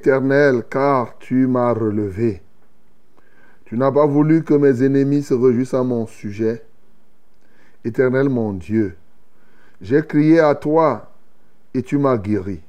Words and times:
Éternel, 0.00 0.64
car 0.70 1.18
tu 1.18 1.46
m'as 1.46 1.74
relevé. 1.74 2.40
Tu 3.66 3.76
n'as 3.76 3.92
pas 3.92 4.06
voulu 4.06 4.42
que 4.42 4.54
mes 4.54 4.82
ennemis 4.82 5.22
se 5.22 5.34
réjouissent 5.34 5.74
à 5.74 5.82
mon 5.82 6.06
sujet. 6.06 6.64
Éternel 7.84 8.30
mon 8.30 8.54
Dieu, 8.54 8.96
j'ai 9.82 10.00
crié 10.00 10.40
à 10.40 10.54
toi 10.54 11.12
et 11.74 11.82
tu 11.82 11.98
m'as 11.98 12.16
guéri. 12.16 12.62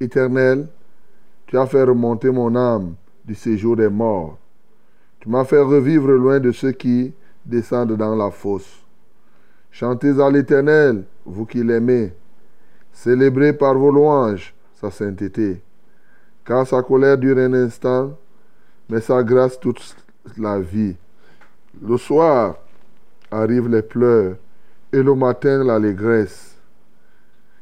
Éternel, 0.00 0.68
tu 1.46 1.58
as 1.58 1.66
fait 1.66 1.82
remonter 1.82 2.30
mon 2.30 2.56
âme 2.56 2.94
du 3.26 3.34
séjour 3.34 3.76
des 3.76 3.90
morts. 3.90 4.38
Tu 5.20 5.28
m'as 5.28 5.44
fait 5.44 5.60
revivre 5.60 6.12
loin 6.12 6.40
de 6.40 6.50
ceux 6.50 6.72
qui 6.72 7.12
descendent 7.44 7.98
dans 7.98 8.16
la 8.16 8.30
fosse. 8.30 8.86
Chantez 9.70 10.18
à 10.18 10.30
l'Éternel, 10.30 11.04
vous 11.26 11.44
qui 11.44 11.62
l'aimez. 11.62 12.14
Célébrez 12.90 13.52
par 13.52 13.74
vos 13.74 13.92
louanges 13.92 14.54
sa 14.80 14.90
sainteté. 14.90 15.60
Car 16.44 16.66
sa 16.66 16.82
colère 16.82 17.16
dure 17.16 17.38
un 17.38 17.54
instant, 17.54 18.16
mais 18.88 19.00
sa 19.00 19.22
grâce 19.22 19.58
toute 19.58 19.96
la 20.36 20.60
vie. 20.60 20.96
Le 21.82 21.96
soir 21.96 22.56
arrivent 23.30 23.68
les 23.68 23.82
pleurs 23.82 24.36
et 24.92 25.02
le 25.02 25.14
matin 25.14 25.64
l'allégresse. 25.64 26.54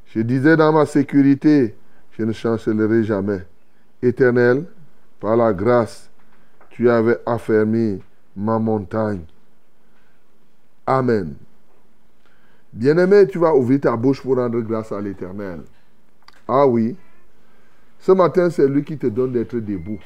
Je 0.07 0.21
disais 0.21 0.57
dans 0.57 0.73
ma 0.73 0.85
sécurité, 0.85 1.75
je 2.19 2.25
ne 2.25 2.33
chancellerai 2.33 3.05
jamais. 3.05 3.47
Éternel, 4.03 4.65
par 5.21 5.37
la 5.37 5.53
grâce, 5.53 6.11
tu 6.71 6.91
avais 6.91 7.19
affermi 7.25 8.03
ma 8.37 8.59
montagne. 8.59 9.23
Amen. 10.87 11.35
Bien-aimé, 12.73 13.27
tu 13.29 13.39
vas 13.39 13.55
ouvrir 13.55 13.81
ta 13.81 13.97
bouche 13.97 14.23
pour 14.23 14.37
rendre 14.37 14.61
grâce 14.61 14.93
à 14.93 15.01
l'Éternel. 15.01 15.61
Ah 16.49 16.67
oui. 16.67 16.97
Ce 18.03 18.11
matin, 18.11 18.51
c'est 18.51 18.67
lui 18.67 18.83
qui 18.83 18.99
te 18.99 19.07
donne 19.07 19.31
d'être 19.31 19.55
debout. 19.55 20.01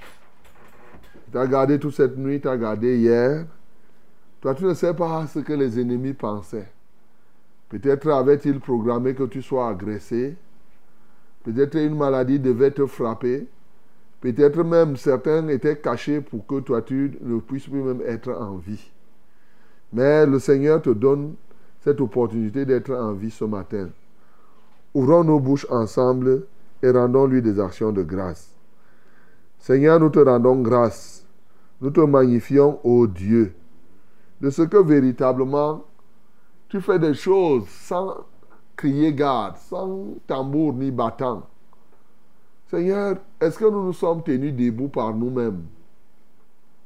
Tu 1.32 1.38
as 1.38 1.46
gardé 1.46 1.78
toute 1.78 1.94
cette 1.94 2.18
nuit, 2.18 2.38
tu 2.42 2.46
as 2.46 2.58
gardé 2.58 2.98
hier. 2.98 3.46
Toi, 4.42 4.54
tu 4.54 4.64
ne 4.64 4.74
sais 4.74 4.92
pas 4.92 5.26
ce 5.26 5.38
que 5.38 5.54
les 5.54 5.80
ennemis 5.80 6.12
pensaient. 6.12 6.70
Peut-être 7.70 8.10
avait-il 8.10 8.60
programmé 8.60 9.14
que 9.14 9.22
tu 9.22 9.40
sois 9.40 9.70
agressé. 9.70 10.36
Peut-être 11.42 11.76
une 11.76 11.96
maladie 11.96 12.38
devait 12.38 12.70
te 12.70 12.84
frapper. 12.84 13.48
Peut-être 14.20 14.62
même 14.62 14.98
certains 14.98 15.48
étaient 15.48 15.78
cachés 15.78 16.20
pour 16.20 16.46
que 16.46 16.60
toi, 16.60 16.82
tu 16.82 17.16
ne 17.22 17.40
puisses 17.40 17.66
plus 17.66 17.82
même 17.82 18.02
être 18.06 18.30
en 18.30 18.56
vie. 18.56 18.90
Mais 19.94 20.26
le 20.26 20.38
Seigneur 20.38 20.82
te 20.82 20.90
donne 20.90 21.34
cette 21.80 22.02
opportunité 22.02 22.66
d'être 22.66 22.94
en 22.94 23.14
vie 23.14 23.30
ce 23.30 23.46
matin. 23.46 23.88
Ouvrons 24.92 25.24
nos 25.24 25.40
bouches 25.40 25.66
ensemble 25.70 26.42
et 26.82 26.90
rendons-lui 26.90 27.42
des 27.42 27.58
actions 27.60 27.92
de 27.92 28.02
grâce. 28.02 28.54
Seigneur, 29.58 29.98
nous 29.98 30.10
te 30.10 30.18
rendons 30.18 30.60
grâce. 30.62 31.26
Nous 31.80 31.90
te 31.90 32.00
magnifions, 32.00 32.80
ô 32.84 33.06
Dieu, 33.06 33.54
de 34.40 34.50
ce 34.50 34.62
que 34.62 34.76
véritablement 34.78 35.84
tu 36.68 36.80
fais 36.80 36.98
des 36.98 37.14
choses 37.14 37.68
sans 37.68 38.24
crier 38.76 39.12
garde, 39.12 39.56
sans 39.56 40.14
tambour 40.26 40.72
ni 40.72 40.90
battant. 40.90 41.42
Seigneur, 42.68 43.18
est-ce 43.40 43.58
que 43.58 43.64
nous 43.64 43.84
nous 43.84 43.92
sommes 43.92 44.22
tenus 44.22 44.52
debout 44.54 44.88
par 44.88 45.14
nous-mêmes? 45.14 45.62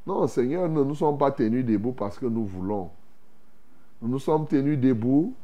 Non, 0.06 0.26
Seigneur, 0.26 0.68
nous 0.68 0.84
ne 0.84 0.88
nous 0.88 0.94
sommes 0.94 1.16
pas 1.16 1.30
tenus 1.30 1.64
debout 1.64 1.92
parce 1.92 2.18
que 2.18 2.26
nous 2.26 2.44
voulons. 2.44 2.90
Nous 4.02 4.08
nous 4.08 4.18
sommes 4.18 4.46
tenus 4.46 4.78
debout 4.78 5.34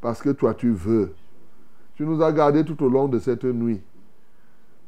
parce 0.00 0.20
que 0.20 0.30
toi 0.30 0.54
tu 0.54 0.70
veux. 0.70 1.14
Tu 1.94 2.04
nous 2.04 2.22
as 2.22 2.32
gardés 2.32 2.64
tout 2.64 2.82
au 2.82 2.88
long 2.88 3.06
de 3.06 3.18
cette 3.18 3.44
nuit. 3.44 3.80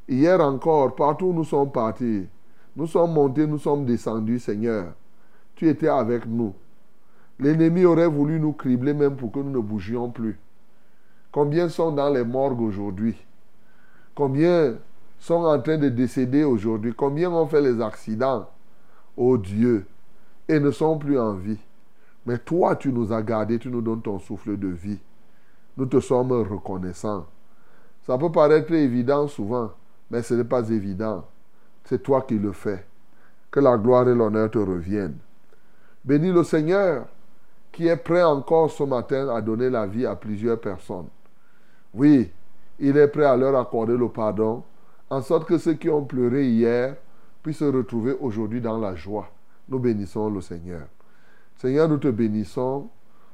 Hier 0.08 0.40
encore, 0.40 0.94
partout 0.94 1.26
où 1.26 1.32
nous 1.32 1.44
sommes 1.44 1.70
partis, 1.70 2.26
nous 2.76 2.86
sommes 2.86 3.12
montés, 3.12 3.46
nous 3.46 3.58
sommes 3.58 3.84
descendus, 3.84 4.38
Seigneur. 4.38 4.92
Tu 5.54 5.68
étais 5.68 5.88
avec 5.88 6.26
nous. 6.26 6.54
L'ennemi 7.38 7.84
aurait 7.84 8.06
voulu 8.06 8.38
nous 8.38 8.52
cribler 8.52 8.94
même 8.94 9.16
pour 9.16 9.32
que 9.32 9.38
nous 9.40 9.50
ne 9.50 9.58
bougions 9.58 10.10
plus. 10.10 10.38
Combien 11.32 11.68
sont 11.68 11.92
dans 11.92 12.08
les 12.08 12.24
morgues 12.24 12.60
aujourd'hui? 12.60 13.16
Combien 14.14 14.76
sont 15.18 15.44
en 15.44 15.60
train 15.60 15.78
de 15.78 15.88
décéder 15.88 16.44
aujourd'hui? 16.44 16.94
Combien 16.94 17.30
ont 17.30 17.46
fait 17.46 17.60
les 17.60 17.80
accidents? 17.80 18.48
Oh 19.16 19.36
Dieu 19.36 19.86
Et 20.48 20.60
ne 20.60 20.70
sont 20.70 20.98
plus 20.98 21.18
en 21.18 21.32
vie. 21.32 21.58
Mais 22.24 22.38
toi, 22.38 22.76
tu 22.76 22.92
nous 22.92 23.12
as 23.12 23.22
gardés, 23.22 23.58
tu 23.58 23.68
nous 23.68 23.82
donnes 23.82 24.02
ton 24.02 24.18
souffle 24.18 24.56
de 24.58 24.68
vie. 24.68 24.98
Nous 25.76 25.86
te 25.86 26.00
sommes 26.00 26.32
reconnaissants. 26.32 27.26
Ça 28.06 28.16
peut 28.18 28.32
paraître 28.32 28.72
évident 28.72 29.28
souvent, 29.28 29.72
mais 30.10 30.22
ce 30.22 30.34
n'est 30.34 30.44
pas 30.44 30.68
évident. 30.70 31.24
C'est 31.84 32.02
toi 32.02 32.22
qui 32.22 32.38
le 32.38 32.52
fais. 32.52 32.84
Que 33.50 33.60
la 33.60 33.76
gloire 33.76 34.08
et 34.08 34.14
l'honneur 34.14 34.50
te 34.50 34.58
reviennent. 34.58 35.18
Bénis 36.04 36.32
le 36.32 36.44
Seigneur 36.44 37.06
qui 37.72 37.88
est 37.88 37.96
prêt 37.96 38.22
encore 38.22 38.70
ce 38.70 38.84
matin 38.84 39.28
à 39.28 39.40
donner 39.40 39.68
la 39.68 39.86
vie 39.86 40.06
à 40.06 40.16
plusieurs 40.16 40.60
personnes. 40.60 41.08
Oui, 41.92 42.30
il 42.78 42.96
est 42.96 43.08
prêt 43.08 43.24
à 43.24 43.36
leur 43.36 43.58
accorder 43.58 43.96
le 43.96 44.08
pardon, 44.08 44.62
en 45.10 45.20
sorte 45.20 45.46
que 45.46 45.58
ceux 45.58 45.74
qui 45.74 45.88
ont 45.88 46.04
pleuré 46.04 46.46
hier 46.46 46.96
puissent 47.42 47.58
se 47.58 47.64
retrouver 47.64 48.16
aujourd'hui 48.18 48.60
dans 48.60 48.78
la 48.78 48.94
joie. 48.94 49.28
Nous 49.68 49.78
bénissons 49.78 50.30
le 50.30 50.40
Seigneur. 50.40 50.86
Seigneur, 51.56 51.88
nous 51.88 51.98
te 51.98 52.08
bénissons 52.08 52.88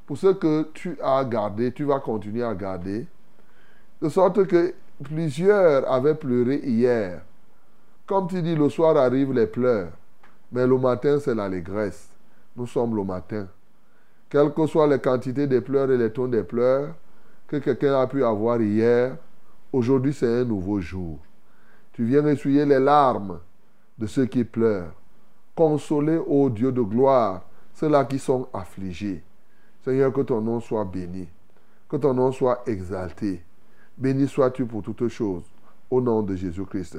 pour 0.06 0.18
ce 0.18 0.28
que 0.28 0.68
tu 0.74 0.98
as 1.02 1.24
gardé, 1.24 1.72
tu 1.72 1.84
vas 1.84 2.00
continuer 2.00 2.42
à 2.42 2.54
garder. 2.54 3.06
De 4.00 4.08
sorte 4.08 4.46
que 4.46 4.74
plusieurs 5.02 5.90
avaient 5.90 6.14
pleuré 6.14 6.60
hier. 6.64 7.22
Comme 8.06 8.28
tu 8.28 8.42
dis, 8.42 8.54
le 8.54 8.68
soir 8.68 8.96
arrivent 8.96 9.32
les 9.32 9.46
pleurs, 9.46 9.92
mais 10.50 10.66
le 10.66 10.78
matin 10.78 11.18
c'est 11.20 11.34
l'allégresse. 11.34 12.08
Nous 12.56 12.66
sommes 12.66 12.94
le 12.94 13.04
matin. 13.04 13.46
Quelles 14.28 14.52
que 14.52 14.66
soient 14.66 14.86
les 14.86 14.98
quantités 14.98 15.46
de 15.46 15.60
pleurs 15.60 15.90
et 15.90 15.98
les 15.98 16.10
tons 16.10 16.28
des 16.28 16.42
pleurs 16.42 16.94
que 17.46 17.56
quelqu'un 17.56 18.00
a 18.00 18.06
pu 18.06 18.24
avoir 18.24 18.60
hier, 18.60 19.16
aujourd'hui 19.72 20.14
c'est 20.14 20.40
un 20.40 20.44
nouveau 20.44 20.80
jour. 20.80 21.18
Tu 21.92 22.04
viens 22.04 22.26
essuyer 22.26 22.64
les 22.64 22.80
larmes 22.80 23.40
de 23.98 24.06
ceux 24.06 24.24
qui 24.24 24.44
pleurent. 24.44 24.92
Consoler, 25.54 26.16
ô 26.16 26.48
Dieu 26.48 26.72
de 26.72 26.80
gloire, 26.80 27.42
ceux-là 27.74 28.06
qui 28.06 28.18
sont 28.18 28.48
affligés. 28.54 29.22
Seigneur, 29.84 30.12
que 30.12 30.22
ton 30.22 30.40
nom 30.40 30.60
soit 30.60 30.84
béni, 30.84 31.28
que 31.88 31.96
ton 31.96 32.14
nom 32.14 32.32
soit 32.32 32.62
exalté. 32.66 33.42
Béni 33.96 34.26
sois-tu 34.26 34.64
pour 34.64 34.82
toutes 34.82 35.08
choses, 35.08 35.44
au 35.90 36.00
nom 36.00 36.22
de 36.22 36.34
Jésus-Christ. 36.34 36.98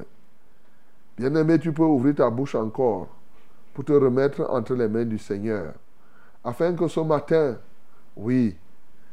Bien-aimé, 1.18 1.60
tu 1.60 1.74
peux 1.74 1.84
ouvrir 1.84 2.16
ta 2.16 2.30
bouche 2.30 2.56
encore 2.56 3.08
pour 3.74 3.84
te 3.84 3.94
remettre 3.94 4.46
entre 4.50 4.76
les 4.76 4.88
mains 4.88 5.06
du 5.06 5.18
Seigneur, 5.18 5.74
afin 6.44 6.74
que 6.74 6.88
ce 6.88 7.00
matin, 7.00 7.58
oui, 8.16 8.56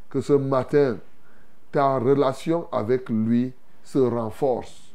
que 0.08 0.20
ce 0.20 0.34
matin, 0.34 0.98
ta 1.72 1.98
relation 1.98 2.68
avec 2.72 3.08
lui 3.08 3.52
se 3.82 3.98
renforce. 3.98 4.92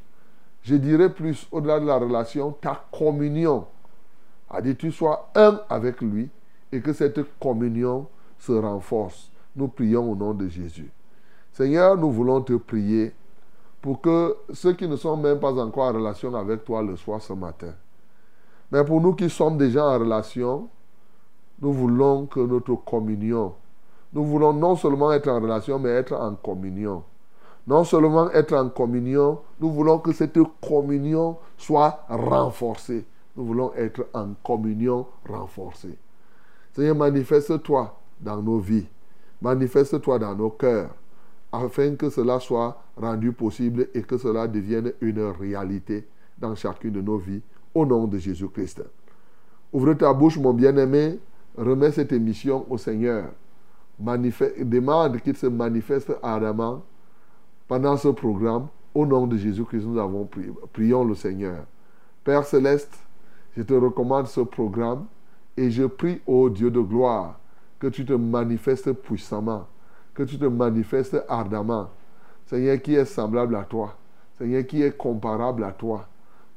Je 0.61 0.75
dirais 0.75 1.13
plus, 1.13 1.47
au-delà 1.51 1.79
de 1.79 1.85
la 1.85 1.97
relation, 1.97 2.51
ta 2.51 2.85
communion. 2.91 3.65
A 4.49 4.61
dit, 4.61 4.75
tu 4.75 4.91
sois 4.91 5.29
un 5.35 5.59
avec 5.69 6.01
lui 6.01 6.29
et 6.71 6.81
que 6.81 6.93
cette 6.93 7.19
communion 7.39 8.07
se 8.39 8.51
renforce. 8.51 9.31
Nous 9.55 9.67
prions 9.67 10.11
au 10.11 10.15
nom 10.15 10.33
de 10.33 10.47
Jésus. 10.47 10.89
Seigneur, 11.55 11.95
nous 11.95 12.11
voulons 12.11 12.41
te 12.41 12.51
prier 12.51 13.13
pour 13.81 14.01
que 14.01 14.35
ceux 14.51 14.73
qui 14.73 14.89
ne 14.89 14.97
sont 14.97 15.15
même 15.15 15.39
pas 15.39 15.53
encore 15.53 15.85
en 15.85 15.93
relation 15.93 16.35
avec 16.35 16.65
toi 16.65 16.81
le 16.81 16.97
soient 16.97 17.21
ce 17.21 17.31
matin. 17.31 17.73
Mais 18.73 18.83
pour 18.83 18.99
nous 18.99 19.13
qui 19.13 19.29
sommes 19.29 19.57
déjà 19.57 19.85
en 19.85 19.97
relation, 19.97 20.67
nous 21.61 21.71
voulons 21.71 22.25
que 22.25 22.41
notre 22.41 22.75
communion, 22.75 23.53
nous 24.11 24.25
voulons 24.25 24.51
non 24.51 24.75
seulement 24.75 25.13
être 25.13 25.29
en 25.29 25.39
relation, 25.39 25.79
mais 25.79 25.91
être 25.91 26.11
en 26.11 26.35
communion. 26.35 27.03
Non 27.65 27.85
seulement 27.85 28.29
être 28.31 28.53
en 28.53 28.67
communion, 28.67 29.39
nous 29.61 29.71
voulons 29.71 29.99
que 29.99 30.11
cette 30.11 30.37
communion 30.61 31.37
soit 31.57 32.03
renforcée. 32.09 33.05
Nous 33.37 33.45
voulons 33.45 33.71
être 33.75 34.07
en 34.13 34.33
communion 34.43 35.05
renforcée. 35.25 35.97
Seigneur, 36.73 36.97
manifeste-toi 36.97 37.97
dans 38.19 38.41
nos 38.41 38.59
vies. 38.59 38.87
Manifeste-toi 39.41 40.19
dans 40.19 40.35
nos 40.35 40.49
cœurs 40.49 40.89
afin 41.63 41.95
que 41.95 42.09
cela 42.09 42.39
soit 42.39 42.81
rendu 42.95 43.31
possible 43.31 43.87
et 43.93 44.01
que 44.01 44.17
cela 44.17 44.47
devienne 44.47 44.93
une 45.01 45.21
réalité 45.21 46.07
dans 46.37 46.55
chacune 46.55 46.91
de 46.91 47.01
nos 47.01 47.17
vies, 47.17 47.41
au 47.73 47.85
nom 47.85 48.07
de 48.07 48.17
Jésus-Christ. 48.17 48.83
Ouvre 49.73 49.93
ta 49.93 50.13
bouche, 50.13 50.37
mon 50.37 50.53
bien-aimé, 50.53 51.19
remets 51.57 51.91
cette 51.91 52.11
émission 52.11 52.65
au 52.69 52.77
Seigneur. 52.77 53.31
demande 53.99 55.19
qu'il 55.21 55.35
se 55.35 55.47
manifeste 55.47 56.13
ardemment 56.21 56.83
pendant 57.67 57.97
ce 57.97 58.09
programme. 58.09 58.67
Au 58.93 59.05
nom 59.05 59.27
de 59.27 59.35
Jésus-Christ, 59.35 59.85
nous 59.85 59.99
avons 59.99 60.25
prié. 60.25 60.51
Prions 60.71 61.03
le 61.03 61.15
Seigneur. 61.15 61.65
Père 62.23 62.45
céleste, 62.45 62.97
je 63.57 63.61
te 63.63 63.73
recommande 63.73 64.27
ce 64.27 64.41
programme 64.41 65.05
et 65.57 65.69
je 65.69 65.83
prie 65.83 66.21
au 66.25 66.49
Dieu 66.49 66.71
de 66.71 66.79
gloire 66.79 67.39
que 67.79 67.87
tu 67.87 68.05
te 68.05 68.13
manifestes 68.13 68.91
puissamment, 68.93 69.67
que 70.15 70.23
tu 70.23 70.39
te 70.39 70.45
manifestes 70.45 71.23
ardemment. 71.29 71.89
Seigneur 72.47 72.81
qui 72.81 72.95
est 72.95 73.05
semblable 73.05 73.55
à 73.55 73.63
toi, 73.63 73.95
Seigneur 74.37 74.65
qui 74.65 74.81
est 74.81 74.97
comparable 74.97 75.63
à 75.63 75.71
toi. 75.71 76.07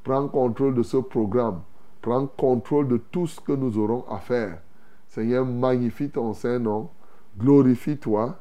Prends 0.03 0.27
contrôle 0.27 0.73
de 0.73 0.83
ce 0.83 0.97
programme. 0.97 1.61
Prends 2.01 2.25
contrôle 2.25 2.87
de 2.87 2.97
tout 2.97 3.27
ce 3.27 3.39
que 3.39 3.51
nous 3.51 3.77
aurons 3.77 4.05
à 4.09 4.17
faire. 4.17 4.59
Seigneur, 5.09 5.45
magnifie 5.45 6.09
ton 6.09 6.33
Saint-Nom. 6.33 6.89
Glorifie-toi. 7.37 8.37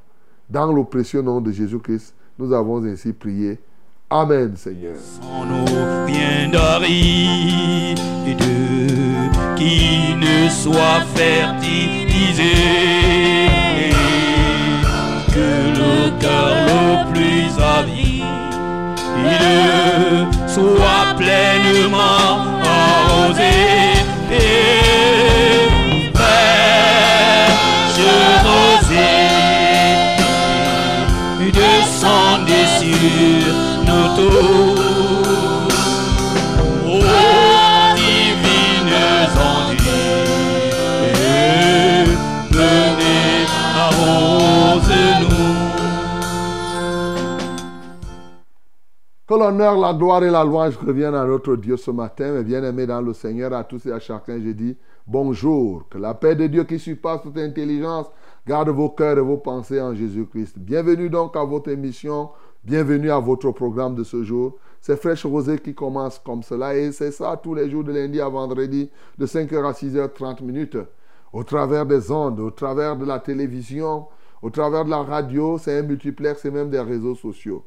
Dans 0.49 0.73
le 0.73 0.85
précieux 0.85 1.23
nom 1.23 1.41
de 1.41 1.51
Jésus-Christ, 1.51 2.15
nous 2.39 2.53
avons 2.53 2.83
ainsi 2.85 3.13
prié. 3.13 3.59
Amen, 4.11 4.57
Seigneur. 4.57 4.97
Biens 6.07 6.49
d'aride, 6.51 7.99
qui 9.57 10.15
ne 10.17 10.49
soit 10.49 11.03
fertilisé, 11.15 12.45
soit 20.47 21.15
pleinement 21.17 22.29
arrosé. 22.65 23.55
Et 24.33 25.69
fraîche 26.15 27.39
rosée, 28.45 29.25
descendez 31.53 32.67
sur 32.81 33.55
nos 33.87 34.09
tours. 34.17 34.78
Que 49.29 49.35
l'honneur, 49.35 49.77
la 49.77 49.93
gloire 49.93 50.25
et 50.25 50.31
la 50.31 50.43
louange 50.43 50.79
reviennent 50.79 51.15
à 51.15 51.27
notre 51.27 51.55
Dieu 51.57 51.77
ce 51.77 51.91
matin. 51.91 52.33
Mes 52.33 52.43
bien-aimés 52.43 52.87
dans 52.87 53.03
le 53.03 53.13
Seigneur, 53.13 53.53
à 53.53 53.63
tous 53.63 53.85
et 53.85 53.93
à 53.93 54.01
chacun, 54.01 54.41
je 54.43 54.53
dis 54.53 54.75
bonjour. 55.07 55.87
Que 55.91 55.99
la 55.99 56.15
paix 56.15 56.35
de 56.35 56.47
Dieu 56.47 56.65
qui 56.65 56.79
surpasse 56.79 57.21
toute 57.21 57.37
intelligence 57.37 58.07
garde 58.47 58.71
vos 58.71 58.89
cœurs 58.89 59.19
et 59.19 59.21
vos 59.21 59.37
pensées 59.37 59.83
en 59.83 59.95
Jésus-Christ. 59.95 60.59
Bienvenue 60.59 61.11
donc 61.11 61.37
à 61.37 61.45
votre 61.45 61.69
émission. 61.69 62.31
Bienvenue 62.65 63.11
à 63.11 63.19
votre 63.19 63.51
programme 63.51 63.95
de 63.95 64.03
ce 64.03 64.23
jour. 64.25 64.57
C'est 64.81 64.97
Fraîche 64.97 65.27
Rosée 65.27 65.59
qui 65.59 65.75
commence 65.75 66.19
comme 66.19 66.43
cela 66.43 66.75
et 66.75 66.91
c'est 66.91 67.11
ça 67.11 67.37
tous 67.37 67.55
les 67.55 67.69
jours 67.69 67.85
de 67.85 67.93
lundi 67.93 68.23
à 68.23 68.31
vendredi 68.31 68.91
de 69.19 69.27
5h 69.27 69.63
à 69.63 69.73
6h30 69.73 70.43
minutes. 70.43 70.79
Au 71.35 71.45
travers 71.45 71.85
des 71.85 72.11
ondes, 72.11 72.41
au 72.41 72.51
travers 72.51 72.97
de 72.97 73.05
la 73.05 73.19
télévision, 73.19 74.07
au 74.41 74.49
travers 74.49 74.87
de 74.87 74.91
la 74.91 75.03
radio, 75.03 75.59
c'est 75.59 75.81
un 75.81 75.83
multiplex 75.83 76.47
et 76.47 76.51
même 76.51 76.71
des 76.71 76.81
réseaux 76.81 77.15
sociaux. 77.15 77.63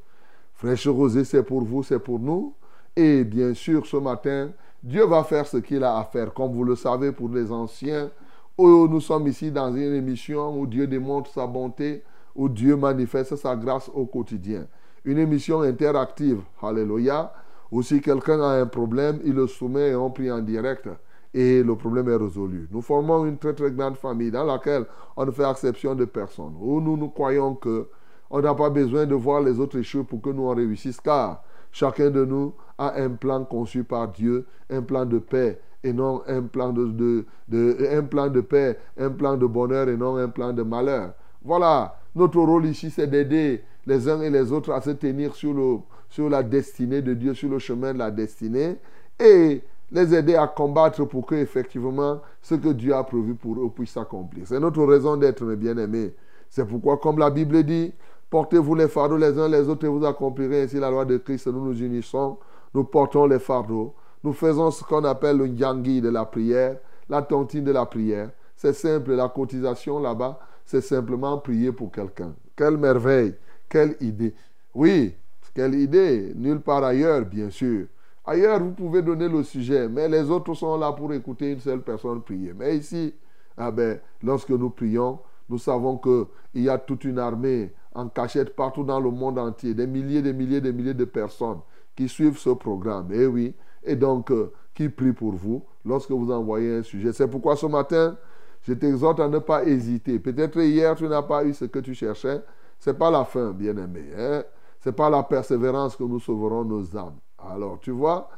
Fraîche 0.61 0.87
Rosée, 0.87 1.23
c'est 1.23 1.41
pour 1.41 1.63
vous, 1.63 1.81
c'est 1.81 1.97
pour 1.97 2.19
nous. 2.19 2.53
Et 2.95 3.23
bien 3.23 3.55
sûr, 3.55 3.83
ce 3.87 3.97
matin, 3.97 4.51
Dieu 4.83 5.03
va 5.07 5.23
faire 5.23 5.47
ce 5.47 5.57
qu'il 5.57 5.83
a 5.83 5.97
à 5.97 6.03
faire. 6.03 6.31
Comme 6.35 6.53
vous 6.53 6.63
le 6.63 6.75
savez, 6.75 7.11
pour 7.11 7.29
les 7.29 7.51
anciens, 7.51 8.11
où 8.55 8.87
nous 8.87 9.01
sommes 9.01 9.27
ici 9.27 9.49
dans 9.49 9.73
une 9.75 9.95
émission 9.95 10.55
où 10.59 10.67
Dieu 10.67 10.85
démontre 10.85 11.31
sa 11.31 11.47
bonté, 11.47 12.03
où 12.35 12.47
Dieu 12.47 12.75
manifeste 12.75 13.35
sa 13.37 13.55
grâce 13.55 13.89
au 13.91 14.05
quotidien. 14.05 14.67
Une 15.03 15.17
émission 15.17 15.61
interactive. 15.61 16.41
Alléluia. 16.61 17.33
Ou 17.71 17.81
si 17.81 17.99
quelqu'un 17.99 18.39
a 18.41 18.61
un 18.61 18.67
problème, 18.67 19.19
il 19.25 19.33
le 19.33 19.47
soumet 19.47 19.89
et 19.89 19.95
on 19.95 20.11
prie 20.11 20.31
en 20.31 20.41
direct. 20.41 20.87
Et 21.33 21.63
le 21.63 21.75
problème 21.75 22.07
est 22.07 22.17
résolu. 22.17 22.67
Nous 22.69 22.83
formons 22.83 23.25
une 23.25 23.39
très 23.39 23.55
très 23.55 23.71
grande 23.71 23.95
famille 23.95 24.29
dans 24.29 24.43
laquelle 24.43 24.85
on 25.17 25.25
ne 25.25 25.31
fait 25.31 25.49
exception 25.49 25.95
de 25.95 26.05
personne. 26.05 26.53
Où 26.61 26.79
nous 26.79 26.97
nous 26.97 27.09
croyons 27.09 27.55
que 27.55 27.87
on 28.31 28.41
n'a 28.41 28.55
pas 28.55 28.69
besoin 28.69 29.05
de 29.05 29.13
voir 29.13 29.41
les 29.41 29.59
autres 29.59 29.77
échouer 29.77 30.03
pour 30.03 30.21
que 30.21 30.29
nous 30.29 30.47
en 30.47 30.55
réussissions, 30.55 31.01
car 31.03 31.43
chacun 31.71 32.09
de 32.09 32.23
nous 32.25 32.53
a 32.77 32.95
un 32.99 33.09
plan 33.09 33.43
conçu 33.43 33.83
par 33.83 34.07
Dieu, 34.07 34.45
un 34.69 34.81
plan 34.81 35.05
de 35.05 35.19
paix 35.19 35.59
et 35.83 35.93
non 35.93 36.21
un 36.27 36.43
plan 36.43 36.71
de, 36.71 37.25
de, 37.47 37.77
un 37.91 38.03
plan 38.03 38.29
de 38.29 38.41
paix, 38.41 38.77
un 38.97 39.09
plan 39.09 39.35
de 39.35 39.45
bonheur 39.45 39.89
et 39.89 39.97
non 39.97 40.15
un 40.15 40.29
plan 40.29 40.53
de 40.53 40.63
malheur. 40.63 41.13
Voilà, 41.43 41.97
notre 42.15 42.39
rôle 42.39 42.65
ici, 42.67 42.89
c'est 42.89 43.07
d'aider 43.07 43.63
les 43.85 44.07
uns 44.07 44.21
et 44.21 44.29
les 44.29 44.51
autres 44.51 44.71
à 44.71 44.79
se 44.79 44.91
tenir 44.91 45.35
sur, 45.35 45.53
le, 45.53 45.77
sur 46.09 46.29
la 46.29 46.43
destinée 46.43 47.01
de 47.01 47.13
Dieu, 47.13 47.33
sur 47.33 47.49
le 47.49 47.59
chemin 47.59 47.93
de 47.93 47.99
la 47.99 48.11
destinée, 48.11 48.77
et 49.19 49.61
les 49.91 50.15
aider 50.15 50.35
à 50.35 50.47
combattre 50.47 51.03
pour 51.05 51.25
que 51.25 51.35
effectivement 51.35 52.21
ce 52.41 52.55
que 52.55 52.69
Dieu 52.69 52.95
a 52.95 53.03
prévu 53.03 53.35
pour 53.35 53.55
eux 53.55 53.69
puisse 53.69 53.91
s'accomplir. 53.91 54.43
C'est 54.45 54.59
notre 54.59 54.83
raison 54.85 55.17
d'être, 55.17 55.43
mes 55.43 55.57
bien-aimés. 55.57 56.13
C'est 56.49 56.65
pourquoi, 56.65 56.97
comme 56.97 57.17
la 57.17 57.29
Bible 57.29 57.63
dit, 57.63 57.93
Portez-vous 58.31 58.75
les 58.75 58.87
fardeaux 58.87 59.17
les 59.17 59.37
uns 59.37 59.49
les 59.49 59.67
autres 59.67 59.85
et 59.85 59.89
vous 59.89 60.05
accomplirez 60.05 60.63
ainsi 60.63 60.77
la 60.77 60.89
loi 60.89 61.03
de 61.03 61.17
Christ. 61.17 61.47
Nous 61.47 61.65
nous 61.65 61.77
unissons, 61.83 62.37
nous 62.73 62.85
portons 62.85 63.25
les 63.25 63.39
fardeaux. 63.39 63.93
Nous 64.23 64.31
faisons 64.31 64.71
ce 64.71 64.85
qu'on 64.85 65.03
appelle 65.03 65.35
le 65.35 65.47
yangi 65.47 65.99
de 65.99 66.07
la 66.07 66.23
prière, 66.23 66.77
la 67.09 67.21
tontine 67.21 67.65
de 67.65 67.73
la 67.73 67.85
prière. 67.85 68.29
C'est 68.55 68.71
simple, 68.71 69.15
la 69.15 69.27
cotisation 69.27 69.99
là-bas, 69.99 70.39
c'est 70.65 70.79
simplement 70.79 71.39
prier 71.39 71.73
pour 71.73 71.91
quelqu'un. 71.91 72.33
Quelle 72.55 72.77
merveille, 72.77 73.35
quelle 73.67 73.97
idée. 73.99 74.33
Oui, 74.73 75.13
quelle 75.53 75.75
idée, 75.75 76.31
nulle 76.33 76.61
part 76.61 76.85
ailleurs, 76.85 77.25
bien 77.25 77.49
sûr. 77.49 77.87
Ailleurs, 78.23 78.61
vous 78.61 78.71
pouvez 78.71 79.01
donner 79.01 79.27
le 79.27 79.43
sujet, 79.43 79.89
mais 79.89 80.07
les 80.07 80.31
autres 80.31 80.53
sont 80.53 80.77
là 80.77 80.93
pour 80.93 81.11
écouter 81.11 81.51
une 81.51 81.59
seule 81.59 81.81
personne 81.81 82.21
prier. 82.21 82.53
Mais 82.57 82.77
ici, 82.77 83.13
ah 83.57 83.71
ben, 83.71 83.99
lorsque 84.23 84.51
nous 84.51 84.69
prions, 84.69 85.19
Nous 85.51 85.57
savons 85.57 85.97
qu'il 85.97 86.63
y 86.63 86.69
a 86.69 86.77
toute 86.77 87.03
une 87.03 87.19
armée 87.19 87.73
en 87.93 88.07
cachette 88.07 88.55
partout 88.55 88.83
dans 88.83 88.99
le 88.99 89.09
monde 89.11 89.37
entier, 89.37 89.73
des 89.73 89.87
milliers, 89.87 90.21
des 90.21 90.33
milliers, 90.33 90.61
des 90.61 90.71
milliers 90.71 90.93
de 90.93 91.05
personnes 91.05 91.59
qui 91.95 92.07
suivent 92.07 92.37
ce 92.37 92.51
programme. 92.51 93.11
Et 93.11 93.25
oui, 93.25 93.53
et 93.83 93.95
donc 93.95 94.31
euh, 94.31 94.51
qui 94.73 94.89
prient 94.89 95.13
pour 95.13 95.33
vous 95.33 95.63
lorsque 95.85 96.11
vous 96.11 96.31
envoyez 96.31 96.77
un 96.77 96.83
sujet. 96.83 97.11
C'est 97.13 97.27
pourquoi 97.27 97.55
ce 97.55 97.65
matin, 97.65 98.17
je 98.61 98.73
t'exhorte 98.73 99.19
à 99.19 99.27
ne 99.27 99.39
pas 99.39 99.65
hésiter. 99.65 100.19
Peut-être 100.19 100.59
hier, 100.59 100.95
tu 100.95 101.07
n'as 101.07 101.23
pas 101.23 101.43
eu 101.43 101.53
ce 101.53 101.65
que 101.65 101.79
tu 101.79 101.93
cherchais. 101.93 102.41
Ce 102.79 102.89
n'est 102.89 102.97
pas 102.97 103.11
la 103.11 103.25
fin, 103.25 103.51
bien-aimé. 103.51 104.05
Hein? 104.17 104.43
Ce 104.79 104.89
n'est 104.89 104.95
pas 104.95 105.09
la 105.09 105.23
persévérance 105.23 105.95
que 105.95 106.03
nous 106.03 106.19
sauverons 106.19 106.63
nos 106.63 106.95
âmes. 106.97 107.17
Alors, 107.37 107.79
tu 107.79 107.91
vois, 107.91 108.29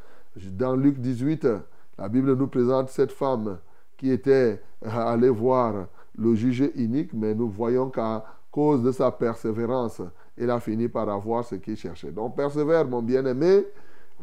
dans 0.51 0.75
Luc 0.75 0.99
18, 0.99 1.47
la 1.97 2.09
Bible 2.09 2.35
nous 2.35 2.47
présente 2.47 2.89
cette 2.89 3.11
femme 3.11 3.59
qui 3.97 4.11
était 4.11 4.61
allée 4.81 5.29
voir 5.29 5.87
le 6.17 6.35
juge 6.35 6.71
unique, 6.75 7.13
mais 7.13 7.33
nous 7.33 7.49
voyons 7.49 7.89
qu'à 7.89 8.25
cause 8.53 8.83
de 8.83 8.91
sa 8.91 9.11
persévérance, 9.11 9.99
elle 10.37 10.51
a 10.51 10.59
fini 10.59 10.87
par 10.87 11.09
avoir 11.09 11.43
ce 11.43 11.55
qu'il 11.55 11.75
cherchait. 11.75 12.11
Donc, 12.11 12.35
persévère, 12.35 12.85
mon 12.85 13.01
bien-aimé, 13.01 13.65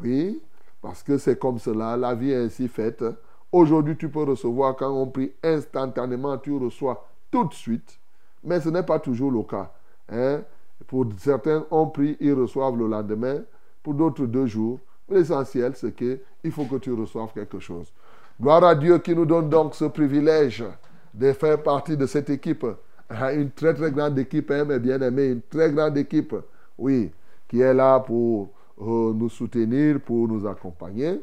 oui, 0.01 0.41
parce 0.81 1.03
que 1.03 1.19
c'est 1.19 1.37
comme 1.37 1.59
cela, 1.59 1.97
la 1.97 2.15
vie 2.15 2.31
est 2.31 2.45
ainsi 2.45 2.69
faite. 2.69 3.05
Aujourd'hui, 3.51 3.97
tu 3.97 4.09
peux 4.09 4.23
recevoir 4.23 4.77
quand 4.77 4.91
on 4.91 5.09
prie 5.09 5.33
instantanément, 5.43 6.39
tu 6.39 6.57
reçois 6.57 7.09
tout 7.31 7.45
de 7.45 7.53
suite. 7.53 7.99
Mais 8.45 8.61
ce 8.61 8.69
n'est 8.69 8.85
pas 8.85 9.01
toujours 9.01 9.33
le 9.33 9.43
cas. 9.43 9.73
Hein. 10.09 10.43
Pour 10.87 11.07
certains, 11.19 11.67
on 11.73 11.87
prie, 11.89 12.17
ils 12.21 12.33
reçoivent 12.33 12.77
le 12.77 12.87
lendemain. 12.87 13.41
Pour 13.83 13.95
d'autres, 13.95 14.27
deux 14.27 14.47
jours. 14.47 14.79
L'essentiel, 15.09 15.73
c'est 15.75 15.93
qu'il 15.93 16.53
faut 16.53 16.65
que 16.67 16.77
tu 16.77 16.93
reçoives 16.93 17.33
quelque 17.35 17.59
chose. 17.59 17.93
Gloire 18.41 18.63
à 18.63 18.77
Dieu 18.77 18.99
qui 18.99 19.15
nous 19.15 19.27
donne 19.27 19.51
donc 19.51 19.75
ce 19.75 19.87
privilège 19.87 20.65
de 21.13 21.33
faire 21.33 21.61
partie 21.63 21.97
de 21.97 22.07
cette 22.07 22.31
équipe. 22.31 22.65
Hein, 23.11 23.35
une 23.35 23.51
très 23.51 23.75
très 23.75 23.91
grande 23.91 24.19
équipe, 24.19 24.51
hein, 24.53 24.65
mes 24.65 24.79
bien-aimés, 24.79 25.31
une 25.31 25.43
très 25.43 25.73
grande 25.73 25.99
équipe, 25.99 26.35
oui, 26.79 27.11
qui 27.49 27.61
est 27.61 27.75
là 27.75 27.99
pour 27.99 28.51
euh, 28.81 29.13
nous 29.13 29.29
soutenir, 29.29 30.01
pour 30.01 30.29
nous 30.29 30.47
accompagner. 30.47 31.21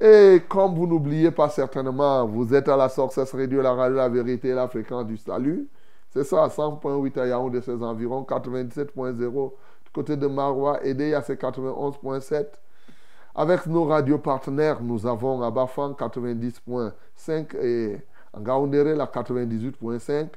Et 0.00 0.42
comme 0.48 0.76
vous 0.76 0.86
n'oubliez 0.86 1.32
pas 1.32 1.48
certainement, 1.48 2.24
vous 2.24 2.54
êtes 2.54 2.68
à 2.68 2.76
la 2.76 2.88
Success 2.88 3.34
Radio, 3.34 3.60
la 3.60 3.72
radio, 3.74 3.96
la 3.96 4.08
vérité, 4.08 4.54
la 4.54 4.68
fréquence 4.68 5.06
du 5.06 5.16
salut. 5.16 5.66
C'est 6.10 6.22
ça, 6.22 6.46
100.8 6.46 7.18
à 7.18 7.26
Yaoundé, 7.26 7.62
ses 7.62 7.82
environs, 7.82 8.22
97.0 8.22 9.52
du 9.84 9.90
côté 9.92 10.16
de 10.16 10.26
Marois, 10.28 10.84
aidé 10.86 11.14
à 11.14 11.22
ses 11.22 11.34
91.7. 11.34 12.46
Avec 13.34 13.66
nos 13.66 13.84
radios 13.84 14.18
partenaires, 14.18 14.80
nous 14.80 15.04
avons 15.04 15.42
à 15.42 15.50
Bafang 15.50 15.94
90.5 15.94 17.56
et 17.60 17.98
en 18.32 18.40
Gaoundéré 18.40 18.94
la 18.94 19.06
98.5. 19.06 20.28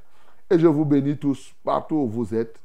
Et 0.51 0.60
je 0.60 0.67
vous 0.67 0.84
bénis 0.84 1.15
tous 1.15 1.53
partout 1.63 1.96
où 1.96 2.08
vous 2.08 2.36
êtes. 2.36 2.62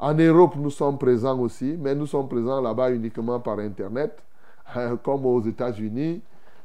En 0.00 0.14
Europe, 0.14 0.56
nous 0.56 0.70
sommes 0.70 0.98
présents 0.98 1.38
aussi, 1.38 1.76
mais 1.78 1.94
nous 1.94 2.06
sommes 2.06 2.28
présents 2.28 2.60
là-bas 2.60 2.90
uniquement 2.90 3.38
par 3.38 3.60
Internet, 3.60 4.20
comme 5.04 5.24
aux 5.24 5.40
États-Unis. 5.40 6.22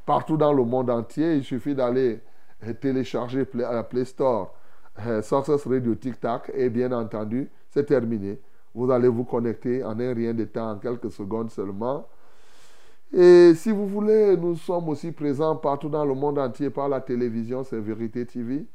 Partout 0.08 0.38
dans 0.38 0.52
le 0.52 0.64
monde 0.64 0.90
entier, 0.90 1.36
il 1.36 1.44
suffit 1.44 1.76
d'aller 1.76 2.20
télécharger 2.82 3.46
la 3.54 3.84
Play 3.84 4.06
Store 4.06 4.56
euh, 5.06 5.22
Radio 5.68 5.94
Tic 5.94 6.20
Tac 6.20 6.52
et 6.56 6.72
bien 6.72 6.92
entendu, 6.92 7.48
c'est 7.70 7.86
terminé. 7.86 8.40
Vous 8.74 8.90
allez 8.90 9.08
vous 9.08 9.24
connecter 9.24 9.84
en 9.84 10.00
un 10.00 10.14
rien 10.16 10.34
de 10.34 10.46
temps, 10.46 10.72
en 10.72 10.78
quelques 10.78 11.12
secondes 11.12 11.52
seulement. 11.52 12.08
Et 13.14 13.54
si 13.54 13.70
vous 13.70 13.86
voulez, 13.86 14.36
nous 14.36 14.56
sommes 14.56 14.90
aussi 14.90 15.12
présents 15.12 15.56
partout 15.58 15.90
dans 15.90 16.06
le 16.06 16.16
monde 16.16 16.40
entier 16.40 16.72
par 16.72 16.90
la 16.90 17.02
télévision, 17.02 17.64
c'est 17.64 17.80
Vérité 17.80 18.26
TV, 18.26 18.66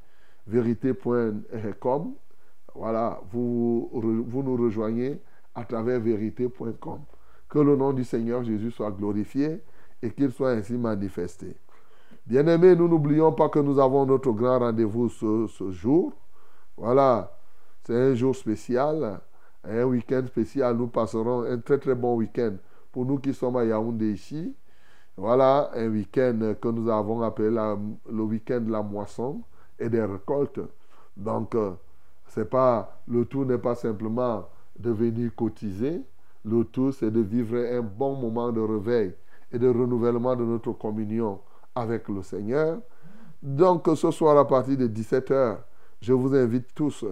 vérité.com. 0.51 2.13
Voilà, 2.75 3.21
vous, 3.31 3.91
vous 3.93 4.43
nous 4.43 4.57
rejoignez 4.57 5.21
à 5.55 5.65
travers 5.65 6.01
vérité.com. 6.01 7.01
Que 7.49 7.59
le 7.59 7.77
nom 7.77 7.93
du 7.93 8.05
Seigneur 8.05 8.45
Jésus 8.45 8.71
soit 8.71 8.91
glorifié 8.91 9.63
et 10.03 10.11
qu'il 10.11 10.31
soit 10.33 10.53
ainsi 10.53 10.77
manifesté. 10.77 11.57
Bien-aimés, 12.27 12.77
nous 12.77 12.89
n'oublions 12.89 13.33
pas 13.33 13.49
que 13.49 13.59
nous 13.59 13.79
avons 13.79 14.07
notre 14.07 14.31
grand 14.33 14.59
rendez-vous 14.61 15.09
ce, 15.09 15.71
jour. 15.71 16.13
Voilà, 16.77 17.37
c'est 17.83 17.97
un 17.97 18.15
jour 18.15 18.35
spécial, 18.37 19.21
un 19.65 19.85
week-end 19.85 20.25
spécial. 20.27 20.77
Nous 20.77 20.87
passerons 20.87 21.43
un 21.43 21.59
très 21.59 21.79
très 21.79 21.95
bon 21.95 22.17
week-end 22.17 22.55
pour 22.93 23.05
nous 23.05 23.19
qui 23.19 23.35
sommes 23.35 23.57
à 23.57 23.65
Yaoundé 23.65 24.13
ici. 24.13 24.55
Voilà, 25.17 25.71
un 25.75 25.89
week-end 25.89 26.55
que 26.61 26.69
nous 26.69 26.89
avons 26.89 27.21
appelé 27.23 27.51
le 27.51 28.23
week-end 28.23 28.61
de 28.61 28.71
la 28.71 28.83
moisson 28.83 29.43
et 29.81 29.89
des 29.89 30.05
récoltes. 30.05 30.61
Donc, 31.17 31.55
euh, 31.55 31.73
c'est 32.29 32.49
pas, 32.49 33.01
le 33.09 33.25
tout 33.25 33.45
n'est 33.45 33.59
pas 33.59 33.75
simplement 33.75 34.49
de 34.79 34.91
venir 34.91 35.35
cotiser. 35.35 36.03
Le 36.45 36.65
tout, 36.65 36.93
c'est 36.93 37.11
de 37.11 37.21
vivre 37.21 37.57
un 37.57 37.83
bon 37.83 38.15
moment 38.15 38.53
de 38.53 38.61
réveil 38.61 39.15
et 39.53 39.59
de 39.59 39.69
renouvellement 39.69 40.37
de 40.37 40.45
notre 40.45 40.73
communion 40.73 41.41
avec 41.75 42.09
le 42.09 42.23
Seigneur. 42.23 42.79
Donc 43.43 43.89
ce 43.95 44.11
soir 44.11 44.37
à 44.37 44.47
partir 44.47 44.77
de 44.77 44.87
17h, 44.87 45.59
je 46.01 46.13
vous 46.13 46.35
invite 46.35 46.75
tous 46.75 47.05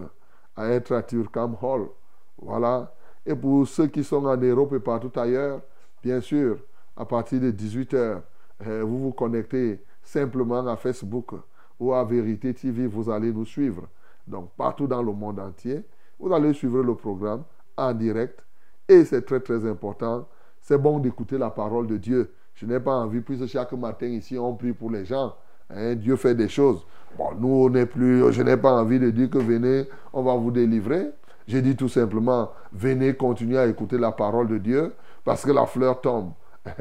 à 0.55 0.67
être 0.69 0.93
à 0.93 1.01
Turcam 1.01 1.55
Hall. 1.61 1.89
Voilà. 2.37 2.93
Et 3.25 3.35
pour 3.35 3.67
ceux 3.67 3.87
qui 3.87 4.03
sont 4.03 4.25
en 4.25 4.37
Europe 4.37 4.73
et 4.73 4.79
partout 4.79 5.11
ailleurs, 5.19 5.61
bien 6.01 6.21
sûr, 6.21 6.57
à 6.95 7.05
partir 7.05 7.39
de 7.41 7.51
18h, 7.51 8.21
eh, 8.65 8.81
vous 8.81 8.99
vous 8.99 9.11
connectez 9.11 9.83
simplement 10.01 10.65
à 10.67 10.75
Facebook 10.75 11.31
ou 11.79 11.93
à 11.93 12.03
Vérité 12.03 12.53
TV, 12.53 12.87
vous 12.87 13.09
allez 13.09 13.31
nous 13.31 13.45
suivre. 13.45 13.87
Donc 14.27 14.51
partout 14.57 14.87
dans 14.87 15.01
le 15.01 15.11
monde 15.11 15.39
entier, 15.39 15.83
vous 16.19 16.33
allez 16.33 16.53
suivre 16.53 16.83
le 16.83 16.95
programme 16.95 17.43
en 17.77 17.93
direct. 17.93 18.45
Et 18.87 19.05
c'est 19.05 19.21
très 19.21 19.39
très 19.39 19.65
important. 19.65 20.27
C'est 20.61 20.77
bon 20.77 20.99
d'écouter 20.99 21.37
la 21.37 21.49
parole 21.49 21.87
de 21.87 21.97
Dieu. 21.97 22.33
Je 22.55 22.65
n'ai 22.65 22.79
pas 22.79 22.95
envie, 22.95 23.21
puisque 23.21 23.47
chaque 23.47 23.71
matin 23.73 24.07
ici, 24.07 24.37
on 24.37 24.55
prie 24.55 24.73
pour 24.73 24.91
les 24.91 25.05
gens. 25.05 25.33
Hein, 25.69 25.95
Dieu 25.95 26.15
fait 26.15 26.35
des 26.35 26.49
choses. 26.49 26.85
Bon, 27.17 27.29
nous, 27.39 27.47
on 27.47 27.69
n'est 27.69 27.85
plus, 27.85 28.31
je 28.33 28.41
n'ai 28.41 28.57
pas 28.57 28.73
envie 28.73 28.99
de 28.99 29.09
dire 29.11 29.29
que 29.29 29.37
venez, 29.37 29.85
on 30.11 30.23
va 30.23 30.35
vous 30.35 30.51
délivrer. 30.51 31.11
J'ai 31.47 31.61
dit 31.61 31.75
tout 31.75 31.89
simplement, 31.89 32.51
venez 32.73 33.15
continuer 33.15 33.57
à 33.57 33.65
écouter 33.67 33.97
la 33.97 34.11
parole 34.11 34.47
de 34.47 34.57
Dieu, 34.57 34.93
parce 35.23 35.43
que 35.43 35.51
la 35.51 35.65
fleur 35.65 36.01
tombe. 36.01 36.33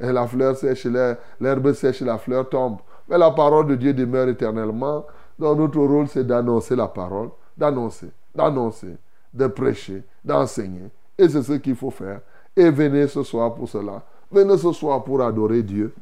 la 0.00 0.26
fleur 0.26 0.56
sèche, 0.56 0.86
l'herbe 1.40 1.72
sèche, 1.74 2.00
la 2.00 2.18
fleur 2.18 2.48
tombe. 2.48 2.78
Mais 3.12 3.18
la 3.18 3.30
parole 3.30 3.66
de 3.66 3.74
Dieu 3.74 3.92
demeure 3.92 4.26
éternellement. 4.30 5.04
Donc 5.38 5.58
notre 5.58 5.80
rôle, 5.80 6.08
c'est 6.08 6.26
d'annoncer 6.26 6.74
la 6.74 6.88
parole, 6.88 7.28
d'annoncer, 7.58 8.08
d'annoncer, 8.34 8.96
de 9.34 9.46
prêcher, 9.48 10.02
d'enseigner. 10.24 10.88
Et 11.18 11.28
c'est 11.28 11.42
ce 11.42 11.52
qu'il 11.52 11.76
faut 11.76 11.90
faire. 11.90 12.22
Et 12.56 12.70
venez 12.70 13.06
ce 13.08 13.22
soir 13.22 13.54
pour 13.54 13.68
cela. 13.68 14.02
Venez 14.30 14.56
ce 14.56 14.72
soir 14.72 15.04
pour 15.04 15.20
adorer 15.20 15.62
Dieu. 15.62 15.92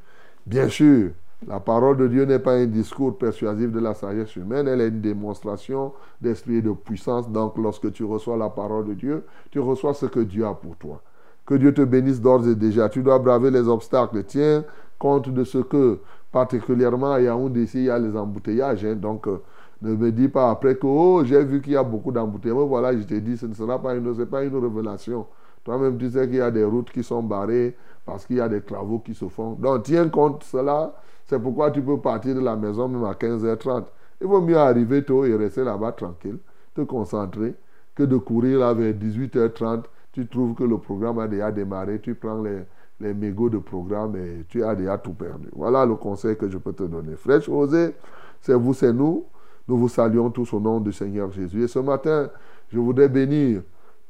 Bien 0.47 0.69
sûr, 0.69 1.11
la 1.49 1.59
parole 1.59 1.97
de 1.97 2.07
Dieu 2.07 2.25
n'est 2.27 2.39
pas 2.39 2.53
un 2.53 2.67
discours 2.67 3.19
persuasif 3.19 3.73
de 3.73 3.81
la 3.81 3.95
sagesse 3.95 4.37
humaine, 4.37 4.69
elle 4.69 4.81
est 4.81 4.89
une 4.89 5.01
démonstration 5.01 5.93
d'esprit 6.21 6.59
et 6.59 6.63
de 6.63 6.71
puissance. 6.71 7.29
Donc 7.29 7.59
lorsque 7.59 7.91
tu 7.91 8.05
reçois 8.05 8.37
la 8.37 8.51
parole 8.51 8.87
de 8.87 8.95
Dieu, 8.95 9.25
tu 9.51 9.59
reçois 9.59 9.95
ce 9.95 10.07
que 10.07 10.21
Dieu 10.21 10.47
a 10.47 10.55
pour 10.55 10.77
toi. 10.77 11.03
Que 11.45 11.55
Dieu 11.55 11.75
te 11.75 11.83
bénisse 11.83 12.21
d'ores 12.21 12.47
et 12.47 12.55
déjà. 12.55 12.89
Tu 12.89 13.03
dois 13.03 13.19
braver 13.19 13.51
les 13.51 13.67
obstacles. 13.67 14.23
Tiens 14.23 14.63
compte 15.01 15.31
de 15.31 15.43
ce 15.43 15.59
que, 15.59 15.99
particulièrement 16.33 17.13
à 17.13 17.21
Yaoundé, 17.21 17.65
ici, 17.65 17.79
il 17.79 17.85
y 17.85 17.91
a 17.91 17.99
les 17.99 18.17
embouteillages. 18.17 18.85
Hein. 18.85 18.97
donc, 18.97 19.27
euh, 19.27 19.43
ne 19.83 19.95
me 19.95 20.13
dis 20.13 20.29
pas 20.29 20.51
après 20.51 20.75
que, 20.77 20.87
oh, 20.87 21.23
j'ai 21.25 21.43
vu 21.45 21.61
qu'il 21.61 21.73
y 21.73 21.77
a 21.77 21.83
beaucoup 21.83 22.13
d'embouteillages. 22.13 22.67
Voilà, 22.67 22.97
je 22.97 23.03
te 23.03 23.15
dis, 23.15 23.37
ce 23.37 23.47
ne 23.47 23.55
sera 23.55 23.81
pas 23.81 23.95
une, 23.95 24.27
pas 24.27 24.45
une 24.45 24.57
révélation. 24.57 25.27
Toi-même, 25.65 25.99
tu 25.99 26.11
sais 26.11 26.27
qu'il 26.27 26.37
y 26.37 26.41
a 26.41 26.51
des 26.51 26.65
routes 26.65 26.91
qui 26.91 27.03
sont 27.03 27.23
barrées 27.23 27.77
parce 28.05 28.27
qu'il 28.27 28.37
y 28.37 28.41
a 28.41 28.49
des 28.49 28.63
travaux 28.63 28.99
qui 28.99 29.15
se 29.15 29.29
font. 29.29 29.53
Donc, 29.53 29.85
tiens 29.85 30.09
compte 30.09 30.41
de 30.41 30.45
cela. 30.45 30.95
C'est 31.27 31.39
pourquoi 31.39 31.71
tu 31.71 31.81
peux 31.81 31.99
partir 31.99 32.35
de 32.35 32.41
la 32.41 32.57
maison 32.57 32.89
même 32.89 33.05
à 33.05 33.13
15h30. 33.13 33.85
Il 34.21 34.27
vaut 34.27 34.41
mieux 34.41 34.59
arriver 34.59 35.05
tôt 35.05 35.25
et 35.25 35.35
rester 35.35 35.65
là-bas 35.65 35.93
tranquille, 35.93 36.39
te 36.75 36.81
concentrer, 36.83 37.55
que 37.95 38.03
de 38.03 38.17
courir 38.17 38.59
là 38.59 38.75
vers 38.75 38.93
18h30. 38.93 39.85
Tu 40.13 40.27
trouves 40.27 40.55
que 40.55 40.65
le 40.65 40.79
programme 40.79 41.21
a 41.21 41.29
déjà 41.29 41.53
démarré, 41.53 42.01
tu 42.01 42.15
prends 42.17 42.43
les, 42.43 42.63
les 43.01 43.15
mégots 43.15 43.49
de 43.49 43.59
programme 43.59 44.17
et 44.17 44.45
tu 44.49 44.63
as 44.63 44.75
déjà 44.75 44.99
tout 44.99 45.15
perdu. 45.15 45.49
Voilà 45.55 45.87
le 45.87 45.95
conseil 45.97 46.37
que 46.37 46.49
je 46.49 46.59
peux 46.59 46.73
te 46.73 46.83
donner. 46.83 47.17
Fraîche 47.17 47.49
Osé, 47.49 47.95
c'est 48.41 48.55
vous, 48.55 48.75
c'est 48.75 48.93
nous. 48.93 49.25
Nous 49.67 49.79
vous 49.79 49.89
saluons 49.89 50.31
tous 50.31 50.53
au 50.53 50.61
nom 50.61 50.81
du 50.81 50.93
Seigneur 50.93 51.31
Jésus. 51.31 51.63
Et 51.63 51.69
ce 51.69 51.79
matin, 51.79 52.29
je 52.69 52.79
voudrais 52.79 53.09
bénir 53.09 53.63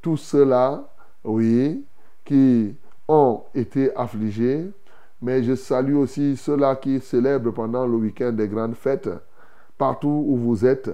tous 0.03 0.17
ceux-là, 0.17 0.89
oui, 1.25 1.85
qui 2.25 2.75
ont 3.07 3.43
été 3.55 3.95
affligés, 3.97 4.71
mais 5.21 5.43
je 5.43 5.55
salue 5.55 5.97
aussi 5.97 6.37
ceux-là 6.37 6.77
qui 6.77 7.01
célèbrent 7.01 7.53
pendant 7.53 7.87
le 7.87 7.97
week-end 7.97 8.33
des 8.33 8.49
grandes 8.49 8.75
fêtes, 8.75 9.11
partout 9.77 10.25
où 10.27 10.37
vous 10.37 10.65
êtes. 10.65 10.91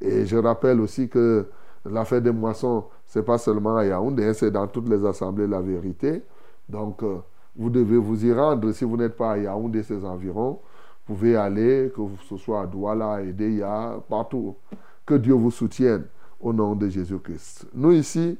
Et 0.00 0.26
je 0.26 0.36
rappelle 0.36 0.80
aussi 0.80 1.08
que 1.08 1.46
la 1.84 2.04
fête 2.04 2.22
des 2.22 2.32
moissons, 2.32 2.84
ce 3.06 3.18
n'est 3.18 3.24
pas 3.24 3.38
seulement 3.38 3.76
à 3.76 3.84
Yaoundé, 3.84 4.24
hein, 4.24 4.32
c'est 4.32 4.50
dans 4.50 4.66
toutes 4.66 4.88
les 4.88 5.04
assemblées 5.04 5.46
la 5.46 5.60
vérité. 5.60 6.22
Donc, 6.68 7.02
euh, 7.02 7.18
vous 7.56 7.70
devez 7.70 7.96
vous 7.96 8.24
y 8.24 8.32
rendre. 8.32 8.72
Si 8.72 8.84
vous 8.84 8.96
n'êtes 8.96 9.16
pas 9.16 9.32
à 9.32 9.38
Yaoundé, 9.38 9.82
ses 9.82 10.04
environs, 10.04 10.60
vous 11.06 11.14
pouvez 11.14 11.36
aller, 11.36 11.92
que 11.94 12.02
ce 12.28 12.36
soit 12.36 12.62
à 12.62 12.66
Douala, 12.66 13.14
à 13.14 13.22
Edeya, 13.22 14.00
partout. 14.08 14.56
Que 15.06 15.14
Dieu 15.14 15.34
vous 15.34 15.50
soutienne 15.50 16.04
au 16.40 16.52
nom 16.52 16.74
de 16.74 16.88
Jésus-Christ. 16.88 17.66
Nous 17.74 17.92
ici, 17.92 18.38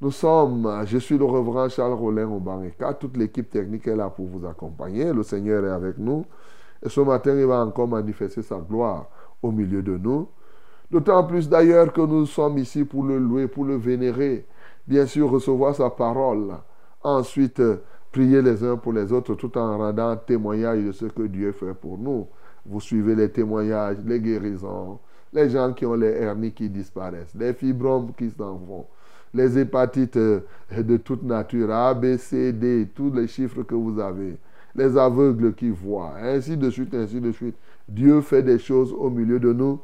nous 0.00 0.10
sommes, 0.10 0.82
je 0.84 0.98
suis 0.98 1.18
le 1.18 1.24
reverend 1.24 1.68
Charles 1.68 1.94
Rollin 1.94 2.28
au 2.28 2.38
Barrica. 2.38 2.94
Toute 2.94 3.16
l'équipe 3.16 3.50
technique 3.50 3.86
est 3.88 3.96
là 3.96 4.10
pour 4.10 4.26
vous 4.26 4.46
accompagner. 4.46 5.12
Le 5.12 5.22
Seigneur 5.22 5.64
est 5.64 5.70
avec 5.70 5.98
nous. 5.98 6.24
Et 6.84 6.88
ce 6.88 7.00
matin, 7.00 7.34
il 7.36 7.46
va 7.46 7.64
encore 7.64 7.88
manifester 7.88 8.42
sa 8.42 8.58
gloire 8.58 9.06
au 9.42 9.50
milieu 9.50 9.82
de 9.82 9.96
nous. 9.96 10.28
D'autant 10.90 11.24
plus 11.24 11.48
d'ailleurs 11.48 11.92
que 11.92 12.00
nous 12.00 12.26
sommes 12.26 12.58
ici 12.58 12.84
pour 12.84 13.02
le 13.02 13.18
louer, 13.18 13.48
pour 13.48 13.64
le 13.64 13.76
vénérer. 13.76 14.46
Bien 14.86 15.06
sûr, 15.06 15.30
recevoir 15.30 15.74
sa 15.74 15.90
parole. 15.90 16.54
Ensuite, 17.02 17.60
prier 18.12 18.42
les 18.42 18.62
uns 18.64 18.76
pour 18.76 18.92
les 18.92 19.12
autres 19.12 19.34
tout 19.34 19.56
en 19.58 19.78
rendant 19.78 20.16
témoignage 20.16 20.84
de 20.84 20.92
ce 20.92 21.06
que 21.06 21.22
Dieu 21.22 21.52
fait 21.52 21.74
pour 21.74 21.98
nous. 21.98 22.26
Vous 22.64 22.80
suivez 22.80 23.14
les 23.14 23.30
témoignages, 23.30 23.98
les 24.04 24.20
guérisons, 24.20 24.98
les 25.32 25.50
gens 25.50 25.72
qui 25.72 25.86
ont 25.86 25.94
les 25.94 26.08
hernies 26.08 26.52
qui 26.52 26.68
disparaissent, 26.68 27.34
les 27.38 27.52
fibromes 27.52 28.12
qui 28.16 28.30
s'en 28.30 28.54
vont, 28.54 28.86
les 29.32 29.58
hépatites 29.58 30.16
euh, 30.16 30.40
de 30.76 30.96
toute 30.96 31.22
nature, 31.22 31.70
A, 31.70 31.94
B, 31.94 32.16
C, 32.16 32.52
D, 32.52 32.88
tous 32.94 33.12
les 33.12 33.26
chiffres 33.26 33.62
que 33.62 33.74
vous 33.74 33.98
avez, 34.00 34.36
les 34.74 34.96
aveugles 34.96 35.54
qui 35.54 35.70
voient, 35.70 36.14
ainsi 36.22 36.56
de 36.56 36.70
suite, 36.70 36.94
ainsi 36.94 37.20
de 37.20 37.32
suite. 37.32 37.56
Dieu 37.88 38.20
fait 38.20 38.42
des 38.42 38.58
choses 38.58 38.92
au 38.92 39.10
milieu 39.10 39.38
de 39.38 39.52
nous 39.52 39.80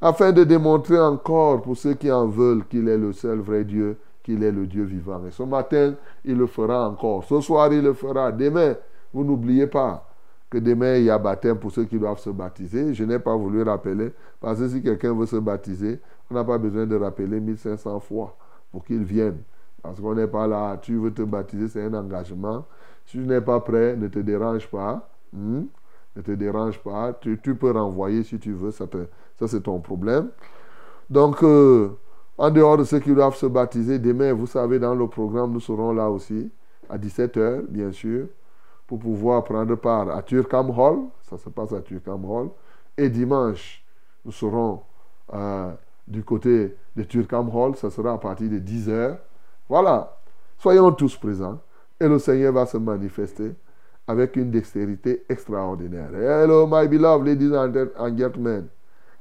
afin 0.00 0.32
de 0.32 0.44
démontrer 0.44 0.98
encore 0.98 1.62
pour 1.62 1.76
ceux 1.76 1.94
qui 1.94 2.10
en 2.10 2.26
veulent 2.26 2.64
qu'il 2.66 2.88
est 2.88 2.98
le 2.98 3.12
seul 3.12 3.38
vrai 3.38 3.64
Dieu, 3.64 3.96
qu'il 4.24 4.42
est 4.42 4.50
le 4.50 4.66
Dieu 4.66 4.82
vivant. 4.82 5.24
Et 5.26 5.30
ce 5.30 5.42
matin, 5.44 5.94
il 6.24 6.36
le 6.36 6.46
fera 6.46 6.88
encore. 6.88 7.22
Ce 7.24 7.40
soir, 7.40 7.72
il 7.72 7.82
le 7.82 7.92
fera. 7.92 8.32
Demain, 8.32 8.74
vous 9.12 9.22
n'oubliez 9.22 9.68
pas 9.68 10.08
que 10.50 10.58
demain, 10.58 10.96
il 10.96 11.04
y 11.04 11.10
a 11.10 11.18
baptême 11.18 11.58
pour 11.58 11.70
ceux 11.70 11.84
qui 11.84 11.98
doivent 11.98 12.18
se 12.18 12.30
baptiser. 12.30 12.94
Je 12.94 13.04
n'ai 13.04 13.18
pas 13.18 13.36
voulu 13.36 13.62
rappeler, 13.62 14.12
parce 14.40 14.58
que 14.58 14.68
si 14.68 14.82
quelqu'un 14.82 15.14
veut 15.14 15.26
se 15.26 15.36
baptiser, 15.36 16.00
on 16.30 16.34
n'a 16.34 16.42
pas 16.42 16.58
besoin 16.58 16.86
de 16.86 16.96
rappeler 16.96 17.38
1500 17.38 18.00
fois 18.00 18.36
pour 18.72 18.84
qu'il 18.84 19.04
vienne. 19.04 19.38
Parce 19.82 20.00
qu'on 20.00 20.14
n'est 20.14 20.26
pas 20.26 20.46
là, 20.46 20.78
tu 20.78 20.96
veux 20.96 21.12
te 21.12 21.22
baptiser, 21.22 21.68
c'est 21.68 21.84
un 21.84 21.94
engagement. 21.94 22.64
Si 23.04 23.18
tu 23.18 23.26
n'es 23.26 23.42
pas 23.42 23.60
prêt, 23.60 23.94
ne 23.96 24.08
te 24.08 24.18
dérange 24.18 24.66
pas. 24.70 25.06
Hmm? 25.32 25.64
Ne 26.16 26.22
te 26.22 26.30
dérange 26.32 26.78
pas. 26.78 27.12
Tu, 27.20 27.36
peux 27.36 27.70
renvoyer 27.72 28.22
si 28.22 28.38
tu 28.38 28.52
veux, 28.52 28.70
ça, 28.70 28.86
ça 29.38 29.48
c'est 29.48 29.60
ton 29.60 29.80
problème. 29.80 30.28
Donc, 31.10 31.42
euh, 31.42 31.90
en 32.36 32.50
dehors 32.50 32.76
de 32.76 32.84
ceux 32.84 32.98
qui 32.98 33.14
doivent 33.14 33.36
se 33.36 33.46
baptiser, 33.46 33.98
demain, 33.98 34.32
vous 34.32 34.46
savez, 34.46 34.78
dans 34.78 34.94
le 34.94 35.06
programme, 35.06 35.52
nous 35.52 35.60
serons 35.60 35.92
là 35.92 36.10
aussi, 36.10 36.50
à 36.88 36.98
17h, 36.98 37.66
bien 37.68 37.92
sûr, 37.92 38.26
pour 38.86 38.98
pouvoir 38.98 39.44
prendre 39.44 39.74
part 39.76 40.10
à 40.10 40.22
Turkham 40.22 40.70
Hall. 40.70 41.04
Ça 41.22 41.38
se 41.38 41.48
passe 41.48 41.72
à 41.72 41.80
Turkham 41.80 42.24
Hall. 42.24 42.48
Et 42.96 43.08
dimanche, 43.08 43.84
nous 44.24 44.32
serons 44.32 44.80
euh, 45.32 45.72
du 46.06 46.22
côté 46.22 46.76
de 46.96 47.02
Turkham 47.04 47.48
Hall. 47.54 47.76
Ça 47.76 47.90
sera 47.90 48.12
à 48.12 48.18
partir 48.18 48.50
de 48.50 48.58
10h. 48.58 49.16
Voilà. 49.68 50.16
Soyons 50.58 50.92
tous 50.92 51.16
présents. 51.16 51.60
Et 52.00 52.08
le 52.08 52.18
Seigneur 52.18 52.52
va 52.52 52.66
se 52.66 52.76
manifester 52.76 53.52
avec 54.06 54.36
une 54.36 54.50
dextérité 54.50 55.24
extraordinaire. 55.28 56.10
Hello, 56.12 56.66
my 56.66 56.86
beloved 56.88 57.26
ladies 57.26 57.52
and 57.54 58.18
gentlemen. 58.18 58.68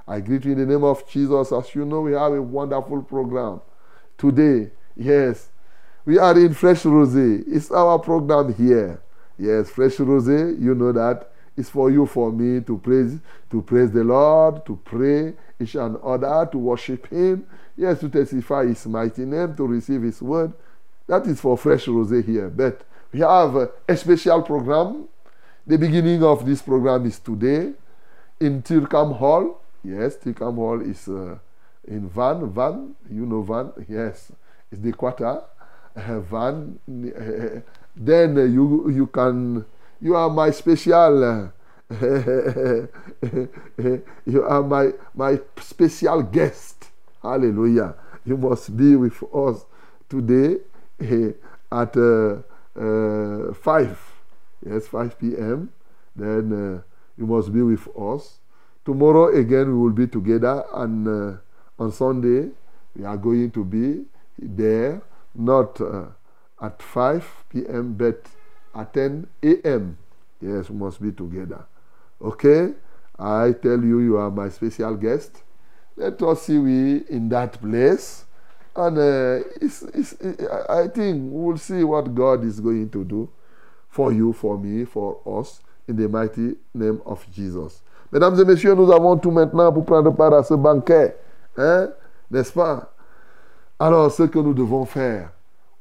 I 0.07 0.19
greet 0.19 0.45
you 0.45 0.51
in 0.51 0.60
the 0.60 0.65
name 0.65 0.83
of 0.83 1.07
Jesus. 1.10 1.51
As 1.51 1.74
you 1.74 1.86
know, 1.86 2.01
we 2.01 2.13
have 2.13 2.33
a 2.33 2.41
wonderful 2.41 3.01
program. 3.03 3.62
Today, 4.17 4.72
yes, 4.95 5.50
we 6.05 6.17
are 6.17 6.38
in 6.38 6.53
Fresh 6.53 6.83
Rosé. 6.83 7.43
It's 7.48 7.72
our 7.72 7.98
program 8.00 8.53
here. 8.53 9.01
Yes, 9.38 9.69
Fresh 9.69 9.98
Rosé, 9.98 10.62
you 10.62 10.75
know 10.75 10.91
that. 10.91 11.31
It's 11.55 11.69
for 11.69 11.91
you, 11.91 12.05
for 12.05 12.31
me 12.31 12.62
to 12.62 12.77
praise, 12.79 13.19
to 13.51 13.62
praise 13.62 13.91
the 13.91 14.03
Lord, 14.03 14.65
to 14.65 14.75
pray 14.83 15.33
each 15.60 15.75
and 15.75 15.98
other, 15.98 16.50
to 16.51 16.57
worship 16.57 17.07
Him. 17.07 17.45
Yes, 17.77 18.00
to 18.01 18.10
testify 18.10 18.65
His 18.65 18.86
mighty 18.88 19.24
name, 19.24 19.55
to 19.55 19.65
receive 19.65 20.01
His 20.01 20.22
word. 20.22 20.51
That 21.07 21.25
is 21.27 21.39
for 21.39 21.57
Fresh 21.57 21.86
Rosé 21.86 22.25
here. 22.25 22.50
But 22.50 22.81
we 23.12 23.19
have 23.19 23.55
a 23.87 23.98
special 23.98 24.42
program. 24.42 25.07
The 25.66 25.77
beginning 25.77 26.24
of 26.24 26.46
this 26.46 26.61
program 26.61 27.05
is 27.05 27.20
today 27.20 27.74
in 28.39 28.61
Tirkham 28.61 29.16
Hall. 29.18 29.61
Yes, 29.83 30.17
Tirkham 30.17 30.55
Hall 30.55 30.81
is 30.81 31.07
uh, 31.07 31.37
in 31.87 32.07
Van. 32.09 32.50
Van, 32.50 32.96
you 33.09 33.25
know 33.25 33.41
Van? 33.41 33.72
Yes, 33.87 34.31
it's 34.72 34.81
the 34.81 34.93
quarter. 34.93 35.41
Uh, 35.96 36.19
Van. 36.22 36.79
Uh, 36.89 37.59
then 37.96 38.35
you 38.51 38.89
you 38.89 39.07
can 39.07 39.65
you 40.01 40.15
are 40.15 40.29
my 40.29 40.50
special. 40.51 41.51
you 44.25 44.43
are 44.48 44.63
my 44.63 44.91
my 45.13 45.39
special 45.59 46.24
guest. 46.24 46.89
Hallelujah! 47.22 47.96
You 48.25 48.37
must 48.37 48.75
be 48.75 48.96
with 48.96 49.22
us 49.33 49.65
today 50.09 50.57
at 51.72 51.98
uh, 51.98 52.37
uh, 52.79 53.53
5. 53.53 54.13
Yes, 54.65 54.87
5 54.87 55.19
p.m. 55.19 55.69
Then 56.15 56.53
uh, 56.53 56.81
you 57.17 57.25
must 57.27 57.51
be 57.53 57.61
with 57.61 57.87
us. 57.98 58.39
Tomorrow 58.85 59.35
again 59.37 59.67
we 59.67 59.79
will 59.79 59.93
be 59.93 60.07
together, 60.07 60.63
and 60.74 61.07
uh, 61.07 61.37
on 61.79 61.91
Sunday 61.91 62.50
we 62.96 63.05
are 63.05 63.17
going 63.17 63.51
to 63.51 63.63
be 63.63 64.03
there, 64.37 65.01
not 65.33 65.79
uh, 65.79 66.05
at 66.61 66.81
5 66.81 67.46
p.m. 67.50 67.93
but 67.93 68.25
at 68.75 68.93
10 68.93 69.27
a.m. 69.43 69.98
Yes, 70.41 70.69
we 70.69 70.75
must 70.75 71.01
be 71.01 71.11
together. 71.11 71.65
Okay? 72.22 72.74
I 73.17 73.53
tell 73.53 73.81
you, 73.83 74.00
you 74.00 74.17
are 74.17 74.31
my 74.31 74.50
special 74.50 74.96
guest. 74.96 75.43
Let 75.96 76.22
us 76.24 76.43
see 76.43 76.57
we 76.57 77.03
in 77.09 77.29
that 77.29 77.61
place. 77.61 78.25
And 78.75 78.98
uh, 78.98 79.48
it's, 79.61 79.83
it's, 79.83 80.15
I 80.67 80.87
think 80.87 81.29
we'll 81.31 81.57
see 81.57 81.83
what 81.83 82.13
God 82.15 82.43
is 82.43 82.59
going 82.59 82.89
to 82.89 83.03
do 83.03 83.29
for 83.87 84.11
you, 84.11 84.33
for 84.33 84.57
me, 84.57 84.85
for 84.85 85.19
us, 85.39 85.61
in 85.87 85.96
the 85.96 86.09
mighty 86.09 86.55
name 86.74 87.00
of 87.05 87.25
Jesus. 87.31 87.81
Mesdames 88.14 88.40
et 88.40 88.46
messieurs, 88.46 88.76
nous 88.76 88.92
avons 88.92 89.18
tout 89.18 89.32
maintenant 89.32 89.74
pour 89.74 89.86
prendre 89.86 90.12
part 90.12 90.36
à 90.36 90.44
ce 90.44 90.54
banquet. 90.54 91.18
Hein? 91.58 91.88
N'est-ce 92.30 92.54
pas? 92.54 92.92
Alors, 93.80 94.12
ce 94.12 94.22
que 94.22 94.38
nous 94.38 94.54
devons 94.54 94.86
faire, 94.86 95.32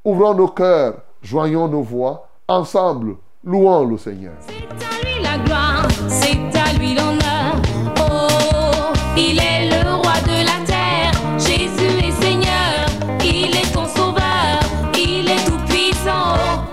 ouvrons 0.02 0.32
nos 0.32 0.48
cœurs, 0.48 0.94
joignons 1.20 1.68
nos 1.68 1.82
voix, 1.82 2.26
ensemble, 2.48 3.16
louons 3.44 3.84
le 3.84 3.98
Seigneur. 3.98 4.32
C'est 4.40 4.54
à 4.82 5.04
lui 5.04 5.22
la 5.22 5.44
gloire, 5.44 5.86
c'est 6.08 6.58
à 6.58 6.72
lui 6.78 6.94
l'honneur. 6.94 7.52
Oh, 7.98 8.94
il 9.14 9.38
est 9.38 9.68
le 9.68 9.90
roi 9.90 10.14
de 10.24 10.46
la 10.46 10.64
terre. 10.64 11.12
Jésus 11.36 11.98
est 11.98 12.22
Seigneur, 12.22 12.86
il 13.22 13.54
est 13.54 13.74
ton 13.74 13.84
sauveur, 13.84 14.58
il 14.94 15.28
est 15.28 15.44
tout 15.44 15.62
puissant. 15.66 16.64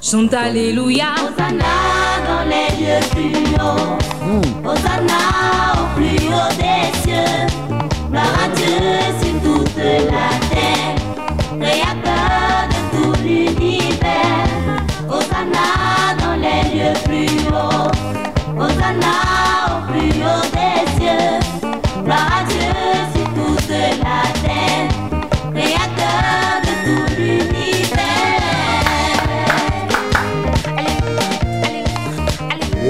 Chante 0.00 0.32
Alléluia. 0.32 1.06
Hosanna 1.16 1.87
dans 6.30 6.48
les 6.58 6.77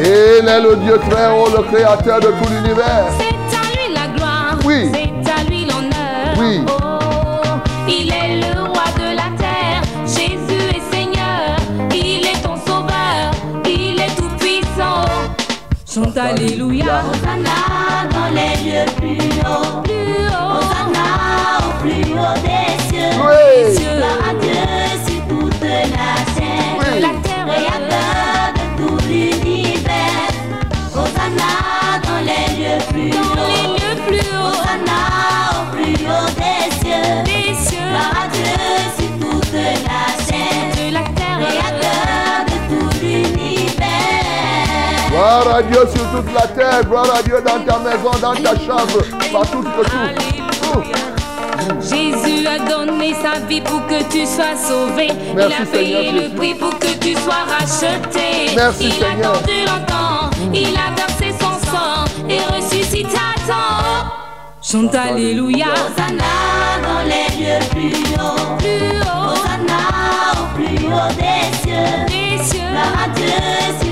il 0.09 0.49
est 0.49 0.61
le 0.61 0.77
Dieu 0.77 0.99
très 1.11 1.29
haut, 1.31 1.49
le 1.55 1.63
créateur 1.65 2.21
de 2.21 2.29
tout 2.29 2.49
l'univers. 2.51 3.07
C'est 3.19 3.57
à 3.57 3.63
lui 3.75 3.95
la 3.95 4.07
gloire. 4.17 4.59
Oui. 4.65 4.91
C'est 4.93 5.31
à 5.31 5.45
lui 5.45 5.67
l'honneur. 5.67 6.35
Oui. 6.39 6.65
Oh, 6.67 7.59
il 7.87 8.11
est 8.11 8.41
le 8.41 8.61
roi 8.63 8.85
de 8.97 9.17
la 9.17 9.29
terre. 9.37 9.83
Jésus 10.07 10.65
est 10.75 10.95
Seigneur. 10.95 11.57
Il 11.93 12.27
est 12.27 12.43
ton 12.43 12.57
sauveur. 12.57 13.33
Il 13.67 14.01
est 14.01 14.15
tout 14.17 14.31
puissant. 14.39 15.05
Chante 15.87 16.17
Alléluia. 16.17 17.03
Hosanna 17.11 17.59
dans 18.11 18.31
les 18.35 18.55
lieux 18.65 18.91
plus 18.97 19.29
hauts. 19.41 19.83
Plus 19.83 20.27
haut. 20.29 20.59
Hosanna 20.59 21.09
au 21.61 21.83
plus 21.83 22.13
haut 22.15 22.39
des 22.43 22.73
cieux. 22.89 23.15
Oui. 23.21 23.65
Des 23.67 23.77
cieux. 23.77 23.97
Gloire 23.97 24.23
à 24.31 24.35
Dieu 24.41 24.63
sur 25.07 25.21
toute 25.29 25.61
la 25.61 25.69
terre. 25.69 26.28
Gloire 45.41 45.57
à 45.57 45.63
Dieu 45.63 45.79
sur 45.95 46.11
toute 46.11 46.35
la 46.35 46.47
terre. 46.49 46.85
Gloire 46.85 47.15
à 47.15 47.23
Dieu 47.23 47.37
dans 47.47 47.61
ta 47.65 47.79
maison, 47.79 48.11
dans 48.21 48.35
ta 48.35 48.59
chambre, 48.59 49.01
partout 49.33 49.63
que 49.63 49.85
tout. 49.85 49.97
Alléluia. 50.03 50.99
Jésus 51.81 52.47
a 52.47 52.59
donné 52.69 53.15
sa 53.23 53.39
vie 53.47 53.61
pour 53.61 53.87
que 53.87 54.03
tu 54.11 54.27
sois 54.27 54.57
sauvé. 54.57 55.09
Merci, 55.37 55.55
il 55.57 55.63
a 55.63 55.67
payé 55.67 55.95
Seigneur 55.95 56.13
le 56.15 56.21
Jésus. 56.23 56.35
prix 56.35 56.55
pour 56.55 56.79
que 56.79 56.89
tu 56.99 57.15
sois 57.15 57.45
racheté. 57.47 58.55
Merci, 58.57 58.85
il 58.87 58.93
Seigneur. 58.93 59.33
a 59.33 59.37
attendu 59.37 59.65
longtemps. 59.65 60.31
Il 60.53 60.77
a 60.77 60.95
versé 60.97 61.33
son 61.41 61.71
sang 61.71 62.05
et 62.29 62.41
ressuscité 62.57 63.17
à 63.17 63.39
temps. 63.47 64.11
Chante 64.61 64.95
Alléluia. 64.95 65.67
Hosanna 65.67 66.35
dans 66.83 67.05
les 67.05 67.29
lieux 67.39 67.65
plus 67.71 68.15
hauts. 68.17 68.57
Plus 68.59 68.99
haut 69.03 69.35
Hosanna 69.35 69.83
au 70.33 70.57
plus 70.57 70.85
haut 70.87 71.13
des 71.17 71.59
cieux. 71.63 72.07
des 72.09 72.43
cieux, 72.45 72.59
Gloire 72.73 73.05
à 73.05 73.09
Dieu 73.11 73.88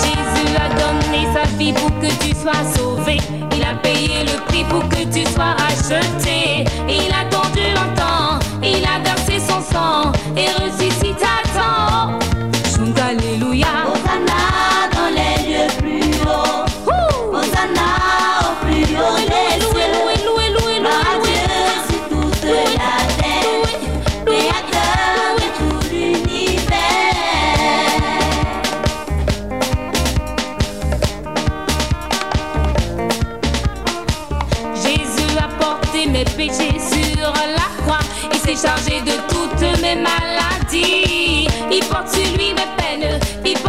Jésus 0.00 0.52
a 0.56 0.68
donné 0.80 1.22
sa 1.34 1.44
vie 1.56 1.72
pour 1.72 1.90
que 2.00 2.10
tu 2.24 2.30
sois 2.34 2.64
sauvé. 2.74 3.16
Il 3.56 3.62
a 3.62 3.74
payé 3.82 4.24
le 4.24 4.36
prix 4.46 4.64
pour 4.64 4.88
que 4.88 5.04
tu 5.12 5.24
sois 5.32 5.54
acheté. 5.68 6.64
Il 6.88 7.12
a 7.12 7.24
tendu 7.30 7.64
longtemps, 7.74 8.38
il 8.62 8.84
a 8.84 8.98
versé 9.02 9.38
son 9.38 9.60
sang 9.60 10.12
et 10.36 10.48
reçu 10.62 10.88
son 10.90 10.90
sang. 10.90 10.93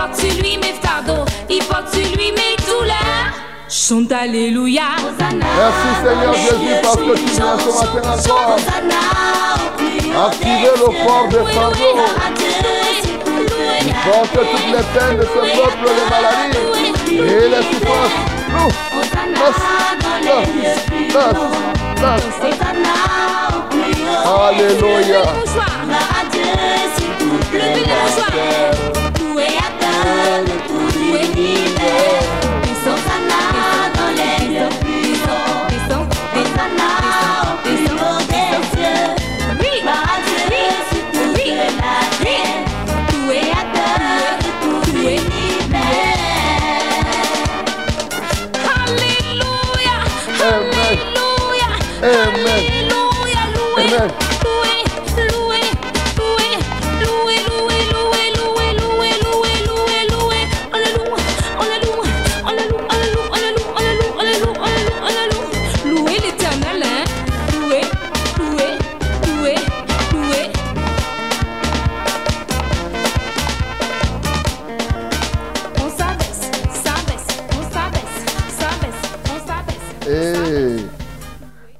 Portes-tu-lui 0.05 0.57
mes 0.57 0.75
fardeaux, 0.83 1.25
il 1.49 1.63
porte-tu-lui 1.63 2.31
mes 2.31 2.55
douleurs? 2.67 3.33
Chante 3.67 4.11
Alléluia. 4.11 4.83
Merci 5.19 5.89
Seigneur 6.03 6.33
Jésus 6.35 6.75
parce 6.83 6.97
que 6.97 7.15
tu 7.17 7.25
viens 7.25 7.57
ce 7.57 7.69
matin 7.95 8.13
encore. 8.13 8.59
Activez 10.27 10.75
le 10.75 10.89
corps 11.07 11.27
des 11.29 11.45
fardeaux. 11.51 11.97
Porte 14.05 14.29
toutes 14.31 14.67
les 14.67 14.85
peines 14.93 15.17
de 15.17 15.23
ce 15.23 15.41
peuple, 15.57 15.85
les 15.87 16.07
maladies 16.11 16.91
et 17.09 17.49
les 17.49 17.63
souffrances. 17.63 18.17
Nous, 18.51 18.73
Alléluia. 24.47 25.23
Le 27.51 29.24
Hallelujah. 30.05 31.65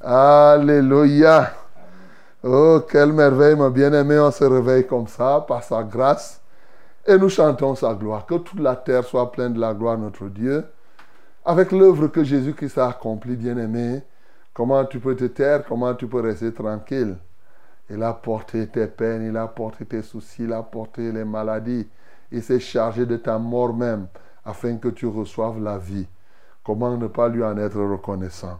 Alléluia. 0.08 1.52
Oh, 2.44 2.80
quelle 2.88 3.12
merveille, 3.12 3.56
mon 3.56 3.72
bien-aimé. 3.72 4.20
On 4.20 4.30
se 4.30 4.44
réveille 4.44 4.86
comme 4.86 5.08
ça, 5.08 5.44
par 5.48 5.64
sa 5.64 5.82
grâce. 5.82 6.40
Et 7.08 7.18
nous 7.18 7.30
chantons 7.30 7.74
sa 7.74 7.96
gloire. 7.96 8.28
Que 8.28 8.36
toute 8.36 8.60
la 8.60 8.76
terre 8.76 9.04
soit 9.04 9.32
pleine 9.32 9.54
de 9.54 9.60
la 9.60 9.74
gloire 9.74 9.98
de 9.98 10.04
notre 10.04 10.26
Dieu. 10.26 10.64
Avec 11.44 11.72
l'œuvre 11.72 12.06
que 12.06 12.24
Jésus-Christ 12.24 12.78
a 12.78 12.90
accomplie, 12.90 13.36
bien-aimé, 13.36 14.04
comment 14.54 14.86
tu 14.86 15.00
peux 15.00 15.16
te 15.16 15.26
taire, 15.26 15.66
comment 15.68 15.96
tu 15.96 16.06
peux 16.06 16.22
rester 16.22 16.54
tranquille? 16.54 17.18
Il 17.90 18.04
a 18.04 18.14
porté 18.14 18.68
tes 18.68 18.86
peines, 18.86 19.28
il 19.28 19.36
a 19.36 19.48
porté 19.48 19.86
tes 19.86 20.04
soucis, 20.04 20.44
il 20.44 20.54
a 20.54 20.62
porté 20.62 21.12
les 21.12 21.26
maladies. 21.26 21.88
Il 22.32 22.44
s'est 22.44 22.60
chargé 22.60 23.08
de 23.08 23.18
ta 23.18 23.40
mort 23.40 23.74
même, 23.74 24.06
afin 24.46 24.78
que 24.78 24.90
tu 24.90 25.08
reçoives 25.08 25.60
la 25.60 25.80
vie. 25.80 26.06
Comment 26.64 26.96
ne 26.96 27.08
pas 27.08 27.28
lui 27.28 27.44
en 27.44 27.58
être 27.58 27.82
reconnaissant? 27.82 28.60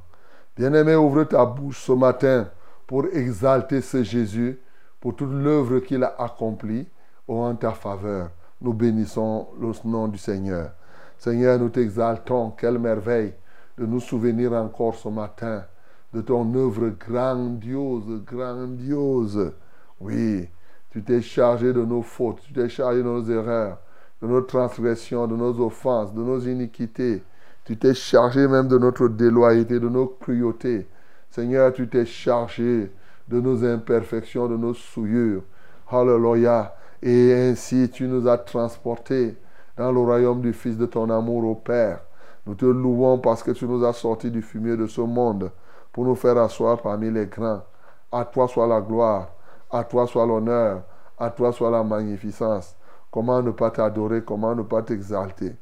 Bien-aimé, 0.58 0.96
ouvre 0.96 1.26
ta 1.26 1.46
bouche 1.46 1.82
ce 1.82 1.92
matin 1.92 2.48
pour 2.88 3.06
exalter 3.08 3.82
ce 3.82 4.04
Jésus, 4.04 4.58
pour 5.02 5.16
toute 5.16 5.32
l'œuvre 5.32 5.80
qu'il 5.80 6.04
a 6.04 6.16
accomplie 6.18 6.88
en 7.28 7.56
ta 7.56 7.72
faveur. 7.72 8.30
Nous 8.62 8.74
bénissons 8.74 9.48
le 9.60 9.72
nom 9.84 10.08
du 10.08 10.18
Seigneur. 10.18 10.72
Seigneur, 11.18 11.60
nous 11.60 11.70
t'exaltons. 11.70 12.52
Quelle 12.52 12.80
merveille 12.80 13.34
de 13.78 13.86
nous 13.86 14.00
souvenir 14.00 14.54
encore 14.54 14.96
ce 14.96 15.10
matin 15.10 15.66
de 16.14 16.22
ton 16.22 16.54
œuvre 16.56 16.90
grandiose, 16.90 18.24
grandiose. 18.26 19.52
Oui, 20.00 20.48
tu 20.92 21.04
t'es 21.04 21.22
chargé 21.22 21.74
de 21.74 21.84
nos 21.84 22.02
fautes, 22.02 22.40
tu 22.42 22.54
t'es 22.54 22.70
chargé 22.70 23.00
de 23.00 23.04
nos 23.04 23.24
erreurs, 23.30 23.80
de 24.22 24.28
nos 24.28 24.42
transgressions, 24.42 25.28
de 25.28 25.36
nos 25.36 25.60
offenses, 25.60 26.14
de 26.14 26.22
nos 26.22 26.40
iniquités. 26.40 27.22
Tu 27.66 27.78
t'es 27.78 27.96
chargé 27.96 28.48
même 28.48 28.68
de 28.68 28.78
notre 28.78 29.08
déloyauté, 29.08 29.80
de 29.80 29.90
nos 29.90 30.06
cruautés. 30.06 30.88
Seigneur, 31.32 31.74
tu 31.74 31.90
t'es 31.90 32.06
chargé 32.06 32.92
de 33.28 33.42
nos 33.42 33.66
imperfections, 33.66 34.48
de 34.48 34.56
nos 34.56 34.76
souillures. 34.76 35.42
Alléluia. 35.90 36.76
Et 37.02 37.34
ainsi, 37.34 37.90
tu 37.90 38.08
nous 38.08 38.28
as 38.28 38.38
transportés 38.38 39.36
dans 39.78 39.92
le 39.92 40.00
royaume 40.00 40.42
du 40.42 40.54
Fils 40.54 40.78
de 40.78 40.86
ton 40.86 41.10
amour 41.10 41.44
au 41.44 41.56
Père. 41.56 42.02
Nous 42.46 42.54
te 42.54 42.66
louons 42.66 43.18
parce 43.18 43.42
que 43.42 43.50
tu 43.50 43.66
nous 43.66 43.84
as 43.84 43.94
sortis 43.94 44.30
du 44.30 44.44
fumier 44.44 44.78
de 44.78 44.86
ce 44.86 45.02
monde 45.02 45.52
pour 45.92 46.06
nous 46.06 46.14
faire 46.14 46.38
asseoir 46.38 46.80
parmi 46.80 47.10
les 47.10 47.26
grands. 47.26 47.64
À 48.12 48.26
toi 48.26 48.48
soit 48.48 48.68
la 48.68 48.80
gloire, 48.80 49.32
à 49.72 49.84
toi 49.84 50.06
soit 50.06 50.28
l'honneur, 50.28 50.84
à 51.18 51.32
toi 51.32 51.52
soit 51.52 51.72
la 51.72 51.84
magnificence. 51.84 52.76
Comment 53.10 53.42
ne 53.42 53.50
pas 53.50 53.72
t'adorer, 53.72 54.24
comment 54.24 54.54
ne 54.54 54.62
pas 54.62 54.84
t'exalter? 54.84 55.56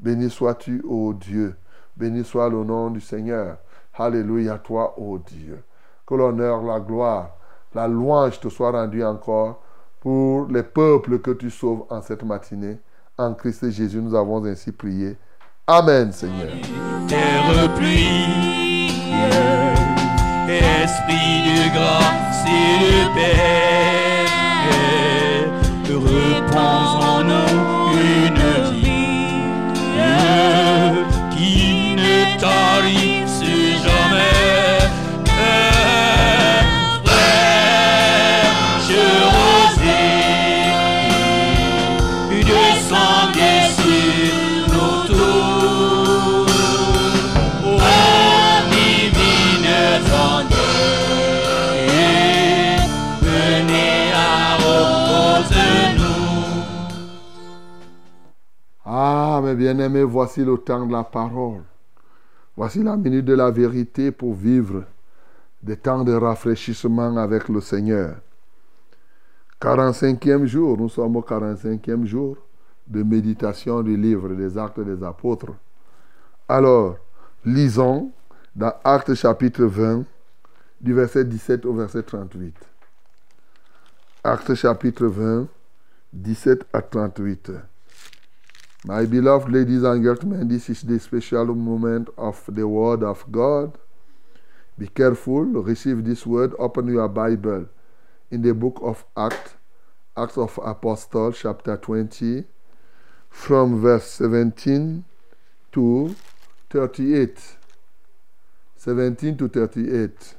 Béni 0.00 0.30
sois-tu, 0.30 0.82
ô 0.88 1.12
Dieu. 1.12 1.54
Béni 1.96 2.24
soit 2.24 2.48
le 2.48 2.64
nom 2.64 2.90
du 2.90 3.00
Seigneur. 3.00 3.58
Alléluia, 3.94 4.56
toi, 4.58 4.94
ô 4.98 5.18
Dieu. 5.18 5.62
Que 6.06 6.14
l'honneur, 6.14 6.62
la 6.62 6.80
gloire, 6.80 7.36
la 7.74 7.86
louange 7.86 8.40
te 8.40 8.48
soit 8.48 8.70
rendue 8.70 9.04
encore 9.04 9.62
pour 10.00 10.46
les 10.46 10.62
peuples 10.62 11.20
que 11.20 11.32
tu 11.32 11.50
sauves 11.50 11.84
en 11.90 12.00
cette 12.00 12.22
matinée. 12.22 12.78
En 13.18 13.34
Christ 13.34 13.70
Jésus, 13.70 14.00
nous 14.00 14.14
avons 14.14 14.42
ainsi 14.46 14.72
prié. 14.72 15.18
Amen, 15.66 16.10
Seigneur. 16.10 16.48
terre 17.06 17.74
pluie, 17.76 19.12
esprit 20.48 21.44
de 21.44 21.74
grâce 21.74 22.44
et 22.46 22.78
de 22.80 23.14
paix, 23.14 24.20
bien-aimés, 59.54 60.02
voici 60.02 60.44
le 60.44 60.56
temps 60.58 60.86
de 60.86 60.92
la 60.92 61.04
parole. 61.04 61.62
Voici 62.56 62.82
la 62.82 62.96
minute 62.96 63.24
de 63.24 63.34
la 63.34 63.50
vérité 63.50 64.10
pour 64.10 64.34
vivre 64.34 64.84
des 65.62 65.76
temps 65.76 66.04
de 66.04 66.12
rafraîchissement 66.12 67.16
avec 67.16 67.48
le 67.48 67.60
Seigneur. 67.60 68.16
45e 69.60 70.46
jour, 70.46 70.78
nous 70.78 70.88
sommes 70.88 71.16
au 71.16 71.22
45e 71.22 72.04
jour 72.04 72.36
de 72.86 73.02
méditation 73.02 73.82
du 73.82 73.96
livre 73.96 74.30
des 74.30 74.56
actes 74.56 74.80
des 74.80 75.02
apôtres. 75.04 75.52
Alors, 76.48 76.96
lisons 77.44 78.10
dans 78.56 78.72
Actes 78.82 79.14
chapitre 79.14 79.64
20, 79.64 80.04
du 80.80 80.94
verset 80.94 81.24
17 81.24 81.66
au 81.66 81.74
verset 81.74 82.02
38. 82.02 82.54
Actes 84.24 84.54
chapitre 84.54 85.06
20, 85.06 85.46
17 86.12 86.66
à 86.72 86.82
38. 86.82 87.52
My 88.86 89.04
beloved 89.04 89.52
ladies 89.52 89.82
and 89.82 90.02
gentlemen, 90.02 90.48
this 90.48 90.70
is 90.70 90.80
the 90.80 90.98
special 90.98 91.54
moment 91.54 92.08
of 92.16 92.42
the 92.48 92.66
Word 92.66 93.02
of 93.02 93.30
God. 93.30 93.76
Be 94.78 94.88
careful, 94.88 95.42
receive 95.42 96.02
this 96.02 96.24
word, 96.24 96.54
open 96.58 96.88
your 96.88 97.08
Bible 97.08 97.66
in 98.30 98.40
the 98.40 98.54
book 98.54 98.80
of 98.82 99.04
Acts, 99.14 99.52
Acts 100.16 100.38
of 100.38 100.58
Apostles, 100.64 101.38
chapter 101.42 101.76
20, 101.76 102.44
from 103.28 103.82
verse 103.82 104.12
17 104.12 105.04
to 105.72 106.16
38. 106.70 107.38
17 108.76 109.36
to 109.36 109.48
38. 109.48 110.34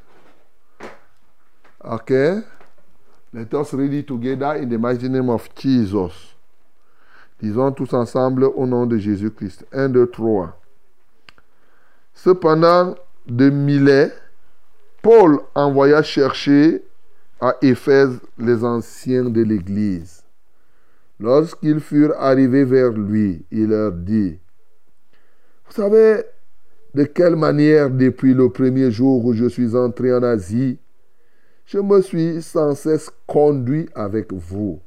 Okay? 1.85 2.41
Let 3.33 3.53
us 3.53 3.73
read 3.75 3.93
it 3.93 4.07
together 4.07 4.55
in 4.55 4.67
the 4.67 4.79
mighty 4.79 5.09
name 5.09 5.29
of 5.29 5.53
Jesus. 5.53 6.30
Disons 7.41 7.71
tous 7.71 7.93
ensemble 7.93 8.43
au 8.43 8.67
nom 8.67 8.85
de 8.85 8.97
Jésus-Christ. 8.97 9.65
1, 9.71 9.89
2, 9.89 10.07
3. 10.07 10.59
Cependant, 12.13 12.95
de 13.27 13.49
Milet, 13.49 14.11
Paul 15.01 15.39
envoya 15.55 16.03
chercher 16.03 16.83
à 17.39 17.55
Éphèse 17.61 18.19
les 18.37 18.63
anciens 18.63 19.25
de 19.25 19.41
l'Église. 19.41 20.23
Lorsqu'ils 21.19 21.79
furent 21.79 22.15
arrivés 22.19 22.63
vers 22.63 22.91
lui, 22.91 23.45
il 23.51 23.69
leur 23.69 23.91
dit, 23.91 24.39
Vous 25.65 25.73
savez 25.73 26.23
de 26.93 27.03
quelle 27.05 27.35
manière, 27.35 27.89
depuis 27.89 28.33
le 28.33 28.49
premier 28.49 28.91
jour 28.91 29.23
où 29.23 29.33
je 29.33 29.45
suis 29.45 29.75
entré 29.75 30.13
en 30.13 30.23
Asie, 30.23 30.77
je 31.65 31.77
me 31.77 32.01
suis 32.01 32.41
sans 32.41 32.75
cesse 32.75 33.09
conduit 33.27 33.87
avec 33.95 34.33
vous, 34.33 34.81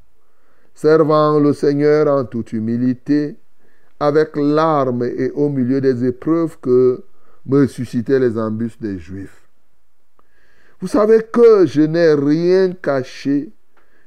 servant 0.75 1.39
le 1.39 1.53
Seigneur 1.53 2.09
en 2.09 2.25
toute 2.25 2.53
humilité, 2.53 3.37
avec 4.01 4.37
larmes 4.37 5.05
et 5.05 5.31
au 5.31 5.49
milieu 5.49 5.81
des 5.81 6.05
épreuves 6.05 6.59
que 6.61 7.05
me 7.47 7.67
suscitaient 7.67 8.19
les 8.19 8.37
embûches 8.39 8.79
des 8.81 8.99
Juifs. 8.99 9.49
Vous 10.81 10.89
savez 10.89 11.21
que 11.33 11.65
je 11.65 11.83
n'ai 11.83 12.13
rien 12.13 12.73
caché 12.73 13.53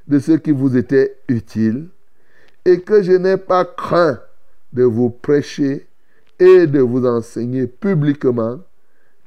de 0.07 0.19
ce 0.19 0.33
qui 0.33 0.51
vous 0.51 0.75
était 0.77 1.17
utile 1.27 1.87
et 2.65 2.81
que 2.81 3.01
je 3.01 3.13
n'ai 3.13 3.37
pas 3.37 3.65
craint 3.65 4.19
de 4.73 4.83
vous 4.83 5.09
prêcher 5.09 5.87
et 6.39 6.67
de 6.67 6.79
vous 6.79 7.05
enseigner 7.05 7.65
publiquement 7.67 8.59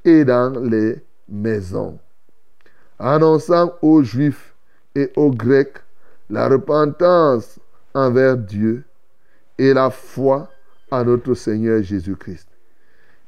et 0.05 0.25
dans 0.25 0.51
les 0.61 1.03
maisons, 1.29 1.99
annonçant 2.99 3.73
aux 3.83 4.03
Juifs 4.03 4.55
et 4.95 5.11
aux 5.17 5.31
Grecs 5.31 5.79
la 6.31 6.49
repentance 6.49 7.59
envers 7.93 8.37
Dieu 8.37 8.85
et 9.59 9.75
la 9.75 9.91
foi 9.91 10.49
en 10.91 11.05
notre 11.05 11.35
Seigneur 11.35 11.83
Jésus-Christ. 11.83 12.49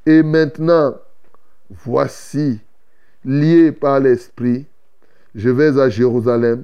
Et 0.05 0.23
maintenant, 0.23 0.95
voici, 1.69 2.59
lié 3.23 3.71
par 3.71 3.99
l'Esprit, 3.99 4.65
je 5.35 5.49
vais 5.49 5.79
à 5.79 5.89
Jérusalem, 5.89 6.63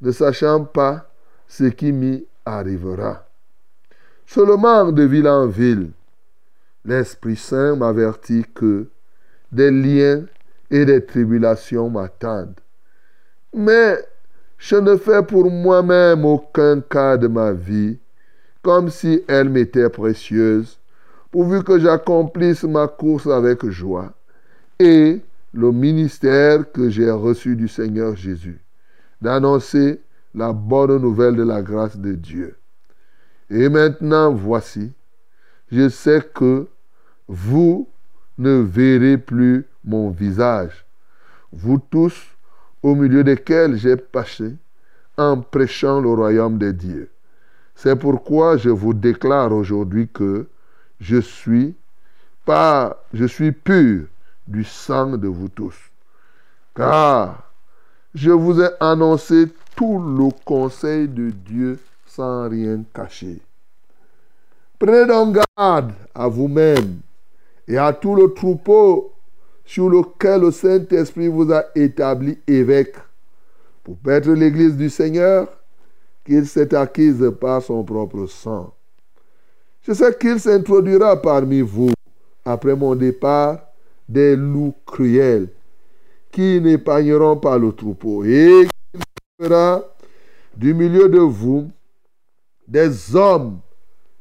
ne 0.00 0.10
sachant 0.10 0.64
pas 0.64 1.10
ce 1.46 1.64
qui 1.64 1.92
m'y 1.92 2.26
arrivera. 2.44 3.26
Seulement 4.26 4.90
de 4.90 5.02
ville 5.02 5.28
en 5.28 5.46
ville, 5.46 5.90
l'Esprit 6.84 7.36
Saint 7.36 7.76
m'avertit 7.76 8.44
que 8.54 8.86
des 9.52 9.70
liens 9.70 10.24
et 10.70 10.84
des 10.84 11.04
tribulations 11.04 11.90
m'attendent. 11.90 12.60
Mais 13.52 13.98
je 14.66 14.76
ne 14.76 14.96
fais 14.96 15.22
pour 15.22 15.50
moi-même 15.50 16.24
aucun 16.24 16.80
cas 16.80 17.18
de 17.18 17.28
ma 17.28 17.52
vie, 17.52 17.98
comme 18.62 18.88
si 18.88 19.22
elle 19.28 19.50
m'était 19.50 19.90
précieuse, 19.90 20.78
pourvu 21.30 21.62
que 21.62 21.78
j'accomplisse 21.78 22.64
ma 22.64 22.88
course 22.88 23.26
avec 23.26 23.66
joie 23.66 24.14
et 24.78 25.20
le 25.52 25.70
ministère 25.70 26.72
que 26.72 26.88
j'ai 26.88 27.10
reçu 27.10 27.56
du 27.56 27.68
Seigneur 27.68 28.16
Jésus, 28.16 28.58
d'annoncer 29.20 30.00
la 30.34 30.54
bonne 30.54 30.96
nouvelle 30.96 31.36
de 31.36 31.42
la 31.44 31.60
grâce 31.60 31.98
de 31.98 32.14
Dieu. 32.14 32.56
Et 33.50 33.68
maintenant, 33.68 34.32
voici, 34.32 34.92
je 35.70 35.90
sais 35.90 36.22
que 36.34 36.68
vous 37.28 37.86
ne 38.38 38.62
verrez 38.62 39.18
plus 39.18 39.66
mon 39.84 40.08
visage, 40.08 40.86
vous 41.52 41.78
tous 41.90 42.33
au 42.84 42.94
milieu 42.94 43.24
desquels 43.24 43.78
j'ai 43.78 43.96
passé 43.96 44.56
en 45.16 45.40
prêchant 45.40 46.02
le 46.02 46.10
royaume 46.10 46.58
de 46.58 46.70
Dieu. 46.70 47.10
C'est 47.74 47.96
pourquoi 47.96 48.58
je 48.58 48.68
vous 48.68 48.92
déclare 48.92 49.52
aujourd'hui 49.52 50.06
que 50.06 50.46
je 51.00 51.16
suis 51.16 51.74
pas, 52.44 53.02
je 53.14 53.24
suis 53.24 53.52
pur 53.52 54.04
du 54.46 54.64
sang 54.64 55.16
de 55.16 55.26
vous 55.26 55.48
tous. 55.48 55.74
Car 56.76 57.50
je 58.14 58.30
vous 58.30 58.60
ai 58.60 58.68
annoncé 58.80 59.46
tout 59.74 59.98
le 59.98 60.28
conseil 60.44 61.08
de 61.08 61.30
Dieu 61.30 61.78
sans 62.06 62.50
rien 62.50 62.84
cacher. 62.92 63.40
Prenez 64.78 65.06
donc 65.06 65.38
garde 65.56 65.94
à 66.14 66.28
vous-même 66.28 66.98
et 67.66 67.78
à 67.78 67.94
tout 67.94 68.14
le 68.14 68.34
troupeau 68.34 69.13
sur 69.64 69.88
lequel 69.88 70.42
le 70.42 70.50
Saint-Esprit 70.50 71.28
vous 71.28 71.52
a 71.52 71.64
établi 71.74 72.38
évêque 72.46 72.96
pour 73.82 73.96
paître 73.96 74.30
l'Église 74.30 74.76
du 74.76 74.90
Seigneur 74.90 75.48
qu'il 76.24 76.46
s'est 76.46 76.74
acquise 76.74 77.32
par 77.40 77.62
son 77.62 77.84
propre 77.84 78.26
sang. 78.26 78.74
Je 79.82 79.92
sais 79.92 80.16
qu'il 80.18 80.40
s'introduira 80.40 81.20
parmi 81.20 81.60
vous, 81.60 81.92
après 82.44 82.74
mon 82.74 82.94
départ, 82.94 83.60
des 84.08 84.36
loups 84.36 84.74
cruels 84.86 85.48
qui 86.30 86.60
n'épargneront 86.60 87.36
pas 87.36 87.58
le 87.58 87.72
troupeau 87.72 88.24
et 88.24 88.66
qu'il 88.92 89.00
fera 89.40 89.82
du 90.56 90.74
milieu 90.74 91.08
de 91.08 91.18
vous 91.18 91.70
des 92.66 93.14
hommes 93.14 93.60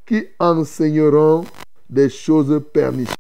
qui 0.06 0.28
enseigneront 0.40 1.46
des 1.90 2.10
choses 2.10 2.62
pernicieuses 2.74 3.16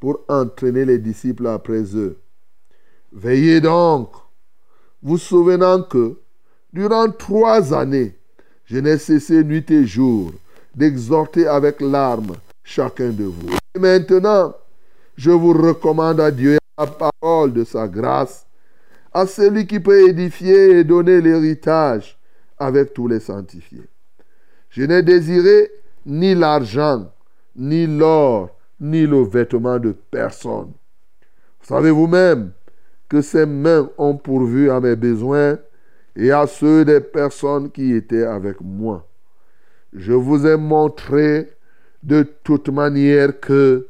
pour 0.00 0.20
entraîner 0.28 0.84
les 0.84 0.98
disciples 0.98 1.46
après 1.46 1.94
eux. 1.94 2.18
Veillez 3.12 3.60
donc, 3.60 4.10
vous 5.02 5.18
souvenant 5.18 5.82
que 5.82 6.18
durant 6.72 7.10
trois 7.10 7.74
années, 7.74 8.16
je 8.64 8.78
n'ai 8.78 8.98
cessé 8.98 9.44
nuit 9.44 9.70
et 9.70 9.86
jour 9.86 10.32
d'exhorter 10.74 11.46
avec 11.46 11.80
larmes 11.80 12.36
chacun 12.62 13.10
de 13.10 13.24
vous. 13.24 13.50
Et 13.74 13.78
maintenant, 13.78 14.54
je 15.16 15.30
vous 15.30 15.52
recommande 15.52 16.20
à 16.20 16.30
Dieu 16.30 16.58
la 16.78 16.86
parole 16.86 17.52
de 17.52 17.64
sa 17.64 17.86
grâce, 17.86 18.46
à 19.12 19.26
celui 19.26 19.66
qui 19.66 19.80
peut 19.80 20.08
édifier 20.08 20.78
et 20.78 20.84
donner 20.84 21.20
l'héritage 21.20 22.16
avec 22.58 22.94
tous 22.94 23.08
les 23.08 23.20
sanctifiés. 23.20 23.88
Je 24.70 24.84
n'ai 24.84 25.02
désiré 25.02 25.70
ni 26.06 26.34
l'argent, 26.34 27.10
ni 27.56 27.86
l'or, 27.86 28.50
ni 28.80 29.06
le 29.06 29.22
vêtement 29.22 29.78
de 29.78 29.92
personne. 29.92 30.72
Savez 31.62 31.90
vous-même 31.90 32.52
que 33.08 33.20
ces 33.20 33.46
mains 33.46 33.90
ont 33.98 34.16
pourvu 34.16 34.70
à 34.70 34.80
mes 34.80 34.96
besoins 34.96 35.58
et 36.16 36.32
à 36.32 36.46
ceux 36.46 36.84
des 36.84 37.00
personnes 37.00 37.70
qui 37.70 37.92
étaient 37.92 38.24
avec 38.24 38.60
moi? 38.60 39.06
Je 39.92 40.12
vous 40.12 40.46
ai 40.46 40.56
montré 40.56 41.50
de 42.02 42.22
toute 42.44 42.68
manière 42.68 43.38
que 43.40 43.88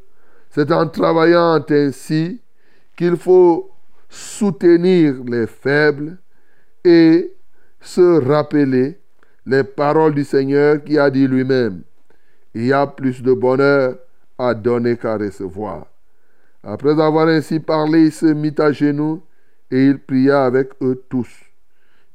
c'est 0.51 0.73
en 0.73 0.89
travaillant 0.89 1.65
ainsi 1.71 2.41
qu'il 2.97 3.17
faut 3.17 3.71
soutenir 4.09 5.23
les 5.25 5.47
faibles 5.47 6.19
et 6.85 7.33
se 7.81 8.21
rappeler 8.21 8.99
les 9.47 9.65
paroles 9.65 10.15
du 10.15 10.25
Seigneur 10.25 10.83
qui 10.83 10.99
a 10.99 11.11
dit 11.11 11.27
lui-même, 11.27 11.83
il 12.55 12.67
y 12.67 12.73
a 12.73 12.87
plus 12.87 13.23
de 13.23 13.33
bonheur 13.33 13.97
à 14.49 14.55
donner 14.55 14.97
qu'à 14.97 15.17
recevoir. 15.17 15.87
Après 16.63 17.01
avoir 17.01 17.29
ainsi 17.29 17.61
parlé, 17.61 18.07
il 18.07 18.13
se 18.13 18.27
mit 18.27 18.55
à 18.59 18.73
genoux 18.73 19.23
et 19.71 19.87
il 19.87 19.99
pria 19.99 20.45
avec 20.45 20.71
eux 20.83 21.03
tous. 21.09 21.29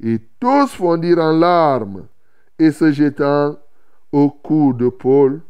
Et 0.01 0.19
tous 0.39 0.67
fondirent 0.67 1.19
en 1.19 1.31
larmes 1.31 2.07
et 2.59 2.71
se 2.71 2.91
jetant 2.91 3.57
au 4.11 4.29
cou 4.29 4.73
de 4.73 4.89
Paul, 4.89 5.41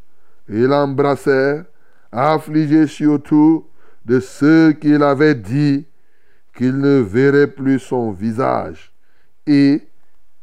ils 0.49 0.65
l'embrassèrent, 0.65 1.65
affligés 2.11 2.87
surtout 2.87 3.65
de 4.05 4.19
ce 4.19 4.71
qu'il 4.71 5.03
avait 5.03 5.35
dit, 5.35 5.85
qu'il 6.55 6.77
ne 6.77 6.99
verrait 6.99 7.47
plus 7.47 7.79
son 7.79 8.11
visage. 8.11 8.93
Et 9.45 9.81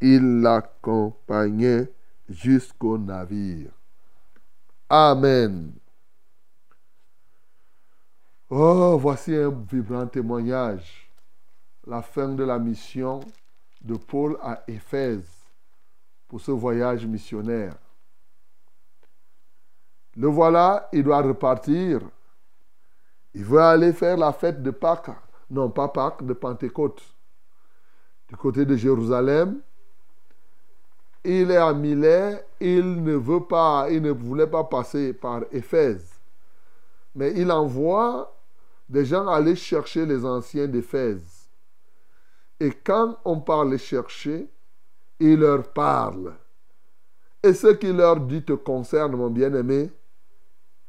il 0.00 0.40
l'accompagnait 0.40 1.88
jusqu'au 2.28 2.98
navire. 2.98 3.70
Amen. 4.90 5.72
Oh, 8.54 8.98
voici 8.98 9.34
un 9.34 9.48
vibrant 9.48 10.06
témoignage. 10.06 11.10
La 11.86 12.02
fin 12.02 12.28
de 12.28 12.44
la 12.44 12.58
mission 12.58 13.20
de 13.80 13.96
Paul 13.96 14.36
à 14.42 14.62
Éphèse 14.68 15.26
pour 16.28 16.38
ce 16.38 16.50
voyage 16.50 17.06
missionnaire. 17.06 17.74
Le 20.16 20.26
voilà, 20.26 20.86
il 20.92 21.02
doit 21.02 21.22
repartir. 21.22 22.02
Il 23.32 23.42
veut 23.42 23.58
aller 23.58 23.94
faire 23.94 24.18
la 24.18 24.34
fête 24.34 24.62
de 24.62 24.70
Pâques. 24.70 25.16
Non, 25.48 25.70
pas 25.70 25.88
Pâques, 25.88 26.22
de 26.22 26.34
Pentecôte. 26.34 27.02
Du 28.28 28.36
côté 28.36 28.66
de 28.66 28.76
Jérusalem. 28.76 29.62
Il 31.24 31.50
est 31.50 31.56
à 31.56 31.72
Milet. 31.72 32.44
Il 32.60 33.02
ne 33.02 33.14
veut 33.14 33.46
pas, 33.46 33.86
il 33.88 34.02
ne 34.02 34.10
voulait 34.10 34.46
pas 34.46 34.64
passer 34.64 35.14
par 35.14 35.40
Éphèse. 35.52 36.20
Mais 37.14 37.32
il 37.34 37.50
envoie 37.50 38.30
des 38.92 39.07
gens 39.07 39.26
aller 39.26 39.57
chercher 39.57 40.05
les 40.05 40.22
anciens 40.22 40.68
d'Éphèse. 40.68 41.48
Et 42.61 42.70
quand 42.72 43.16
on 43.24 43.40
parle 43.40 43.70
les 43.70 43.78
chercher, 43.78 44.50
il 45.18 45.40
leur 45.40 45.72
parle. 45.72 46.35
Et 47.42 47.55
ce 47.55 47.68
qu'il 47.68 47.96
leur 47.96 48.20
dit 48.20 48.44
te 48.44 48.52
concerne, 48.52 49.16
mon 49.16 49.31
bien-aimé. 49.31 49.90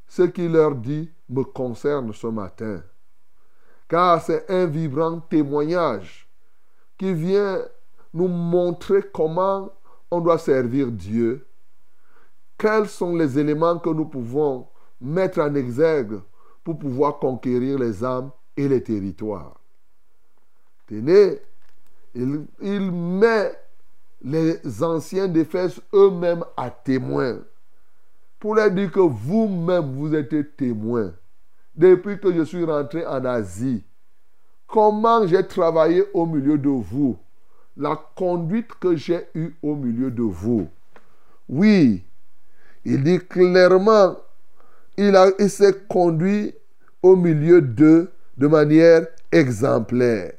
Ce 0.05 0.23
qu'il 0.23 0.51
leur 0.51 0.75
dit 0.75 1.09
me 1.29 1.43
concerne 1.43 2.11
ce 2.11 2.27
matin. 2.27 2.83
Car 3.87 4.21
c'est 4.21 4.51
un 4.51 4.65
vibrant 4.65 5.21
témoignage 5.21 6.29
qui 6.97 7.13
vient 7.13 7.61
nous 8.13 8.27
montrer 8.27 9.01
comment 9.13 9.71
on 10.11 10.19
doit 10.19 10.37
servir 10.39 10.91
Dieu. 10.91 11.47
Quels 12.57 12.89
sont 12.89 13.15
les 13.15 13.39
éléments 13.39 13.79
que 13.79 13.89
nous 13.89 14.05
pouvons 14.05 14.67
mettre 14.99 15.39
en 15.39 15.55
exergue 15.55 16.19
pour 16.63 16.79
pouvoir 16.79 17.19
conquérir 17.19 17.77
les 17.79 18.03
âmes 18.03 18.31
et 18.55 18.67
les 18.67 18.81
territoires. 18.81 19.59
Tenez, 20.87 21.39
il, 22.15 22.91
met 22.91 23.51
les 24.21 24.83
anciens 24.83 25.27
d'Éphèse 25.27 25.79
eux-mêmes 25.93 26.43
à 26.55 26.69
témoin 26.69 27.39
pour 28.39 28.55
leur 28.55 28.71
dire 28.71 28.91
que 28.91 28.99
vous-même, 28.99 29.95
vous 29.95 30.13
êtes 30.13 30.57
témoins. 30.57 31.13
Depuis 31.75 32.19
que 32.19 32.31
je 32.33 32.43
suis 32.43 32.63
rentré 32.63 33.05
en 33.05 33.23
Asie, 33.25 33.83
comment 34.67 35.25
j'ai 35.25 35.47
travaillé 35.47 36.03
au 36.13 36.25
milieu 36.25 36.57
de 36.57 36.69
vous, 36.69 37.17
la 37.77 37.95
conduite 38.15 38.73
que 38.79 38.95
j'ai 38.95 39.27
eue 39.33 39.55
au 39.63 39.75
milieu 39.75 40.11
de 40.11 40.21
vous. 40.21 40.67
Oui, 41.49 42.03
il 42.85 43.03
dit 43.03 43.19
clairement, 43.19 44.17
il, 44.97 45.17
il 45.39 45.49
s'est 45.49 45.75
conduit 45.87 46.53
au 47.01 47.15
milieu 47.15 47.61
d'eux 47.61 48.11
de 48.37 48.47
manière 48.47 49.07
exemplaire. 49.31 50.33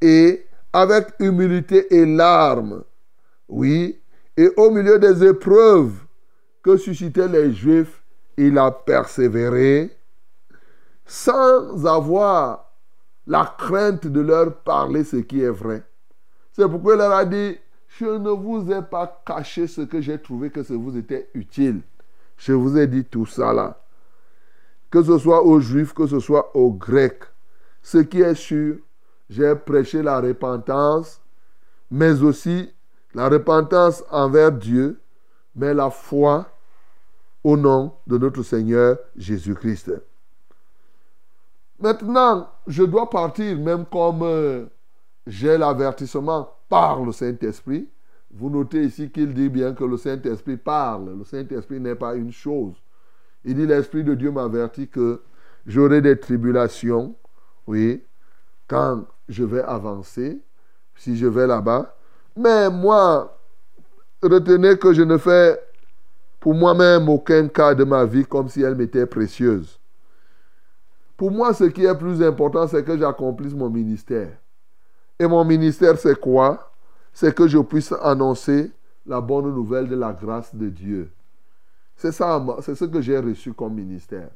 Et 0.00 0.46
avec 0.72 1.08
humilité 1.20 1.94
et 1.94 2.06
larmes, 2.06 2.82
oui, 3.48 4.00
et 4.36 4.50
au 4.56 4.70
milieu 4.70 4.98
des 4.98 5.24
épreuves 5.24 5.92
que 6.62 6.76
suscitaient 6.76 7.28
les 7.28 7.52
Juifs, 7.52 8.02
il 8.36 8.56
a 8.58 8.70
persévéré 8.70 9.90
sans 11.04 11.86
avoir 11.86 12.72
la 13.26 13.54
crainte 13.58 14.06
de 14.06 14.20
leur 14.20 14.56
parler 14.62 15.04
ce 15.04 15.16
qui 15.16 15.42
est 15.42 15.50
vrai. 15.50 15.82
C'est 16.52 16.68
pourquoi 16.68 16.94
il 16.94 16.98
leur 16.98 17.12
a 17.12 17.24
dit, 17.24 17.56
je 17.98 18.06
ne 18.06 18.30
vous 18.30 18.70
ai 18.72 18.82
pas 18.82 19.22
caché 19.26 19.66
ce 19.66 19.82
que 19.82 20.00
j'ai 20.00 20.18
trouvé 20.18 20.50
que 20.50 20.62
ça 20.62 20.74
vous 20.74 20.96
était 20.96 21.28
utile. 21.34 21.82
Je 22.44 22.52
vous 22.52 22.76
ai 22.76 22.88
dit 22.88 23.04
tout 23.04 23.24
ça 23.24 23.52
là. 23.52 23.80
Que 24.90 25.00
ce 25.00 25.16
soit 25.16 25.44
aux 25.44 25.60
Juifs, 25.60 25.94
que 25.94 26.08
ce 26.08 26.18
soit 26.18 26.54
aux 26.56 26.72
Grecs. 26.72 27.22
Ce 27.82 27.98
qui 27.98 28.20
est 28.20 28.34
sûr, 28.34 28.78
j'ai 29.30 29.54
prêché 29.54 30.02
la 30.02 30.20
repentance, 30.20 31.20
mais 31.88 32.20
aussi 32.20 32.74
la 33.14 33.28
repentance 33.28 34.02
envers 34.10 34.50
Dieu, 34.50 35.00
mais 35.54 35.72
la 35.72 35.88
foi 35.88 36.50
au 37.44 37.56
nom 37.56 37.94
de 38.08 38.18
notre 38.18 38.42
Seigneur 38.42 38.98
Jésus-Christ. 39.16 39.92
Maintenant, 41.78 42.48
je 42.66 42.82
dois 42.82 43.08
partir, 43.08 43.56
même 43.56 43.84
comme 43.86 44.22
euh, 44.22 44.66
j'ai 45.28 45.56
l'avertissement 45.56 46.50
par 46.68 47.04
le 47.04 47.12
Saint-Esprit. 47.12 47.88
Vous 48.32 48.48
notez 48.48 48.84
ici 48.84 49.10
qu'il 49.10 49.34
dit 49.34 49.48
bien 49.48 49.74
que 49.74 49.84
le 49.84 49.96
Saint-Esprit 49.96 50.56
parle. 50.56 51.18
Le 51.18 51.24
Saint-Esprit 51.24 51.80
n'est 51.80 51.94
pas 51.94 52.14
une 52.14 52.32
chose. 52.32 52.74
Il 53.44 53.56
dit, 53.56 53.66
l'Esprit 53.66 54.04
de 54.04 54.14
Dieu 54.14 54.30
m'avertit 54.30 54.88
que 54.88 55.20
j'aurai 55.66 56.00
des 56.00 56.18
tribulations, 56.18 57.14
oui, 57.66 58.02
quand 58.66 59.04
je 59.28 59.44
vais 59.44 59.62
avancer, 59.62 60.40
si 60.96 61.16
je 61.16 61.26
vais 61.26 61.46
là-bas. 61.46 61.94
Mais 62.36 62.70
moi, 62.70 63.38
retenez 64.22 64.78
que 64.78 64.92
je 64.92 65.02
ne 65.02 65.18
fais 65.18 65.60
pour 66.40 66.54
moi-même 66.54 67.08
aucun 67.08 67.48
cas 67.48 67.74
de 67.74 67.84
ma 67.84 68.04
vie 68.04 68.24
comme 68.24 68.48
si 68.48 68.62
elle 68.62 68.74
m'était 68.74 69.06
précieuse. 69.06 69.78
Pour 71.16 71.30
moi, 71.30 71.52
ce 71.52 71.64
qui 71.64 71.84
est 71.84 71.98
plus 71.98 72.22
important, 72.22 72.66
c'est 72.66 72.84
que 72.84 72.96
j'accomplisse 72.96 73.54
mon 73.54 73.70
ministère. 73.70 74.36
Et 75.18 75.26
mon 75.26 75.44
ministère, 75.44 75.98
c'est 75.98 76.18
quoi? 76.18 76.71
C'est 77.12 77.34
que 77.34 77.46
je 77.46 77.58
puisse 77.58 77.92
annoncer 78.00 78.70
la 79.06 79.20
bonne 79.20 79.54
nouvelle 79.54 79.88
de 79.88 79.96
la 79.96 80.12
grâce 80.12 80.54
de 80.54 80.68
Dieu. 80.68 81.10
C'est 81.96 82.12
ça, 82.12 82.44
c'est 82.62 82.74
ce 82.74 82.84
que 82.84 83.00
j'ai 83.00 83.18
reçu 83.18 83.52
comme 83.52 83.74
ministère. 83.74 84.30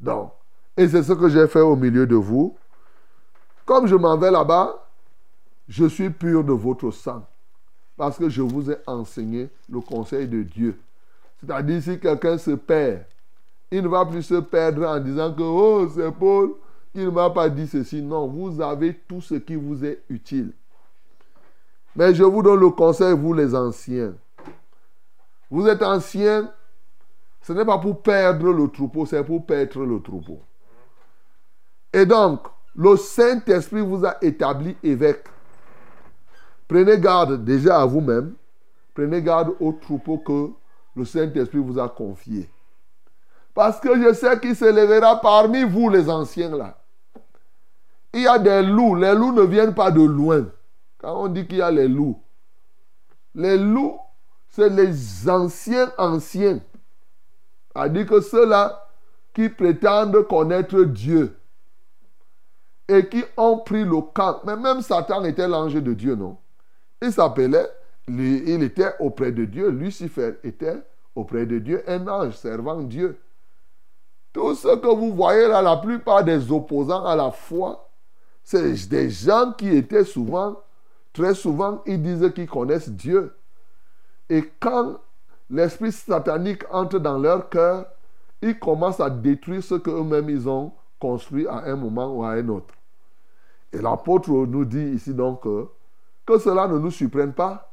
Donc, 0.00 0.32
et 0.76 0.88
c'est 0.88 1.02
ce 1.02 1.12
que 1.12 1.28
j'ai 1.28 1.46
fait 1.46 1.60
au 1.60 1.76
milieu 1.76 2.06
de 2.06 2.16
vous. 2.16 2.56
Comme 3.64 3.86
je 3.86 3.94
m'en 3.94 4.16
vais 4.18 4.30
là-bas, 4.30 4.86
je 5.68 5.86
suis 5.86 6.10
pur 6.10 6.44
de 6.44 6.52
votre 6.52 6.90
sang. 6.90 7.24
Parce 7.96 8.18
que 8.18 8.28
je 8.28 8.42
vous 8.42 8.70
ai 8.70 8.76
enseigné 8.86 9.48
le 9.70 9.80
conseil 9.80 10.26
de 10.26 10.42
Dieu. 10.42 10.78
C'est-à-dire, 11.40 11.82
si 11.82 11.98
quelqu'un 11.98 12.36
se 12.38 12.50
perd, 12.52 13.04
il 13.70 13.82
ne 13.82 13.88
va 13.88 14.04
plus 14.04 14.22
se 14.22 14.34
perdre 14.34 14.86
en 14.86 14.98
disant 14.98 15.32
que, 15.32 15.42
oh, 15.42 15.88
c'est 15.94 16.10
Paul 16.12 16.54
qui 16.92 17.00
ne 17.00 17.10
m'a 17.10 17.30
pas 17.30 17.48
dit 17.48 17.66
ceci. 17.66 18.02
Non, 18.02 18.26
vous 18.26 18.60
avez 18.60 18.94
tout 19.08 19.20
ce 19.20 19.34
qui 19.34 19.54
vous 19.54 19.84
est 19.84 20.02
utile. 20.08 20.52
Mais 21.96 22.14
je 22.14 22.24
vous 22.24 22.42
donne 22.42 22.60
le 22.60 22.70
conseil, 22.70 23.14
vous 23.14 23.32
les 23.32 23.54
anciens. 23.54 24.14
Vous 25.50 25.68
êtes 25.68 25.82
anciens, 25.82 26.50
ce 27.42 27.52
n'est 27.52 27.64
pas 27.64 27.78
pour 27.78 28.02
perdre 28.02 28.52
le 28.52 28.68
troupeau, 28.68 29.06
c'est 29.06 29.22
pour 29.22 29.44
perdre 29.46 29.84
le 29.84 30.00
troupeau. 30.00 30.40
Et 31.92 32.06
donc, 32.06 32.40
le 32.74 32.96
Saint-Esprit 32.96 33.82
vous 33.82 34.04
a 34.04 34.16
établi 34.22 34.76
évêque. 34.82 35.24
Prenez 36.66 36.98
garde 36.98 37.44
déjà 37.44 37.80
à 37.80 37.86
vous-même. 37.86 38.34
Prenez 38.94 39.22
garde 39.22 39.54
au 39.60 39.72
troupeau 39.72 40.18
que 40.18 40.50
le 40.96 41.04
Saint-Esprit 41.04 41.58
vous 41.58 41.78
a 41.78 41.88
confié. 41.88 42.48
Parce 43.54 43.78
que 43.78 44.02
je 44.02 44.12
sais 44.12 44.40
qu'il 44.40 44.56
se 44.56 44.64
lèvera 44.64 45.20
parmi 45.20 45.62
vous, 45.62 45.88
les 45.88 46.10
anciens 46.10 46.56
là. 46.56 46.76
Il 48.12 48.22
y 48.22 48.26
a 48.26 48.38
des 48.38 48.62
loups. 48.62 48.96
Les 48.96 49.14
loups 49.14 49.32
ne 49.32 49.42
viennent 49.42 49.74
pas 49.74 49.90
de 49.90 50.02
loin. 50.02 50.46
Quand 51.04 51.24
on 51.24 51.28
dit 51.28 51.46
qu'il 51.46 51.58
y 51.58 51.62
a 51.62 51.70
les 51.70 51.86
loups, 51.86 52.18
les 53.34 53.58
loups, 53.58 53.98
c'est 54.48 54.70
les 54.70 55.28
anciens 55.28 55.92
anciens. 55.98 56.60
C'est-à-dire 57.70 58.06
que 58.06 58.22
ceux-là 58.22 58.88
qui 59.34 59.50
prétendent 59.50 60.26
connaître 60.26 60.80
Dieu 60.84 61.36
et 62.88 63.06
qui 63.06 63.22
ont 63.36 63.58
pris 63.58 63.84
le 63.84 64.00
camp. 64.00 64.40
Mais 64.46 64.56
même 64.56 64.80
Satan 64.80 65.22
était 65.24 65.46
l'ange 65.46 65.74
de 65.74 65.92
Dieu, 65.92 66.14
non? 66.14 66.38
Il 67.02 67.12
s'appelait, 67.12 67.68
il 68.08 68.62
était 68.62 68.94
auprès 68.98 69.30
de 69.30 69.44
Dieu. 69.44 69.68
Lucifer 69.68 70.36
était 70.42 70.80
auprès 71.14 71.44
de 71.44 71.58
Dieu, 71.58 71.84
un 71.86 72.08
ange 72.08 72.34
servant 72.36 72.80
Dieu. 72.80 73.20
Tout 74.32 74.54
ce 74.54 74.74
que 74.76 74.86
vous 74.86 75.12
voyez 75.12 75.48
là, 75.48 75.60
la 75.60 75.76
plupart 75.76 76.24
des 76.24 76.50
opposants 76.50 77.04
à 77.04 77.14
la 77.14 77.30
foi, 77.30 77.90
c'est 78.42 78.88
des 78.88 79.10
gens 79.10 79.52
qui 79.52 79.68
étaient 79.68 80.04
souvent, 80.04 80.63
très 81.14 81.34
souvent, 81.34 81.82
ils 81.86 82.02
disent 82.02 82.30
qu'ils 82.34 82.48
connaissent 82.48 82.90
Dieu. 82.90 83.34
Et 84.28 84.44
quand 84.60 84.98
l'esprit 85.48 85.92
satanique 85.92 86.64
entre 86.70 86.98
dans 86.98 87.18
leur 87.18 87.48
cœur, 87.48 87.86
ils 88.42 88.58
commencent 88.58 89.00
à 89.00 89.08
détruire 89.08 89.62
ce 89.62 89.76
qu'eux-mêmes 89.76 90.28
ils 90.28 90.46
ont 90.46 90.72
construit 90.98 91.46
à 91.46 91.64
un 91.64 91.76
moment 91.76 92.14
ou 92.14 92.24
à 92.24 92.32
un 92.32 92.48
autre. 92.48 92.74
Et 93.72 93.78
l'apôtre 93.80 94.30
nous 94.30 94.64
dit 94.64 94.92
ici 94.94 95.14
donc 95.14 95.42
que, 95.42 95.66
que 96.26 96.38
cela 96.38 96.68
ne 96.68 96.78
nous 96.78 96.90
surprenne 96.90 97.32
pas. 97.32 97.70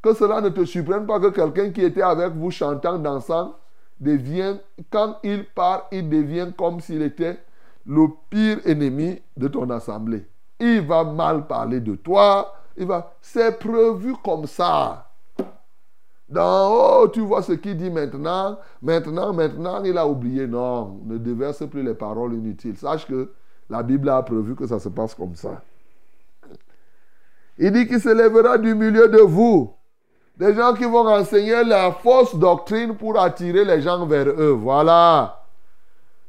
Que 0.00 0.14
cela 0.14 0.40
ne 0.40 0.48
te 0.48 0.64
surprenne 0.64 1.06
pas 1.06 1.18
que 1.18 1.28
quelqu'un 1.28 1.70
qui 1.70 1.82
était 1.82 2.02
avec 2.02 2.32
vous 2.34 2.50
chantant, 2.50 2.98
dansant, 2.98 3.56
devient, 3.98 4.58
quand 4.90 5.16
il 5.24 5.44
part, 5.44 5.88
il 5.90 6.08
devient 6.08 6.52
comme 6.56 6.80
s'il 6.80 7.02
était 7.02 7.38
le 7.84 8.06
pire 8.30 8.60
ennemi 8.64 9.20
de 9.36 9.48
ton 9.48 9.68
assemblée. 9.70 10.24
Il 10.60 10.82
va 10.82 11.04
mal 11.04 11.46
parler 11.46 11.80
de 11.80 11.94
toi. 11.96 12.54
Il 12.78 12.86
va, 12.86 13.12
c'est 13.20 13.58
prévu 13.58 14.14
comme 14.24 14.46
ça. 14.46 15.10
Dans 16.28 16.70
oh, 16.70 17.08
tu 17.08 17.20
vois 17.20 17.42
ce 17.42 17.52
qu'il 17.52 17.76
dit 17.76 17.90
maintenant. 17.90 18.58
Maintenant, 18.80 19.32
maintenant, 19.32 19.82
il 19.82 19.98
a 19.98 20.06
oublié. 20.06 20.46
Non, 20.46 21.00
ne 21.04 21.18
déverse 21.18 21.66
plus 21.66 21.82
les 21.82 21.94
paroles 21.94 22.34
inutiles. 22.34 22.76
Sache 22.76 23.06
que 23.06 23.32
la 23.68 23.82
Bible 23.82 24.08
a 24.08 24.22
prévu 24.22 24.54
que 24.54 24.66
ça 24.66 24.78
se 24.78 24.88
passe 24.88 25.14
comme 25.14 25.34
ça. 25.34 25.62
Il 27.58 27.72
dit 27.72 27.88
qu'il 27.88 28.00
se 28.00 28.10
lèvera 28.10 28.58
du 28.58 28.74
milieu 28.76 29.08
de 29.08 29.18
vous. 29.18 29.74
Des 30.36 30.54
gens 30.54 30.72
qui 30.74 30.84
vont 30.84 31.08
enseigner 31.08 31.64
la 31.64 31.90
fausse 31.90 32.36
doctrine 32.36 32.94
pour 32.96 33.18
attirer 33.18 33.64
les 33.64 33.80
gens 33.80 34.06
vers 34.06 34.28
eux. 34.28 34.56
Voilà. 34.56 35.42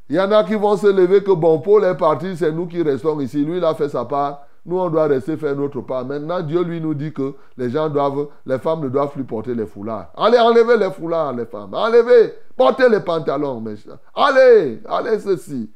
Il 0.09 0.15
y 0.15 0.19
en 0.19 0.31
a 0.31 0.43
qui 0.43 0.55
vont 0.55 0.75
se 0.75 0.87
lever 0.87 1.23
que 1.23 1.31
bon, 1.31 1.59
Paul 1.59 1.83
est 1.83 1.95
parti, 1.95 2.35
c'est 2.35 2.51
nous 2.51 2.65
qui 2.65 2.81
restons 2.81 3.19
ici. 3.19 3.45
Lui, 3.45 3.57
il 3.57 3.63
a 3.63 3.75
fait 3.75 3.89
sa 3.89 4.05
part. 4.05 4.47
Nous, 4.65 4.77
on 4.77 4.89
doit 4.89 5.07
rester 5.07 5.37
faire 5.37 5.55
notre 5.55 5.81
part. 5.81 6.05
Maintenant, 6.05 6.41
Dieu 6.41 6.63
lui 6.63 6.81
nous 6.81 6.93
dit 6.93 7.13
que 7.13 7.33
les 7.57 7.69
gens 7.69 7.89
doivent, 7.89 8.27
les 8.45 8.59
femmes 8.59 8.81
ne 8.81 8.89
doivent 8.89 9.11
plus 9.11 9.23
porter 9.23 9.55
les 9.55 9.65
foulards. 9.65 10.11
Allez, 10.15 10.37
enlevez 10.37 10.77
les 10.77 10.91
foulards, 10.91 11.33
les 11.33 11.45
femmes. 11.45 11.73
Enlevez, 11.73 12.33
portez 12.55 12.89
les 12.89 12.99
pantalons, 12.99 13.61
mes 13.61 13.77
chers. 13.77 13.97
Allez, 14.13 14.81
allez 14.87 15.19
ceci. 15.19 15.71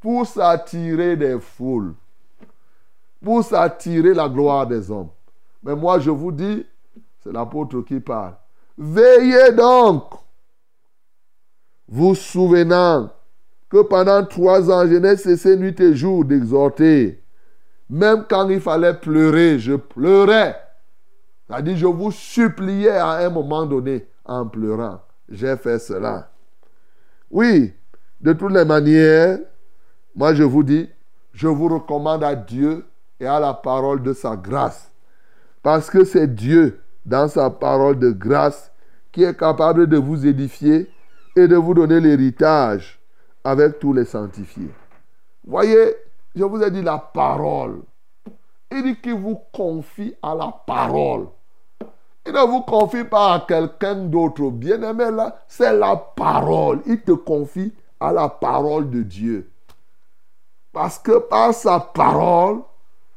Pour 0.00 0.26
s'attirer 0.26 1.16
des 1.16 1.38
foules. 1.38 1.94
Pour 3.22 3.44
s'attirer 3.44 4.14
la 4.14 4.28
gloire 4.28 4.66
des 4.66 4.90
hommes. 4.90 5.10
Mais 5.62 5.74
moi, 5.74 5.98
je 5.98 6.10
vous 6.10 6.32
dis, 6.32 6.66
c'est 7.20 7.32
l'apôtre 7.32 7.80
qui 7.80 8.00
parle. 8.00 8.34
Veillez 8.76 9.52
donc, 9.52 10.04
vous 11.88 12.14
souvenant 12.14 13.10
que 13.68 13.82
pendant 13.82 14.24
trois 14.24 14.70
ans, 14.70 14.86
je 14.86 14.96
n'ai 14.96 15.16
cessé 15.16 15.56
nuit 15.56 15.78
et 15.80 15.94
jour 15.94 16.24
d'exhorter. 16.24 17.23
Même 17.90 18.24
quand 18.28 18.48
il 18.48 18.60
fallait 18.60 18.94
pleurer, 18.94 19.58
je 19.58 19.74
pleurais. 19.74 20.56
C'est-à-dire, 21.46 21.76
je 21.76 21.86
vous 21.86 22.10
suppliais 22.10 22.96
à 22.96 23.10
un 23.26 23.30
moment 23.30 23.66
donné 23.66 24.06
en 24.24 24.46
pleurant. 24.46 25.00
J'ai 25.28 25.56
fait 25.56 25.78
cela. 25.78 26.30
Oui, 27.30 27.74
de 28.20 28.32
toutes 28.32 28.52
les 28.52 28.64
manières, 28.64 29.38
moi 30.14 30.34
je 30.34 30.42
vous 30.42 30.62
dis, 30.62 30.88
je 31.32 31.48
vous 31.48 31.68
recommande 31.68 32.24
à 32.24 32.34
Dieu 32.34 32.84
et 33.20 33.26
à 33.26 33.40
la 33.40 33.52
parole 33.52 34.02
de 34.02 34.12
sa 34.12 34.36
grâce. 34.36 34.90
Parce 35.62 35.90
que 35.90 36.04
c'est 36.04 36.34
Dieu, 36.34 36.80
dans 37.04 37.28
sa 37.28 37.50
parole 37.50 37.98
de 37.98 38.10
grâce, 38.10 38.70
qui 39.12 39.24
est 39.24 39.36
capable 39.36 39.86
de 39.86 39.96
vous 39.96 40.26
édifier 40.26 40.90
et 41.36 41.48
de 41.48 41.56
vous 41.56 41.74
donner 41.74 42.00
l'héritage 42.00 43.00
avec 43.42 43.78
tous 43.78 43.92
les 43.92 44.04
sanctifiés. 44.04 44.70
Voyez, 45.46 45.94
je 46.34 46.44
vous 46.44 46.62
ai 46.62 46.70
dit 46.70 46.82
la 46.82 46.98
parole. 46.98 47.82
Il 48.70 48.82
dit 48.82 48.96
qu'il 48.96 49.14
vous 49.14 49.40
confie 49.52 50.14
à 50.22 50.34
la 50.34 50.52
parole. 50.66 51.28
Il 52.26 52.32
ne 52.32 52.46
vous 52.46 52.62
confie 52.62 53.04
pas 53.04 53.34
à 53.34 53.40
quelqu'un 53.40 53.94
d'autre. 53.94 54.50
Bien-aimé, 54.50 55.10
là, 55.10 55.38
c'est 55.46 55.72
la 55.76 55.96
parole. 55.96 56.80
Il 56.86 57.00
te 57.02 57.12
confie 57.12 57.72
à 58.00 58.12
la 58.12 58.28
parole 58.28 58.90
de 58.90 59.02
Dieu. 59.02 59.50
Parce 60.72 60.98
que 60.98 61.18
par 61.18 61.54
sa 61.54 61.78
parole, 61.78 62.62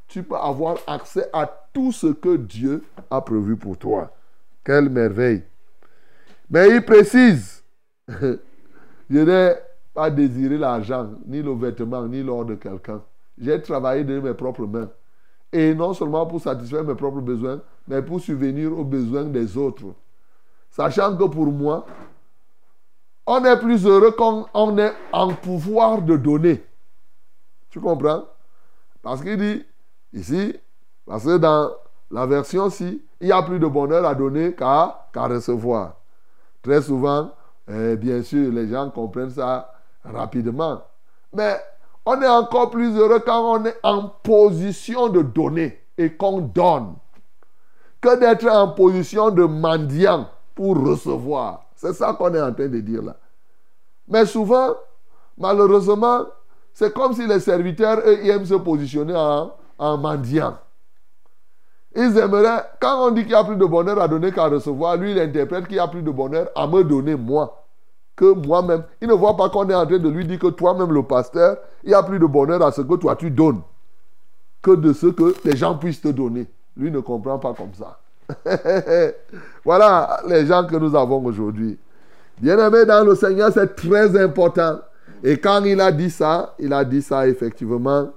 tu 0.08 0.24
peux 0.24 0.36
avoir 0.36 0.78
accès 0.86 1.30
à 1.34 1.48
tout 1.74 1.92
ce 1.92 2.08
que 2.08 2.38
Dieu 2.38 2.84
a 3.10 3.22
prévu 3.22 3.56
pour 3.56 3.78
toi. 3.78 4.12
Quelle 4.64 4.90
merveille. 4.90 5.44
Mais 6.50 6.70
il 6.70 6.86
précise, 6.86 7.64
je 9.10 9.56
pas 9.98 10.12
désiré 10.12 10.60
l'argent, 10.60 11.10
ni 11.26 11.42
le 11.42 11.56
vêtement, 11.56 12.06
ni 12.06 12.22
l'or 12.22 12.46
de 12.46 12.54
quelqu'un. 12.54 13.02
J'ai 13.36 13.60
travaillé 13.60 14.04
de 14.04 14.20
mes 14.20 14.36
propres 14.36 14.68
mains. 14.68 14.90
Et 15.52 15.74
non 15.74 15.92
seulement 15.96 16.24
pour 16.28 16.40
satisfaire 16.40 16.84
mes 16.84 16.94
propres 16.94 17.20
besoins, 17.20 17.62
mais 17.88 18.04
pour 18.04 18.20
subvenir 18.20 18.78
aux 18.78 18.84
besoins 18.84 19.24
des 19.24 19.58
autres. 19.58 19.86
Sachant 20.70 21.18
que 21.18 21.24
pour 21.24 21.48
moi, 21.48 21.88
on 23.26 23.44
est 23.44 23.60
plus 23.60 23.88
heureux 23.88 24.14
quand 24.16 24.46
on 24.54 24.78
est 24.78 24.94
en 25.12 25.34
pouvoir 25.34 26.04
de 26.04 26.16
donner. 26.16 26.64
Tu 27.72 27.80
comprends? 27.80 28.26
Parce 29.02 29.24
qu'il 29.24 29.38
dit, 29.38 29.66
ici, 30.14 30.56
parce 31.08 31.24
que 31.24 31.38
dans 31.38 31.72
la 32.12 32.28
version-ci, 32.28 33.02
il 33.20 33.30
y 33.30 33.32
a 33.32 33.42
plus 33.42 33.58
de 33.58 33.66
bonheur 33.66 34.06
à 34.06 34.14
donner 34.14 34.54
qu'à 34.54 35.08
recevoir. 35.16 35.96
Très 36.62 36.84
souvent, 36.84 37.32
eh, 37.68 37.96
bien 37.96 38.22
sûr, 38.22 38.54
les 38.54 38.68
gens 38.68 38.92
comprennent 38.92 39.32
ça 39.32 39.74
rapidement. 40.04 40.82
Mais 41.34 41.58
on 42.06 42.22
est 42.22 42.28
encore 42.28 42.70
plus 42.70 42.98
heureux 42.98 43.20
quand 43.20 43.60
on 43.60 43.66
est 43.66 43.78
en 43.84 44.08
position 44.24 45.10
de 45.10 45.22
donner 45.22 45.82
et 45.98 46.14
qu'on 46.14 46.40
donne 46.40 46.96
que 48.00 48.20
d'être 48.20 48.48
en 48.48 48.70
position 48.70 49.30
de 49.30 49.44
mendiant 49.44 50.30
pour 50.56 50.78
recevoir. 50.78 51.66
C'est 51.76 51.94
ça 51.94 52.14
qu'on 52.14 52.34
est 52.34 52.42
en 52.42 52.54
train 52.54 52.68
de 52.68 52.80
dire 52.80 53.02
là. 53.02 53.16
Mais 54.08 54.26
souvent, 54.26 54.76
malheureusement, 55.38 56.26
c'est 56.74 56.94
comme 56.94 57.14
si 57.14 57.28
les 57.28 57.40
serviteurs, 57.40 58.00
eux, 58.06 58.20
ils 58.24 58.30
aiment 58.30 58.46
se 58.46 58.54
positionner 58.54 59.16
en, 59.16 59.52
en 59.78 59.98
mendiant. 59.98 60.58
Ils 61.96 62.18
aimeraient, 62.18 62.64
quand 62.80 63.08
on 63.08 63.12
dit 63.12 63.22
qu'il 63.22 63.32
n'y 63.32 63.36
a 63.36 63.44
plus 63.44 63.56
de 63.58 63.66
bonheur 63.66 64.00
à 64.00 64.08
donner 64.08 64.32
qu'à 64.32 64.48
recevoir, 64.48 64.96
lui, 64.98 65.12
il 65.12 65.20
interprète 65.20 65.68
qu'il 65.68 65.78
y 65.78 65.80
a 65.80 65.88
plus 65.88 66.04
de 66.04 66.12
bonheur 66.12 66.50
à 66.56 66.68
me 66.68 66.84
donner 66.84 67.16
moi 67.16 67.67
que 68.18 68.34
moi-même. 68.34 68.84
Il 69.02 69.08
ne 69.08 69.14
voit 69.14 69.38
pas 69.38 69.50
qu'on 69.50 69.70
est 69.70 69.74
en 69.74 69.86
train 69.86 69.98
de 69.98 70.10
lui 70.10 70.26
dire 70.26 70.40
que 70.40 70.48
toi-même, 70.48 70.92
le 70.92 71.04
pasteur, 71.04 71.58
il 71.86 71.92
y 71.92 71.94
a 71.94 72.04
plus 72.04 72.20
de 72.20 72.26
bonheur 72.26 72.62
à 72.62 72.74
ce 72.74 72.82
que 72.82 72.96
toi 72.96 73.16
tu 73.16 73.32
donnes 73.32 73.62
que 74.62 74.72
de 74.72 74.92
ce 74.92 75.08
que 75.08 75.34
les 75.46 75.56
gens 75.56 75.78
puissent 75.78 76.02
te 76.02 76.10
donner. 76.10 76.48
Lui 76.76 76.92
ne 76.92 77.00
comprend 77.00 77.40
pas 77.40 77.54
comme 77.54 77.74
ça. 77.74 78.00
voilà 79.64 80.20
les 80.28 80.46
gens 80.46 80.66
que 80.66 80.76
nous 80.76 80.94
avons 80.94 81.24
aujourd'hui. 81.24 81.78
Bien-aimé 82.42 82.86
dans 82.86 83.06
le 83.06 83.16
Seigneur, 83.16 83.52
c'est 83.54 83.74
très 83.76 84.22
important. 84.22 84.80
Et 85.24 85.38
quand 85.38 85.64
il 85.64 85.80
a 85.80 85.92
dit 85.94 86.10
ça, 86.10 86.54
il 86.60 86.74
a 86.74 86.84
dit 86.84 87.02
ça 87.02 87.26
effectivement. 87.28 88.10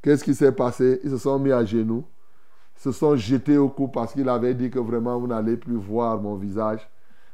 Qu'est-ce 0.00 0.24
qui 0.24 0.34
s'est 0.34 0.52
passé? 0.52 1.00
Ils 1.04 1.10
se 1.10 1.18
sont 1.18 1.38
mis 1.38 1.52
à 1.52 1.62
genoux 1.64 2.04
se 2.84 2.92
sont 2.92 3.16
jetés 3.16 3.56
au 3.56 3.68
cou 3.68 3.88
parce 3.88 4.12
qu'il 4.12 4.28
avait 4.28 4.54
dit 4.54 4.70
que 4.70 4.78
vraiment 4.78 5.18
vous 5.18 5.26
n'allez 5.26 5.56
plus 5.56 5.76
voir 5.76 6.20
mon 6.20 6.34
visage. 6.34 6.86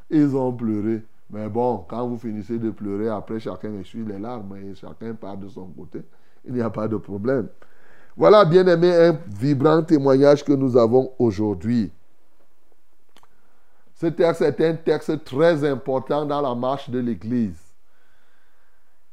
Ils 0.08 0.36
ont 0.36 0.52
pleuré. 0.52 1.02
Mais 1.31 1.49
bon, 1.49 1.85
quand 1.89 2.07
vous 2.07 2.18
finissez 2.18 2.59
de 2.59 2.70
pleurer, 2.70 3.09
après 3.09 3.39
chacun 3.39 3.72
essuie 3.78 4.05
les 4.05 4.18
larmes 4.18 4.57
et 4.57 4.74
chacun 4.74 5.14
part 5.14 5.37
de 5.37 5.49
son 5.49 5.66
côté. 5.66 6.03
Il 6.45 6.55
n'y 6.55 6.61
a 6.61 6.70
pas 6.70 6.89
de 6.89 6.97
problème. 6.97 7.49
Voilà, 8.16 8.45
bien 8.45 8.66
aimé, 8.66 8.93
un 8.93 9.18
vibrant 9.28 9.83
témoignage 9.83 10.45
que 10.45 10.53
nous 10.53 10.76
avons 10.76 11.12
aujourd'hui. 11.18 11.93
Ce 13.95 14.07
texte 14.07 14.43
est 14.43 14.61
un 14.61 14.74
texte 14.74 15.24
très 15.24 15.64
important 15.68 16.24
dans 16.24 16.41
la 16.41 16.55
marche 16.55 16.91
de 16.91 16.99
l'Église. 16.99 17.61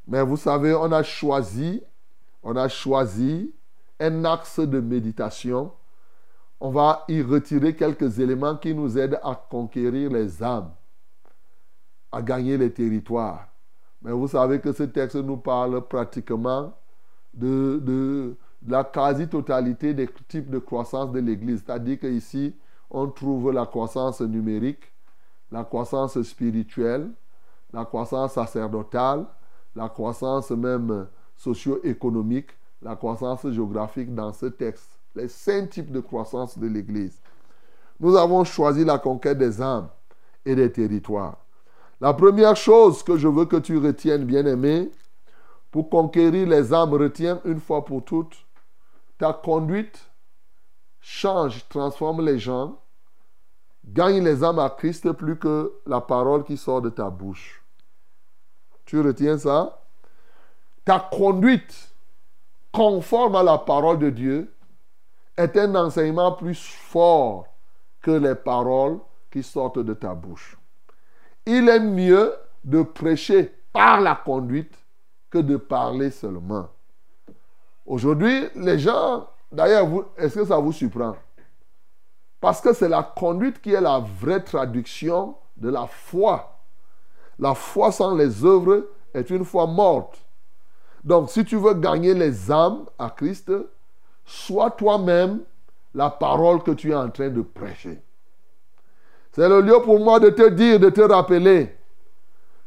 Mais 0.08 0.24
vous 0.24 0.38
savez, 0.38 0.74
on 0.74 0.92
a 0.92 1.04
choisi, 1.04 1.84
on 2.42 2.56
a 2.56 2.68
choisi 2.70 3.54
un 4.00 4.26
axe 4.26 4.60
de 4.60 4.80
méditation 4.80 5.72
on 6.60 6.72
va 6.72 7.06
y 7.08 7.22
retirer 7.22 7.76
quelques 7.76 8.20
éléments 8.20 8.56
qui 8.58 8.74
nous 8.74 8.98
aident 8.98 9.20
à 9.24 9.36
conquérir 9.36 10.10
les 10.12 10.42
âmes, 10.42 10.72
à 12.12 12.22
gagner 12.22 12.58
les 12.58 12.72
territoires. 12.72 13.48
Mais 14.02 14.12
vous 14.12 14.28
savez 14.28 14.60
que 14.60 14.72
ce 14.72 14.84
texte 14.84 15.16
nous 15.16 15.38
parle 15.38 15.82
pratiquement 15.88 16.74
de, 17.34 18.36
la 18.68 18.84
quasi-totalité 18.84 19.94
des 19.94 20.10
types 20.28 20.50
de 20.50 20.60
croissance 20.60 21.12
de 21.12 21.20
l'Église. 21.20 21.64
C'est-à-dire 21.66 22.00
qu'ici, 22.00 22.56
on 22.90 23.08
trouve 23.08 23.52
la 23.52 23.66
croissance 23.66 24.22
numérique, 24.22 24.92
la 25.52 25.64
croissance 25.64 26.22
spirituelle, 26.24 27.10
la 27.74 27.86
croissance 27.86 28.34
sacerdotale, 28.34 29.26
la 29.76 29.90
croissance 29.90 30.52
même 30.52 31.08
socio-économique, 31.36 32.50
la 32.82 32.96
croissance 32.96 33.50
géographique 33.50 34.14
dans 34.14 34.34
ce 34.34 34.48
texte 34.48 34.98
les 35.18 35.28
cinq 35.28 35.72
types 35.72 35.92
de 35.92 36.00
croissance 36.00 36.58
de 36.58 36.68
l'Église. 36.68 37.20
Nous 38.00 38.16
avons 38.16 38.44
choisi 38.44 38.86
la 38.86 39.00
conquête 39.00 39.38
des 39.38 39.62
âmes 39.62 39.90
et 40.46 40.56
des 40.56 40.72
territoires. 40.72 41.38
La 42.00 42.14
première 42.14 42.56
chose 42.56 43.04
que 43.04 43.18
je 43.18 43.28
veux 43.28 43.46
que 43.46 43.58
tu 43.58 43.78
retiennes, 43.78 44.26
bien-aimé, 44.26 44.92
pour 45.72 45.90
conquérir 45.90 46.48
les 46.48 46.74
âmes, 46.74 46.94
retiens 46.94 47.42
une 47.46 47.60
fois 47.60 47.84
pour 47.86 48.04
toutes, 48.06 48.46
ta 49.18 49.34
conduite 49.34 50.10
change, 51.02 51.68
transforme 51.70 52.24
les 52.24 52.40
gens 52.40 52.80
gagne 53.88 54.24
les 54.24 54.44
âmes 54.44 54.60
à 54.60 54.70
Christ 54.70 55.12
plus 55.14 55.38
que 55.38 55.74
la 55.86 56.02
parole 56.02 56.44
qui 56.44 56.58
sort 56.58 56.82
de 56.82 56.90
ta 56.90 57.10
bouche. 57.10 57.64
Tu 58.86 59.00
retiens 59.00 59.38
ça? 59.38 59.82
Ta 60.86 61.00
conduite 61.00 61.96
conforme 62.72 63.36
à 63.36 63.44
la 63.44 63.58
parole 63.58 64.00
de 64.00 64.10
Dieu 64.10 64.54
est 65.36 65.58
un 65.58 65.76
enseignement 65.76 66.34
plus 66.34 66.62
fort 66.62 67.48
que 68.02 68.12
les 68.12 68.36
paroles 68.36 69.00
qui 69.32 69.44
sortent 69.44 69.80
de 69.80 69.94
ta 69.94 70.14
bouche. 70.14 70.58
Il 71.50 71.70
est 71.70 71.80
mieux 71.80 72.34
de 72.66 72.82
prêcher 72.82 73.56
par 73.72 74.02
la 74.02 74.16
conduite 74.16 74.74
que 75.30 75.38
de 75.38 75.56
parler 75.56 76.12
seulement. 76.12 76.68
Aujourd'hui, 77.86 78.50
les 78.54 78.78
gens, 78.78 79.30
d'ailleurs, 79.50 79.88
est-ce 80.18 80.40
que 80.40 80.46
ça 80.46 80.58
vous 80.58 80.74
surprend? 80.74 81.16
Parce 82.42 82.60
que 82.60 82.74
c'est 82.74 82.90
la 82.90 83.02
conduite 83.02 83.62
qui 83.62 83.72
est 83.72 83.80
la 83.80 84.00
vraie 84.00 84.44
traduction 84.44 85.38
de 85.56 85.70
la 85.70 85.88
foi. 85.88 86.60
La 87.40 87.56
foi 87.56 87.94
sans 87.94 88.14
les 88.14 88.44
œuvres 88.44 88.86
est 89.14 89.30
une 89.30 89.46
foi 89.46 89.66
morte. 89.68 90.20
Donc, 91.02 91.30
si 91.30 91.46
tu 91.46 91.56
veux 91.56 91.76
gagner 91.76 92.14
les 92.14 92.52
âmes 92.52 92.88
à 93.00 93.10
Christ, 93.10 93.54
sois 94.26 94.72
toi-même 94.72 95.40
la 95.94 96.10
parole 96.10 96.62
que 96.62 96.72
tu 96.72 96.92
es 96.92 96.96
en 96.96 97.10
train 97.10 97.30
de 97.30 97.42
prêcher. 97.42 98.02
C'est 99.38 99.48
le 99.48 99.62
lieu 99.62 99.80
pour 99.84 100.00
moi 100.00 100.20
de 100.20 100.32
te 100.32 100.50
dire, 100.50 100.80
de 100.80 100.90
te 100.90 101.02
rappeler. 101.02 101.78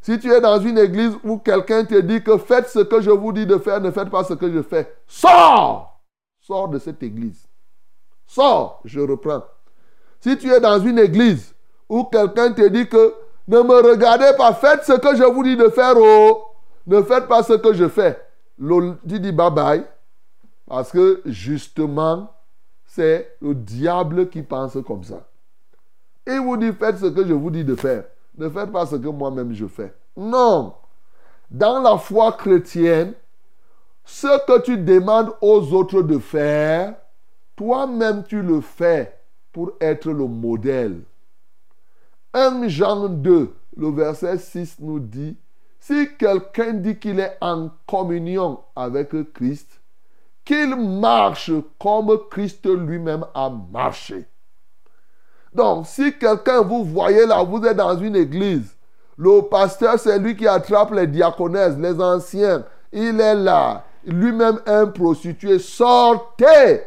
Si 0.00 0.20
tu 0.20 0.32
es 0.32 0.40
dans 0.40 0.60
une 0.60 0.78
église 0.78 1.16
où 1.24 1.38
quelqu'un 1.38 1.84
te 1.84 2.00
dit 2.00 2.22
que 2.22 2.38
faites 2.38 2.68
ce 2.68 2.78
que 2.78 3.00
je 3.00 3.10
vous 3.10 3.32
dis 3.32 3.44
de 3.44 3.58
faire, 3.58 3.80
ne 3.80 3.90
faites 3.90 4.08
pas 4.08 4.22
ce 4.22 4.34
que 4.34 4.48
je 4.48 4.62
fais, 4.62 4.94
sors 5.04 6.00
Sors 6.40 6.68
de 6.68 6.78
cette 6.78 7.02
église. 7.02 7.44
Sors, 8.24 8.80
je 8.84 9.00
reprends. 9.00 9.42
Si 10.20 10.38
tu 10.38 10.48
es 10.48 10.60
dans 10.60 10.78
une 10.78 11.00
église 11.00 11.52
où 11.88 12.04
quelqu'un 12.04 12.52
te 12.52 12.68
dit 12.68 12.88
que 12.88 13.14
ne 13.48 13.62
me 13.62 13.90
regardez 13.90 14.30
pas, 14.38 14.54
faites 14.54 14.84
ce 14.84 14.92
que 14.92 15.16
je 15.16 15.24
vous 15.24 15.42
dis 15.42 15.56
de 15.56 15.70
faire, 15.70 15.94
oh, 15.96 16.44
ne 16.86 17.02
faites 17.02 17.26
pas 17.26 17.42
ce 17.42 17.54
que 17.54 17.72
je 17.72 17.88
fais. 17.88 18.16
Tu 19.08 19.18
dis 19.18 19.32
bye 19.32 19.50
bye. 19.50 19.84
Parce 20.68 20.92
que 20.92 21.20
justement, 21.26 22.32
c'est 22.86 23.36
le 23.42 23.56
diable 23.56 24.28
qui 24.28 24.42
pense 24.42 24.78
comme 24.86 25.02
ça. 25.02 25.26
Et 26.30 26.38
vous 26.38 26.56
dit 26.56 26.72
faites 26.72 26.98
ce 26.98 27.06
que 27.06 27.26
je 27.26 27.32
vous 27.32 27.50
dis 27.50 27.64
de 27.64 27.74
faire. 27.74 28.04
Ne 28.38 28.48
faites 28.48 28.70
pas 28.70 28.86
ce 28.86 28.96
que 28.96 29.08
moi-même 29.08 29.52
je 29.52 29.66
fais. 29.66 29.92
Non. 30.16 30.74
Dans 31.50 31.80
la 31.80 31.98
foi 31.98 32.32
chrétienne, 32.32 33.14
ce 34.04 34.46
que 34.46 34.60
tu 34.60 34.78
demandes 34.78 35.32
aux 35.40 35.72
autres 35.72 36.02
de 36.02 36.18
faire, 36.18 36.94
toi-même 37.56 38.22
tu 38.24 38.42
le 38.42 38.60
fais 38.60 39.18
pour 39.52 39.72
être 39.80 40.10
le 40.10 40.26
modèle. 40.26 41.00
1 42.32 42.68
Jean 42.68 43.08
2, 43.08 43.52
le 43.76 43.90
verset 43.90 44.38
6 44.38 44.76
nous 44.78 45.00
dit, 45.00 45.36
si 45.80 46.16
quelqu'un 46.16 46.74
dit 46.74 46.96
qu'il 46.96 47.18
est 47.18 47.36
en 47.40 47.70
communion 47.86 48.60
avec 48.76 49.10
Christ, 49.32 49.80
qu'il 50.44 50.76
marche 50.76 51.50
comme 51.80 52.16
Christ 52.30 52.66
lui-même 52.66 53.24
a 53.34 53.50
marché. 53.50 54.26
Donc, 55.54 55.86
si 55.86 56.12
quelqu'un, 56.18 56.62
vous 56.62 56.84
voyez 56.84 57.26
là, 57.26 57.42
vous 57.42 57.64
êtes 57.64 57.76
dans 57.76 57.96
une 57.96 58.16
église, 58.16 58.76
le 59.16 59.42
pasteur, 59.42 59.98
c'est 59.98 60.18
lui 60.18 60.36
qui 60.36 60.46
attrape 60.46 60.92
les 60.92 61.06
diaconesses, 61.06 61.76
les 61.76 62.00
anciens, 62.00 62.64
il 62.92 63.20
est 63.20 63.34
là, 63.34 63.84
lui-même 64.04 64.60
un 64.66 64.86
prostitué, 64.86 65.58
sortez 65.58 66.82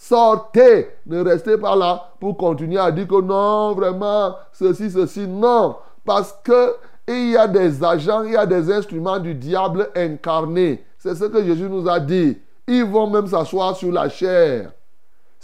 Sortez, 0.00 0.90
ne 1.06 1.22
restez 1.22 1.58
pas 1.58 1.74
là 1.74 2.12
pour 2.20 2.36
continuer 2.36 2.78
à 2.78 2.90
dire 2.92 3.08
que 3.08 3.20
non, 3.20 3.74
vraiment, 3.74 4.36
ceci, 4.52 4.90
ceci, 4.92 5.26
non. 5.26 5.76
Parce 6.04 6.32
que 6.44 6.76
il 7.08 7.30
y 7.30 7.36
a 7.36 7.48
des 7.48 7.82
agents, 7.82 8.22
il 8.22 8.32
y 8.32 8.36
a 8.36 8.46
des 8.46 8.70
instruments 8.72 9.18
du 9.18 9.34
diable 9.34 9.90
incarnés. 9.96 10.84
C'est 10.98 11.16
ce 11.16 11.24
que 11.24 11.44
Jésus 11.44 11.68
nous 11.68 11.88
a 11.88 11.98
dit. 11.98 12.38
Ils 12.68 12.84
vont 12.84 13.10
même 13.10 13.26
s'asseoir 13.26 13.76
sur 13.76 13.90
la 13.90 14.08
chair. 14.08 14.70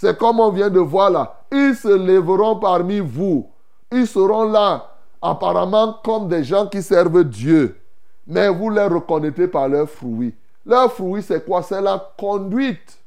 C'est 0.04 0.18
comme 0.18 0.38
on 0.38 0.50
vient 0.50 0.68
de 0.68 0.80
voir 0.80 1.08
là. 1.08 1.34
Ils 1.50 1.74
se 1.74 1.88
lèveront 1.88 2.56
parmi 2.56 3.00
vous. 3.00 3.50
Ils 3.90 4.06
seront 4.06 4.44
là, 4.44 4.98
apparemment 5.22 5.98
comme 6.04 6.28
des 6.28 6.44
gens 6.44 6.66
qui 6.66 6.82
servent 6.82 7.24
Dieu. 7.24 7.80
Mais 8.26 8.50
vous 8.50 8.68
les 8.68 8.84
reconnaîtrez 8.84 9.48
par 9.48 9.66
leurs 9.66 9.88
fruits. 9.88 10.34
Leurs 10.66 10.92
fruits, 10.92 11.22
c'est 11.22 11.42
quoi? 11.42 11.62
C'est 11.62 11.80
la 11.80 12.12
conduite. 12.18 12.98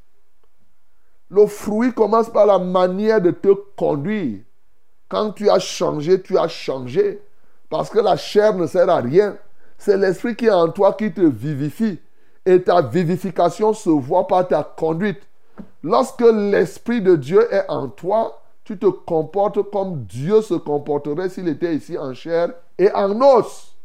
Le 1.30 1.46
fruit 1.46 1.92
commence 1.92 2.30
par 2.30 2.46
la 2.46 2.58
manière 2.58 3.20
de 3.20 3.30
te 3.30 3.54
conduire. 3.76 4.40
Quand 5.08 5.30
tu 5.30 5.48
as 5.48 5.60
changé, 5.60 6.20
tu 6.20 6.36
as 6.36 6.48
changé. 6.48 7.22
Parce 7.70 7.90
que 7.90 8.00
la 8.00 8.16
chair 8.16 8.54
ne 8.54 8.66
sert 8.66 8.90
à 8.90 8.96
rien. 8.96 9.36
C'est 9.78 9.96
l'esprit 9.96 10.34
qui 10.34 10.46
est 10.46 10.50
en 10.50 10.68
toi 10.68 10.94
qui 10.94 11.12
te 11.12 11.20
vivifie. 11.20 12.00
Et 12.44 12.60
ta 12.60 12.82
vivification 12.82 13.72
se 13.72 13.88
voit 13.88 14.26
par 14.26 14.48
ta 14.48 14.64
conduite. 14.64 15.27
Lorsque 15.82 16.22
l'Esprit 16.22 17.00
de 17.00 17.16
Dieu 17.16 17.52
est 17.52 17.68
en 17.68 17.88
toi, 17.88 18.42
tu 18.64 18.78
te 18.78 18.86
comportes 18.86 19.70
comme 19.70 20.04
Dieu 20.04 20.42
se 20.42 20.54
comporterait 20.54 21.28
s'il 21.28 21.48
était 21.48 21.74
ici 21.74 21.96
en 21.96 22.12
chair 22.14 22.52
et 22.76 22.90
en 22.92 23.20
os. 23.20 23.76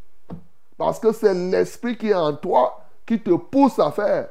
Parce 0.78 1.00
que 1.00 1.12
c'est 1.12 1.34
l'Esprit 1.34 1.98
qui 1.98 2.10
est 2.10 2.16
en 2.16 2.34
toi 2.34 2.82
qui 3.06 3.20
te 3.20 3.36
pousse 3.36 3.80
à 3.80 3.92
faire. 3.92 4.30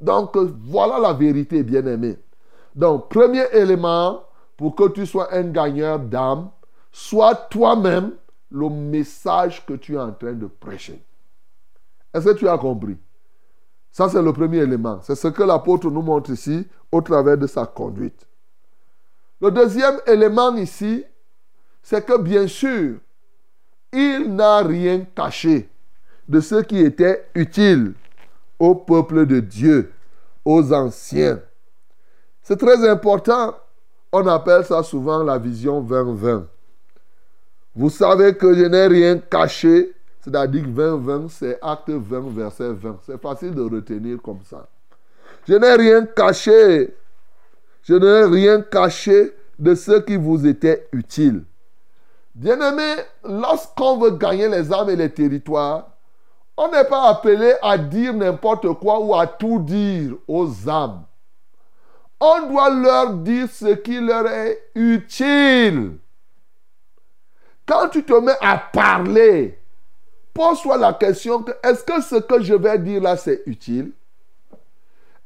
Donc 0.00 0.36
voilà 0.36 0.98
la 0.98 1.12
vérité, 1.12 1.62
bien-aimé. 1.62 2.16
Donc, 2.74 3.08
premier 3.08 3.44
élément 3.52 4.22
pour 4.56 4.74
que 4.74 4.88
tu 4.88 5.04
sois 5.04 5.34
un 5.34 5.44
gagneur 5.44 5.98
d'âme, 5.98 6.50
sois 6.92 7.34
toi-même 7.34 8.12
le 8.50 8.68
message 8.68 9.64
que 9.66 9.74
tu 9.74 9.94
es 9.94 9.98
en 9.98 10.12
train 10.12 10.32
de 10.32 10.46
prêcher. 10.46 11.02
Est-ce 12.12 12.26
que 12.26 12.34
tu 12.34 12.48
as 12.48 12.58
compris? 12.58 12.96
Ça, 13.90 14.08
c'est 14.08 14.22
le 14.22 14.32
premier 14.32 14.58
élément. 14.58 15.00
C'est 15.02 15.14
ce 15.14 15.28
que 15.28 15.42
l'apôtre 15.42 15.90
nous 15.90 16.02
montre 16.02 16.30
ici 16.30 16.66
au 16.92 17.00
travers 17.00 17.36
de 17.36 17.46
sa 17.46 17.66
conduite. 17.66 18.26
Le 19.40 19.50
deuxième 19.50 19.98
élément 20.06 20.54
ici, 20.56 21.04
c'est 21.82 22.04
que 22.04 22.18
bien 22.18 22.46
sûr, 22.46 22.98
il 23.92 24.34
n'a 24.34 24.58
rien 24.58 25.06
caché 25.16 25.68
de 26.28 26.40
ce 26.40 26.56
qui 26.56 26.78
était 26.78 27.26
utile 27.34 27.94
au 28.58 28.74
peuple 28.74 29.26
de 29.26 29.40
Dieu, 29.40 29.92
aux 30.44 30.72
anciens. 30.72 31.40
C'est 32.42 32.58
très 32.58 32.88
important. 32.88 33.56
On 34.12 34.26
appelle 34.26 34.64
ça 34.64 34.82
souvent 34.82 35.22
la 35.22 35.38
vision 35.38 35.82
20-20. 35.82 36.44
Vous 37.74 37.90
savez 37.90 38.36
que 38.36 38.54
je 38.54 38.64
n'ai 38.64 38.86
rien 38.86 39.18
caché. 39.18 39.92
C'est-à-dire 40.20 40.64
que 40.64 40.68
20-20, 40.68 41.28
c'est 41.28 41.58
acte 41.62 41.88
20, 41.88 42.34
verset 42.34 42.72
20. 42.72 42.98
C'est 43.06 43.20
facile 43.20 43.54
de 43.54 43.62
retenir 43.62 44.20
comme 44.22 44.40
ça. 44.44 44.68
Je 45.48 45.54
n'ai 45.54 45.74
rien 45.74 46.04
caché. 46.04 46.94
Je 47.82 47.94
n'ai 47.94 48.24
rien 48.24 48.60
caché 48.60 49.34
de 49.58 49.74
ce 49.74 50.00
qui 50.00 50.16
vous 50.16 50.46
était 50.46 50.88
utile. 50.92 51.44
Bien-aimé, 52.34 52.96
lorsqu'on 53.24 53.98
veut 53.98 54.12
gagner 54.12 54.48
les 54.48 54.72
âmes 54.72 54.90
et 54.90 54.96
les 54.96 55.10
territoires, 55.10 55.88
on 56.56 56.70
n'est 56.70 56.84
pas 56.84 57.08
appelé 57.08 57.54
à 57.62 57.78
dire 57.78 58.12
n'importe 58.12 58.70
quoi 58.74 59.00
ou 59.00 59.14
à 59.14 59.26
tout 59.26 59.58
dire 59.60 60.12
aux 60.28 60.68
âmes. 60.68 61.04
On 62.20 62.48
doit 62.48 62.70
leur 62.70 63.14
dire 63.14 63.48
ce 63.50 63.74
qui 63.74 63.98
leur 63.98 64.26
est 64.26 64.70
utile. 64.74 65.92
Quand 67.66 67.88
tu 67.88 68.04
te 68.04 68.12
mets 68.12 68.36
à 68.42 68.58
parler, 68.58 69.59
pose-toi 70.40 70.78
la 70.78 70.94
question 70.94 71.44
est-ce 71.62 71.84
que 71.84 72.00
ce 72.00 72.16
que 72.16 72.42
je 72.42 72.54
vais 72.54 72.78
dire 72.78 73.02
là, 73.02 73.18
c'est 73.18 73.42
utile? 73.44 73.92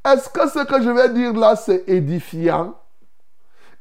Est-ce 0.05 0.27
que 0.27 0.49
ce 0.49 0.65
que 0.65 0.83
je 0.83 0.89
vais 0.89 1.07
dire 1.07 1.33
là, 1.33 1.55
c'est 1.55 1.85
édifiant? 1.87 2.75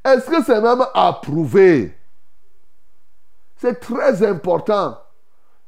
Est-ce 0.04 0.30
que 0.30 0.44
c'est 0.44 0.60
même 0.60 0.84
approuvé? 0.94 1.92
C'est 3.56 3.80
très 3.80 4.24
important. 4.24 4.96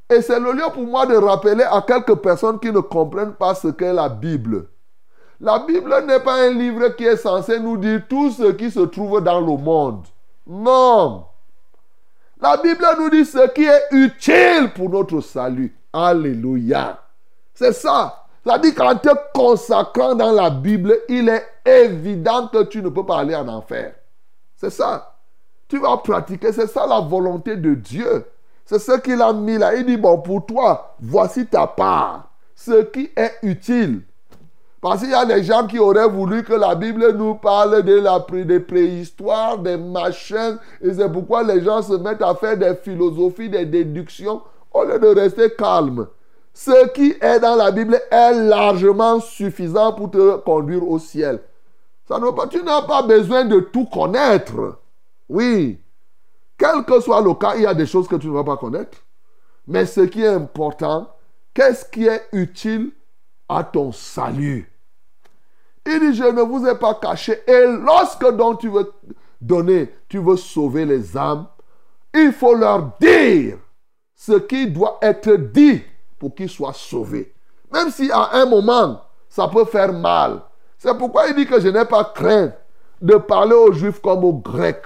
Et 0.09 0.21
c'est 0.21 0.39
le 0.39 0.53
lieu 0.53 0.63
pour 0.73 0.85
moi 0.85 1.05
de 1.05 1.17
rappeler 1.17 1.65
à 1.65 1.81
quelques 1.81 2.15
personnes 2.15 2.61
qui 2.61 2.71
ne 2.71 2.79
comprennent 2.79 3.33
pas 3.33 3.53
ce 3.53 3.67
qu'est 3.67 3.91
la 3.91 4.07
Bible. 4.07 4.69
La 5.41 5.59
Bible 5.59 5.93
n'est 6.05 6.21
pas 6.21 6.45
un 6.45 6.51
livre 6.51 6.95
qui 6.95 7.03
est 7.03 7.17
censé 7.17 7.59
nous 7.59 7.75
dire 7.75 8.03
tout 8.07 8.31
ce 8.31 8.53
qui 8.53 8.71
se 8.71 8.79
trouve 8.79 9.21
dans 9.21 9.41
le 9.41 9.57
monde. 9.57 10.07
Non. 10.47 11.26
La 12.39 12.57
Bible 12.57 12.85
nous 12.99 13.09
dit 13.09 13.25
ce 13.25 13.49
qui 13.49 13.63
est 13.63 13.87
utile 13.91 14.71
pour 14.75 14.89
notre 14.89 15.21
salut. 15.21 15.75
Alléluia. 15.91 16.99
C'est 17.53 17.73
ça. 17.73 18.25
Ça 18.45 18.59
dit 18.59 18.73
qu'en 18.73 18.95
te 18.95 19.09
consacrant 19.33 20.13
dans 20.13 20.31
la 20.31 20.49
Bible, 20.49 20.95
il 21.09 21.29
est 21.29 21.45
évident 21.65 22.47
que 22.47 22.63
tu 22.63 22.81
ne 22.81 22.89
peux 22.89 23.05
pas 23.05 23.19
aller 23.19 23.35
en 23.35 23.47
enfer. 23.47 23.95
C'est 24.55 24.69
ça. 24.69 25.15
Tu 25.67 25.79
vas 25.79 25.97
pratiquer. 25.97 26.53
C'est 26.53 26.67
ça 26.67 26.85
la 26.85 26.99
volonté 26.99 27.57
de 27.57 27.73
Dieu. 27.73 28.25
C'est 28.65 28.79
ce 28.79 28.99
qu'il 28.99 29.21
a 29.21 29.33
mis 29.33 29.57
là. 29.57 29.75
Il 29.75 29.85
dit, 29.85 29.97
bon, 29.97 30.19
pour 30.19 30.45
toi, 30.45 30.95
voici 30.99 31.47
ta 31.47 31.65
part. 31.65 32.29
Ce 32.55 32.83
qui 32.83 33.09
est 33.15 33.33
utile. 33.41 34.01
Parce 34.79 35.01
qu'il 35.01 35.09
y 35.09 35.13
a 35.13 35.25
des 35.25 35.43
gens 35.43 35.65
qui 35.65 35.79
auraient 35.79 36.07
voulu 36.07 36.43
que 36.43 36.53
la 36.53 36.75
Bible 36.75 37.11
nous 37.13 37.35
parle 37.35 37.81
de 37.81 37.95
la 37.95 38.23
des 38.45 38.59
préhistoires, 38.59 39.57
des 39.57 39.77
machins. 39.77 40.57
Et 40.81 40.93
c'est 40.93 41.11
pourquoi 41.11 41.43
les 41.43 41.63
gens 41.63 41.81
se 41.81 41.93
mettent 41.93 42.21
à 42.21 42.35
faire 42.35 42.57
des 42.57 42.75
philosophies, 42.75 43.49
des 43.49 43.65
déductions, 43.65 44.41
au 44.71 44.83
lieu 44.83 44.99
de 44.99 45.07
rester 45.07 45.49
calme. 45.51 46.07
Ce 46.53 46.89
qui 46.89 47.15
est 47.19 47.39
dans 47.39 47.55
la 47.55 47.71
Bible 47.71 47.99
est 48.11 48.33
largement 48.33 49.19
suffisant 49.19 49.93
pour 49.93 50.11
te 50.11 50.37
conduire 50.37 50.87
au 50.87 50.99
ciel. 50.99 51.39
Ça 52.07 52.19
ne 52.19 52.29
pas, 52.31 52.47
tu 52.47 52.63
n'as 52.63 52.83
pas 52.83 53.01
besoin 53.01 53.45
de 53.45 53.59
tout 53.59 53.85
connaître. 53.85 54.77
Oui. 55.27 55.79
Quel 56.57 56.83
que 56.85 56.99
soit 57.01 57.21
le 57.21 57.33
cas, 57.33 57.55
il 57.55 57.63
y 57.63 57.67
a 57.67 57.73
des 57.73 57.85
choses 57.85 58.07
que 58.07 58.15
tu 58.15 58.27
ne 58.27 58.33
vas 58.33 58.43
pas 58.43 58.57
connaître. 58.57 58.97
Mais 59.67 59.85
ce 59.85 60.01
qui 60.01 60.23
est 60.23 60.27
important, 60.27 61.09
qu'est-ce 61.53 61.85
qui 61.85 62.07
est 62.07 62.23
utile 62.31 62.91
à 63.49 63.63
ton 63.63 63.91
salut 63.91 64.71
Il 65.85 65.99
dit, 65.99 66.15
je 66.15 66.23
ne 66.23 66.41
vous 66.41 66.67
ai 66.67 66.75
pas 66.75 66.95
caché. 66.95 67.39
Et 67.47 67.65
lorsque 67.65 68.29
donc 68.35 68.59
tu 68.59 68.69
veux 68.69 68.91
donner, 69.39 69.93
tu 70.09 70.19
veux 70.19 70.37
sauver 70.37 70.85
les 70.85 71.15
âmes, 71.15 71.47
il 72.13 72.31
faut 72.31 72.55
leur 72.55 72.97
dire 72.99 73.57
ce 74.15 74.33
qui 74.33 74.67
doit 74.69 74.97
être 75.01 75.33
dit 75.33 75.81
pour 76.19 76.33
qu'ils 76.33 76.49
soient 76.49 76.73
sauvés. 76.73 77.33
Même 77.71 77.91
si 77.91 78.11
à 78.11 78.35
un 78.37 78.45
moment, 78.45 79.01
ça 79.29 79.47
peut 79.47 79.65
faire 79.65 79.93
mal. 79.93 80.41
C'est 80.77 80.97
pourquoi 80.97 81.27
il 81.27 81.35
dit 81.35 81.45
que 81.45 81.59
je 81.59 81.67
n'ai 81.69 81.85
pas 81.85 82.03
crainte 82.05 82.53
de 83.01 83.15
parler 83.15 83.55
aux 83.55 83.71
juifs 83.71 84.01
comme 84.01 84.23
aux 84.23 84.33
grecs. 84.33 84.85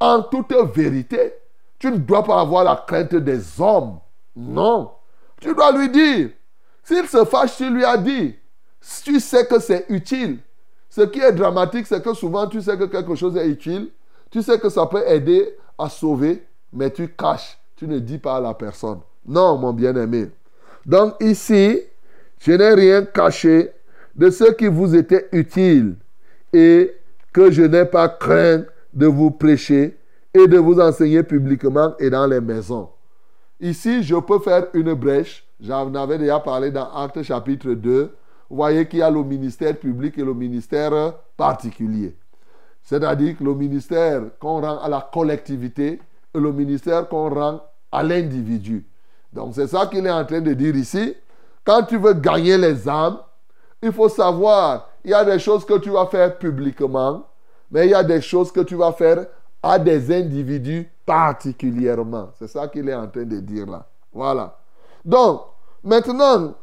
En 0.00 0.22
toute 0.22 0.52
vérité, 0.74 1.34
tu 1.78 1.90
ne 1.90 1.96
dois 1.96 2.22
pas 2.22 2.40
avoir 2.40 2.64
la 2.64 2.76
crainte 2.86 3.14
des 3.14 3.60
hommes. 3.60 3.98
Non. 4.34 4.92
Tu 5.40 5.54
dois 5.54 5.72
lui 5.72 5.88
dire. 5.90 6.30
S'il 6.86 7.08
se 7.08 7.24
fâche, 7.24 7.56
tu 7.56 7.68
lui 7.68 7.84
as 7.84 7.96
dit. 7.96 8.36
Tu 9.02 9.18
sais 9.18 9.44
que 9.44 9.58
c'est 9.58 9.86
utile. 9.88 10.38
Ce 10.88 11.00
qui 11.00 11.18
est 11.18 11.32
dramatique, 11.32 11.84
c'est 11.84 12.00
que 12.00 12.14
souvent 12.14 12.46
tu 12.46 12.62
sais 12.62 12.78
que 12.78 12.84
quelque 12.84 13.16
chose 13.16 13.36
est 13.36 13.48
utile. 13.48 13.88
Tu 14.30 14.40
sais 14.40 14.60
que 14.60 14.68
ça 14.68 14.86
peut 14.86 15.02
aider 15.04 15.56
à 15.76 15.88
sauver, 15.88 16.44
mais 16.72 16.90
tu 16.90 17.08
caches. 17.08 17.58
Tu 17.74 17.88
ne 17.88 17.98
dis 17.98 18.18
pas 18.18 18.36
à 18.36 18.40
la 18.40 18.54
personne. 18.54 19.00
Non, 19.26 19.58
mon 19.58 19.72
bien-aimé. 19.72 20.30
Donc 20.86 21.14
ici, 21.18 21.80
je 22.38 22.52
n'ai 22.52 22.74
rien 22.74 23.04
caché 23.04 23.72
de 24.14 24.30
ce 24.30 24.52
qui 24.52 24.68
vous 24.68 24.94
était 24.94 25.28
utile 25.32 25.96
et 26.52 26.94
que 27.32 27.50
je 27.50 27.62
n'ai 27.62 27.84
pas 27.84 28.08
craint 28.08 28.62
de 28.94 29.06
vous 29.06 29.32
prêcher 29.32 29.98
et 30.32 30.46
de 30.46 30.58
vous 30.58 30.78
enseigner 30.78 31.24
publiquement 31.24 31.94
et 31.98 32.10
dans 32.10 32.28
les 32.28 32.40
maisons. 32.40 32.90
Ici, 33.60 34.04
je 34.04 34.14
peux 34.14 34.38
faire 34.38 34.68
une 34.72 34.94
brèche. 34.94 35.45
J'en 35.60 35.94
avais 35.94 36.18
déjà 36.18 36.38
parlé 36.40 36.70
dans 36.70 36.92
Actes 36.92 37.22
chapitre 37.22 37.72
2. 37.72 38.14
Vous 38.48 38.56
voyez 38.56 38.86
qu'il 38.86 39.00
y 39.00 39.02
a 39.02 39.10
le 39.10 39.22
ministère 39.22 39.76
public 39.76 40.18
et 40.18 40.24
le 40.24 40.34
ministère 40.34 41.14
particulier. 41.36 42.16
C'est-à-dire 42.82 43.36
que 43.36 43.42
le 43.42 43.54
ministère 43.54 44.22
qu'on 44.38 44.60
rend 44.60 44.78
à 44.78 44.88
la 44.88 45.08
collectivité 45.12 46.00
et 46.34 46.38
le 46.38 46.52
ministère 46.52 47.08
qu'on 47.08 47.34
rend 47.34 47.60
à 47.90 48.02
l'individu. 48.02 48.86
Donc 49.32 49.54
c'est 49.54 49.66
ça 49.66 49.86
qu'il 49.86 50.06
est 50.06 50.10
en 50.10 50.24
train 50.24 50.40
de 50.40 50.52
dire 50.52 50.76
ici. 50.76 51.16
Quand 51.64 51.82
tu 51.82 51.96
veux 51.96 52.12
gagner 52.12 52.56
les 52.56 52.88
âmes, 52.88 53.18
il 53.82 53.92
faut 53.92 54.08
savoir, 54.08 54.88
il 55.04 55.10
y 55.10 55.14
a 55.14 55.24
des 55.24 55.38
choses 55.38 55.64
que 55.64 55.78
tu 55.78 55.90
vas 55.90 56.06
faire 56.06 56.38
publiquement, 56.38 57.26
mais 57.70 57.86
il 57.86 57.90
y 57.90 57.94
a 57.94 58.04
des 58.04 58.20
choses 58.20 58.52
que 58.52 58.60
tu 58.60 58.76
vas 58.76 58.92
faire 58.92 59.26
à 59.62 59.78
des 59.78 60.14
individus 60.14 60.88
particulièrement. 61.04 62.28
C'est 62.38 62.46
ça 62.46 62.68
qu'il 62.68 62.88
est 62.88 62.94
en 62.94 63.08
train 63.08 63.24
de 63.24 63.40
dire 63.40 63.66
là. 63.66 63.84
Voilà. 64.12 64.56
Donc, 65.06 65.42
maintenant, 65.84 66.54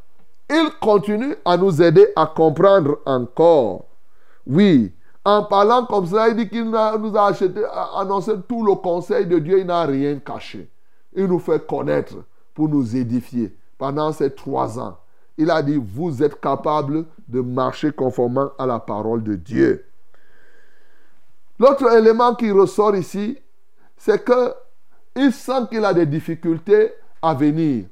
il 0.50 0.70
continue 0.82 1.36
à 1.46 1.56
nous 1.56 1.82
aider 1.82 2.08
à 2.16 2.28
comprendre 2.28 3.00
encore. 3.06 3.86
Oui, 4.46 4.92
en 5.24 5.44
parlant 5.46 5.86
comme 5.86 6.06
ça, 6.06 6.28
il 6.28 6.36
dit 6.36 6.50
qu'il 6.50 6.66
nous 6.66 6.76
a 6.76 7.28
acheté, 7.28 7.64
annoncé 7.96 8.34
tout 8.48 8.66
le 8.66 8.76
conseil 8.76 9.26
de 9.26 9.40
Dieu, 9.40 9.60
il 9.60 9.66
n'a 9.66 9.84
rien 9.86 10.20
caché. 10.20 10.70
Il 11.16 11.28
nous 11.28 11.40
fait 11.40 11.66
connaître 11.66 12.16
pour 12.54 12.68
nous 12.68 12.96
édifier 12.96 13.56
pendant 13.78 14.12
ces 14.12 14.30
trois 14.36 14.78
ans. 14.78 14.98
Il 15.38 15.50
a 15.50 15.64
dit, 15.64 15.82
vous 15.82 16.22
êtes 16.22 16.40
capables 16.42 17.06
de 17.28 17.40
marcher 17.40 17.94
conformément 17.94 18.52
à 18.60 18.66
la 18.66 18.80
parole 18.80 19.24
de 19.24 19.36
Dieu. 19.36 19.86
L'autre 21.58 21.90
élément 21.94 22.36
qui 22.36 22.52
ressort 22.52 22.96
ici, 22.96 23.40
c'est 23.96 24.22
que 24.24 24.54
il 25.16 25.32
sent 25.32 25.68
qu'il 25.70 25.86
a 25.86 25.94
des 25.94 26.06
difficultés 26.06 26.92
à 27.22 27.34
venir. 27.34 27.86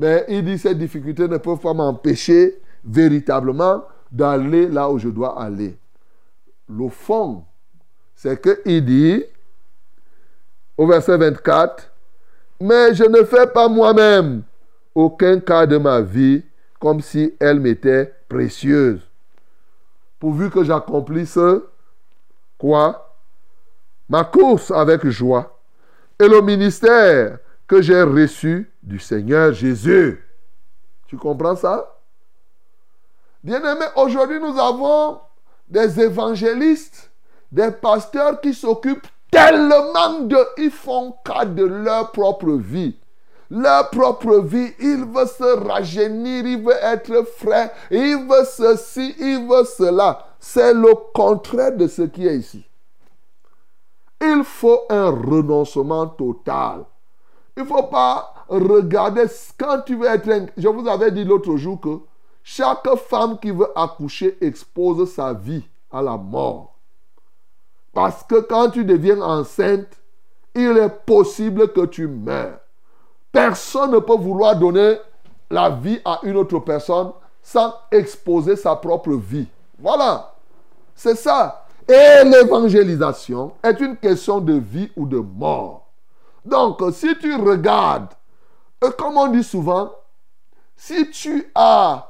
Mais 0.00 0.24
il 0.28 0.42
dit 0.42 0.56
ces 0.56 0.74
difficultés 0.74 1.28
ne 1.28 1.36
peuvent 1.36 1.58
pas 1.58 1.74
m'empêcher 1.74 2.58
véritablement 2.82 3.84
d'aller 4.10 4.66
là 4.66 4.90
où 4.90 4.96
je 4.96 5.10
dois 5.10 5.38
aller. 5.38 5.76
Le 6.70 6.88
fond, 6.88 7.44
c'est 8.14 8.40
qu'il 8.40 8.82
dit 8.82 9.22
au 10.78 10.86
verset 10.86 11.18
24, 11.18 11.92
mais 12.62 12.94
je 12.94 13.04
ne 13.04 13.22
fais 13.24 13.46
pas 13.46 13.68
moi-même 13.68 14.42
aucun 14.94 15.38
cas 15.38 15.66
de 15.66 15.76
ma 15.76 16.00
vie 16.00 16.44
comme 16.78 17.02
si 17.02 17.34
elle 17.38 17.60
m'était 17.60 18.10
précieuse. 18.26 19.06
Pourvu 20.18 20.48
que 20.48 20.64
j'accomplisse 20.64 21.38
quoi? 22.56 23.18
Ma 24.08 24.24
course 24.24 24.70
avec 24.70 25.06
joie 25.08 25.60
et 26.18 26.26
le 26.26 26.40
ministère 26.40 27.38
que 27.70 27.80
j'ai 27.80 28.02
reçu 28.02 28.68
du 28.82 28.98
Seigneur 28.98 29.52
Jésus. 29.52 30.20
Tu 31.06 31.16
comprends 31.16 31.54
ça? 31.54 32.00
Bien-aimé, 33.44 33.86
aujourd'hui 33.94 34.40
nous 34.40 34.58
avons 34.58 35.20
des 35.68 36.00
évangélistes, 36.00 37.12
des 37.52 37.70
pasteurs 37.70 38.40
qui 38.40 38.54
s'occupent 38.54 39.06
tellement 39.30 40.18
de... 40.22 40.36
Ils 40.58 40.72
font 40.72 41.14
cas 41.24 41.44
de 41.44 41.62
leur 41.62 42.10
propre 42.10 42.50
vie. 42.54 42.98
Leur 43.48 43.88
propre 43.90 44.40
vie, 44.40 44.74
ils 44.80 45.04
veulent 45.04 45.28
se 45.28 45.68
rajeunir, 45.68 46.44
ils 46.44 46.60
veulent 46.60 46.76
être 46.82 47.24
frais, 47.38 47.72
ils 47.92 48.26
veulent 48.28 48.46
ceci, 48.46 49.14
ils 49.16 49.46
veulent 49.48 49.64
cela. 49.64 50.26
C'est 50.40 50.74
le 50.74 50.92
contraire 51.14 51.76
de 51.76 51.86
ce 51.86 52.02
qui 52.02 52.26
est 52.26 52.36
ici. 52.36 52.64
Il 54.20 54.42
faut 54.42 54.80
un 54.90 55.10
renoncement 55.10 56.08
total. 56.08 56.84
Il 57.60 57.64
ne 57.64 57.68
faut 57.68 57.82
pas 57.82 58.32
regarder 58.48 59.24
quand 59.58 59.82
tu 59.84 59.94
veux 59.94 60.06
être... 60.06 60.46
Je 60.56 60.66
vous 60.66 60.88
avais 60.88 61.10
dit 61.10 61.24
l'autre 61.24 61.58
jour 61.58 61.78
que 61.78 61.98
chaque 62.42 62.88
femme 62.96 63.38
qui 63.38 63.50
veut 63.50 63.68
accoucher 63.76 64.38
expose 64.40 65.12
sa 65.12 65.34
vie 65.34 65.62
à 65.92 66.00
la 66.00 66.16
mort. 66.16 66.74
Parce 67.92 68.22
que 68.22 68.40
quand 68.40 68.70
tu 68.70 68.86
deviens 68.86 69.20
enceinte, 69.20 69.88
il 70.54 70.78
est 70.78 71.04
possible 71.04 71.70
que 71.74 71.84
tu 71.84 72.06
meurs. 72.06 72.60
Personne 73.30 73.90
ne 73.90 73.98
peut 73.98 74.16
vouloir 74.16 74.56
donner 74.56 74.96
la 75.50 75.68
vie 75.68 76.00
à 76.02 76.20
une 76.22 76.38
autre 76.38 76.60
personne 76.60 77.12
sans 77.42 77.74
exposer 77.92 78.56
sa 78.56 78.74
propre 78.74 79.12
vie. 79.12 79.48
Voilà. 79.78 80.32
C'est 80.94 81.16
ça. 81.16 81.66
Et 81.86 82.24
l'évangélisation 82.24 83.52
est 83.62 83.78
une 83.80 83.98
question 83.98 84.40
de 84.40 84.54
vie 84.54 84.90
ou 84.96 85.04
de 85.04 85.18
mort. 85.18 85.79
Donc, 86.50 86.80
si 86.92 87.16
tu 87.16 87.34
regardes, 87.36 88.12
comme 88.98 89.16
on 89.16 89.28
dit 89.28 89.44
souvent, 89.44 89.92
si 90.74 91.10
tu 91.10 91.50
as 91.54 92.08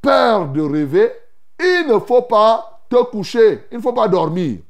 peur 0.00 0.48
de 0.48 0.62
rêver, 0.62 1.12
il 1.58 1.86
ne 1.88 1.98
faut 1.98 2.22
pas 2.22 2.80
te 2.88 3.02
coucher, 3.04 3.66
il 3.72 3.78
ne 3.78 3.82
faut 3.82 3.92
pas 3.92 4.06
dormir. 4.06 4.60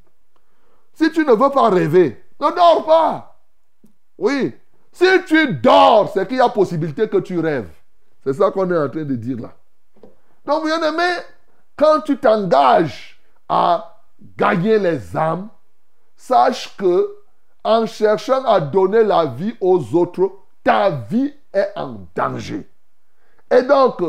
Si 0.95 1.11
tu 1.13 1.25
ne 1.25 1.33
veux 1.33 1.51
pas 1.51 1.69
rêver, 1.69 2.25
ne 2.41 2.51
dors 2.55 2.85
pas. 2.87 3.39
Oui. 4.17 4.55
Si 4.93 5.07
tu 5.27 5.55
dors, 5.55 6.11
c'est 6.13 6.27
qu'il 6.27 6.39
y 6.39 6.41
a 6.41 6.49
possibilité 6.49 7.09
que 7.09 7.19
tu 7.19 7.39
rêves. 7.39 7.73
C'est 8.25 8.35
ça 8.35 8.51
qu'on 8.51 8.71
est 8.71 8.79
en 8.79 8.89
train 8.89 9.05
de 9.05 9.17
dire 9.17 9.39
là. 9.41 9.53
Donc, 10.45 10.65
bien 10.65 10.83
aimé, 10.83 11.21
quand 11.77 12.01
tu 12.01 12.17
t'engages 12.19 13.21
à 13.49 14.01
gagner 14.37 14.79
les 14.79 15.17
âmes, 15.17 15.49
sache 16.17 16.77
que 16.77 17.22
en 17.65 17.87
cherchant 17.87 18.45
à 18.45 18.61
donner 18.61 19.05
la 19.05 19.27
vie 19.27 19.55
aux 19.61 19.95
autres, 19.95 20.31
ta 20.65 20.91
vie 20.91 21.33
est 21.53 21.69
en 21.77 22.07
danger. 22.15 22.69
Et 23.51 23.63
donc, 23.63 24.03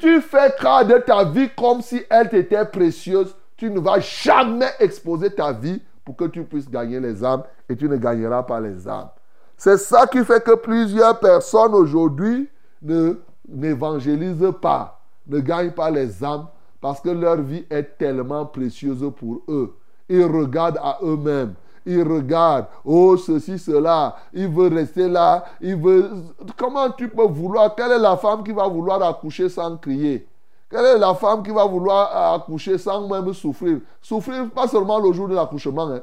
tu 0.00 0.20
fais 0.20 0.54
cas 0.60 0.84
de 0.84 0.98
ta 0.98 1.24
vie 1.24 1.50
comme 1.56 1.82
si 1.82 2.02
elle 2.08 2.28
t'était 2.28 2.64
précieuse, 2.64 3.34
tu 3.56 3.70
ne 3.70 3.80
vas 3.80 4.00
jamais 4.00 4.70
exposer 4.78 5.30
ta 5.30 5.52
vie 5.52 5.82
pour 6.04 6.16
que 6.16 6.24
tu 6.26 6.44
puisses 6.44 6.70
gagner 6.70 7.00
les 7.00 7.24
âmes 7.24 7.42
et 7.68 7.76
tu 7.76 7.88
ne 7.88 7.96
gagneras 7.96 8.44
pas 8.44 8.60
les 8.60 8.86
âmes. 8.86 9.08
C'est 9.56 9.78
ça 9.78 10.06
qui 10.06 10.24
fait 10.24 10.44
que 10.44 10.54
plusieurs 10.54 11.18
personnes 11.18 11.74
aujourd'hui 11.74 12.48
ne 12.82 13.14
n'évangélisent 13.48 14.52
pas, 14.60 15.00
ne 15.26 15.40
gagnent 15.40 15.72
pas 15.72 15.90
les 15.90 16.22
âmes 16.22 16.46
parce 16.80 17.00
que 17.00 17.08
leur 17.08 17.38
vie 17.38 17.64
est 17.70 17.98
tellement 17.98 18.46
précieuse 18.46 19.10
pour 19.16 19.42
eux. 19.48 19.74
Ils 20.08 20.24
regardent 20.24 20.78
à 20.82 20.98
eux-mêmes. 21.02 21.54
Ils 21.88 22.02
regardent, 22.02 22.66
oh 22.84 23.16
ceci, 23.16 23.60
cela, 23.60 24.16
il 24.32 24.48
veut 24.48 24.66
rester 24.68 25.08
là, 25.08 25.44
il 25.60 25.76
veut... 25.76 26.10
Comment 26.56 26.90
tu 26.90 27.08
peux 27.08 27.26
vouloir 27.28 27.76
Quelle 27.76 27.92
est 27.92 27.98
la 28.00 28.16
femme 28.16 28.42
qui 28.42 28.50
va 28.50 28.66
vouloir 28.66 29.00
accoucher 29.04 29.48
sans 29.48 29.76
crier? 29.76 30.26
Quelle 30.68 30.84
est 30.84 30.98
la 30.98 31.14
femme 31.14 31.44
qui 31.44 31.52
va 31.52 31.64
vouloir 31.64 32.34
accoucher 32.34 32.76
sans 32.76 33.06
même 33.06 33.32
souffrir? 33.32 33.78
Souffrir 34.02 34.50
pas 34.50 34.66
seulement 34.66 34.98
le 34.98 35.12
jour 35.12 35.28
de 35.28 35.34
l'accouchement. 35.36 35.88
hein. 35.92 36.00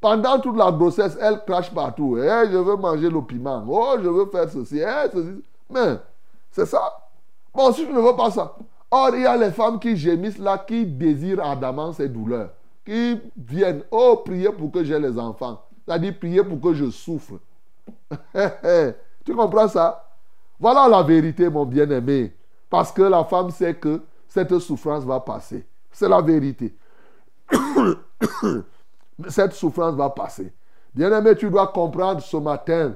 Pendant 0.00 0.38
toute 0.38 0.56
la 0.56 0.72
grossesse, 0.72 1.18
elle 1.20 1.42
crache 1.46 1.70
partout. 1.72 2.16
Eh, 2.16 2.50
je 2.50 2.56
veux 2.56 2.76
manger 2.76 3.10
le 3.10 3.20
piment. 3.20 3.62
Oh, 3.68 3.96
je 4.02 4.08
veux 4.08 4.26
faire 4.26 4.48
ceci. 4.48 4.78
Eh, 4.78 5.10
ceci. 5.12 5.42
Mais, 5.68 5.98
c'est 6.50 6.66
ça. 6.66 6.80
Bon, 7.54 7.70
si 7.72 7.84
tu 7.86 7.92
ne 7.92 8.00
veux 8.00 8.16
pas 8.16 8.30
ça. 8.30 8.54
Or, 8.90 9.10
il 9.14 9.22
y 9.22 9.26
a 9.26 9.36
les 9.36 9.50
femmes 9.50 9.78
qui 9.78 9.96
gémissent 9.96 10.38
là, 10.38 10.56
qui 10.58 10.86
désirent 10.86 11.44
ardemment 11.44 11.92
ces 11.92 12.08
douleurs. 12.08 12.50
Qui 12.86 13.20
viennent, 13.36 13.82
oh, 13.90 14.22
prier 14.24 14.52
pour 14.52 14.70
que 14.70 14.84
j'ai 14.84 14.98
les 14.98 15.18
enfants. 15.18 15.60
C'est-à-dire 15.84 16.16
prier 16.18 16.44
pour 16.44 16.60
que 16.60 16.72
je 16.72 16.88
souffre. 16.88 17.34
tu 19.24 19.34
comprends 19.34 19.66
ça? 19.66 20.08
Voilà 20.58 20.88
la 20.88 21.02
vérité, 21.02 21.50
mon 21.50 21.66
bien-aimé. 21.66 22.32
Parce 22.70 22.92
que 22.92 23.02
la 23.02 23.24
femme 23.24 23.50
sait 23.50 23.74
que 23.74 24.02
cette 24.28 24.56
souffrance 24.60 25.04
va 25.04 25.18
passer. 25.18 25.66
C'est 25.90 26.08
la 26.08 26.20
vérité. 26.22 26.76
cette 29.28 29.52
souffrance 29.52 29.96
va 29.96 30.10
passer. 30.10 30.52
Bien-aimé, 30.94 31.34
tu 31.36 31.50
dois 31.50 31.66
comprendre 31.66 32.20
ce 32.22 32.36
matin. 32.36 32.94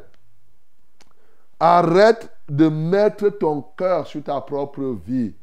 Arrête 1.58 2.32
de 2.48 2.68
mettre 2.68 3.28
ton 3.28 3.62
cœur 3.76 4.06
sur 4.06 4.22
ta 4.22 4.40
propre 4.40 4.96
vie. 5.04 5.34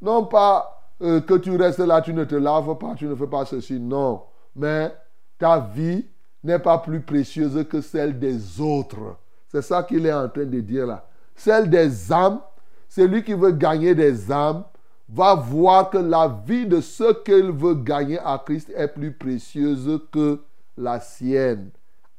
Non 0.00 0.26
pas 0.26 0.73
euh, 1.02 1.20
que 1.20 1.34
tu 1.34 1.56
restes 1.56 1.80
là, 1.80 2.00
tu 2.00 2.14
ne 2.14 2.24
te 2.24 2.34
laves 2.34 2.76
pas, 2.78 2.94
tu 2.96 3.06
ne 3.06 3.14
fais 3.14 3.26
pas 3.26 3.44
ceci. 3.44 3.80
Non. 3.80 4.22
Mais 4.54 4.94
ta 5.38 5.58
vie 5.58 6.06
n'est 6.42 6.58
pas 6.58 6.78
plus 6.78 7.00
précieuse 7.00 7.66
que 7.68 7.80
celle 7.80 8.18
des 8.18 8.60
autres. 8.60 9.16
C'est 9.48 9.62
ça 9.62 9.82
qu'il 9.82 10.06
est 10.06 10.12
en 10.12 10.28
train 10.28 10.44
de 10.44 10.60
dire 10.60 10.86
là. 10.86 11.06
Celle 11.34 11.68
des 11.68 12.12
âmes, 12.12 12.40
celui 12.88 13.24
qui 13.24 13.34
veut 13.34 13.52
gagner 13.52 13.94
des 13.94 14.30
âmes, 14.30 14.64
va 15.08 15.34
voir 15.34 15.90
que 15.90 15.98
la 15.98 16.28
vie 16.46 16.66
de 16.66 16.80
ceux 16.80 17.14
qu'il 17.24 17.50
veut 17.50 17.74
gagner 17.74 18.18
à 18.18 18.40
Christ 18.44 18.72
est 18.74 18.88
plus 18.88 19.12
précieuse 19.12 20.00
que 20.12 20.40
la 20.76 21.00
sienne. 21.00 21.70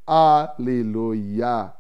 Alléluia. 0.06 1.76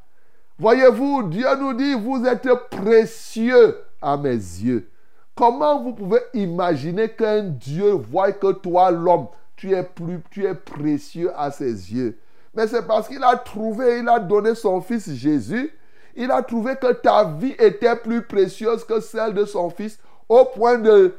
Voyez-vous, 0.57 1.23
Dieu 1.29 1.47
nous 1.59 1.73
dit, 1.73 1.93
vous 1.93 2.25
êtes 2.25 2.47
précieux 2.71 3.77
à 4.01 4.17
mes 4.17 4.31
yeux. 4.31 4.89
Comment 5.35 5.81
vous 5.81 5.93
pouvez 5.93 6.21
imaginer 6.33 7.09
qu'un 7.09 7.43
Dieu 7.43 7.91
voit 7.91 8.31
que 8.31 8.53
toi, 8.53 8.89
l'homme, 8.89 9.27
tu 9.57 9.73
es 9.73 9.83
plus, 9.83 10.21
tu 10.31 10.45
es 10.45 10.55
précieux 10.55 11.31
à 11.35 11.51
ses 11.51 11.93
yeux? 11.93 12.17
Mais 12.53 12.67
c'est 12.67 12.87
parce 12.87 13.07
qu'il 13.09 13.23
a 13.23 13.35
trouvé, 13.35 13.99
il 13.99 14.07
a 14.07 14.19
donné 14.19 14.55
son 14.55 14.79
fils 14.79 15.13
Jésus. 15.13 15.71
Il 16.15 16.31
a 16.31 16.41
trouvé 16.41 16.77
que 16.77 16.93
ta 16.93 17.25
vie 17.25 17.53
était 17.59 17.97
plus 17.97 18.21
précieuse 18.21 18.85
que 18.85 19.01
celle 19.01 19.33
de 19.33 19.43
son 19.43 19.69
fils 19.69 19.99
au 20.29 20.45
point 20.45 20.77
de 20.77 21.13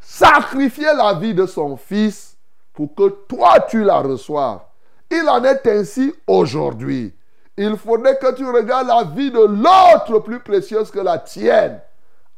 sacrifier 0.00 0.94
la 0.96 1.12
vie 1.12 1.34
de 1.34 1.44
son 1.44 1.76
fils 1.76 2.38
pour 2.72 2.94
que 2.94 3.08
toi 3.28 3.60
tu 3.68 3.84
la 3.84 3.98
reçoives. 3.98 4.60
Il 5.10 5.28
en 5.28 5.44
est 5.44 5.66
ainsi 5.66 6.14
aujourd'hui. 6.26 7.14
Il 7.58 7.76
faudrait 7.76 8.16
que 8.16 8.34
tu 8.34 8.46
regardes 8.46 8.88
la 8.88 9.04
vie 9.04 9.30
de 9.30 9.40
l'autre 9.40 10.20
plus 10.20 10.40
précieuse 10.40 10.90
que 10.90 11.00
la 11.00 11.18
tienne, 11.18 11.78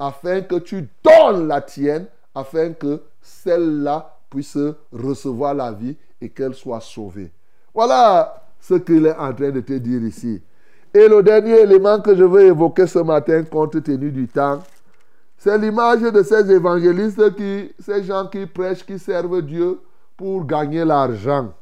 afin 0.03 0.41
que 0.41 0.55
tu 0.55 0.89
donnes 1.01 1.47
la 1.47 1.61
tienne, 1.61 2.07
afin 2.35 2.73
que 2.73 3.01
celle-là 3.21 4.17
puisse 4.29 4.57
recevoir 4.91 5.53
la 5.53 5.71
vie 5.71 5.95
et 6.19 6.29
qu'elle 6.29 6.53
soit 6.53 6.81
sauvée. 6.81 7.31
Voilà 7.73 8.43
ce 8.59 8.73
qu'il 8.73 9.05
est 9.05 9.15
en 9.15 9.33
train 9.33 9.51
de 9.51 9.61
te 9.61 9.73
dire 9.73 10.03
ici. 10.03 10.41
Et 10.93 11.07
le 11.07 11.23
dernier 11.23 11.61
élément 11.61 12.01
que 12.01 12.15
je 12.15 12.23
veux 12.23 12.41
évoquer 12.41 12.85
ce 12.85 12.99
matin, 12.99 13.43
compte 13.43 13.81
tenu 13.81 14.11
du 14.11 14.27
temps, 14.27 14.61
c'est 15.37 15.57
l'image 15.57 16.01
de 16.01 16.21
ces 16.21 16.51
évangélistes, 16.51 17.35
qui, 17.35 17.73
ces 17.79 18.03
gens 18.03 18.27
qui 18.27 18.45
prêchent, 18.45 18.85
qui 18.85 18.99
servent 18.99 19.41
Dieu 19.41 19.79
pour 20.17 20.45
gagner 20.45 20.83
l'argent. 20.83 21.53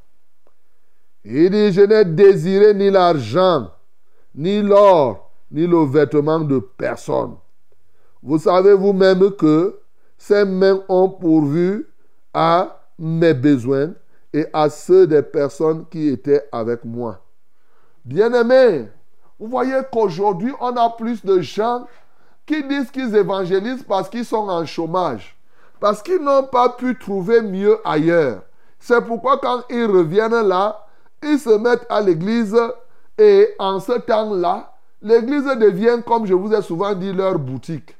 Il 1.24 1.52
dit, 1.52 1.72
je 1.72 1.82
n'ai 1.82 2.06
désiré 2.06 2.74
ni 2.74 2.90
l'argent, 2.90 3.70
ni 4.34 4.64
l'or, 4.64 5.32
ni 5.52 5.68
le 5.68 5.86
vêtement 5.86 6.40
de 6.40 6.58
personne. 6.58 7.36
Vous 8.24 8.38
savez 8.38 8.74
vous-même 8.74 9.32
que 9.32 9.80
ces 10.18 10.46
mains 10.46 10.82
ont 10.88 11.10
pourvu 11.10 11.88
à 12.34 12.80
mes 13.00 13.34
besoins 13.34 13.94
et 14.32 14.46
à 14.54 14.70
ceux 14.70 15.08
des 15.08 15.24
personnes 15.24 15.86
qui 15.90 16.10
étaient 16.10 16.48
avec 16.52 16.86
moi. 16.86 17.20
Bien-aimés, 18.06 18.88
vous 19.40 19.48
voyez 19.48 19.80
qu'aujourd'hui, 19.92 20.54
on 20.60 20.76
a 20.78 20.90
plus 20.92 21.26
de 21.26 21.42
gens 21.42 21.88
qui 22.46 22.64
disent 22.64 22.92
qu'ils 22.92 23.16
évangélisent 23.16 23.84
parce 23.84 24.08
qu'ils 24.08 24.26
sont 24.26 24.50
en 24.50 24.66
chômage, 24.66 25.36
parce 25.80 26.04
qu'ils 26.04 26.22
n'ont 26.22 26.44
pas 26.44 26.70
pu 26.70 26.98
trouver 26.98 27.42
mieux 27.42 27.78
ailleurs. 27.84 28.44
C'est 28.80 29.02
pourquoi 29.02 29.40
quand 29.40 29.64
ils 29.70 29.86
reviennent 29.86 30.48
là, 30.48 30.86
ils 31.24 31.40
se 31.40 31.58
mettent 31.58 31.86
à 31.90 32.02
l'église 32.02 32.56
et 33.18 33.50
en 33.58 33.80
ce 33.80 33.94
temps-là, 33.94 34.74
l'église 35.02 35.46
devient, 35.46 36.02
comme 36.06 36.26
je 36.26 36.34
vous 36.34 36.54
ai 36.54 36.62
souvent 36.62 36.94
dit, 36.94 37.14
leur 37.14 37.38
boutique. 37.40 37.96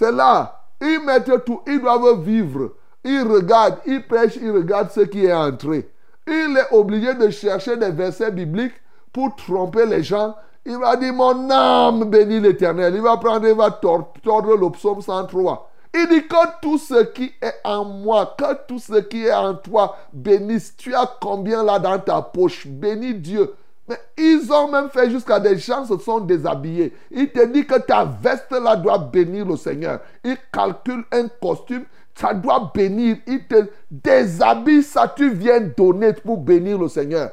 C'est 0.00 0.12
là, 0.12 0.62
ils 0.80 0.98
mettent 1.04 1.44
tout, 1.44 1.60
ils 1.66 1.78
doivent 1.78 2.22
vivre. 2.22 2.72
Ils 3.04 3.20
regardent, 3.20 3.80
ils 3.84 4.02
prêchent, 4.06 4.38
ils 4.40 4.50
regardent 4.50 4.90
ce 4.90 5.00
qui 5.00 5.26
est 5.26 5.32
entré. 5.34 5.90
Il 6.26 6.56
est 6.56 6.74
obligé 6.74 7.12
de 7.12 7.28
chercher 7.28 7.76
des 7.76 7.90
versets 7.90 8.30
bibliques 8.30 8.80
pour 9.12 9.36
tromper 9.36 9.84
les 9.84 10.02
gens. 10.02 10.34
Il 10.64 10.78
va 10.78 10.96
dire, 10.96 11.12
mon 11.12 11.50
âme 11.50 12.04
bénit 12.04 12.40
l'éternel. 12.40 12.94
Il 12.94 13.02
va 13.02 13.18
prendre, 13.18 13.46
il 13.46 13.54
va 13.54 13.70
tordre 13.72 14.56
le 14.56 14.70
psaume 14.70 15.02
103. 15.02 15.70
Il 15.92 16.08
dit 16.08 16.26
que 16.26 16.60
tout 16.62 16.78
ce 16.78 17.02
qui 17.04 17.34
est 17.42 17.56
en 17.62 17.84
moi, 17.84 18.34
que 18.38 18.54
tout 18.66 18.78
ce 18.78 19.00
qui 19.00 19.26
est 19.26 19.34
en 19.34 19.52
toi 19.52 19.98
bénisse. 20.14 20.74
Tu 20.78 20.94
as 20.94 21.14
combien 21.20 21.62
là 21.62 21.78
dans 21.78 21.98
ta 21.98 22.22
poche? 22.22 22.66
Bénis 22.66 23.16
Dieu. 23.16 23.52
Mais 23.90 23.98
ils 24.16 24.52
ont 24.52 24.70
même 24.70 24.88
fait 24.88 25.10
jusqu'à 25.10 25.40
des 25.40 25.58
gens 25.58 25.84
se 25.84 25.98
sont 25.98 26.20
déshabillés. 26.20 26.94
Il 27.10 27.28
te 27.32 27.44
dit 27.44 27.66
que 27.66 27.76
ta 27.76 28.04
veste 28.04 28.52
là 28.52 28.76
doit 28.76 28.98
bénir 28.98 29.44
le 29.44 29.56
Seigneur. 29.56 29.98
Il 30.22 30.36
calcule 30.52 31.02
un 31.10 31.26
costume, 31.42 31.82
ça 32.14 32.32
doit 32.32 32.70
bénir. 32.72 33.16
Il 33.26 33.44
te 33.48 33.66
déshabille, 33.90 34.84
ça 34.84 35.12
tu 35.16 35.34
viens 35.34 35.58
donner 35.76 36.12
pour 36.12 36.38
bénir 36.38 36.78
le 36.78 36.86
Seigneur. 36.86 37.32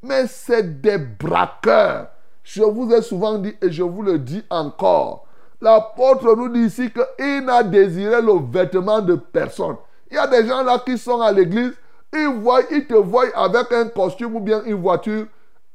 Mais 0.00 0.28
c'est 0.28 0.80
des 0.80 0.96
braqueurs. 0.96 2.06
Je 2.44 2.62
vous 2.62 2.88
ai 2.92 3.02
souvent 3.02 3.38
dit 3.38 3.56
et 3.60 3.72
je 3.72 3.82
vous 3.82 4.02
le 4.02 4.20
dis 4.20 4.44
encore. 4.48 5.26
L'apôtre 5.60 6.36
nous 6.36 6.50
dit 6.50 6.66
ici 6.66 6.88
qu'il 6.92 7.44
n'a 7.44 7.64
désiré 7.64 8.22
le 8.22 8.48
vêtement 8.48 9.00
de 9.00 9.16
personne. 9.16 9.74
Il 10.08 10.14
y 10.14 10.18
a 10.18 10.28
des 10.28 10.46
gens 10.46 10.62
là 10.62 10.80
qui 10.86 10.98
sont 10.98 11.20
à 11.20 11.32
l'église, 11.32 11.72
ils, 12.12 12.30
ils 12.70 12.86
te 12.86 12.94
voient 12.94 13.26
avec 13.34 13.72
un 13.72 13.88
costume 13.88 14.36
ou 14.36 14.40
bien 14.40 14.62
une 14.66 14.80
voiture. 14.80 15.26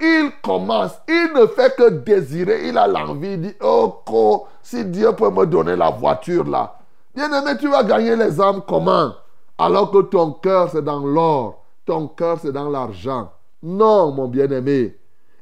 Il 0.03 0.31
commence, 0.41 0.93
il 1.07 1.31
ne 1.35 1.45
fait 1.45 1.75
que 1.75 1.89
désirer, 1.89 2.67
il 2.69 2.77
a 2.77 2.87
l'envie, 2.87 3.33
il 3.33 3.41
dit, 3.41 3.53
oh, 3.61 4.47
si 4.63 4.83
Dieu 4.85 5.11
peut 5.13 5.29
me 5.29 5.45
donner 5.45 5.75
la 5.75 5.91
voiture 5.91 6.43
là. 6.43 6.79
Bien 7.13 7.31
aimé, 7.31 7.51
tu 7.59 7.69
vas 7.69 7.83
gagner 7.83 8.15
les 8.15 8.41
âmes 8.41 8.63
comment? 8.67 9.11
Alors 9.59 9.91
que 9.91 10.01
ton 10.01 10.31
cœur 10.31 10.69
c'est 10.71 10.83
dans 10.83 11.05
l'or, 11.05 11.63
ton 11.85 12.07
cœur 12.07 12.39
c'est 12.41 12.51
dans 12.51 12.67
l'argent. 12.69 13.31
Non, 13.61 14.11
mon 14.11 14.27
bien-aimé. 14.27 14.97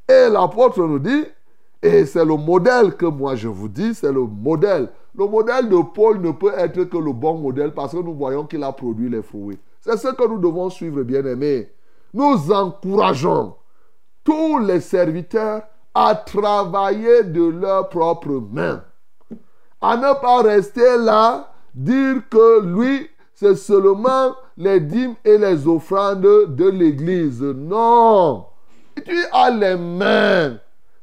Et 0.10 0.30
l'apôtre 0.30 0.80
nous 0.80 1.00
dit, 1.00 1.24
et 1.82 2.06
c'est 2.06 2.26
le 2.26 2.36
modèle 2.36 2.98
que 2.98 3.06
moi 3.06 3.36
je 3.36 3.48
vous 3.48 3.70
dis, 3.70 3.94
c'est 3.94 4.12
le 4.12 4.26
modèle. 4.26 4.90
Le 5.16 5.26
modèle 5.26 5.70
de 5.70 5.78
Paul 5.94 6.20
ne 6.20 6.32
peut 6.32 6.52
être 6.58 6.84
que 6.84 6.98
le 6.98 7.14
bon 7.14 7.38
modèle 7.38 7.72
parce 7.72 7.94
que 7.94 7.98
nous 7.98 8.14
voyons 8.14 8.46
qu'il 8.46 8.64
a 8.64 8.74
produit 8.74 9.10
les 9.10 9.22
fruits. 9.22 9.58
C'est 9.80 9.96
ce 9.96 10.10
que 10.10 10.28
nous 10.28 10.40
devons 10.40 10.70
suivre, 10.70 11.04
bien-aimés. 11.04 11.72
Nous 12.14 12.52
encourageons 12.52 13.54
tous 14.24 14.60
les 14.60 14.82
serviteurs 14.82 15.64
à 15.94 16.16
travailler 16.16 17.24
de 17.24 17.44
leurs 17.44 17.90
propres 17.90 18.42
mains. 18.52 18.84
À 19.82 19.98
ne 19.98 20.20
pas 20.22 20.42
rester 20.42 20.98
là, 20.98 21.52
dire 21.74 22.22
que 22.30 22.62
lui, 22.62 23.10
c'est 23.34 23.56
seulement 23.56 24.36
les 24.58 24.80
dîmes 24.82 25.16
et 25.24 25.38
les 25.38 25.68
offrandes 25.68 26.22
de 26.22 26.70
l'église. 26.70 27.42
Non. 27.42 28.46
Tu 29.06 29.18
as 29.32 29.50
les 29.50 29.78
mains. 29.78 30.58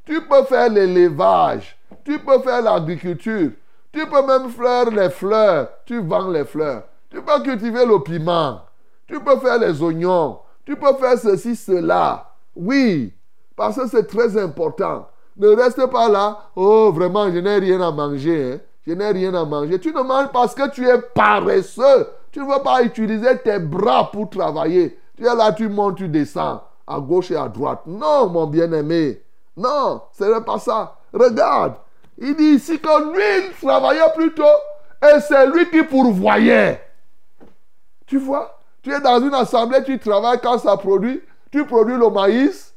Tu 0.04 0.20
peux 0.20 0.44
faire 0.44 0.68
l'élevage. 0.68 1.76
Tu 2.04 2.18
peux 2.18 2.38
faire 2.40 2.62
l'agriculture. 2.62 3.50
Tu 3.92 4.06
peux 4.06 4.26
même 4.26 4.50
fleur 4.50 4.90
les 4.90 5.08
fleurs. 5.08 5.68
Tu 5.86 6.00
vends 6.00 6.30
les 6.30 6.44
fleurs. 6.44 6.84
Tu 7.10 7.20
peux 7.22 7.42
cultiver 7.42 7.86
le 7.86 7.98
piment. 8.02 8.60
Tu 9.06 9.18
peux 9.18 9.38
faire 9.38 9.58
les 9.58 9.82
oignons. 9.82 10.38
Tu 10.66 10.76
peux 10.76 10.94
faire 10.94 11.18
ceci, 11.18 11.56
cela. 11.56 12.35
Oui, 12.56 13.12
parce 13.54 13.76
que 13.76 13.86
c'est 13.88 14.06
très 14.06 14.36
important. 14.36 15.06
Ne 15.36 15.48
reste 15.48 15.86
pas 15.86 16.08
là. 16.08 16.38
Oh, 16.56 16.90
vraiment, 16.92 17.30
je 17.30 17.38
n'ai 17.38 17.58
rien 17.58 17.80
à 17.82 17.90
manger. 17.92 18.54
hein. 18.54 18.60
Je 18.86 18.92
n'ai 18.94 19.10
rien 19.10 19.34
à 19.34 19.44
manger. 19.44 19.78
Tu 19.78 19.92
ne 19.92 20.00
manges 20.02 20.28
parce 20.32 20.54
que 20.54 20.70
tu 20.70 20.86
es 20.88 20.98
paresseux. 21.14 22.08
Tu 22.32 22.40
ne 22.40 22.44
veux 22.46 22.62
pas 22.62 22.82
utiliser 22.82 23.36
tes 23.38 23.58
bras 23.58 24.10
pour 24.10 24.30
travailler. 24.30 24.98
Tu 25.16 25.26
es 25.26 25.34
là, 25.34 25.52
tu 25.52 25.68
montes, 25.68 25.96
tu 25.96 26.08
descends 26.08 26.62
à 26.86 27.00
gauche 27.00 27.30
et 27.30 27.36
à 27.36 27.48
droite. 27.48 27.80
Non, 27.86 28.28
mon 28.28 28.46
bien-aimé. 28.46 29.22
Non, 29.56 30.02
ce 30.12 30.24
n'est 30.24 30.40
pas 30.44 30.58
ça. 30.58 30.96
Regarde. 31.12 31.74
Il 32.18 32.34
dit 32.36 32.54
ici 32.54 32.78
que 32.78 33.12
lui, 33.12 33.48
il 33.48 33.66
travaillait 33.66 34.12
plutôt 34.14 34.44
Et 35.02 35.20
c'est 35.20 35.46
lui 35.48 35.68
qui 35.68 35.82
pourvoyait. 35.82 36.80
Tu 38.06 38.18
vois 38.18 38.58
Tu 38.82 38.92
es 38.92 39.00
dans 39.00 39.20
une 39.20 39.34
assemblée, 39.34 39.82
tu 39.84 39.98
travailles 39.98 40.40
quand 40.42 40.58
ça 40.58 40.76
produit. 40.76 41.20
Tu 41.50 41.64
produis 41.64 41.96
le 41.96 42.10
maïs. 42.10 42.74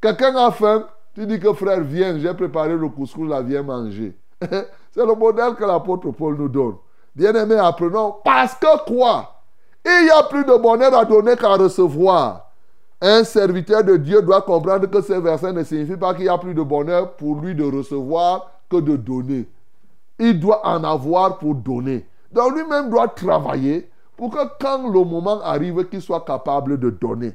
Quelqu'un 0.00 0.34
a 0.36 0.50
faim. 0.50 0.86
Tu 1.14 1.26
dis 1.26 1.38
que 1.38 1.52
frère, 1.52 1.80
viens, 1.80 2.18
j'ai 2.18 2.32
préparé 2.32 2.74
le 2.74 2.88
couscous, 2.88 3.28
là, 3.28 3.42
viens 3.42 3.62
manger. 3.62 4.16
c'est 4.40 5.06
le 5.06 5.14
modèle 5.14 5.54
que 5.54 5.64
l'apôtre 5.64 6.10
Paul 6.10 6.36
nous 6.36 6.48
donne. 6.48 6.76
Bien-aimés, 7.14 7.58
apprenons. 7.58 8.16
Parce 8.24 8.54
que 8.54 8.84
quoi? 8.86 9.42
Il 9.84 10.06
y 10.06 10.10
a 10.10 10.22
plus 10.24 10.44
de 10.44 10.56
bonheur 10.56 10.96
à 10.96 11.04
donner 11.04 11.36
qu'à 11.36 11.54
recevoir. 11.54 12.50
Un 13.00 13.24
serviteur 13.24 13.82
de 13.82 13.96
Dieu 13.96 14.22
doit 14.22 14.42
comprendre 14.42 14.86
que 14.86 15.02
ces 15.02 15.20
versets 15.20 15.52
ne 15.52 15.64
signifient 15.64 15.96
pas 15.96 16.14
qu'il 16.14 16.26
y 16.26 16.28
a 16.28 16.38
plus 16.38 16.54
de 16.54 16.62
bonheur 16.62 17.14
pour 17.16 17.40
lui 17.40 17.54
de 17.54 17.64
recevoir 17.64 18.50
que 18.70 18.76
de 18.76 18.96
donner. 18.96 19.48
Il 20.18 20.38
doit 20.38 20.66
en 20.66 20.84
avoir 20.84 21.38
pour 21.38 21.56
donner. 21.56 22.06
Donc 22.30 22.54
lui-même 22.54 22.90
doit 22.90 23.08
travailler 23.08 23.90
pour 24.16 24.30
que 24.30 24.38
quand 24.60 24.88
le 24.88 25.04
moment 25.04 25.40
arrive, 25.42 25.84
qu'il 25.88 26.00
soit 26.00 26.24
capable 26.24 26.78
de 26.78 26.90
donner. 26.90 27.32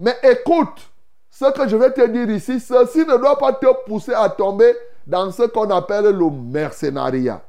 Mais 0.00 0.16
écoute, 0.22 0.90
ce 1.30 1.52
que 1.52 1.68
je 1.68 1.76
vais 1.76 1.92
te 1.92 2.06
dire 2.06 2.28
ici, 2.30 2.58
ceci 2.58 3.00
ne 3.00 3.18
doit 3.18 3.38
pas 3.38 3.52
te 3.52 3.66
pousser 3.84 4.14
à 4.14 4.30
tomber 4.30 4.74
dans 5.06 5.30
ce 5.30 5.42
qu'on 5.42 5.68
appelle 5.70 6.06
le 6.06 6.30
mercenariat. 6.30 7.42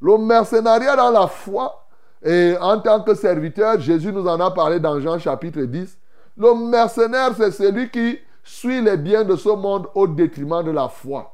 Le 0.00 0.18
mercenariat 0.18 0.96
dans 0.96 1.10
la 1.10 1.28
foi, 1.28 1.86
et 2.24 2.56
en 2.60 2.80
tant 2.80 3.02
que 3.02 3.14
serviteur, 3.14 3.80
Jésus 3.80 4.12
nous 4.12 4.26
en 4.26 4.40
a 4.40 4.50
parlé 4.50 4.80
dans 4.80 4.98
Jean 5.00 5.18
chapitre 5.20 5.60
10. 5.60 5.96
Le 6.36 6.54
mercenaire, 6.68 7.30
c'est 7.36 7.52
celui 7.52 7.88
qui 7.88 8.18
suit 8.42 8.82
les 8.82 8.96
biens 8.96 9.22
de 9.22 9.36
ce 9.36 9.50
monde 9.50 9.86
au 9.94 10.08
détriment 10.08 10.64
de 10.64 10.72
la 10.72 10.88
foi. 10.88 11.32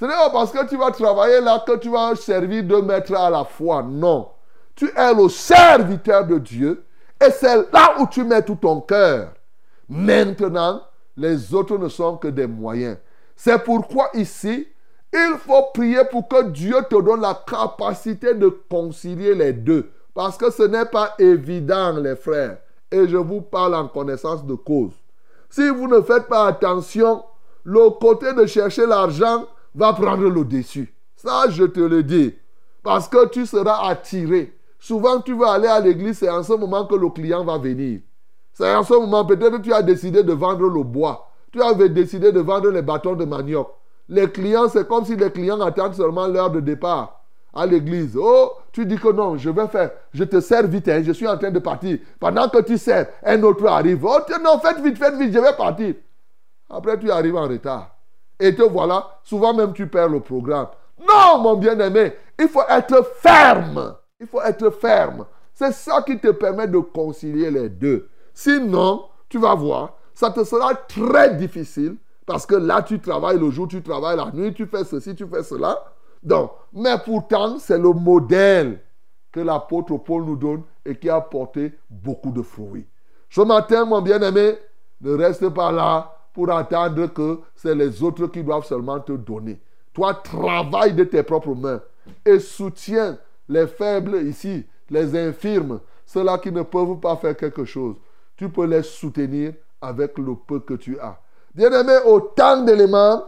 Ce 0.00 0.06
n'est 0.06 0.12
pas 0.12 0.30
parce 0.30 0.50
que 0.50 0.66
tu 0.66 0.78
vas 0.78 0.90
travailler 0.92 1.42
là 1.42 1.62
que 1.66 1.76
tu 1.76 1.90
vas 1.90 2.14
servir 2.14 2.64
de 2.64 2.76
maître 2.76 3.14
à 3.14 3.28
la 3.28 3.44
foi. 3.44 3.82
Non. 3.82 4.30
Tu 4.74 4.90
es 4.96 5.14
le 5.14 5.28
serviteur 5.28 6.26
de 6.26 6.38
Dieu 6.38 6.84
et 7.22 7.30
c'est 7.30 7.70
là 7.70 7.96
où 7.98 8.06
tu 8.06 8.24
mets 8.24 8.42
tout 8.42 8.56
ton 8.56 8.80
cœur. 8.80 9.28
Maintenant, 9.88 10.82
les 11.16 11.54
autres 11.54 11.78
ne 11.78 11.88
sont 11.88 12.16
que 12.16 12.28
des 12.28 12.46
moyens. 12.46 12.98
C'est 13.36 13.62
pourquoi 13.62 14.10
ici, 14.14 14.66
il 15.12 15.36
faut 15.38 15.66
prier 15.72 16.00
pour 16.10 16.28
que 16.28 16.44
Dieu 16.50 16.76
te 16.88 17.00
donne 17.00 17.20
la 17.20 17.42
capacité 17.46 18.34
de 18.34 18.48
concilier 18.48 19.34
les 19.34 19.52
deux. 19.52 19.90
Parce 20.14 20.36
que 20.36 20.50
ce 20.50 20.62
n'est 20.62 20.86
pas 20.86 21.14
évident, 21.18 21.92
les 21.92 22.16
frères. 22.16 22.58
Et 22.90 23.06
je 23.06 23.16
vous 23.16 23.42
parle 23.42 23.74
en 23.74 23.88
connaissance 23.88 24.44
de 24.44 24.54
cause. 24.54 24.92
Si 25.50 25.68
vous 25.68 25.88
ne 25.88 26.00
faites 26.00 26.26
pas 26.26 26.46
attention, 26.46 27.22
le 27.64 27.90
côté 27.90 28.32
de 28.32 28.46
chercher 28.46 28.86
l'argent 28.86 29.46
va 29.74 29.92
prendre 29.92 30.28
le 30.28 30.44
dessus. 30.44 30.92
Ça, 31.16 31.46
je 31.50 31.64
te 31.64 31.80
le 31.80 32.02
dis. 32.02 32.34
Parce 32.82 33.08
que 33.08 33.28
tu 33.28 33.46
seras 33.46 33.88
attiré. 33.88 34.56
Souvent, 34.78 35.20
tu 35.20 35.34
vas 35.34 35.52
aller 35.52 35.68
à 35.68 35.80
l'église, 35.80 36.18
c'est 36.18 36.30
en 36.30 36.42
ce 36.42 36.52
moment 36.52 36.86
que 36.86 36.94
le 36.94 37.08
client 37.10 37.44
va 37.44 37.58
venir. 37.58 38.00
C'est 38.56 38.74
en 38.74 38.82
ce 38.82 38.94
moment, 38.94 39.22
peut-être 39.22 39.60
tu 39.60 39.70
as 39.74 39.82
décidé 39.82 40.22
de 40.22 40.32
vendre 40.32 40.66
le 40.66 40.82
bois. 40.82 41.28
Tu 41.52 41.60
avais 41.60 41.90
décidé 41.90 42.32
de 42.32 42.40
vendre 42.40 42.70
les 42.70 42.80
bâtons 42.80 43.14
de 43.14 43.26
manioc. 43.26 43.68
Les 44.08 44.30
clients, 44.30 44.66
c'est 44.70 44.88
comme 44.88 45.04
si 45.04 45.14
les 45.14 45.30
clients 45.30 45.60
attendent 45.60 45.92
seulement 45.92 46.26
l'heure 46.26 46.50
de 46.50 46.60
départ 46.60 47.20
à 47.52 47.66
l'église. 47.66 48.16
Oh, 48.18 48.52
tu 48.72 48.86
dis 48.86 48.96
que 48.96 49.12
non, 49.12 49.36
je 49.36 49.50
vais 49.50 49.66
faire, 49.66 49.90
je 50.14 50.24
te 50.24 50.40
sers 50.40 50.66
vite, 50.66 50.88
hein, 50.88 51.02
je 51.04 51.12
suis 51.12 51.28
en 51.28 51.36
train 51.36 51.50
de 51.50 51.58
partir. 51.58 51.98
Pendant 52.18 52.48
que 52.48 52.62
tu 52.62 52.78
sers, 52.78 53.08
un 53.22 53.42
autre 53.42 53.66
arrive. 53.66 54.06
Oh, 54.06 54.20
non, 54.42 54.58
faites 54.58 54.80
vite, 54.80 54.96
faites 54.96 55.16
vite, 55.16 55.34
je 55.34 55.38
vais 55.38 55.54
partir. 55.54 55.94
Après, 56.70 56.98
tu 56.98 57.10
arrives 57.10 57.36
en 57.36 57.48
retard. 57.48 57.94
Et 58.40 58.56
te 58.56 58.62
voilà, 58.62 59.18
souvent 59.22 59.52
même 59.52 59.74
tu 59.74 59.86
perds 59.86 60.08
le 60.08 60.20
programme. 60.20 60.68
Non, 60.98 61.42
mon 61.42 61.56
bien-aimé, 61.56 62.14
il 62.38 62.48
faut 62.48 62.66
être 62.70 63.06
ferme. 63.20 63.96
Il 64.18 64.26
faut 64.26 64.40
être 64.40 64.70
ferme. 64.70 65.26
C'est 65.52 65.72
ça 65.72 66.00
qui 66.00 66.18
te 66.18 66.28
permet 66.28 66.66
de 66.66 66.78
concilier 66.78 67.50
les 67.50 67.68
deux. 67.68 68.08
Sinon, 68.36 69.06
tu 69.30 69.38
vas 69.38 69.54
voir, 69.54 69.94
ça 70.12 70.30
te 70.30 70.44
sera 70.44 70.74
très 70.74 71.36
difficile 71.36 71.96
parce 72.26 72.44
que 72.44 72.54
là, 72.54 72.82
tu 72.82 73.00
travailles 73.00 73.38
le 73.38 73.50
jour, 73.50 73.66
tu 73.66 73.82
travailles 73.82 74.18
la 74.18 74.30
nuit, 74.30 74.52
tu 74.52 74.66
fais 74.66 74.84
ceci, 74.84 75.14
tu 75.14 75.26
fais 75.26 75.42
cela. 75.42 75.82
Donc, 76.22 76.50
mais 76.70 76.96
pourtant, 77.02 77.58
c'est 77.58 77.78
le 77.78 77.94
modèle 77.94 78.78
que 79.32 79.40
l'apôtre 79.40 79.96
Paul 79.96 80.24
nous 80.24 80.36
donne 80.36 80.62
et 80.84 80.94
qui 80.96 81.08
a 81.08 81.18
porté 81.18 81.72
beaucoup 81.88 82.30
de 82.30 82.42
fruits. 82.42 82.86
Ce 83.30 83.40
matin, 83.40 83.86
mon 83.86 84.02
bien-aimé, 84.02 84.58
ne 85.00 85.14
reste 85.14 85.48
pas 85.48 85.72
là 85.72 86.14
pour 86.34 86.50
attendre 86.50 87.06
que 87.06 87.40
c'est 87.54 87.74
les 87.74 88.02
autres 88.02 88.26
qui 88.26 88.44
doivent 88.44 88.66
seulement 88.66 89.00
te 89.00 89.12
donner. 89.12 89.58
Toi, 89.94 90.12
travaille 90.12 90.92
de 90.92 91.04
tes 91.04 91.22
propres 91.22 91.54
mains 91.54 91.80
et 92.22 92.38
soutiens 92.38 93.16
les 93.48 93.66
faibles 93.66 94.26
ici, 94.26 94.66
les 94.90 95.16
infirmes, 95.18 95.80
ceux-là 96.04 96.36
qui 96.36 96.52
ne 96.52 96.60
peuvent 96.60 97.00
pas 97.00 97.16
faire 97.16 97.34
quelque 97.34 97.64
chose. 97.64 97.96
Tu 98.36 98.48
peux 98.48 98.66
les 98.66 98.82
soutenir 98.82 99.52
avec 99.80 100.18
le 100.18 100.34
peu 100.34 100.60
que 100.60 100.74
tu 100.74 100.98
as. 100.98 101.18
Bien-aimé, 101.54 101.96
autant 102.04 102.62
d'éléments 102.62 103.22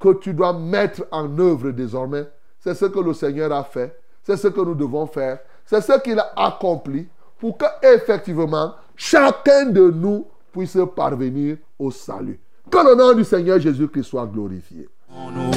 que 0.00 0.14
tu 0.14 0.32
dois 0.32 0.52
mettre 0.52 1.06
en 1.10 1.38
œuvre 1.38 1.70
désormais, 1.70 2.26
c'est 2.60 2.74
ce 2.74 2.86
que 2.86 2.98
le 2.98 3.12
Seigneur 3.12 3.52
a 3.52 3.62
fait, 3.62 3.98
c'est 4.22 4.36
ce 4.36 4.48
que 4.48 4.60
nous 4.60 4.74
devons 4.74 5.06
faire, 5.06 5.38
c'est 5.66 5.80
ce 5.80 6.00
qu'il 6.00 6.18
a 6.18 6.32
accompli 6.36 7.06
pour 7.38 7.58
que 7.58 7.66
effectivement 7.82 8.74
chacun 8.96 9.66
de 9.66 9.90
nous 9.90 10.26
puisse 10.52 10.78
parvenir 10.96 11.56
au 11.78 11.90
salut. 11.90 12.40
Que 12.70 12.78
le 12.78 12.94
nom 12.94 13.12
du 13.12 13.24
Seigneur 13.24 13.58
Jésus-Christ 13.58 14.04
soit 14.04 14.26
glorifié. 14.26 14.88
On 15.10 15.30
ne 15.30 15.52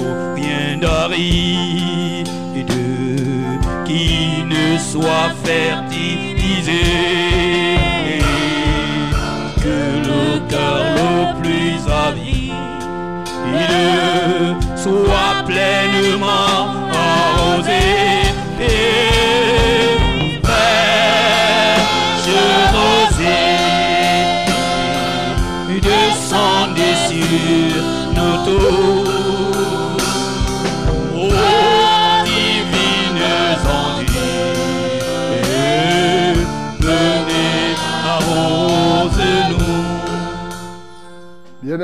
soit 4.78 5.30
fertilisé. 5.44 6.82
Soit 14.76 15.44
pleinement 15.46 16.87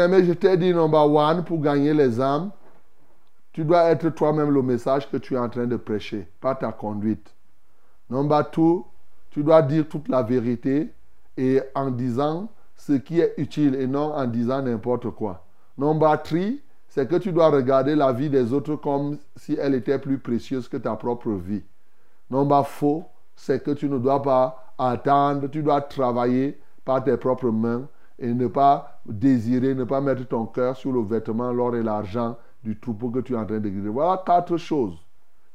Bien-aimé, 0.04 0.26
je 0.26 0.34
t'ai 0.34 0.58
dit 0.58 0.74
number 0.74 1.10
one, 1.10 1.45
pour 1.45 1.62
gagner 1.62 1.93
les 1.93 2.20
âmes, 2.20 2.51
tu 3.54 3.64
dois 3.64 3.84
être 3.86 4.10
toi-même 4.10 4.49
le 4.49 4.62
message 4.62 5.10
que 5.10 5.16
tu 5.16 5.36
es 5.36 5.38
en 5.38 5.47
train 5.47 5.66
de 5.66 5.78
prêcher, 5.78 6.28
pas 6.41 6.56
ta 6.56 6.74
conduite. 6.74 7.34
Number 8.10 8.49
two, 8.51 8.86
tu 9.30 9.43
dois 9.43 9.62
dire 9.62 9.88
toute 9.88 10.10
la 10.10 10.22
vérité 10.22 10.91
et 11.38 11.62
en 11.74 11.89
disant 11.89 12.49
ce 12.76 12.91
qui 12.91 13.22
est 13.22 13.34
utile 13.38 13.76
et 13.76 13.88
non 13.88 14.14
en 14.14 14.26
disant 14.26 14.62
n'importe 14.62 15.10
quoi. 15.12 15.45
Number 15.78 16.22
three, 16.22 16.62
c'est 16.89 17.08
que 17.08 17.16
tu 17.16 17.32
dois 17.32 17.49
regarder 17.49 17.95
la 17.95 18.12
vie 18.12 18.30
des 18.30 18.51
autres 18.51 18.76
comme 18.76 19.18
si 19.38 19.54
elle 19.54 19.74
était 19.74 19.99
plus 19.99 20.18
précieuse 20.18 20.68
que 20.68 20.76
ta 20.76 20.97
propre 20.97 21.30
vie. 21.30 21.64
Number 22.30 22.68
four, 22.68 23.10
c'est 23.38 23.64
que 23.64 23.72
tu 23.72 23.88
ne 23.88 23.99
dois 23.99 24.22
pas 24.22 24.74
attendre, 24.78 25.47
tu 25.47 25.64
dois 25.64 25.80
travailler 25.80 26.60
par 26.84 27.01
tes 27.01 27.16
propres 27.16 27.51
mains 27.51 27.88
et 28.20 28.34
ne 28.34 28.47
pas 28.47 28.93
désirer, 29.06 29.76
ne 29.76 29.84
pas 29.84 30.01
mettre 30.01 30.28
ton 30.28 30.45
cœur 30.45 30.76
sur 30.78 30.91
le 30.91 31.01
vêtement, 31.01 31.51
l'or 31.51 31.76
et 31.76 31.84
l'argent 31.84 32.38
du 32.64 32.80
troupeau 32.80 33.10
que 33.10 33.20
tu 33.20 33.34
es 33.34 33.38
en 33.38 33.45
train 33.45 33.60
de 33.60 33.70
guider. 33.70 33.89
Voilà 33.89 34.24
quatre 34.26 34.58
choses 34.58 34.97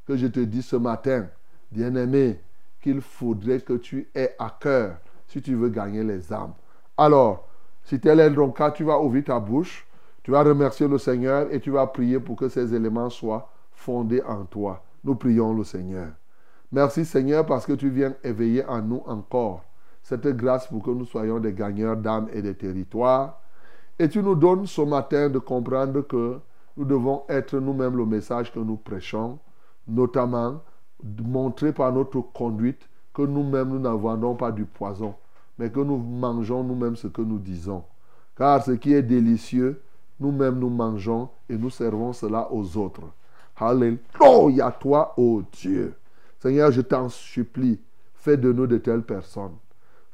que 0.07 0.17
je 0.17 0.27
te 0.27 0.41
dis 0.41 0.63
ce 0.63 0.77
matin, 0.77 1.27
bien-aimé, 1.71 2.41
qu'il 2.81 3.01
faudrait 3.01 3.61
que 3.61 3.75
tu 3.75 4.09
aies 4.15 4.35
à 4.39 4.57
cœur 4.61 4.99
si 5.27 5.43
tu 5.43 5.55
veux 5.55 5.69
gagner 5.69 6.05
les 6.05 6.33
âmes. 6.33 6.55
Alors, 6.97 7.49
si 7.85 7.99
tel 8.01 8.21
est 8.21 8.35
ton 8.35 8.51
cas, 8.51 8.71
tu 8.71 8.85
vas 8.85 9.01
ouvrir 9.01 9.25
ta 9.25 9.41
bouche, 9.41 9.87
tu 10.23 10.31
vas 10.31 10.43
remercier 10.43 10.89
le 10.89 10.99
Seigneur 10.99 11.49
et 11.51 11.61
tu 11.61 11.71
vas 11.71 11.87
prier 11.87 12.21
pour 12.21 12.37
que 12.37 12.49
ces 12.49 12.75
éléments 12.75 13.11
soient 13.11 13.51
fondés 13.73 14.23
en 14.23 14.45
toi. 14.45 14.83
Nous 15.05 15.15
prions 15.15 15.55
le 15.55 15.65
Seigneur. 15.65 16.09
Merci 16.71 17.05
Seigneur 17.05 17.47
parce 17.47 17.65
que 17.65 17.73
tu 17.73 17.89
viens 17.89 18.15
éveiller 18.23 18.65
en 18.67 18.83
nous 18.83 19.03
encore 19.07 19.65
cette 20.09 20.27
grâce 20.29 20.67
pour 20.67 20.83
que 20.83 20.91
nous 20.91 21.05
soyons 21.05 21.39
des 21.39 21.53
gagneurs 21.53 21.95
d'âmes 21.95 22.29
et 22.33 22.41
de 22.41 22.53
territoires. 22.55 23.43
Et 23.99 24.09
tu 24.09 24.23
nous 24.23 24.35
donnes 24.35 24.67
ce 24.67 24.81
matin 24.81 25.29
de 25.29 25.39
comprendre 25.39 26.01
que 26.01 26.39
nous 26.79 26.87
devons 26.87 27.25
être 27.29 27.59
nous-mêmes 27.59 27.95
le 27.95 28.07
message 28.07 28.51
que 28.51 28.59
nous 28.59 28.79
prêchons, 28.79 29.39
notamment 29.87 30.63
montrer 31.23 31.75
par 31.75 31.93
notre 31.93 32.23
conduite 32.23 32.89
que 33.13 33.21
nous-mêmes 33.21 33.69
nous 33.69 33.81
n'en 33.81 33.99
vendons 33.99 34.35
pas 34.35 34.51
du 34.51 34.65
poison, 34.65 35.15
mais 35.59 35.71
que 35.71 35.81
nous 35.81 35.99
mangeons 35.99 36.65
nous-mêmes 36.65 36.97
ce 36.97 37.09
que 37.09 37.21
nous 37.21 37.39
disons. 37.39 37.85
Car 38.35 38.65
ce 38.65 38.71
qui 38.71 38.95
est 38.95 39.03
délicieux, 39.03 39.83
nous-mêmes 40.21 40.59
nous 40.59 40.71
mangeons 40.71 41.29
et 41.51 41.59
nous 41.59 41.69
servons 41.69 42.15
cela 42.15 42.51
aux 42.51 42.79
autres. 42.79 43.03
Alléluia 43.59 44.71
toi, 44.81 45.13
ô 45.19 45.43
Dieu. 45.53 45.93
Seigneur, 46.39 46.73
je 46.73 46.81
t'en 46.81 47.11
supplie, 47.11 47.79
fais 48.15 48.39
de 48.39 48.51
nous 48.51 48.67
de 48.67 48.79
telles 48.79 49.03
personnes. 49.03 49.57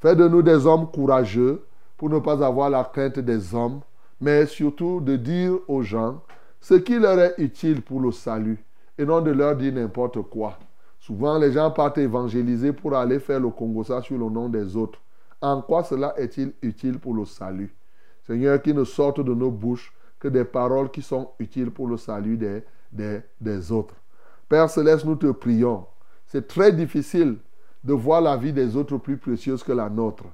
Fais 0.05 0.15
de 0.15 0.29
nous 0.29 0.43
des 0.43 0.67
hommes 0.67 0.91
courageux 0.91 1.65
pour 1.97 2.11
ne 2.11 2.19
pas 2.19 2.45
avoir 2.45 2.69
la 2.69 2.85
crainte 2.85 3.19
des 3.21 3.55
hommes, 3.55 3.81
mais 4.21 4.45
surtout 4.45 5.01
de 5.01 5.17
dire 5.17 5.55
aux 5.67 5.81
gens 5.81 6.21
ce 6.61 6.75
qui 6.75 6.99
leur 6.99 7.19
est 7.19 7.35
utile 7.39 7.81
pour 7.81 8.03
le 8.03 8.13
salut 8.13 8.63
et 8.99 9.07
non 9.07 9.23
de 9.23 9.31
leur 9.31 9.57
dire 9.57 9.73
n'importe 9.73 10.21
quoi. 10.25 10.59
Souvent, 11.01 11.39
les 11.39 11.53
gens 11.53 11.71
partent 11.71 11.97
évangéliser 11.97 12.75
pour 12.75 12.95
aller 12.95 13.19
faire 13.19 13.41
le 13.41 13.49
Congossa 13.49 14.03
sur 14.03 14.19
le 14.19 14.29
nom 14.29 14.51
des 14.51 14.77
autres. 14.77 15.01
En 15.41 15.63
quoi 15.63 15.83
cela 15.83 16.13
est-il 16.19 16.53
utile 16.61 16.99
pour 16.99 17.15
le 17.15 17.25
salut? 17.25 17.75
Seigneur, 18.27 18.61
qu'il 18.61 18.75
ne 18.75 18.85
sorte 18.85 19.25
de 19.25 19.33
nos 19.33 19.51
bouches 19.51 19.91
que 20.21 20.29
des 20.29 20.45
paroles 20.45 20.91
qui 20.91 21.01
sont 21.01 21.31
utiles 21.39 21.71
pour 21.71 21.89
le 21.89 21.97
salut 21.97 22.37
des, 22.37 22.63
des, 22.93 23.21
des 23.41 23.73
autres. 23.73 23.95
Père 24.51 24.69
Céleste, 24.69 25.07
nous 25.07 25.17
te 25.17 25.31
prions. 25.31 25.87
C'est 26.27 26.47
très 26.47 26.73
difficile 26.73 27.39
de 27.85 27.93
voir 27.93 28.23
la 28.23 28.37
vie 28.37 28.53
des 28.53 28.77
autres 28.77 28.97
plus 28.97 29.19
précieuse 29.19 29.63
que 29.63 29.73
la 29.73 29.91
nôtre. 29.91 30.25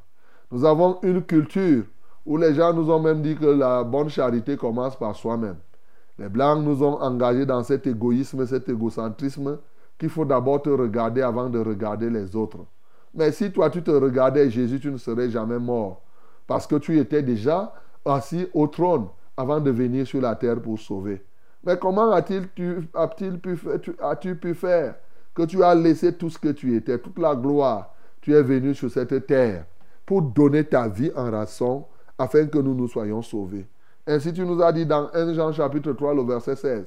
Nous 0.52 0.64
avons 0.64 0.98
une 1.02 1.22
culture 1.22 1.84
où 2.24 2.36
les 2.36 2.54
gens 2.54 2.72
nous 2.72 2.90
ont 2.90 3.00
même 3.00 3.22
dit 3.22 3.34
que 3.34 3.46
la 3.46 3.82
bonne 3.82 4.08
charité 4.08 4.56
commence 4.56 4.96
par 4.96 5.16
soi-même. 5.16 5.56
Les 6.18 6.28
Blancs 6.28 6.62
nous 6.62 6.82
ont 6.82 7.00
engagés 7.00 7.46
dans 7.46 7.62
cet 7.62 7.86
égoïsme, 7.86 8.46
cet 8.46 8.68
égocentrisme, 8.68 9.58
qu'il 9.98 10.10
faut 10.10 10.24
d'abord 10.24 10.62
te 10.62 10.70
regarder 10.70 11.22
avant 11.22 11.48
de 11.48 11.58
regarder 11.58 12.08
les 12.08 12.36
autres. 12.36 12.58
Mais 13.14 13.32
si 13.32 13.50
toi 13.50 13.68
tu 13.68 13.82
te 13.82 13.90
regardais 13.90 14.48
Jésus, 14.50 14.78
tu 14.78 14.90
ne 14.90 14.96
serais 14.96 15.30
jamais 15.30 15.58
mort. 15.58 16.02
Parce 16.46 16.66
que 16.66 16.76
tu 16.76 16.98
étais 16.98 17.22
déjà 17.22 17.72
assis 18.04 18.46
au 18.54 18.66
trône 18.66 19.06
avant 19.36 19.60
de 19.60 19.70
venir 19.70 20.06
sur 20.06 20.20
la 20.20 20.36
terre 20.36 20.60
pour 20.60 20.78
sauver. 20.78 21.24
Mais 21.64 21.76
comment 21.78 22.12
as-tu 22.12 22.36
as 22.94 23.08
pu, 23.08 23.96
as 24.00 24.16
pu 24.16 24.54
faire 24.54 24.94
que 25.34 25.42
tu 25.42 25.62
as 25.62 25.74
laissé 25.74 26.12
tout 26.12 26.30
ce 26.30 26.38
que 26.38 26.48
tu 26.48 26.76
étais, 26.76 26.98
toute 26.98 27.18
la 27.18 27.34
gloire, 27.34 27.94
tu 28.20 28.34
es 28.34 28.42
venu 28.42 28.74
sur 28.74 28.90
cette 28.90 29.26
terre 29.26 29.64
pour 30.04 30.22
donner 30.22 30.64
ta 30.64 30.88
vie 30.88 31.12
en 31.16 31.30
rançon 31.30 31.84
afin 32.18 32.46
que 32.46 32.58
nous 32.58 32.74
nous 32.74 32.88
soyons 32.88 33.22
sauvés. 33.22 33.66
Ainsi 34.06 34.32
tu 34.32 34.44
nous 34.44 34.60
as 34.62 34.72
dit 34.72 34.86
dans 34.86 35.08
1 35.14 35.34
Jean 35.34 35.52
chapitre 35.52 35.92
3, 35.92 36.14
le 36.14 36.22
verset 36.22 36.56
16, 36.56 36.84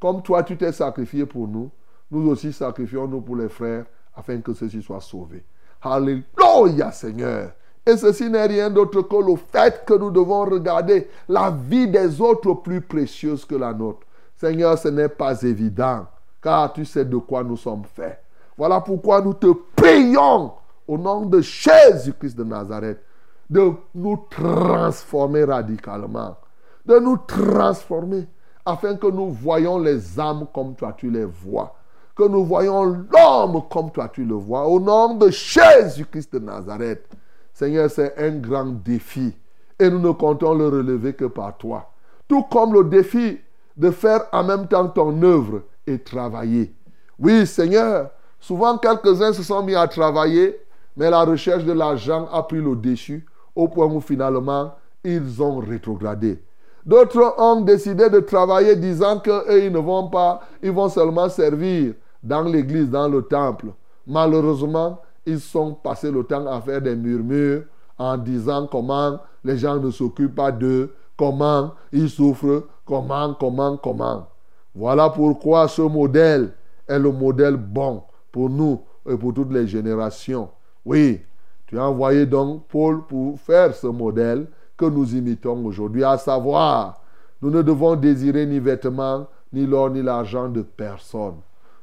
comme 0.00 0.22
toi 0.22 0.42
tu 0.42 0.56
t'es 0.56 0.72
sacrifié 0.72 1.24
pour 1.24 1.46
nous, 1.46 1.70
nous 2.10 2.28
aussi 2.28 2.52
sacrifions-nous 2.52 3.20
pour 3.20 3.36
les 3.36 3.48
frères 3.48 3.86
afin 4.14 4.40
que 4.40 4.52
ceux-ci 4.52 4.82
soient 4.82 5.00
sauvés. 5.00 5.44
Alléluia 5.82 6.92
Seigneur. 6.92 7.52
Et 7.86 7.96
ceci 7.96 8.30
n'est 8.30 8.46
rien 8.46 8.70
d'autre 8.70 9.02
que 9.02 9.16
le 9.16 9.36
fait 9.36 9.84
que 9.84 9.94
nous 9.94 10.10
devons 10.10 10.44
regarder 10.44 11.08
la 11.28 11.50
vie 11.50 11.86
des 11.86 12.20
autres 12.20 12.54
plus 12.54 12.80
précieuse 12.80 13.44
que 13.44 13.54
la 13.54 13.74
nôtre. 13.74 14.06
Seigneur, 14.36 14.78
ce 14.78 14.88
n'est 14.88 15.08
pas 15.08 15.42
évident, 15.42 16.06
car 16.44 16.74
tu 16.74 16.84
sais 16.84 17.06
de 17.06 17.16
quoi 17.16 17.42
nous 17.42 17.56
sommes 17.56 17.84
faits. 17.94 18.22
Voilà 18.56 18.82
pourquoi 18.82 19.22
nous 19.22 19.32
te 19.32 19.50
prions 19.74 20.52
au 20.86 20.98
nom 20.98 21.24
de 21.24 21.40
Jésus-Christ 21.40 22.36
de 22.36 22.44
Nazareth 22.44 23.00
de 23.48 23.72
nous 23.94 24.26
transformer 24.30 25.44
radicalement, 25.44 26.36
de 26.84 26.98
nous 26.98 27.16
transformer 27.16 28.26
afin 28.64 28.96
que 28.96 29.06
nous 29.06 29.30
voyons 29.30 29.78
les 29.78 30.20
âmes 30.20 30.46
comme 30.54 30.74
toi 30.74 30.94
tu 30.96 31.10
les 31.10 31.24
vois, 31.24 31.74
que 32.14 32.28
nous 32.28 32.44
voyons 32.44 32.84
l'homme 32.84 33.62
comme 33.70 33.90
toi 33.90 34.08
tu 34.12 34.24
le 34.24 34.34
vois, 34.34 34.66
au 34.66 34.78
nom 34.78 35.14
de 35.14 35.30
Jésus-Christ 35.30 36.34
de 36.34 36.38
Nazareth. 36.40 37.08
Seigneur, 37.54 37.90
c'est 37.90 38.18
un 38.18 38.36
grand 38.36 38.66
défi 38.66 39.34
et 39.78 39.88
nous 39.88 40.00
ne 40.00 40.10
comptons 40.10 40.54
le 40.54 40.68
relever 40.68 41.14
que 41.14 41.24
par 41.26 41.56
toi. 41.56 41.90
Tout 42.28 42.42
comme 42.44 42.74
le 42.74 42.84
défi 42.84 43.38
de 43.76 43.90
faire 43.90 44.26
en 44.32 44.44
même 44.44 44.66
temps 44.66 44.88
ton 44.88 45.22
œuvre 45.22 45.62
et 45.86 45.98
travailler. 45.98 46.74
Oui, 47.18 47.46
Seigneur, 47.46 48.10
souvent 48.40 48.78
quelques-uns 48.78 49.32
se 49.32 49.42
sont 49.42 49.62
mis 49.62 49.74
à 49.74 49.86
travailler, 49.86 50.58
mais 50.96 51.10
la 51.10 51.24
recherche 51.24 51.64
de 51.64 51.72
l'argent 51.72 52.28
a 52.32 52.42
pris 52.42 52.60
le 52.60 52.76
dessus 52.76 53.26
au 53.54 53.68
point 53.68 53.86
où 53.86 54.00
finalement 54.00 54.74
ils 55.04 55.42
ont 55.42 55.58
rétrogradé. 55.58 56.42
D'autres 56.84 57.34
ont 57.38 57.62
décidé 57.62 58.10
de 58.10 58.20
travailler 58.20 58.76
disant 58.76 59.18
qu'eux, 59.18 59.64
ils 59.64 59.72
ne 59.72 59.78
vont 59.78 60.08
pas, 60.08 60.42
ils 60.62 60.70
vont 60.70 60.88
seulement 60.88 61.28
servir 61.28 61.94
dans 62.22 62.42
l'église, 62.42 62.90
dans 62.90 63.08
le 63.08 63.22
temple. 63.22 63.66
Malheureusement, 64.06 65.00
ils 65.24 65.40
sont 65.40 65.74
passés 65.74 66.10
le 66.10 66.24
temps 66.24 66.46
à 66.46 66.60
faire 66.60 66.82
des 66.82 66.94
murmures 66.94 67.62
en 67.98 68.18
disant 68.18 68.66
comment 68.66 69.18
les 69.44 69.56
gens 69.56 69.76
ne 69.76 69.90
s'occupent 69.90 70.34
pas 70.34 70.52
d'eux, 70.52 70.92
comment 71.16 71.72
ils 71.92 72.10
souffrent, 72.10 72.64
comment, 72.84 73.34
comment, 73.34 73.76
comment. 73.78 74.26
Voilà 74.74 75.10
pourquoi 75.10 75.68
ce 75.68 75.82
modèle 75.82 76.52
est 76.88 76.98
le 76.98 77.12
modèle 77.12 77.56
bon 77.56 78.02
pour 78.32 78.50
nous 78.50 78.80
et 79.08 79.16
pour 79.16 79.32
toutes 79.32 79.52
les 79.52 79.66
générations. 79.66 80.48
Oui, 80.84 81.22
tu 81.66 81.78
as 81.78 81.84
envoyé 81.84 82.26
donc 82.26 82.66
Paul 82.68 83.02
pour 83.06 83.38
faire 83.38 83.74
ce 83.74 83.86
modèle 83.86 84.46
que 84.76 84.86
nous 84.86 85.14
imitons 85.14 85.64
aujourd'hui, 85.64 86.02
à 86.02 86.18
savoir, 86.18 87.00
nous 87.40 87.50
ne 87.50 87.62
devons 87.62 87.94
désirer 87.94 88.46
ni 88.46 88.58
vêtements, 88.58 89.28
ni 89.52 89.66
l'or, 89.66 89.90
ni 89.90 90.02
l'argent 90.02 90.48
de 90.48 90.62
personne. 90.62 91.36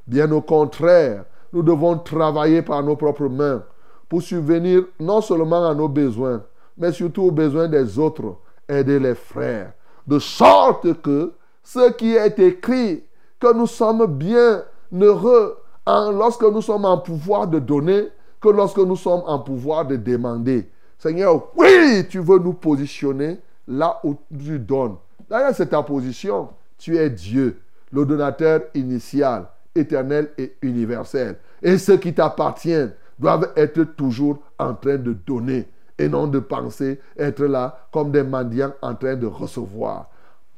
Bien 0.05 0.29
au 0.31 0.41
contraire, 0.41 1.25
nous 1.53 1.63
devons 1.63 1.97
travailler 1.97 2.61
par 2.61 2.83
nos 2.83 2.95
propres 2.95 3.29
mains 3.29 3.63
pour 4.09 4.21
subvenir 4.21 4.83
non 4.99 5.21
seulement 5.21 5.65
à 5.69 5.73
nos 5.73 5.87
besoins, 5.87 6.43
mais 6.77 6.91
surtout 6.91 7.23
aux 7.23 7.31
besoins 7.31 7.67
des 7.67 7.97
autres, 7.97 8.35
aider 8.67 8.99
les 8.99 9.15
frères, 9.15 9.73
de 10.05 10.19
sorte 10.19 11.01
que 11.01 11.31
ce 11.63 11.91
qui 11.91 12.15
est 12.15 12.39
écrit, 12.39 13.03
que 13.39 13.53
nous 13.53 13.67
sommes 13.67 14.05
bien 14.05 14.63
heureux 14.93 15.57
lorsque 15.87 16.43
nous 16.43 16.61
sommes 16.61 16.85
en 16.85 16.97
pouvoir 16.97 17.47
de 17.47 17.59
donner, 17.59 18.09
que 18.39 18.49
lorsque 18.49 18.77
nous 18.77 18.95
sommes 18.95 19.23
en 19.25 19.39
pouvoir 19.39 19.85
de 19.85 19.95
demander. 19.95 20.69
Seigneur, 20.97 21.47
oui, 21.55 22.05
tu 22.09 22.19
veux 22.19 22.37
nous 22.37 22.53
positionner 22.53 23.39
là 23.67 23.99
où 24.03 24.15
tu 24.29 24.59
donnes. 24.59 24.95
D'ailleurs, 25.29 25.55
c'est 25.55 25.67
ta 25.67 25.81
position. 25.81 26.49
Tu 26.77 26.97
es 26.97 27.09
Dieu, 27.09 27.59
le 27.91 28.05
donateur 28.05 28.61
initial, 28.75 29.47
éternel 29.73 30.31
et 30.37 30.55
universel. 30.61 31.37
Et 31.63 31.77
ceux 31.77 31.97
qui 31.97 32.13
t'appartiennent 32.13 32.93
doivent 33.17 33.51
être 33.55 33.83
toujours 33.83 34.39
en 34.59 34.73
train 34.73 34.97
de 34.97 35.13
donner 35.13 35.67
et 35.97 36.09
non 36.09 36.27
de 36.27 36.39
penser 36.39 36.99
être 37.17 37.45
là 37.45 37.87
comme 37.91 38.11
des 38.11 38.23
mendiants 38.23 38.73
en 38.81 38.93
train 38.95 39.15
de 39.15 39.27
recevoir. 39.27 40.09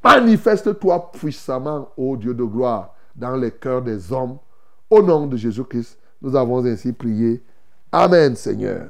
Manifeste-toi 0.04 1.12
puissamment, 1.14 1.89
ô 1.95 2.18
Dieu 2.18 2.34
de 2.34 2.43
gloire, 2.43 2.93
dans 3.16 3.36
les 3.36 3.51
cœurs 3.51 3.82
des 3.82 4.12
hommes. 4.12 4.38
Au 4.89 5.01
nom 5.01 5.28
de 5.28 5.38
Jésus-Christ, 5.38 5.97
nous 6.22 6.36
avons 6.36 6.66
ainsi 6.66 6.91
prié. 6.91 7.41
Amen, 7.91 8.36
Seigneur. 8.36 8.89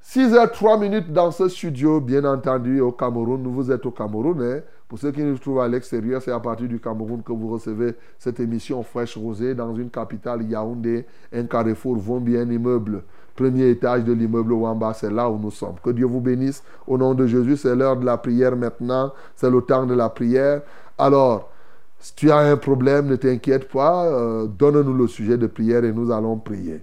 6 0.00 0.34
h 0.34 0.50
3 0.50 0.78
minutes 0.78 1.12
dans 1.12 1.30
ce 1.30 1.48
studio, 1.48 2.00
bien 2.00 2.24
entendu, 2.24 2.80
au 2.80 2.90
Cameroun. 2.90 3.40
Nous 3.40 3.52
vous 3.52 3.70
êtes 3.70 3.86
au 3.86 3.92
Cameroun. 3.92 4.42
Hein. 4.42 4.60
Pour 4.88 4.98
ceux 4.98 5.12
qui 5.12 5.22
nous 5.22 5.38
trouvent 5.38 5.60
à 5.60 5.68
l'extérieur, 5.68 6.20
c'est 6.20 6.32
à 6.32 6.40
partir 6.40 6.66
du 6.66 6.80
Cameroun 6.80 7.22
que 7.22 7.32
vous 7.32 7.48
recevez 7.48 7.94
cette 8.18 8.40
émission 8.40 8.82
fraîche 8.82 9.16
rosée 9.16 9.54
dans 9.54 9.74
une 9.76 9.88
capitale 9.88 10.42
Yaoundé, 10.42 11.06
un 11.32 11.44
carrefour 11.44 11.96
Vombi, 11.96 12.36
un 12.36 12.50
immeuble. 12.50 13.04
Premier 13.34 13.70
étage 13.70 14.04
de 14.04 14.12
l'immeuble 14.12 14.52
Wamba, 14.52 14.92
c'est 14.94 15.10
là 15.10 15.28
où 15.28 15.38
nous 15.38 15.50
sommes. 15.50 15.76
Que 15.82 15.90
Dieu 15.90 16.06
vous 16.06 16.20
bénisse. 16.20 16.62
Au 16.86 16.98
nom 16.98 17.14
de 17.14 17.26
Jésus, 17.26 17.56
c'est 17.56 17.74
l'heure 17.74 17.96
de 17.96 18.04
la 18.04 18.18
prière 18.18 18.56
maintenant. 18.56 19.12
C'est 19.36 19.50
le 19.50 19.62
temps 19.62 19.86
de 19.86 19.94
la 19.94 20.08
prière. 20.08 20.62
Alors, 20.98 21.50
si 21.98 22.14
tu 22.14 22.30
as 22.30 22.38
un 22.38 22.56
problème, 22.56 23.06
ne 23.06 23.16
t'inquiète 23.16 23.70
pas. 23.70 24.06
Euh, 24.06 24.46
donne-nous 24.46 24.94
le 24.94 25.06
sujet 25.06 25.38
de 25.38 25.46
prière 25.46 25.84
et 25.84 25.92
nous 25.92 26.10
allons 26.10 26.36
prier. 26.36 26.82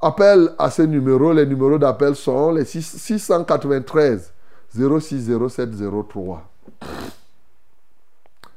Appelle 0.00 0.50
à 0.58 0.70
ces 0.70 0.86
numéros. 0.86 1.32
Les 1.32 1.46
numéros 1.46 1.78
d'appel 1.78 2.16
sont 2.16 2.52
les 2.52 2.64
693 2.64 4.32
060703. 4.74 6.42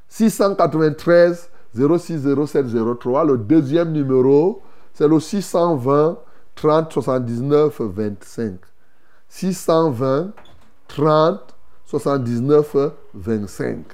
693 0.07 1.49
060703. 1.75 3.25
Le 3.25 3.37
deuxième 3.37 3.91
numéro, 3.91 4.61
c'est 4.93 5.07
le 5.07 5.19
620 5.19 6.17
30 6.55 6.91
79 6.91 7.81
25. 7.81 8.59
620 9.29 10.33
30 10.87 11.55
79 11.85 12.75
25. 13.13 13.85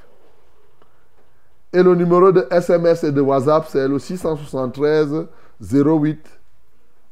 Et 1.72 1.84
le 1.84 1.96
numéro 1.96 2.32
de 2.32 2.48
SMS 2.50 3.04
et 3.04 3.12
de 3.12 3.22
WhatsApp, 3.22 3.68
c'est 3.70 3.88
le 3.88 4.00
673 4.00 5.28
08 5.62 6.40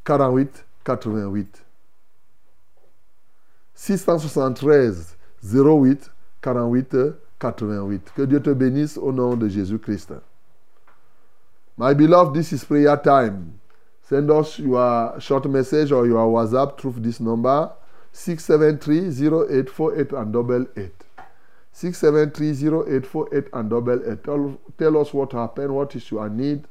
48 0.03 0.65
88. 0.83 1.65
673 3.75 5.15
08 5.43 6.11
48 6.41 6.97
88. 7.39 8.11
Que 8.15 8.21
Dieu 8.23 8.41
te 8.41 8.49
bénisse 8.49 8.97
au 8.97 9.11
nom 9.11 9.35
de 9.35 9.47
Jésus-Christ. 9.47 10.13
My 11.77 11.93
beloved, 11.93 12.33
this 12.33 12.51
is 12.51 12.65
prayer 12.65 12.97
time. 12.99 13.53
Send 14.07 14.31
us 14.31 14.57
your 14.57 15.19
short 15.19 15.45
message 15.49 15.91
or 15.91 16.07
your 16.07 16.25
WhatsApp 16.27 16.79
through 16.79 16.93
this 16.97 17.19
number 17.19 17.69
673-0848 18.13 20.21
and 20.21 20.31
double 20.31 20.65
eight. 20.77 20.93
673-0848 21.73 23.49
and 23.51 23.69
double 23.69 24.09
eight. 24.09 24.23
Tell, 24.23 24.57
tell 24.77 24.97
us 24.97 25.13
what 25.13 25.33
happened, 25.33 25.75
what 25.75 25.93
is 25.93 26.09
your 26.09 26.29
need, 26.29 26.63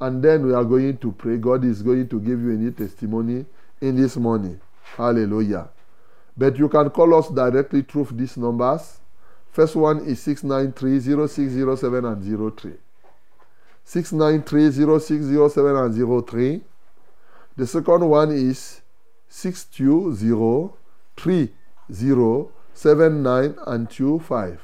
and 0.00 0.22
then 0.22 0.46
we 0.46 0.54
are 0.54 0.62
going 0.62 0.98
to 0.98 1.10
pray. 1.10 1.36
God 1.36 1.64
is 1.64 1.82
going 1.82 2.06
to 2.08 2.20
give 2.20 2.40
you 2.40 2.50
a 2.50 2.54
new 2.54 2.70
testimony 2.70 3.44
in 3.80 3.96
this 3.96 4.16
morning. 4.16 4.60
Hallelujah. 4.96 5.68
But 6.36 6.58
you 6.58 6.68
can 6.68 6.90
call 6.90 7.12
us 7.16 7.28
directly 7.28 7.82
through 7.82 8.06
these 8.12 8.36
numbers. 8.36 9.00
First 9.50 9.74
one 9.74 10.06
is 10.06 10.22
693 10.22 11.26
0607 11.26 12.04
and 12.04 12.56
03. 12.56 12.72
693 13.84 14.70
0607 14.70 15.76
and 15.76 16.26
03. 16.26 16.62
The 17.56 17.66
second 17.66 18.08
one 18.08 18.30
is 18.32 18.80
620 19.28 20.72
30 21.16 22.48
79 22.74 23.54
and 23.66 23.90
25. 23.90 24.60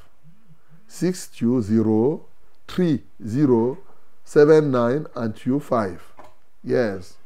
620 0.86 2.20
30 2.66 3.76
79 4.24 5.06
and 5.14 5.36
25. 5.36 6.02
Yes. 6.64 7.16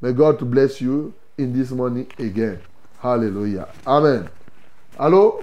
May 0.00 0.12
God 0.12 0.38
bless 0.50 0.80
you 0.80 1.14
in 1.38 1.52
this 1.52 1.70
morning 1.70 2.06
again. 2.18 2.60
Hallelujah. 2.98 3.68
Amen. 3.86 4.28
Allô? 4.98 5.42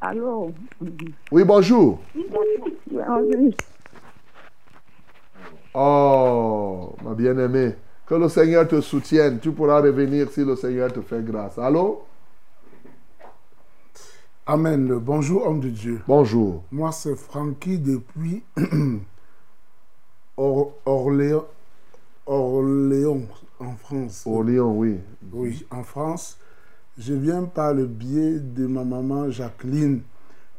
Allô? 0.00 0.52
Oui, 1.30 1.44
bonjour. 1.44 1.98
Oui. 2.14 3.54
Ma 7.20 7.34
bien-aimée. 7.34 7.74
Que 8.06 8.14
le 8.14 8.28
Seigneur 8.28 8.66
te 8.66 8.80
soutienne. 8.80 9.38
Tu 9.40 9.52
pourras 9.52 9.80
revenir 9.80 10.30
si 10.30 10.44
le 10.44 10.56
Seigneur 10.56 10.92
te 10.92 11.00
fait 11.00 11.22
grâce. 11.24 11.58
Allô? 11.58 12.02
Amen. 14.46 14.94
Bonjour, 14.98 15.46
homme 15.46 15.60
de 15.60 15.68
Dieu. 15.68 16.00
Bonjour. 16.08 16.64
Moi, 16.72 16.90
c'est 16.92 17.14
Francky 17.14 17.78
depuis 17.78 18.42
Or- 20.36 20.72
Orléans, 20.86 21.44
Orléans, 22.26 23.20
en 23.60 23.72
France. 23.76 24.26
Lyon, 24.26 24.76
oui. 24.78 24.96
Oui, 25.32 25.66
en 25.70 25.84
France. 25.84 26.38
Je 26.98 27.14
viens 27.14 27.44
par 27.44 27.74
le 27.74 27.86
biais 27.86 28.38
de 28.40 28.66
ma 28.66 28.82
maman 28.82 29.30
Jacqueline 29.30 30.00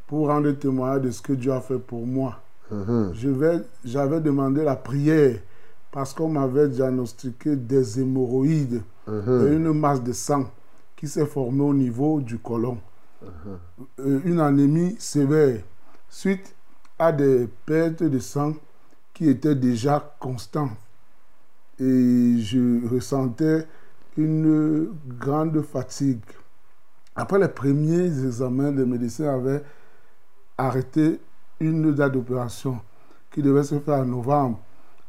pour 0.08 0.28
rendre 0.28 0.52
témoignage 0.52 1.02
de 1.02 1.12
ce 1.12 1.22
que 1.22 1.34
Dieu 1.34 1.52
a 1.52 1.60
fait 1.62 1.80
pour 1.80 2.06
moi. 2.06 2.40
Je 2.72 3.28
vais- 3.28 3.64
J'avais 3.84 4.22
demandé 4.22 4.64
la 4.64 4.78
prière 4.78 5.36
parce 5.92 6.14
qu'on 6.14 6.30
m'avait 6.30 6.70
diagnostiqué 6.70 7.56
des 7.56 8.00
hémorroïdes 8.00 8.82
et 9.08 9.54
une 9.54 9.74
masse 9.74 10.02
de 10.02 10.14
sang 10.14 10.50
qui 10.96 11.08
s'est 11.08 11.26
formée 11.26 11.64
au 11.64 11.74
niveau 11.74 12.22
du 12.22 12.40
côlon. 12.40 12.78
Euh, 14.00 14.20
une 14.26 14.40
anémie 14.40 14.96
sévère 14.98 15.62
suite 16.10 16.56
à 16.98 17.12
des 17.12 17.48
pertes 17.66 18.04
de 18.04 18.20
sang 18.20 18.54
qui 19.14 19.30
étaient 19.30 19.56
déjà 19.56 20.16
constantes. 20.20 20.78
Et 21.80 22.38
je 22.40 22.88
ressentais 22.94 23.68
une 24.18 24.92
grande 25.20 25.62
fatigue. 25.62 26.22
Après 27.16 27.40
les 27.40 27.48
premiers 27.48 28.06
examens, 28.06 28.72
les 28.72 28.86
médecins 28.86 29.34
avaient 29.34 29.64
arrêté 30.58 31.20
une 31.60 31.94
date 31.94 32.14
d'opération 32.14 32.80
qui 33.32 33.42
devait 33.42 33.64
se 33.64 33.80
faire 33.80 34.00
en 34.00 34.06
novembre. 34.06 34.60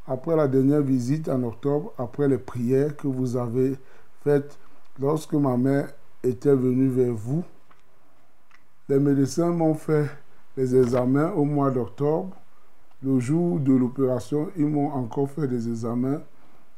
Après 0.06 0.34
la 0.34 0.48
dernière 0.48 0.80
visite 0.80 1.28
en 1.28 1.42
octobre, 1.44 1.92
après 1.96 2.28
les 2.28 2.38
prières 2.38 2.96
que 2.96 3.06
vous 3.06 3.36
avez 3.36 3.76
faites 4.24 4.58
lorsque 5.00 5.34
ma 5.34 5.56
mère 5.56 5.88
était 6.24 6.54
venue 6.54 6.88
vers 6.88 7.14
vous, 7.14 7.44
les 8.88 8.98
médecins 8.98 9.50
m'ont 9.50 9.74
fait 9.74 10.06
les 10.56 10.76
examens 10.76 11.30
au 11.32 11.44
mois 11.44 11.70
d'octobre. 11.70 12.30
Le 13.04 13.20
jour 13.20 13.60
de 13.60 13.72
l'opération, 13.72 14.48
ils 14.56 14.66
m'ont 14.66 14.90
encore 14.92 15.30
fait 15.30 15.46
des 15.46 15.68
examens 15.68 16.20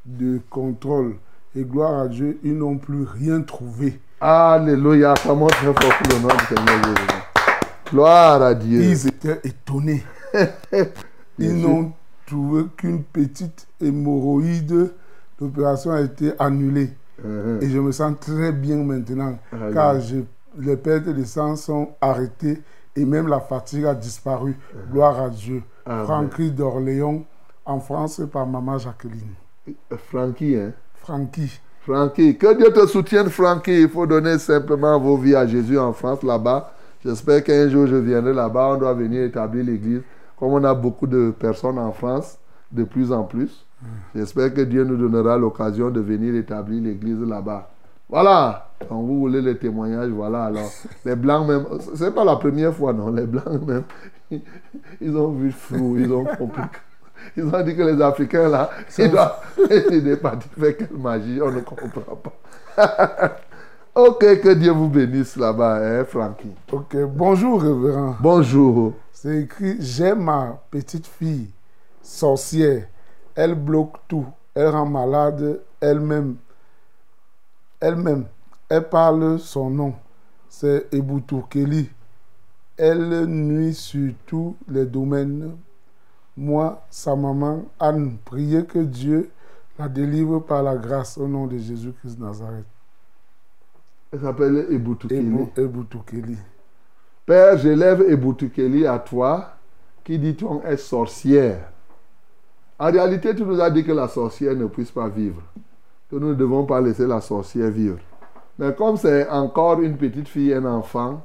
de 0.04 0.40
contrôle. 0.50 1.16
Et 1.56 1.64
gloire 1.64 2.00
à 2.00 2.08
Dieu, 2.08 2.38
ils 2.42 2.56
n'ont 2.56 2.78
plus 2.78 3.04
rien 3.04 3.40
trouvé. 3.40 4.00
Alléluia. 4.20 5.12
Acclamons 5.12 5.46
très 5.46 5.66
fort 5.66 5.74
pour 5.74 6.16
le 6.16 6.22
nom 6.22 6.28
du 6.28 6.44
Seigneur. 6.46 6.94
Gloire 7.90 8.42
à 8.42 8.54
Dieu. 8.54 8.82
Ils 8.82 9.06
étaient 9.06 9.40
étonnés. 9.44 10.02
Ils 11.38 11.54
n'ont 11.60 11.92
trouvé 12.26 12.64
qu'une 12.76 13.02
petite 13.02 13.66
hémorroïde. 13.80 14.92
L'opération 15.40 15.90
a 15.92 16.00
été 16.00 16.32
annulée. 16.38 16.90
Mhm. 17.22 17.58
Et 17.62 17.68
je 17.68 17.78
me 17.78 17.92
sens 17.92 18.14
très 18.20 18.52
bien 18.52 18.76
maintenant, 18.78 19.38
Amen. 19.52 19.72
car 19.72 20.00
je- 20.00 20.16
les 20.58 20.76
pertes 20.76 21.08
de 21.08 21.24
sang 21.24 21.56
sont 21.56 21.90
arrêtées 22.00 22.62
et 22.96 23.04
même 23.04 23.26
la 23.28 23.40
fatigue 23.40 23.84
a 23.86 23.94
disparu. 23.94 24.56
Gloire 24.92 25.20
à 25.20 25.28
Dieu. 25.30 25.62
Amen. 25.86 26.04
Francky 26.04 26.50
d'Orléans, 26.50 27.24
en 27.64 27.80
France, 27.80 28.20
par 28.32 28.46
maman 28.46 28.78
Jacqueline. 28.78 29.34
Francky, 30.10 30.56
hein? 30.56 30.72
Francky. 30.94 31.60
Francky, 31.82 32.36
que 32.38 32.56
Dieu 32.56 32.72
te 32.72 32.86
soutienne, 32.86 33.28
Francky. 33.28 33.82
Il 33.82 33.88
faut 33.88 34.06
donner 34.06 34.38
simplement 34.38 34.98
vos 34.98 35.16
vies 35.16 35.34
à 35.34 35.46
Jésus 35.46 35.78
en 35.78 35.92
France, 35.92 36.22
là-bas. 36.22 36.72
J'espère 37.04 37.44
qu'un 37.44 37.68
jour 37.68 37.86
je 37.86 37.96
viendrai 37.96 38.32
là-bas. 38.32 38.70
On 38.74 38.78
doit 38.78 38.94
venir 38.94 39.24
établir 39.24 39.64
l'église. 39.64 40.00
Comme 40.44 40.52
on 40.52 40.64
a 40.64 40.74
beaucoup 40.74 41.06
de 41.06 41.30
personnes 41.30 41.78
en 41.78 41.90
France, 41.90 42.38
de 42.70 42.84
plus 42.84 43.10
en 43.12 43.24
plus. 43.24 43.64
J'espère 44.14 44.52
que 44.52 44.60
Dieu 44.60 44.84
nous 44.84 44.98
donnera 44.98 45.38
l'occasion 45.38 45.88
de 45.88 46.00
venir 46.00 46.34
établir 46.34 46.82
l'église 46.82 47.18
là-bas. 47.18 47.70
Voilà. 48.10 48.68
Quand 48.86 48.96
vous 48.96 49.20
voulez 49.20 49.40
les 49.40 49.56
témoignages, 49.56 50.10
voilà. 50.10 50.44
Alors, 50.44 50.70
les 51.06 51.16
Blancs 51.16 51.48
même, 51.48 51.64
c'est 51.94 52.14
pas 52.14 52.26
la 52.26 52.36
première 52.36 52.74
fois, 52.74 52.92
non. 52.92 53.10
Les 53.10 53.24
Blancs 53.24 53.62
même, 53.66 53.84
ils 55.00 55.16
ont 55.16 55.30
vu 55.30 55.50
flou, 55.50 55.96
ils 55.96 56.12
ont 56.12 56.26
compris. 56.26 56.60
Ils 57.38 57.44
ont 57.44 57.64
dit 57.64 57.74
que 57.74 57.82
les 57.82 58.02
Africains, 58.02 58.50
là, 58.50 58.68
ils 58.98 59.10
doivent. 59.10 59.40
Il 59.90 60.06
est 60.06 60.18
parti 60.18 60.46
faire 60.60 60.76
quelle 60.76 60.98
magie, 60.98 61.40
on 61.42 61.52
ne 61.52 61.60
comprend 61.60 62.16
pas. 62.16 63.38
ok, 63.94 64.18
que 64.42 64.52
Dieu 64.52 64.72
vous 64.72 64.90
bénisse 64.90 65.36
là-bas, 65.38 65.78
hein, 65.82 66.04
Francky. 66.04 66.50
Ok, 66.70 66.98
bonjour 67.14 67.62
révérend. 67.62 68.16
Bonjour. 68.20 68.92
C'est 69.24 69.40
écrit, 69.40 69.76
j'ai 69.80 70.14
ma 70.14 70.60
petite 70.70 71.06
fille, 71.06 71.48
sorcière. 72.02 72.86
Elle 73.34 73.54
bloque 73.54 73.96
tout. 74.06 74.26
Elle 74.52 74.68
rend 74.68 74.84
malade 74.84 75.62
elle-même. 75.80 76.36
Elle-même. 77.80 78.26
Elle 78.68 78.86
parle 78.86 79.38
son 79.38 79.70
nom. 79.70 79.94
C'est 80.50 80.92
Eboutou 80.92 81.40
Kelly. 81.48 81.88
Elle 82.76 83.24
nuit 83.24 83.72
sur 83.72 84.12
tous 84.26 84.58
les 84.68 84.84
domaines. 84.84 85.56
Moi, 86.36 86.84
sa 86.90 87.16
maman, 87.16 87.64
Anne, 87.80 88.18
priez 88.26 88.66
que 88.66 88.80
Dieu 88.80 89.30
la 89.78 89.88
délivre 89.88 90.40
par 90.40 90.62
la 90.62 90.76
grâce 90.76 91.16
au 91.16 91.26
nom 91.26 91.46
de 91.46 91.56
Jésus-Christ 91.56 92.18
Nazareth. 92.18 92.66
Elle 94.12 94.20
s'appelle 94.20 94.66
Eboutoukeli. 94.70 96.36
Père, 97.26 97.56
j'élève 97.56 98.02
Eboutoukeli 98.02 98.86
à 98.86 98.98
toi, 98.98 99.54
qui 100.04 100.18
dit-on 100.18 100.62
est 100.62 100.76
sorcière. 100.76 101.70
En 102.78 102.90
réalité, 102.90 103.34
tu 103.34 103.44
nous 103.44 103.60
as 103.62 103.70
dit 103.70 103.82
que 103.82 103.92
la 103.92 104.08
sorcière 104.08 104.54
ne 104.54 104.66
puisse 104.66 104.90
pas 104.90 105.08
vivre. 105.08 105.40
Que 106.10 106.16
nous 106.16 106.28
ne 106.28 106.34
devons 106.34 106.66
pas 106.66 106.82
laisser 106.82 107.06
la 107.06 107.22
sorcière 107.22 107.70
vivre. 107.70 107.98
Mais 108.58 108.74
comme 108.74 108.98
c'est 108.98 109.26
encore 109.30 109.80
une 109.80 109.96
petite 109.96 110.28
fille, 110.28 110.52
un 110.52 110.66
enfant, 110.66 111.24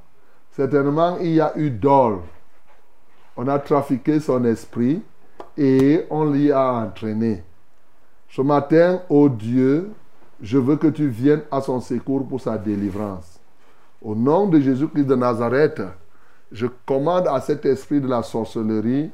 certainement 0.51 1.17
il 1.19 1.33
y 1.33 1.41
a 1.41 1.51
eu 1.57 1.69
d'or. 1.69 2.21
On 3.35 3.47
a 3.49 3.59
trafiqué 3.59 4.21
son 4.21 4.45
esprit 4.45 5.01
et 5.57 6.05
on 6.09 6.31
l'y 6.31 6.51
a 6.51 6.71
entraîné. 6.75 7.43
Ce 8.29 8.41
matin, 8.41 9.01
ô 9.09 9.27
Dieu, 9.27 9.91
je 10.41 10.57
veux 10.57 10.77
que 10.77 10.87
tu 10.87 11.07
viennes 11.07 11.43
à 11.51 11.59
son 11.59 11.81
secours 11.81 12.25
pour 12.25 12.39
sa 12.39 12.57
délivrance. 12.57 13.38
Au 14.01 14.15
nom 14.15 14.47
de 14.47 14.59
Jésus-Christ 14.59 15.05
de 15.05 15.15
Nazareth, 15.15 15.81
je 16.51 16.67
commande 16.85 17.27
à 17.27 17.41
cet 17.41 17.65
esprit 17.65 17.99
de 17.99 18.07
la 18.07 18.23
sorcellerie 18.23 19.11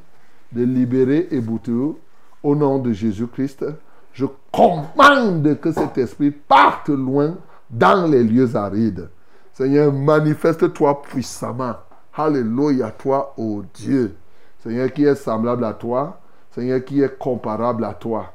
de 0.51 0.63
libérer 0.63 1.27
Eboutou. 1.31 1.97
Au 2.43 2.55
nom 2.55 2.77
de 2.77 2.93
Jésus-Christ, 2.93 3.65
je 4.13 4.25
commande 4.51 5.59
que 5.59 5.71
cet 5.71 5.97
esprit 5.97 6.31
parte 6.31 6.89
loin 6.89 7.35
dans 7.69 8.07
les 8.07 8.23
lieux 8.23 8.55
arides. 8.55 9.09
Seigneur, 9.51 9.91
manifeste-toi 9.91 11.01
puissamment. 11.01 11.75
Alléluia, 12.13 12.91
toi, 12.91 13.33
ô 13.37 13.63
Dieu. 13.73 14.15
Seigneur, 14.59 14.91
qui 14.93 15.05
est 15.05 15.15
semblable 15.15 15.65
à 15.65 15.73
toi. 15.73 16.19
Seigneur, 16.51 16.83
qui 16.85 17.01
est 17.01 17.17
comparable 17.17 17.83
à 17.83 17.93
toi. 17.93 18.31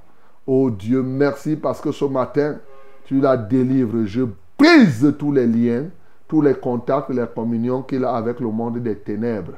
Ô 0.46 0.70
Dieu, 0.70 1.02
merci 1.02 1.56
parce 1.56 1.80
que 1.80 1.92
ce 1.92 2.04
matin, 2.04 2.56
tu 3.04 3.20
la 3.20 3.36
délivres. 3.36 4.04
Je 4.04 4.22
brise 4.58 5.14
tous 5.18 5.32
les 5.32 5.46
liens, 5.46 5.84
tous 6.30 6.42
les 6.42 6.54
contacts, 6.54 7.10
les 7.10 7.26
communions 7.34 7.82
qu'il 7.82 8.04
a 8.04 8.14
avec 8.14 8.38
le 8.38 8.48
monde 8.50 8.78
des 8.78 8.96
ténèbres. 8.96 9.54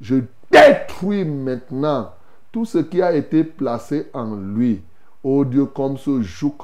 Je 0.00 0.22
détruis 0.50 1.22
maintenant 1.22 2.12
tout 2.50 2.64
ce 2.64 2.78
qui 2.78 3.02
a 3.02 3.12
été 3.12 3.44
placé 3.44 4.08
en 4.14 4.34
lui. 4.34 4.82
Ô 5.22 5.44
Dieu, 5.44 5.66
comme 5.66 5.98
ce 5.98 6.22
joug, 6.22 6.56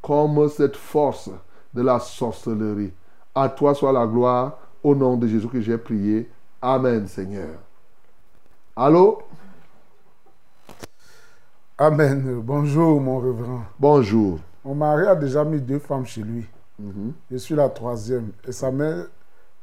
comme 0.00 0.48
cette 0.48 0.76
force 0.76 1.28
de 1.74 1.82
la 1.82 1.98
sorcellerie. 1.98 2.92
À 3.34 3.48
toi 3.48 3.74
soit 3.74 3.92
la 3.92 4.06
gloire. 4.06 4.58
Au 4.84 4.94
nom 4.94 5.16
de 5.16 5.26
Jésus 5.26 5.48
que 5.48 5.60
j'ai 5.60 5.76
prié. 5.76 6.30
Amen, 6.62 7.08
Seigneur. 7.08 7.58
Allô? 8.76 9.22
Amen. 11.76 12.40
Bonjour, 12.44 13.00
mon 13.00 13.18
révérend. 13.18 13.62
Bonjour. 13.76 14.38
Mon 14.64 14.76
mari 14.76 15.06
a 15.08 15.16
déjà 15.16 15.44
mis 15.44 15.60
deux 15.60 15.80
femmes 15.80 16.06
chez 16.06 16.22
lui. 16.22 16.46
Je 17.30 17.36
suis 17.36 17.54
la 17.54 17.68
troisième. 17.68 18.32
Et 18.46 18.52
sa 18.52 18.70
mère 18.70 19.06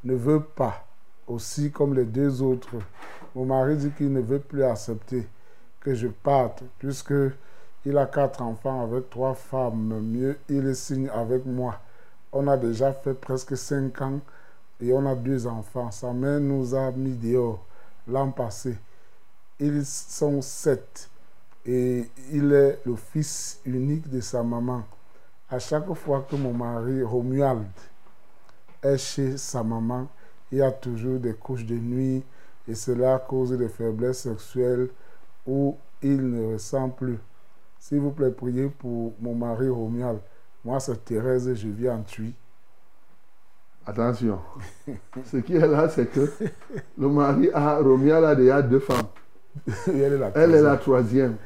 ne 0.03 0.13
veut 0.15 0.41
pas, 0.41 0.85
aussi 1.27 1.71
comme 1.71 1.93
les 1.93 2.05
deux 2.05 2.41
autres. 2.41 2.75
Mon 3.35 3.45
mari 3.45 3.77
dit 3.77 3.91
qu'il 3.91 4.11
ne 4.13 4.21
veut 4.21 4.39
plus 4.39 4.63
accepter 4.63 5.27
que 5.79 5.93
je 5.93 6.07
parte, 6.07 6.63
puisque 6.79 7.13
il 7.85 7.97
a 7.97 8.05
quatre 8.05 8.41
enfants 8.41 8.83
avec 8.83 9.09
trois 9.09 9.33
femmes. 9.33 10.01
Mieux, 10.01 10.37
il 10.49 10.75
signe 10.75 11.09
avec 11.09 11.45
moi. 11.45 11.79
On 12.31 12.47
a 12.47 12.57
déjà 12.57 12.91
fait 12.93 13.13
presque 13.13 13.55
cinq 13.55 14.01
ans 14.01 14.19
et 14.81 14.91
on 14.91 15.05
a 15.05 15.15
deux 15.15 15.47
enfants. 15.47 15.91
Sa 15.91 16.13
mère 16.13 16.39
nous 16.39 16.75
a 16.75 16.91
mis 16.91 17.15
dehors 17.15 17.65
l'an 18.07 18.31
passé. 18.31 18.75
Ils 19.59 19.85
sont 19.85 20.41
sept 20.41 21.09
et 21.65 22.09
il 22.31 22.51
est 22.51 22.79
le 22.85 22.95
fils 22.95 23.59
unique 23.65 24.09
de 24.09 24.19
sa 24.19 24.43
maman. 24.43 24.83
À 25.49 25.59
chaque 25.59 25.91
fois 25.93 26.25
que 26.29 26.35
mon 26.35 26.53
mari, 26.53 27.03
Romuald, 27.03 27.67
est 28.83 28.97
chez 28.97 29.37
sa 29.37 29.63
maman, 29.63 30.07
il 30.51 30.59
y 30.59 30.61
a 30.61 30.71
toujours 30.71 31.19
des 31.19 31.33
couches 31.33 31.65
de 31.65 31.75
nuit 31.75 32.23
et 32.67 32.75
cela 32.75 33.17
cause 33.19 33.51
des 33.57 33.69
faiblesses 33.69 34.19
sexuelles 34.19 34.89
où 35.45 35.77
il 36.01 36.29
ne 36.29 36.53
ressent 36.53 36.89
plus. 36.89 37.17
S'il 37.79 37.99
vous 37.99 38.11
plaît, 38.11 38.31
priez 38.31 38.67
pour 38.67 39.13
mon 39.19 39.33
mari 39.35 39.69
Romuald. 39.69 40.19
Moi, 40.65 40.79
c'est 40.79 41.03
Thérèse, 41.05 41.53
je 41.53 41.67
vis 41.69 41.89
en 41.89 42.01
Tui. 42.01 42.33
Attention. 43.87 44.39
Ce 45.23 45.37
qui 45.37 45.55
est 45.55 45.65
là, 45.65 45.87
c'est 45.87 46.07
que 46.07 46.29
le 46.97 47.07
mari 47.07 47.49
a, 47.53 47.77
Romial 47.79 48.25
a 48.25 48.35
déjà 48.35 48.61
deux 48.61 48.79
femmes. 48.79 49.07
Et 49.87 49.97
elle 49.97 50.13
est 50.13 50.17
la 50.17 50.31
Elle 50.35 50.55
est 50.55 50.61
la 50.61 50.75
troisième. 50.75 51.37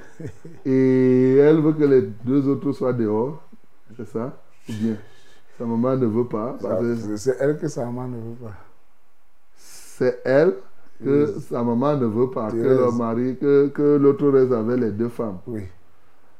Et 0.65 1.37
elle 1.37 1.61
veut 1.61 1.73
que 1.73 1.83
les 1.83 2.01
deux 2.01 2.47
autres 2.47 2.71
soient 2.71 2.93
dehors. 2.93 3.43
C'est 4.05 4.11
ça? 4.13 4.37
Ou 4.69 4.73
bien 4.73 4.95
Sa 5.57 5.65
maman 5.65 5.95
ne 5.95 6.05
veut 6.07 6.25
pas. 6.25 6.57
que 6.59 7.17
C'est- 7.17 7.37
elle 7.39 7.57
que 7.57 7.67
sa 7.67 7.85
maman 7.85 8.07
ne 8.07 8.15
veut 8.17 8.35
pas. 8.41 8.53
C'est 9.55 10.21
elle 10.25 10.55
que 11.03 11.25
Oui. 11.35 11.41
sa 11.49 11.63
maman 11.63 11.97
ne 11.97 12.05
veut 12.05 12.29
pas. 12.29 12.49
Que 12.51 12.57
Thérèse. 12.61 12.79
le 12.79 12.91
mari, 12.97 13.37
que, 13.39 13.67
que 13.67 13.97
l'autre 13.97 14.27
reste 14.29 14.51
avec 14.53 14.79
les 14.79 14.91
deux 14.91 15.09
femmes. 15.09 15.37
Oui. 15.47 15.61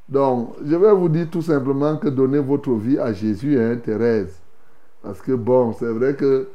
Donc, 0.10 0.56
je 0.66 0.76
vais 0.76 0.94
vous 0.94 1.10
dire 1.10 1.28
tout 1.30 1.42
simplement 1.42 1.98
que 1.98 2.08
donnez 2.10 2.40
votre 2.40 2.72
vie 2.74 2.98
à 3.00 3.14
Jésus, 3.14 3.60
hein, 3.60 3.78
Thérèse. 3.78 4.40
Parce 5.02 5.22
que, 5.22 5.32
bon, 5.34 5.74
c'est 5.74 5.92
vrai 5.92 6.16
que 6.16 6.48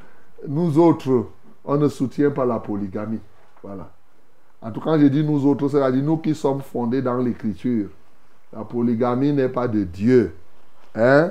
nous 0.46 0.78
autres, 0.78 1.26
on 1.64 1.76
ne 1.76 1.88
soutient 1.88 2.30
pas 2.30 2.44
la 2.44 2.58
polygamie. 2.58 3.20
Voilà. 3.62 3.90
En 4.60 4.70
tout 4.70 4.80
cas, 4.80 4.98
je 4.98 5.06
dis 5.06 5.24
nous 5.24 5.46
autres, 5.46 5.68
c'est-à-dire 5.68 6.02
nous 6.02 6.16
qui 6.18 6.34
sommes 6.34 6.60
fondés 6.60 7.02
dans 7.02 7.18
l'écriture. 7.18 7.88
La 8.52 8.64
polygamie 8.64 9.32
n'est 9.32 9.48
pas 9.48 9.68
de 9.68 9.84
Dieu. 9.84 10.32
Hein? 10.96 11.30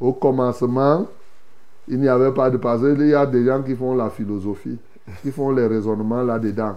Au 0.00 0.12
commencement, 0.12 1.06
il 1.88 2.00
n'y 2.00 2.08
avait 2.08 2.32
pas 2.32 2.50
de 2.50 2.56
passage. 2.56 2.96
Il 2.98 3.08
y 3.08 3.14
a 3.14 3.24
des 3.24 3.44
gens 3.44 3.62
qui 3.62 3.74
font 3.74 3.94
la 3.94 4.10
philosophie, 4.10 4.78
qui 5.22 5.30
font 5.30 5.50
les 5.50 5.66
raisonnements 5.66 6.22
là-dedans. 6.22 6.76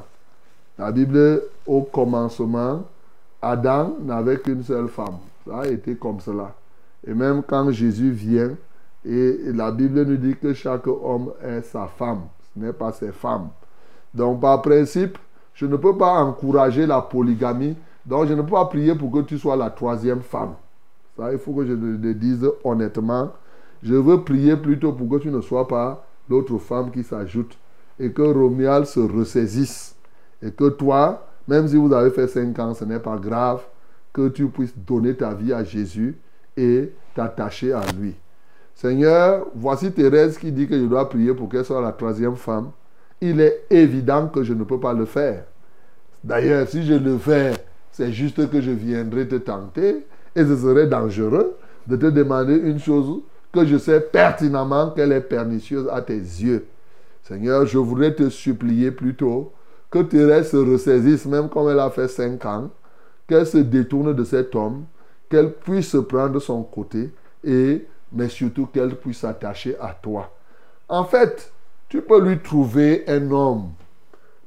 La 0.78 0.92
Bible, 0.92 1.42
au 1.66 1.82
commencement, 1.82 2.84
Adam 3.42 3.96
n'avait 4.02 4.38
qu'une 4.38 4.64
seule 4.64 4.88
femme. 4.88 5.18
Ça 5.48 5.60
a 5.60 5.68
été 5.68 5.96
comme 5.96 6.20
cela. 6.20 6.54
Et 7.06 7.14
même 7.14 7.42
quand 7.44 7.72
Jésus 7.72 8.12
vient, 8.12 8.52
et 9.06 9.40
la 9.54 9.72
Bible 9.72 10.04
nous 10.06 10.18
dit 10.18 10.36
que 10.36 10.54
chaque 10.54 10.88
homme 10.88 11.32
est 11.44 11.62
sa 11.62 11.88
femme, 11.88 12.24
ce 12.54 12.60
n'est 12.60 12.74
pas 12.74 12.92
ses 12.92 13.12
femmes. 13.12 13.50
Donc 14.14 14.42
par 14.42 14.62
principe, 14.62 15.18
je 15.54 15.66
ne 15.66 15.78
peux 15.78 15.98
pas 15.98 16.22
encourager 16.22 16.86
la 16.86 17.02
polygamie, 17.02 17.76
donc 18.06 18.28
je 18.28 18.34
ne 18.34 18.42
peux 18.42 18.52
pas 18.52 18.66
prier 18.66 18.96
pour 18.96 19.12
que 19.12 19.20
tu 19.20 19.38
sois 19.38 19.56
la 19.56 19.70
troisième 19.70 20.22
femme. 20.22 20.54
Il 21.32 21.38
faut 21.38 21.54
que 21.54 21.66
je 21.66 21.74
le 21.74 22.14
dise 22.14 22.48
honnêtement. 22.64 23.32
Je 23.82 23.96
veux 23.96 24.24
prier 24.24 24.56
plutôt 24.58 24.92
pour 24.94 25.10
que 25.10 25.24
tu 25.24 25.30
ne 25.30 25.42
sois 25.42 25.68
pas 25.68 26.06
l'autre 26.30 26.58
femme 26.58 26.92
qui 26.92 27.04
s'ajoute 27.04 27.58
et 28.00 28.12
que 28.12 28.22
Romuald 28.22 28.86
se 28.86 29.00
ressaisisse. 29.00 29.96
Et 30.42 30.52
que 30.52 30.70
toi, 30.70 31.28
même 31.48 31.68
si 31.68 31.76
vous 31.76 31.92
avez 31.94 32.12
fait 32.12 32.28
5 32.28 32.58
ans, 32.60 32.74
ce 32.74 32.86
n'est 32.86 33.00
pas 33.00 33.18
grave, 33.18 33.62
que 34.14 34.30
tu 34.30 34.48
puisses 34.48 34.78
donner 34.78 35.16
ta 35.16 35.34
vie 35.34 35.54
à 35.54 35.64
Jésus 35.64 36.18
et 36.56 36.92
t'attacher 37.14 37.74
à 37.74 37.82
lui. 37.98 38.16
Seigneur, 38.74 39.48
voici 39.56 39.92
Thérèse 39.92 40.38
qui 40.38 40.52
dit 40.52 40.68
que 40.68 40.80
je 40.80 40.86
dois 40.86 41.10
prier 41.10 41.34
pour 41.34 41.50
qu'elle 41.50 41.66
soit 41.66 41.82
la 41.82 41.92
troisième 41.92 42.38
femme. 42.38 42.72
Il 43.20 43.42
est 43.42 43.66
évident 43.70 44.28
que 44.28 44.44
je 44.44 44.54
ne 44.54 44.64
peux 44.64 44.80
pas 44.80 44.94
le 44.94 45.06
faire. 45.06 45.44
D'ailleurs, 46.24 46.68
si 46.68 46.86
je 46.86 46.94
le 46.94 47.18
fais, 47.18 47.54
c'est 47.92 48.12
juste 48.14 48.50
que 48.50 48.62
je 48.62 48.72
viendrai 48.72 49.28
te 49.28 49.36
tenter 49.36 50.06
et 50.36 50.44
ce 50.44 50.56
serait 50.56 50.88
dangereux 50.88 51.56
de 51.88 51.96
te 51.96 52.06
demander 52.08 52.56
une 52.56 52.80
chose 52.80 53.22
que 53.52 53.66
je 53.66 53.78
sais 53.78 54.00
pertinemment 54.00 54.92
qu'elle 54.92 55.12
est 55.12 55.22
pernicieuse 55.22 55.88
à 55.92 56.02
tes 56.02 56.18
yeux. 56.18 56.66
Seigneur, 57.24 57.66
je 57.66 57.78
voudrais 57.78 58.14
te 58.14 58.30
supplier 58.30 58.92
plutôt 58.92 59.52
que 59.90 60.00
Thérèse 60.00 60.52
se 60.52 60.58
ressaisisse, 60.58 61.26
même 61.26 61.50
comme 61.50 61.70
elle 61.70 61.80
a 61.80 61.90
fait 61.90 62.08
cinq 62.08 62.46
ans, 62.46 62.70
qu'elle 63.28 63.46
se 63.46 63.58
détourne 63.58 64.14
de 64.14 64.24
cet 64.24 64.56
homme, 64.56 64.86
qu'elle 65.30 65.52
puisse 65.54 65.96
prendre 66.08 66.40
son 66.40 66.64
côté 66.64 67.12
et, 67.44 67.86
mais 68.12 68.30
surtout 68.30 68.68
qu'elle 68.68 68.96
puisse 68.96 69.20
s'attacher 69.20 69.76
à 69.80 69.96
toi. 70.00 70.32
En 70.88 71.04
fait, 71.04 71.52
tu 71.88 72.02
peux 72.02 72.22
lui 72.22 72.40
trouver 72.40 73.04
un 73.08 73.32
homme. 73.32 73.70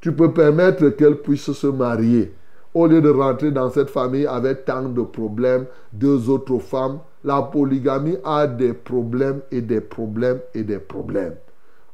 Tu 0.01 0.13
peux 0.13 0.33
permettre 0.33 0.89
qu'elle 0.91 1.17
puisse 1.17 1.53
se 1.53 1.67
marier. 1.69 2.35
Au 2.75 2.87
lieu 2.87 3.03
de 3.03 3.11
rentrer 3.11 3.51
dans 3.51 3.71
cette 3.71 3.91
famille 3.91 4.27
avec 4.27 4.65
tant 4.65 4.89
de 4.89 5.03
problèmes, 5.03 5.67
deux 5.93 6.31
autres 6.31 6.59
femmes, 6.59 7.01
la 7.23 7.43
polygamie 7.43 8.17
a 8.25 8.47
des 8.47 8.73
problèmes 8.73 9.41
et 9.51 9.61
des 9.61 9.81
problèmes 9.81 10.41
et 10.55 10.63
des 10.63 10.79
problèmes. 10.79 11.35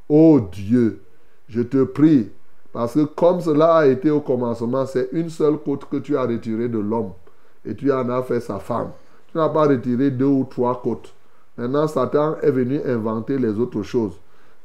Oh 0.07 0.39
Dieu, 0.51 1.01
je 1.49 1.61
te 1.61 1.83
prie, 1.83 2.29
parce 2.71 2.93
que 2.93 3.03
comme 3.03 3.41
cela 3.41 3.75
a 3.75 3.87
été 3.87 4.09
au 4.09 4.21
commencement, 4.21 4.85
c'est 4.85 5.09
une 5.11 5.29
seule 5.29 5.57
côte 5.57 5.85
que 5.89 5.97
tu 5.97 6.15
as 6.15 6.23
retirée 6.25 6.69
de 6.69 6.79
l'homme 6.79 7.11
et 7.65 7.75
tu 7.75 7.91
en 7.91 8.09
as 8.09 8.23
fait 8.23 8.39
sa 8.39 8.59
femme. 8.59 8.91
Tu 9.31 9.37
n'as 9.37 9.49
pas 9.49 9.67
retiré 9.67 10.11
deux 10.11 10.25
ou 10.25 10.47
trois 10.49 10.81
côtes. 10.81 11.13
Maintenant, 11.57 11.87
Satan 11.87 12.37
est 12.41 12.51
venu 12.51 12.79
inventer 12.85 13.37
les 13.37 13.59
autres 13.59 13.83
choses. 13.83 14.13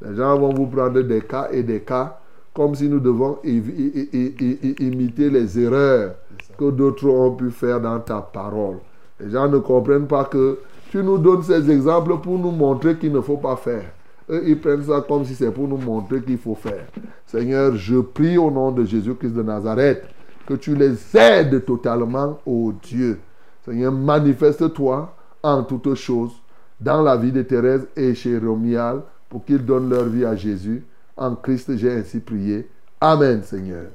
Les 0.00 0.14
gens 0.14 0.38
vont 0.38 0.54
vous 0.54 0.66
prendre 0.66 1.00
des 1.02 1.22
cas 1.22 1.48
et 1.50 1.62
des 1.62 1.80
cas 1.80 2.20
comme 2.54 2.74
si 2.74 2.88
nous 2.88 3.00
devons 3.00 3.38
imiter 3.44 5.28
les 5.28 5.58
erreurs 5.58 6.14
que 6.56 6.70
d'autres 6.70 7.08
ont 7.08 7.34
pu 7.34 7.50
faire 7.50 7.80
dans 7.80 7.98
ta 7.98 8.20
parole. 8.20 8.76
Les 9.20 9.30
gens 9.30 9.48
ne 9.48 9.58
comprennent 9.58 10.06
pas 10.06 10.24
que 10.24 10.58
tu 10.90 11.02
nous 11.02 11.18
donnes 11.18 11.42
ces 11.42 11.68
exemples 11.70 12.18
pour 12.18 12.38
nous 12.38 12.52
montrer 12.52 12.96
qu'il 12.96 13.12
ne 13.12 13.20
faut 13.20 13.36
pas 13.36 13.56
faire. 13.56 13.90
Eux, 14.30 14.42
ils 14.46 14.58
prennent 14.58 14.84
ça 14.84 15.04
comme 15.06 15.24
si 15.24 15.34
c'est 15.34 15.50
pour 15.50 15.66
nous 15.66 15.76
montrer 15.76 16.22
qu'il 16.22 16.38
faut 16.38 16.54
faire. 16.54 16.86
Seigneur, 17.26 17.74
je 17.76 17.98
prie 17.98 18.38
au 18.38 18.50
nom 18.50 18.70
de 18.70 18.84
Jésus-Christ 18.84 19.34
de 19.34 19.42
Nazareth 19.42 20.04
que 20.46 20.54
tu 20.54 20.76
les 20.76 20.94
aides 21.16 21.64
totalement, 21.64 22.38
ô 22.46 22.72
Dieu. 22.82 23.18
Seigneur, 23.64 23.92
manifeste-toi 23.92 25.12
en 25.42 25.62
toutes 25.64 25.94
choses 25.94 26.32
dans 26.80 27.02
la 27.02 27.16
vie 27.16 27.32
de 27.32 27.42
Thérèse 27.42 27.86
et 27.96 28.14
chez 28.14 28.38
Romial 28.38 29.02
pour 29.28 29.44
qu'ils 29.44 29.64
donnent 29.64 29.90
leur 29.90 30.04
vie 30.04 30.24
à 30.24 30.36
Jésus. 30.36 30.84
En 31.16 31.36
Christ, 31.36 31.76
j'ai 31.76 31.92
ainsi 31.92 32.20
prié. 32.20 32.68
Amen, 33.00 33.42
Seigneur. 33.42 33.86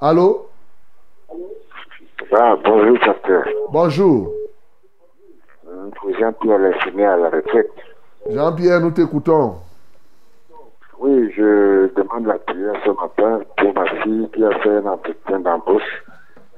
Allô? 0.00 0.48
Ah, 2.32 2.56
bonjour, 2.64 2.98
pasteur. 2.98 3.44
Bonjour. 3.70 4.32
Jean-Pierre 6.18 6.58
Lessené 6.58 7.04
à 7.04 7.16
la 7.16 7.30
retraite. 7.30 7.70
Jean-Pierre, 8.28 8.80
nous 8.80 8.90
t'écoutons. 8.90 9.56
Oui, 10.98 11.30
je 11.36 11.92
demande 11.94 12.26
la 12.26 12.38
prière 12.38 12.74
ce 12.84 12.90
matin 12.90 13.44
pour 13.56 13.74
ma 13.74 14.02
fille 14.02 14.28
qui 14.32 14.44
a 14.44 14.58
fait 14.60 14.76
un 14.76 14.86
entretien 14.86 15.40
d'embauche 15.40 16.04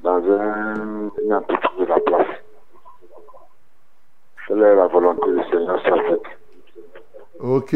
dans 0.03 0.23
un, 0.23 1.11
une 1.25 1.35
entreprise 1.35 1.81
de 1.81 1.85
la 1.87 2.01
place. 2.01 2.27
Quelle 4.47 4.63
est 4.63 4.77
la 4.77 4.87
volonté 4.87 5.31
du 5.31 5.51
Seigneur 5.51 5.83
faite. 5.83 6.23
Ok. 7.41 7.75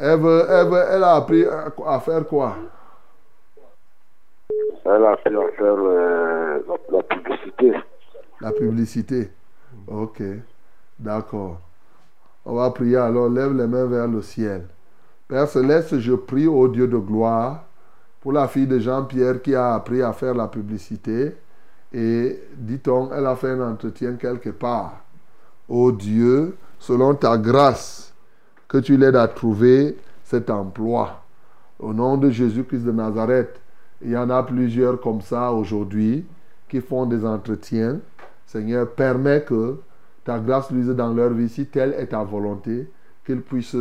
Elle, 0.00 0.18
veut- 0.20 0.46
elle, 0.48 1.04
a 1.04 1.16
appris 1.16 1.44
à, 1.44 1.72
à 1.86 2.00
faire 2.00 2.26
quoi? 2.26 2.56
Elle 4.84 5.04
a 5.04 5.16
pu 5.18 5.36
en 5.36 5.48
faire 5.48 5.74
euh, 5.78 6.58
la, 6.66 6.96
la 6.96 7.02
publicité. 7.02 7.72
La 8.40 8.52
publicité. 8.52 9.30
Ok. 9.86 10.22
D'accord. 10.98 11.60
On 12.46 12.54
va 12.54 12.70
prier 12.70 12.96
alors. 12.96 13.28
Lève 13.28 13.52
les 13.54 13.66
mains 13.66 13.84
vers 13.86 14.08
le 14.08 14.22
ciel. 14.22 14.66
Père 15.28 15.46
Céleste, 15.48 15.98
je 15.98 16.14
prie 16.14 16.46
au 16.46 16.66
Dieu 16.66 16.88
de 16.88 16.96
gloire 16.96 17.64
pour 18.20 18.32
la 18.32 18.48
fille 18.48 18.66
de 18.66 18.78
Jean-Pierre 18.78 19.42
qui 19.42 19.54
a 19.54 19.74
appris 19.74 20.02
à 20.02 20.12
faire 20.12 20.34
la 20.34 20.48
publicité. 20.48 21.36
Et 21.92 22.40
dit-on, 22.56 23.10
elle 23.12 23.26
a 23.26 23.36
fait 23.36 23.50
un 23.50 23.72
entretien 23.72 24.14
quelque 24.14 24.50
part. 24.50 25.00
Ô 25.68 25.92
Dieu, 25.92 26.56
selon 26.78 27.14
ta 27.14 27.36
grâce, 27.36 28.09
que 28.70 28.78
tu 28.78 28.96
l'aides 28.96 29.16
à 29.16 29.26
trouver 29.26 29.98
cet 30.22 30.48
emploi. 30.48 31.22
Au 31.80 31.92
nom 31.92 32.16
de 32.16 32.30
Jésus-Christ 32.30 32.84
de 32.84 32.92
Nazareth, 32.92 33.60
il 34.00 34.12
y 34.12 34.16
en 34.16 34.30
a 34.30 34.44
plusieurs 34.44 35.00
comme 35.00 35.20
ça 35.20 35.52
aujourd'hui 35.52 36.24
qui 36.68 36.80
font 36.80 37.04
des 37.04 37.26
entretiens 37.26 37.98
Seigneur, 38.46 38.90
permets 38.90 39.42
que 39.42 39.80
ta 40.24 40.38
grâce 40.38 40.70
luise 40.70 40.88
dans 40.88 41.12
leur 41.12 41.30
vie, 41.30 41.48
si 41.48 41.66
telle 41.66 41.94
est 41.94 42.08
ta 42.08 42.22
volonté, 42.22 42.90
qu'ils 43.24 43.42
puissent 43.42 43.76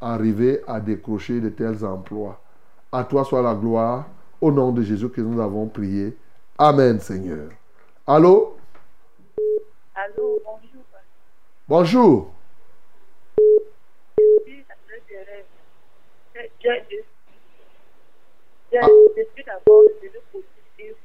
arriver 0.00 0.62
à 0.66 0.80
décrocher 0.80 1.40
de 1.40 1.48
tels 1.48 1.84
emplois. 1.84 2.40
À 2.92 3.04
toi 3.04 3.24
soit 3.24 3.42
la 3.42 3.54
gloire, 3.54 4.06
au 4.40 4.52
nom 4.52 4.70
de 4.72 4.82
Jésus 4.82 5.08
que 5.08 5.20
nous 5.20 5.40
avons 5.40 5.66
prié. 5.66 6.16
Amen, 6.58 7.00
Seigneur. 7.00 7.48
Allô? 8.06 8.56
Allô, 9.94 10.40
bonjour. 10.44 10.84
Bonjour. 11.68 12.35
Je 15.16 16.70
suis. 16.88 17.04
Je, 18.72 18.78
je, 19.16 19.44
d'abord 19.46 19.82
de 20.02 20.20
positif. 20.32 20.96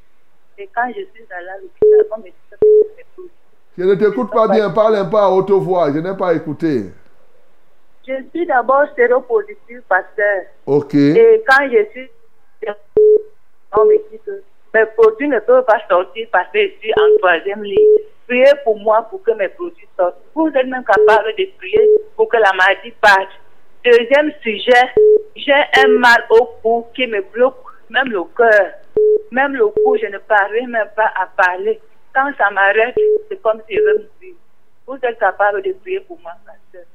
Et 0.58 0.70
quand 0.76 0.88
je 0.90 1.02
suis 1.14 1.26
à 1.32 1.42
l'hôpital, 1.42 2.06
on 2.12 2.18
me 2.18 2.24
dit 2.24 2.32
que 2.50 2.56
c'est 2.60 3.06
positif. 3.16 3.32
Je 3.78 3.84
ne 3.84 3.96
t'écoute 3.96 4.32
pas 4.32 4.48
bien, 4.48 4.70
parle 4.72 4.96
un 4.96 5.06
peu 5.06 5.18
à 5.18 5.30
haute 5.30 5.52
voix, 5.52 5.92
je 5.94 6.00
n'ai 6.00 6.18
pas 6.18 6.34
écouté. 6.34 6.92
Je 8.08 8.14
suis 8.34 8.46
d'abord 8.46 8.86
séropositif, 8.96 9.82
pasteur. 9.88 10.44
Ok. 10.66 10.96
Et 10.96 11.44
quand 11.48 11.70
je 11.72 11.86
suis. 11.92 12.10
On 13.74 13.86
me 13.86 13.98
dit 14.12 14.20
que 14.26 14.44
mes 14.74 14.86
produits 14.98 15.30
ne 15.30 15.40
peuvent 15.40 15.64
pas 15.66 15.80
sortir 15.90 16.28
parce 16.32 16.52
que 16.52 16.60
je 16.62 16.74
suis 16.80 16.94
en 16.94 17.18
troisième 17.20 17.64
ligne. 17.64 18.00
Priez 18.28 18.52
pour 18.64 18.78
moi 18.80 19.08
pour 19.10 19.24
que 19.24 19.32
mes 19.32 19.48
produits 19.50 19.88
sortent. 19.98 20.18
Vous 20.36 20.48
êtes 20.48 20.68
même 20.68 20.84
capable 20.84 21.30
de 21.38 21.46
prier 21.58 21.90
pour 22.16 22.28
que 22.28 22.38
la 22.38 22.52
maladie 22.54 22.92
parte. 23.00 23.30
Deuxième 23.84 24.32
sujet, 24.42 24.86
j'ai 25.36 25.52
un 25.54 26.00
mal 26.00 26.24
au 26.30 26.50
cou 26.62 26.86
qui 26.96 27.08
me 27.08 27.22
bloque, 27.34 27.64
même 27.90 28.10
le 28.10 28.24
cœur. 28.36 28.72
Même 29.32 29.54
le 29.54 29.68
cou, 29.68 29.98
je 30.02 30.08
ne 30.08 30.18
parviens 30.20 30.68
même 30.68 30.90
pas 30.96 31.12
à 31.16 31.26
parler. 31.26 31.80
Quand 32.14 32.32
ça 32.38 32.52
m'arrête, 32.52 32.96
c'est 33.30 33.42
comme 33.42 33.62
si 33.68 33.76
je 33.76 33.82
veux 33.82 33.98
mourir. 33.98 34.36
Vous 34.88 34.98
êtes 35.02 35.18
capable 35.20 35.62
de 35.64 35.74
prier 35.74 36.02
pour 36.02 36.20
moi, 36.22 36.32
pasteur. 36.46 36.86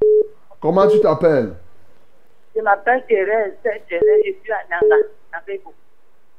Comment 0.61 0.87
tu 0.87 1.01
t'appelles? 1.01 1.55
Je 2.55 2.61
m'appelle 2.61 3.05
Thérèse, 3.09 3.55
Thérèse, 3.63 4.23
je 4.25 4.33
suis 4.43 4.53
à 4.53 4.63
Nanga. 4.71 4.97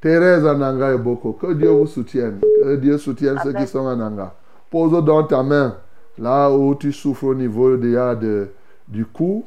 Thérèse 0.01 0.45
Ananga 0.45 0.93
et 0.93 0.97
Boko. 0.97 1.33
Que 1.33 1.53
Dieu 1.53 1.69
vous 1.69 1.87
soutienne. 1.87 2.39
Que 2.41 2.75
Dieu 2.75 2.97
soutienne 2.97 3.37
ceux 3.43 3.53
qui 3.53 3.67
sont 3.67 3.85
en 3.85 3.95
Nanga. 3.95 4.33
Pose 4.69 5.03
donc 5.03 5.29
ta 5.29 5.43
main 5.43 5.77
là 6.17 6.49
où 6.49 6.75
tu 6.75 6.91
souffres 6.91 7.25
au 7.25 7.35
niveau 7.35 7.77
déjà 7.77 8.15
de, 8.15 8.49
du 8.87 9.05
cou. 9.05 9.45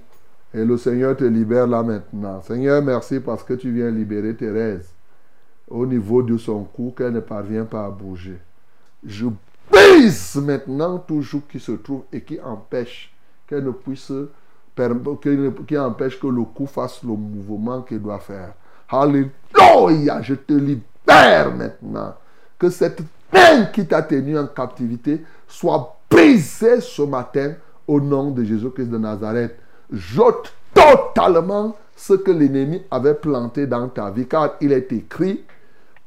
Et 0.52 0.64
le 0.64 0.76
Seigneur 0.76 1.16
te 1.16 1.24
libère 1.24 1.66
là 1.66 1.82
maintenant. 1.82 2.42
Seigneur, 2.42 2.82
merci 2.82 3.20
parce 3.20 3.44
que 3.44 3.54
tu 3.54 3.70
viens 3.70 3.90
libérer 3.90 4.34
Thérèse 4.34 4.88
au 5.68 5.86
niveau 5.86 6.22
de 6.22 6.36
son 6.36 6.64
cou 6.64 6.92
qu'elle 6.96 7.12
ne 7.12 7.20
parvient 7.20 7.64
pas 7.64 7.86
à 7.86 7.90
bouger. 7.90 8.38
Je 9.04 9.26
brise 9.70 10.36
maintenant 10.36 10.98
tout 10.98 11.22
joug 11.22 11.42
qui 11.48 11.60
se 11.60 11.72
trouve 11.72 12.02
et 12.12 12.22
qui 12.22 12.40
empêche 12.40 13.14
qu'elle 13.46 13.64
ne 13.64 13.70
puisse 13.70 14.12
qui, 15.66 15.78
empêche 15.78 16.18
que 16.18 16.26
le 16.26 16.42
cou 16.44 16.66
fasse 16.66 17.02
le 17.02 17.10
mouvement 17.10 17.82
qu'il 17.82 18.00
doit 18.00 18.18
faire. 18.18 18.54
Alléluia, 18.88 20.22
je 20.22 20.34
te 20.34 20.52
libère 20.52 21.54
maintenant. 21.54 22.14
Que 22.58 22.70
cette 22.70 23.02
main 23.32 23.66
qui 23.66 23.86
t'a 23.86 24.02
tenu 24.02 24.38
en 24.38 24.46
captivité 24.46 25.22
soit 25.46 25.96
brisée 26.10 26.80
ce 26.80 27.02
matin 27.02 27.54
au 27.86 28.00
nom 28.00 28.30
de 28.30 28.44
Jésus-Christ 28.44 28.90
de 28.90 28.98
Nazareth. 28.98 29.56
J'ôte 29.92 30.52
totalement 30.72 31.76
ce 31.96 32.14
que 32.14 32.30
l'ennemi 32.30 32.82
avait 32.90 33.14
planté 33.14 33.66
dans 33.66 33.88
ta 33.88 34.10
vie, 34.10 34.26
car 34.26 34.54
il 34.60 34.72
est 34.72 34.92
écrit, 34.92 35.44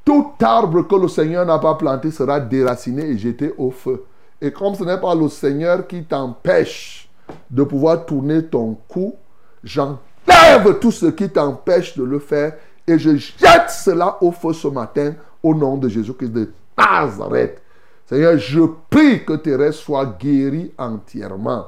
tout 0.05 0.31
arbre 0.41 0.88
que 0.88 0.95
le 0.95 1.07
Seigneur 1.07 1.45
n'a 1.45 1.60
pas 1.60 1.76
planté 1.76 2.11
sera 2.11 2.39
déraciné 2.39 3.03
et 3.03 3.18
jeté 3.18 3.53
au 3.57 3.72
feu. 3.72 4.03
Et 4.41 4.51
comme 4.51 4.76
ce 4.76 4.84
n'est 4.84 4.99
pas 4.99 5.15
le 5.15 5.30
Seigneur 5.30 5.88
qui 5.88 6.03
t'empêche 6.03 7.10
de 7.49 7.64
pouvoir 7.64 8.05
tourner 8.05 8.45
ton 8.45 8.77
cou, 8.88 9.15
j'enlève 9.64 10.80
tout 10.81 10.91
ce 10.91 11.05
qui 11.05 11.30
t'empêche 11.30 11.97
de 11.97 12.03
le 12.03 12.19
faire 12.19 12.53
et 12.85 12.99
je 12.99 13.15
jette 13.15 13.69
cela 13.69 14.18
au 14.22 14.31
feu 14.31 14.51
ce 14.51 14.68
matin 14.68 15.14
au 15.41 15.55
nom 15.55 15.77
de 15.77 15.88
Jésus-Christ 15.88 16.34
de 16.34 16.51
Nazareth. 16.77 17.61
Seigneur, 18.05 18.38
je 18.38 18.61
prie 18.89 19.23
que 19.23 19.34
Thérèse 19.34 19.76
soit 19.76 20.18
guérie 20.19 20.73
entièrement. 20.77 21.68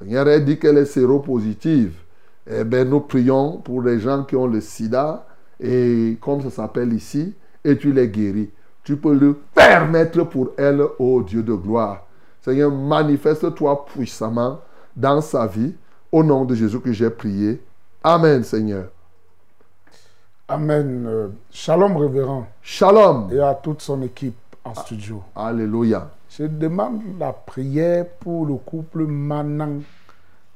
Seigneur, 0.00 0.28
elle 0.28 0.44
dit 0.44 0.58
qu'elle 0.58 0.78
est 0.78 0.86
séropositive. 0.86 1.92
Eh 2.50 2.64
bien, 2.64 2.84
nous 2.84 3.00
prions 3.00 3.58
pour 3.58 3.82
les 3.82 4.00
gens 4.00 4.24
qui 4.24 4.34
ont 4.34 4.46
le 4.46 4.60
sida, 4.60 5.26
et 5.60 6.16
comme 6.20 6.40
ça 6.40 6.50
s'appelle 6.50 6.92
ici, 6.94 7.34
et 7.62 7.76
tu 7.76 7.92
les 7.92 8.08
guéris. 8.08 8.50
Tu 8.82 8.96
peux 8.96 9.14
le 9.14 9.34
permettre 9.54 10.24
pour 10.24 10.52
elle, 10.56 10.82
ô 10.98 11.22
Dieu 11.22 11.42
de 11.42 11.52
gloire. 11.52 12.06
Seigneur, 12.40 12.70
manifeste-toi 12.70 13.84
puissamment 13.84 14.60
dans 14.96 15.20
sa 15.20 15.46
vie. 15.46 15.74
Au 16.10 16.24
nom 16.24 16.44
de 16.44 16.54
Jésus 16.54 16.80
que 16.80 16.92
j'ai 16.92 17.10
prié. 17.10 17.62
Amen, 18.02 18.42
Seigneur. 18.42 18.86
Amen. 20.48 21.04
Euh, 21.06 21.28
Shalom, 21.50 21.96
révérend. 21.96 22.48
Shalom. 22.62 23.30
Et 23.30 23.38
à 23.38 23.54
toute 23.54 23.82
son 23.82 24.02
équipe 24.02 24.34
en 24.64 24.74
studio. 24.74 25.22
Alléluia. 25.36 26.10
Je 26.30 26.44
demande 26.44 27.02
la 27.18 27.32
prière 27.32 28.06
pour 28.20 28.46
le 28.46 28.54
couple 28.54 29.04
Manan. 29.04 29.80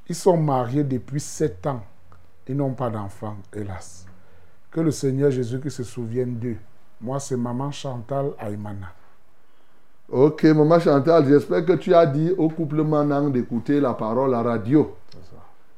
Ils 0.07 0.15
sont 0.15 0.37
mariés 0.37 0.85
depuis 0.85 1.19
sept 1.19 1.67
ans. 1.67 1.83
Ils 2.47 2.55
n'ont 2.55 2.73
pas 2.73 2.89
d'enfants, 2.89 3.35
hélas. 3.53 4.05
Que 4.71 4.79
le 4.79 4.91
Seigneur 4.91 5.31
Jésus 5.31 5.59
se 5.69 5.83
souvienne 5.83 6.35
d'eux. 6.35 6.55
Moi, 7.01 7.19
c'est 7.19 7.35
maman 7.35 7.71
Chantal 7.71 8.31
Aymana. 8.39 8.93
Ok, 10.09 10.43
maman 10.45 10.79
Chantal, 10.79 11.25
j'espère 11.27 11.65
que 11.65 11.73
tu 11.73 11.93
as 11.93 12.05
dit 12.05 12.31
au 12.37 12.47
couple 12.47 12.83
Manang 12.83 13.29
d'écouter 13.29 13.81
la 13.81 13.93
parole 13.93 14.33
à 14.33 14.41
radio. 14.41 14.95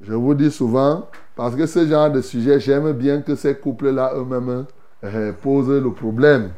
Je 0.01 0.13
vous 0.13 0.35
dis 0.35 0.51
souvent, 0.51 1.07
parce 1.35 1.55
que 1.55 1.65
ce 1.65 1.87
genre 1.87 2.11
de 2.11 2.21
sujet, 2.21 2.59
j'aime 2.59 2.91
bien 2.91 3.21
que 3.21 3.35
ces 3.35 3.55
couples-là 3.55 4.13
eux-mêmes 4.15 4.65
euh, 5.03 5.33
posent 5.33 5.69
le 5.69 5.91
problème. 5.91 6.51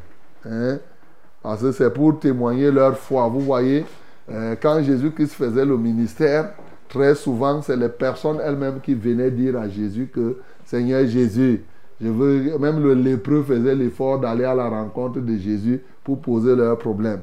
Hein? 0.46 0.80
Parce 1.42 1.62
que 1.62 1.72
c'est 1.72 1.94
pour 1.94 2.20
témoigner 2.20 2.72
leur 2.72 2.98
foi. 2.98 3.28
Vous 3.28 3.40
voyez, 3.40 3.86
euh, 4.30 4.56
quand 4.62 4.82
Jésus-Christ 4.84 5.34
faisait 5.34 5.66
le 5.66 5.78
ministère, 5.78 6.52
très 6.88 7.16
souvent, 7.16 7.62
c'est 7.62 7.78
les 7.78 7.90
personnes 7.90 8.40
elles-mêmes 8.44 8.82
qui 8.82 8.94
venaient 8.94 9.32
dire 9.32 9.58
à 9.58 9.70
Jésus 9.70 10.10
que 10.14 10.38
Seigneur 10.66 11.06
Jésus, 11.08 11.64
même 12.02 12.82
le 12.82 12.94
lépreux 12.94 13.44
faisait 13.44 13.76
l'effort 13.76 14.20
d'aller 14.20 14.46
à 14.46 14.54
la 14.54 14.70
rencontre 14.70 15.20
de 15.20 15.38
Jésus 15.38 15.82
pour 16.04 16.20
poser 16.20 16.56
leurs 16.56 16.78
problèmes. 16.78 17.22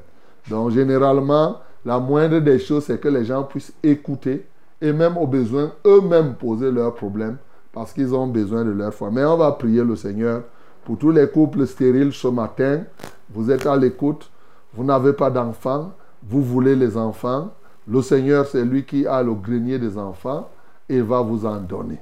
Donc, 0.50 0.70
généralement, 0.70 1.58
la 1.84 1.98
moindre 1.98 2.40
des 2.40 2.58
choses, 2.58 2.84
c'est 2.84 3.00
que 3.00 3.08
les 3.08 3.24
gens 3.24 3.44
puissent 3.44 3.72
écouter 3.82 4.46
et 4.80 4.92
même 4.92 5.16
au 5.16 5.26
besoin, 5.26 5.72
eux-mêmes 5.86 6.34
poser 6.34 6.70
leurs 6.70 6.94
problèmes 6.94 7.36
parce 7.72 7.92
qu'ils 7.92 8.14
ont 8.14 8.26
besoin 8.26 8.64
de 8.64 8.70
leur 8.70 8.92
foi. 8.92 9.10
Mais 9.10 9.24
on 9.24 9.36
va 9.36 9.52
prier 9.52 9.84
le 9.84 9.96
Seigneur 9.96 10.42
pour 10.84 10.98
tous 10.98 11.10
les 11.10 11.28
couples 11.28 11.66
stériles 11.66 12.12
ce 12.12 12.28
matin. 12.28 12.82
Vous 13.30 13.50
êtes 13.50 13.66
à 13.66 13.76
l'écoute, 13.76 14.30
vous 14.74 14.84
n'avez 14.84 15.12
pas 15.12 15.30
d'enfants, 15.30 15.92
vous 16.22 16.42
voulez 16.42 16.76
les 16.76 16.96
enfants. 16.96 17.50
Le 17.88 18.02
Seigneur, 18.02 18.46
c'est 18.46 18.64
lui 18.64 18.84
qui 18.84 19.06
a 19.06 19.22
le 19.22 19.34
grenier 19.34 19.78
des 19.78 19.96
enfants 19.98 20.48
et 20.88 21.00
va 21.00 21.20
vous 21.20 21.46
en 21.46 21.56
donner. 21.56 21.98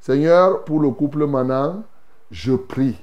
Seigneur, 0.00 0.64
pour 0.64 0.80
le 0.80 0.90
couple 0.90 1.26
Manan, 1.26 1.82
je 2.30 2.54
prie, 2.54 2.98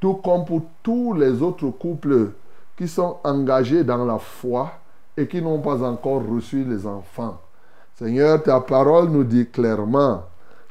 tout 0.00 0.14
comme 0.14 0.44
pour 0.44 0.62
tous 0.82 1.14
les 1.14 1.42
autres 1.42 1.70
couples 1.70 2.32
qui 2.76 2.88
sont 2.88 3.16
engagés 3.24 3.84
dans 3.84 4.04
la 4.04 4.18
foi 4.18 4.70
et 5.16 5.26
qui 5.26 5.40
n'ont 5.40 5.60
pas 5.60 5.82
encore 5.82 6.22
reçu 6.26 6.64
les 6.64 6.86
enfants. 6.86 7.40
Seigneur, 7.94 8.42
ta 8.42 8.60
parole 8.60 9.08
nous 9.08 9.24
dit 9.24 9.48
clairement 9.48 10.24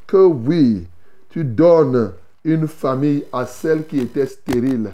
que 0.06 0.24
oui, 0.24 0.88
tu 1.30 1.44
donnes 1.44 2.14
une 2.44 2.68
famille 2.68 3.26
à 3.34 3.46
celle 3.48 3.88
qui 3.88 4.00
était 4.00 4.28
stérile 4.28 4.92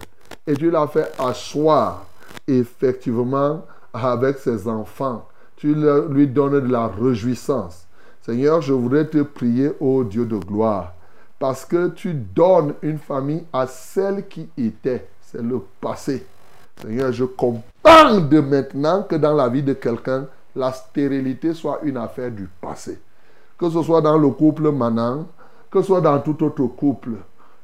et 0.47 0.53
tu 0.55 0.71
l'as 0.71 0.87
fait 0.87 1.11
asseoir 1.19 2.05
effectivement 2.47 3.65
avec 3.93 4.37
ses 4.37 4.67
enfants. 4.67 5.27
Tu 5.55 5.75
lui 6.09 6.27
donnes 6.27 6.59
de 6.59 6.71
la 6.71 6.87
réjouissance. 6.87 7.85
Seigneur, 8.21 8.61
je 8.61 8.73
voudrais 8.73 9.07
te 9.07 9.21
prier, 9.21 9.71
ô 9.79 10.03
Dieu 10.03 10.25
de 10.25 10.37
gloire, 10.37 10.93
parce 11.39 11.65
que 11.65 11.89
tu 11.89 12.13
donnes 12.13 12.73
une 12.81 12.99
famille 12.99 13.43
à 13.51 13.67
celle 13.67 14.27
qui 14.27 14.49
était. 14.57 15.07
C'est 15.21 15.41
le 15.41 15.61
passé. 15.79 16.25
Seigneur, 16.81 17.11
je 17.11 17.25
commande 17.25 17.63
maintenant 18.31 19.03
que 19.03 19.15
dans 19.15 19.33
la 19.33 19.49
vie 19.49 19.63
de 19.63 19.73
quelqu'un, 19.73 20.25
la 20.55 20.71
stérilité 20.71 21.53
soit 21.53 21.79
une 21.83 21.97
affaire 21.97 22.31
du 22.31 22.49
passé. 22.59 22.99
Que 23.57 23.69
ce 23.69 23.81
soit 23.83 24.01
dans 24.01 24.17
le 24.17 24.29
couple 24.29 24.71
Manan, 24.71 25.27
que 25.69 25.81
ce 25.81 25.87
soit 25.87 26.01
dans 26.01 26.19
tout 26.19 26.43
autre 26.43 26.65
couple. 26.65 27.11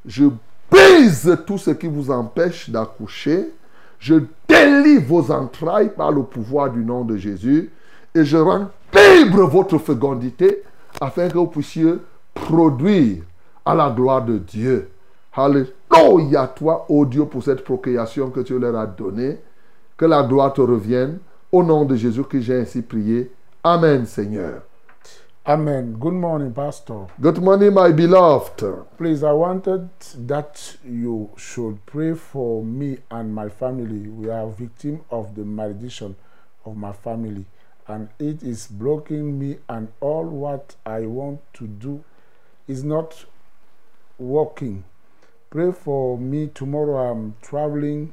Je 0.06 0.26
brise 0.70 1.38
tout 1.46 1.58
ce 1.58 1.70
qui 1.70 1.86
vous 1.86 2.10
empêche 2.10 2.70
d'accoucher. 2.70 3.50
Je 3.98 4.14
délie 4.48 4.98
vos 4.98 5.30
entrailles 5.30 5.90
par 5.94 6.12
le 6.12 6.22
pouvoir 6.22 6.70
du 6.70 6.84
nom 6.84 7.04
de 7.04 7.16
Jésus. 7.16 7.70
Et 8.14 8.24
je 8.24 8.36
rends 8.36 8.68
libre 8.94 9.44
votre 9.46 9.78
fécondité 9.78 10.62
afin 11.00 11.28
que 11.28 11.38
vous 11.38 11.46
puissiez 11.46 11.94
produire 12.34 13.22
à 13.64 13.74
la 13.74 13.90
gloire 13.90 14.24
de 14.24 14.38
Dieu. 14.38 14.88
Alléluia 15.34 16.46
toi, 16.48 16.86
ô 16.88 17.04
Dieu, 17.04 17.24
pour 17.26 17.42
cette 17.42 17.62
procréation 17.62 18.30
que 18.30 18.40
tu 18.40 18.58
leur 18.58 18.76
as 18.76 18.86
donnée. 18.86 19.38
Que 19.96 20.04
la 20.04 20.22
gloire 20.22 20.52
te 20.52 20.60
revienne 20.60 21.18
Au 21.50 21.62
nom 21.62 21.84
de 21.84 21.96
Jésus 21.96 22.24
que 22.24 22.40
j'ai 22.40 22.60
ainsi 22.60 22.82
prié. 22.82 23.30
Amen, 23.62 24.06
Seigneur. 24.06 24.62
Amen. 25.48 25.94
Good 25.98 26.12
morning, 26.12 26.52
Pastor. 26.52 27.06
Good 27.22 27.38
morning, 27.38 27.72
my 27.72 27.90
beloved. 27.90 28.62
Please, 28.98 29.22
I 29.22 29.32
wanted 29.32 29.88
that 30.28 30.76
you 30.84 31.30
should 31.38 31.86
pray 31.86 32.12
for 32.12 32.62
me 32.62 32.98
and 33.10 33.34
my 33.34 33.48
family. 33.48 34.10
We 34.10 34.28
are 34.28 34.46
victim 34.46 35.06
of 35.10 35.36
the 35.36 35.46
malediction 35.46 36.16
of 36.66 36.76
my 36.76 36.92
family, 36.92 37.46
and 37.86 38.10
it 38.18 38.42
is 38.42 38.66
blocking 38.66 39.38
me, 39.38 39.56
and 39.70 39.88
all 40.00 40.26
what 40.26 40.76
I 40.84 41.06
want 41.06 41.40
to 41.54 41.66
do 41.66 42.04
is 42.66 42.84
not 42.84 43.24
working. 44.18 44.84
Pray 45.48 45.72
for 45.72 46.18
me 46.18 46.48
tomorrow. 46.48 47.10
I'm 47.10 47.36
traveling 47.40 48.12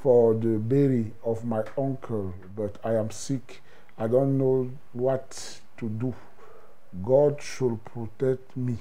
for 0.00 0.32
the 0.32 0.58
burial 0.58 1.06
of 1.24 1.44
my 1.44 1.64
uncle, 1.76 2.34
but 2.54 2.76
I 2.84 2.94
am 2.94 3.10
sick. 3.10 3.62
I 3.98 4.06
don't 4.06 4.38
know 4.38 4.70
what 4.92 5.58
to 5.78 5.88
do. 5.88 6.14
God 7.04 7.40
should 7.42 7.84
protect 7.84 8.56
me. 8.56 8.78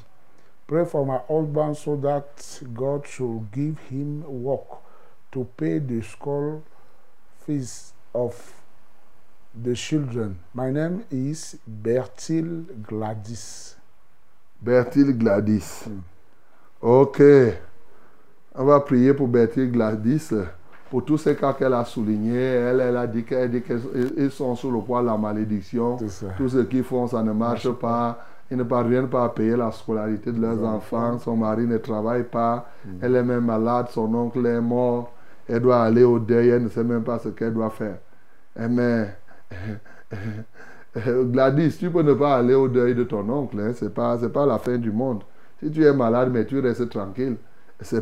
Pray 0.67 0.85
for 0.85 1.05
my 1.05 1.19
husband 1.29 1.77
so 1.77 1.95
that 1.97 2.61
God 2.73 3.07
should 3.07 3.51
give 3.51 3.79
him 3.89 4.23
work 4.43 4.81
to 5.31 5.47
pay 5.57 5.79
the 5.79 6.01
school 6.01 6.63
fees 7.45 7.93
of 8.13 8.53
the 9.55 9.75
children. 9.75 10.39
My 10.53 10.69
name 10.71 11.05
is 11.09 11.57
Bertil 11.67 12.65
Gladys. 12.83 13.75
Bertil 14.61 15.13
Gladys. 15.13 15.85
Ok. 16.81 17.21
On 18.55 18.65
va 18.65 18.79
prier 18.81 19.13
pour 19.13 19.27
Bertil 19.27 19.71
Gladys. 19.71 20.33
Pour 20.89 21.03
tous 21.03 21.17
ces 21.17 21.35
cas 21.35 21.53
qu'elle 21.53 21.73
a 21.73 21.83
soulignés, 21.83 22.37
elle, 22.37 22.79
elle 22.79 22.97
a 22.97 23.07
dit 23.07 23.23
qu'ils 23.23 24.31
sont 24.31 24.55
sous 24.55 24.71
le 24.71 24.79
poids 24.79 25.01
de 25.01 25.07
la 25.07 25.17
malédiction. 25.17 25.97
Tout 26.37 26.49
ce 26.49 26.59
qu'ils 26.59 26.83
font, 26.83 27.07
ça 27.07 27.21
ne 27.21 27.33
marche 27.33 27.69
pas. 27.71 28.19
Ils 28.49 28.55
ne 28.55 28.63
parviennent 28.63 29.09
pas 29.09 29.25
à 29.25 29.29
payer 29.29 29.57
la 29.57 29.71
scolarité 29.71 30.31
de 30.31 30.39
leurs 30.39 30.63
enfants. 30.63 31.19
Son 31.19 31.35
mari 31.35 31.67
ne 31.67 31.77
travaille 31.77 32.23
pas. 32.23 32.69
Elle 33.01 33.15
est 33.15 33.23
même 33.23 33.43
malade. 33.45 33.87
Son 33.89 34.13
oncle 34.15 34.45
est 34.45 34.61
mort. 34.61 35.11
Elle 35.49 35.61
doit 35.61 35.83
aller 35.83 36.03
au 36.03 36.19
deuil. 36.19 36.49
Elle 36.49 36.63
ne 36.63 36.69
sait 36.69 36.83
même 36.83 37.03
pas 37.03 37.19
ce 37.19 37.29
qu'elle 37.29 37.53
doit 37.53 37.69
faire. 37.69 37.97
Eh, 38.57 38.67
Mais 38.69 39.13
Gladys, 40.95 41.77
tu 41.77 41.89
peux 41.91 42.03
ne 42.03 42.13
pas 42.13 42.37
aller 42.37 42.53
au 42.53 42.69
deuil 42.69 42.95
de 42.95 43.03
ton 43.03 43.27
oncle. 43.29 43.59
Hein. 43.59 43.73
Ce 43.73 43.85
n'est 43.85 43.91
pas, 43.91 44.45
la 44.45 44.57
fin 44.57 44.77
du 44.77 44.91
monde. 44.91 45.23
Si 45.61 45.69
tu 45.69 45.83
es 45.83 45.93
malade, 45.93 46.29
mais 46.31 46.45
tu 46.45 46.59
restes 46.59 46.89
tranquille. 46.89 47.35
Ce 47.81 47.97
n'est 47.97 48.01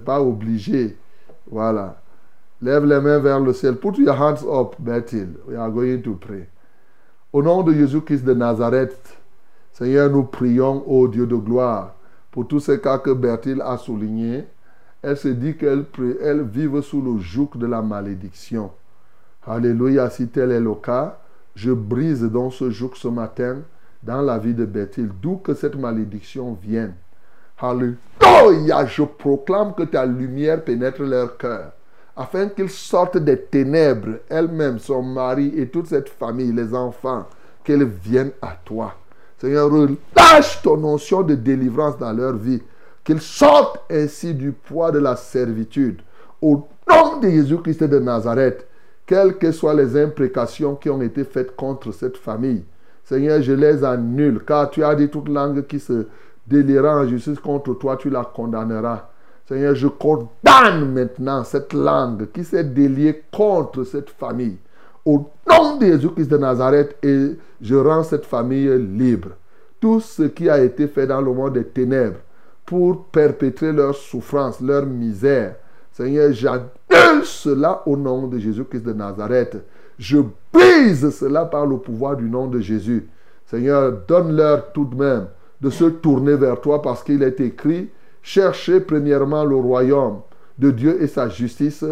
pas 0.00 0.20
obligé. 0.22 0.96
Voilà. 1.50 2.00
Lève 2.62 2.84
les 2.84 3.00
mains 3.00 3.18
vers 3.18 3.40
le 3.40 3.52
ciel. 3.52 3.76
Put 3.76 3.98
your 3.98 4.14
hands 4.14 4.44
up, 4.46 4.76
Bertil. 4.78 5.28
We 5.48 5.56
are 5.56 5.70
going 5.70 6.02
to 6.02 6.14
pray. 6.14 6.46
Au 7.32 7.42
nom 7.42 7.62
de 7.62 7.72
Jésus-Christ 7.72 8.24
de 8.24 8.34
Nazareth, 8.34 9.18
Seigneur, 9.72 10.10
nous 10.10 10.24
prions, 10.24 10.84
ô 10.86 11.08
Dieu 11.08 11.26
de 11.26 11.36
gloire, 11.36 11.94
pour 12.30 12.46
tous 12.46 12.60
ces 12.60 12.80
cas 12.80 12.98
que 12.98 13.10
Bertil 13.10 13.62
a 13.62 13.76
soulignés. 13.78 14.44
Elle 15.02 15.16
se 15.16 15.28
dit 15.28 15.56
qu'elle 15.56 15.86
elle 16.22 16.42
vive 16.42 16.82
sous 16.82 17.00
le 17.00 17.18
joug 17.18 17.50
de 17.54 17.66
la 17.66 17.80
malédiction. 17.80 18.70
Alléluia, 19.46 20.10
si 20.10 20.28
tel 20.28 20.50
est 20.50 20.60
le 20.60 20.74
cas, 20.74 21.18
je 21.54 21.72
brise 21.72 22.22
dans 22.24 22.50
ce 22.50 22.68
joug 22.70 22.90
ce 22.94 23.08
matin 23.08 23.60
dans 24.02 24.20
la 24.20 24.38
vie 24.38 24.54
de 24.54 24.66
Bertil, 24.66 25.08
d'où 25.22 25.36
que 25.36 25.54
cette 25.54 25.76
malédiction 25.76 26.58
vienne. 26.62 26.94
Alléluia, 27.62 28.86
je 28.86 29.02
proclame 29.02 29.74
que 29.74 29.82
ta 29.82 30.06
lumière 30.06 30.64
pénètre 30.64 31.02
leur 31.02 31.36
cœur, 31.36 31.72
afin 32.16 32.48
qu'ils 32.48 32.70
sortent 32.70 33.18
des 33.18 33.38
ténèbres, 33.38 34.20
elle-même, 34.30 34.78
son 34.78 35.02
mari 35.02 35.52
et 35.56 35.68
toute 35.68 35.88
cette 35.88 36.08
famille, 36.08 36.52
les 36.52 36.74
enfants, 36.74 37.26
qu'elles 37.62 37.84
viennent 37.84 38.32
à 38.40 38.56
toi. 38.64 38.94
Seigneur, 39.38 39.70
relâche 39.70 40.62
ton 40.62 40.78
notion 40.78 41.22
de 41.22 41.34
délivrance 41.34 41.98
dans 41.98 42.12
leur 42.12 42.34
vie, 42.34 42.62
qu'ils 43.04 43.20
sortent 43.20 43.80
ainsi 43.90 44.32
du 44.32 44.52
poids 44.52 44.90
de 44.90 44.98
la 44.98 45.16
servitude. 45.16 46.00
Au 46.40 46.66
nom 46.88 47.18
de 47.20 47.28
Jésus-Christ 47.28 47.84
de 47.84 47.98
Nazareth, 47.98 48.66
quelles 49.06 49.36
que 49.36 49.52
soient 49.52 49.74
les 49.74 50.00
imprécations 50.00 50.76
qui 50.76 50.88
ont 50.88 51.02
été 51.02 51.24
faites 51.24 51.54
contre 51.56 51.92
cette 51.92 52.16
famille, 52.16 52.64
Seigneur, 53.04 53.42
je 53.42 53.52
les 53.52 53.82
annule, 53.82 54.40
car 54.46 54.70
tu 54.70 54.84
as 54.84 54.94
dit 54.94 55.08
toute 55.08 55.28
langue 55.28 55.66
qui 55.66 55.80
se 55.80 56.06
délira 56.50 56.98
en 56.98 57.06
justice 57.06 57.38
contre 57.38 57.74
toi, 57.74 57.96
tu 57.96 58.10
la 58.10 58.24
condamneras. 58.24 59.08
Seigneur, 59.46 59.74
je 59.74 59.86
condamne 59.86 60.92
maintenant 60.92 61.44
cette 61.44 61.72
langue 61.72 62.30
qui 62.32 62.44
s'est 62.44 62.64
déliée 62.64 63.22
contre 63.32 63.84
cette 63.84 64.10
famille. 64.10 64.58
Au 65.04 65.30
nom 65.48 65.76
de 65.78 65.86
Jésus-Christ 65.86 66.28
de 66.28 66.36
Nazareth, 66.36 66.96
et 67.02 67.36
je 67.60 67.74
rends 67.74 68.02
cette 68.02 68.26
famille 68.26 68.68
libre. 68.78 69.30
Tout 69.80 70.00
ce 70.00 70.24
qui 70.24 70.50
a 70.50 70.62
été 70.62 70.88
fait 70.88 71.06
dans 71.06 71.22
le 71.22 71.32
monde 71.32 71.54
des 71.54 71.64
ténèbres 71.64 72.18
pour 72.66 73.06
perpétrer 73.06 73.72
leur 73.72 73.94
souffrance, 73.94 74.60
leur 74.60 74.84
misère, 74.84 75.56
Seigneur, 75.92 76.32
j'annule 76.32 77.24
cela 77.24 77.82
au 77.86 77.96
nom 77.96 78.26
de 78.26 78.38
Jésus-Christ 78.38 78.84
de 78.84 78.92
Nazareth. 78.92 79.56
Je 79.98 80.18
brise 80.52 81.10
cela 81.10 81.44
par 81.44 81.66
le 81.66 81.78
pouvoir 81.78 82.16
du 82.16 82.28
nom 82.28 82.46
de 82.46 82.60
Jésus. 82.60 83.08
Seigneur, 83.46 83.92
donne-leur 84.06 84.72
tout 84.72 84.84
de 84.84 84.94
même 84.94 85.26
de 85.60 85.70
se 85.70 85.84
tourner 85.84 86.36
vers 86.36 86.60
toi 86.60 86.82
parce 86.82 87.02
qu'il 87.02 87.22
est 87.22 87.40
écrit, 87.40 87.90
cherchez 88.22 88.80
premièrement 88.80 89.44
le 89.44 89.56
royaume 89.56 90.20
de 90.58 90.70
Dieu 90.70 91.02
et 91.02 91.06
sa 91.06 91.28
justice 91.28 91.84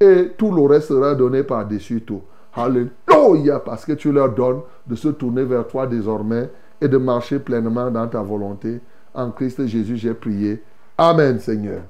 et 0.00 0.30
tout 0.36 0.52
le 0.52 0.62
reste 0.62 0.88
sera 0.88 1.14
donné 1.14 1.42
par-dessus 1.42 2.02
tout. 2.02 2.22
Alléluia, 2.54 3.60
parce 3.60 3.84
que 3.84 3.92
tu 3.92 4.12
leur 4.12 4.30
donnes 4.30 4.60
de 4.86 4.94
se 4.94 5.08
tourner 5.08 5.44
vers 5.44 5.66
toi 5.66 5.86
désormais 5.86 6.48
et 6.80 6.88
de 6.88 6.96
marcher 6.96 7.38
pleinement 7.38 7.90
dans 7.90 8.06
ta 8.06 8.22
volonté. 8.22 8.80
En 9.14 9.30
Christ 9.30 9.66
Jésus, 9.66 9.96
j'ai 9.96 10.14
prié. 10.14 10.62
Amen, 10.98 11.38
Seigneur. 11.38 11.82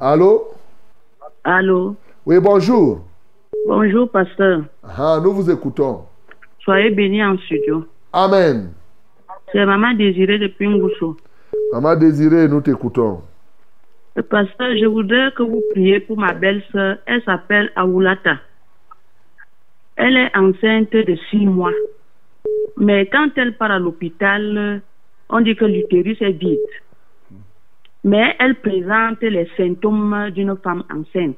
Allô? 0.00 0.48
Allô? 1.42 1.96
Oui, 2.26 2.38
bonjour. 2.40 3.00
Bonjour, 3.66 4.10
pasteur. 4.10 4.62
Ah, 4.82 5.20
nous 5.22 5.32
vous 5.32 5.50
écoutons. 5.50 6.04
Soyez 6.60 6.90
bénis 6.90 7.24
en 7.24 7.36
studio. 7.38 7.84
Amen. 8.12 8.70
C'est 9.54 9.64
Maman 9.64 9.94
Désirée 9.94 10.40
depuis 10.40 10.66
Ngousso. 10.66 11.16
Maman 11.72 11.94
Désirée, 11.94 12.48
nous 12.48 12.60
t'écoutons. 12.60 13.22
Pasteur, 14.28 14.76
je 14.76 14.86
voudrais 14.86 15.30
que 15.30 15.44
vous 15.44 15.62
priez 15.70 16.00
pour 16.00 16.18
ma 16.18 16.32
belle-sœur. 16.32 16.96
Elle 17.06 17.22
s'appelle 17.22 17.70
Aoulata. 17.76 18.38
Elle 19.94 20.16
est 20.16 20.36
enceinte 20.36 20.90
de 20.90 21.16
six 21.30 21.46
mois. 21.46 21.70
Mais 22.78 23.06
quand 23.06 23.28
elle 23.36 23.56
part 23.56 23.70
à 23.70 23.78
l'hôpital, 23.78 24.82
on 25.28 25.40
dit 25.40 25.54
que 25.54 25.66
l'utérus 25.66 26.20
est 26.20 26.32
vide. 26.32 26.58
Mais 28.02 28.34
elle 28.40 28.56
présente 28.56 29.20
les 29.20 29.48
symptômes 29.56 30.30
d'une 30.34 30.56
femme 30.64 30.82
enceinte. 30.92 31.36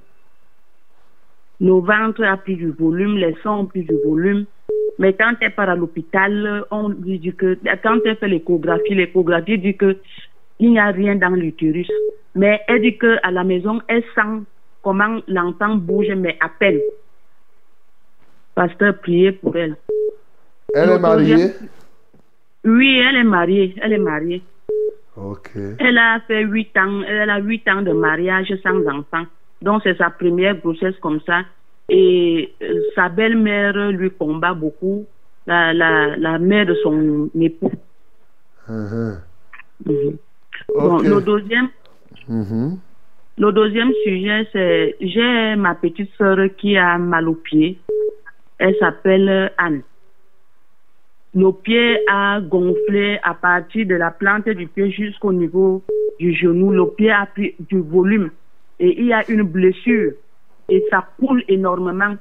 Le 1.61 1.73
ventre 1.81 2.25
a 2.25 2.39
pris 2.39 2.57
du 2.57 2.71
volume, 2.71 3.19
les 3.19 3.37
seins 3.43 3.59
ont 3.59 3.67
pris 3.67 3.83
du 3.83 3.95
volume. 4.07 4.47
Mais 4.99 5.13
quand 5.13 5.35
elle 5.41 5.55
part 5.55 5.69
à 5.69 5.77
l'hôpital, 5.77 6.65
on 6.71 6.89
lui 6.89 7.19
dit 7.19 7.35
que, 7.35 7.59
quand 7.83 7.99
elle 8.05 8.17
fait 8.17 8.29
l'échographie, 8.29 8.95
l'échographie 8.95 9.59
dit 9.59 9.77
que 9.77 9.97
il 10.59 10.71
n'y 10.71 10.79
a 10.79 10.87
rien 10.87 11.17
dans 11.17 11.31
l'utérus. 11.31 11.91
Mais 12.35 12.61
elle 12.67 12.81
dit 12.81 12.97
que 12.97 13.19
à 13.23 13.31
la 13.31 13.45
maison, 13.45 13.81
elle 13.89 14.03
sent 14.15 14.45
comment 14.83 15.21
l'enfant 15.29 15.77
bouge, 15.77 16.11
mais 16.17 16.39
à 16.41 16.49
peine. 16.49 16.81
Pasteur, 18.55 18.99
priez 18.99 19.33
pour 19.33 19.55
elle. 19.57 19.77
Elle 20.75 20.91
est 20.91 20.99
mariée? 20.99 21.53
Oui, 22.65 22.99
elle 23.07 23.17
est 23.17 23.25
mariée. 23.25 23.75
Elle 23.83 23.93
est 23.93 23.99
mariée. 23.99 24.43
Ok. 25.17 25.51
Elle 25.79 25.99
a 25.99 26.21
fait 26.27 26.43
huit 26.43 26.77
ans, 26.77 27.03
elle 27.03 27.31
a 27.31 27.39
huit 27.39 27.67
ans 27.69 27.83
de 27.83 27.93
mariage 27.93 28.53
sans 28.63 28.87
enfant. 28.87 29.25
Donc 29.63 29.83
c'est 29.83 29.97
sa 29.97 30.11
première 30.11 30.57
grossesse 30.57 30.97
comme 31.01 31.21
ça. 31.27 31.43
Et 31.89 32.53
euh, 32.63 32.81
sa 32.95 33.09
belle-mère 33.09 33.91
lui 33.93 34.11
combat 34.11 34.55
beaucoup, 34.55 35.07
la, 35.47 35.73
la, 35.73 36.17
la 36.17 36.39
mère 36.39 36.67
de 36.67 36.75
son 36.83 37.31
époux. 37.41 37.71
Mhm. 38.69 39.21
Mhm. 39.87 40.17
Le 41.05 41.21
deuxième, 41.21 41.69
Mhm. 42.29 42.79
le 43.39 43.53
deuxième 43.53 43.93
sujet, 44.05 44.49
c'est 44.53 44.97
j'ai 45.01 45.55
ma 45.57 45.75
petite 45.77 46.11
sœur 46.19 46.39
qui 46.57 46.77
a 46.77 46.99
mal 46.99 47.29
au 47.29 47.35
pied. 47.35 47.79
Elle 48.59 48.75
s'appelle 48.81 49.53
Anne. 49.59 49.83
Le 51.35 51.53
pied 51.53 52.01
a 52.11 52.41
gonflé 52.41 53.19
à 53.23 53.35
partir 53.35 53.87
de 53.87 53.95
la 53.95 54.11
plante 54.11 54.49
du 54.49 54.67
pied 54.67 54.91
jusqu'au 54.91 55.33
niveau 55.33 55.85
du 56.19 56.33
genou. 56.33 56.73
Le 56.73 56.87
pied 56.87 57.11
a 57.11 57.27
pris 57.27 57.55
du 57.61 57.81
volume 57.81 58.31
et 58.81 58.99
il 58.99 59.07
y 59.07 59.13
a 59.13 59.23
une 59.31 59.43
blessure 59.43 60.13
et 60.69 60.85
ça 60.91 61.07
coule 61.19 61.43
énormément. 61.49 62.17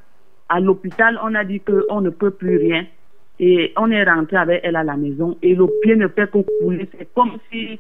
À 0.50 0.60
l'hôpital, 0.60 1.20
on 1.24 1.34
a 1.36 1.44
dit 1.44 1.62
qu'on 1.62 2.02
ne 2.02 2.10
peut 2.10 2.32
plus 2.32 2.58
rien 2.58 2.86
et 3.40 3.74
on 3.78 3.90
est 3.92 4.04
rentré 4.04 4.38
avec 4.38 4.62
elle 4.64 4.76
à 4.76 4.84
la 4.84 4.96
maison 4.96 5.38
et 5.42 5.56
le 5.56 5.68
pied 5.82 5.96
ne 5.96 6.08
fait 6.08 6.30
que 6.32 6.40
couler. 6.62 6.88
C'est 6.98 7.14
comme 7.14 7.38
si 7.52 7.80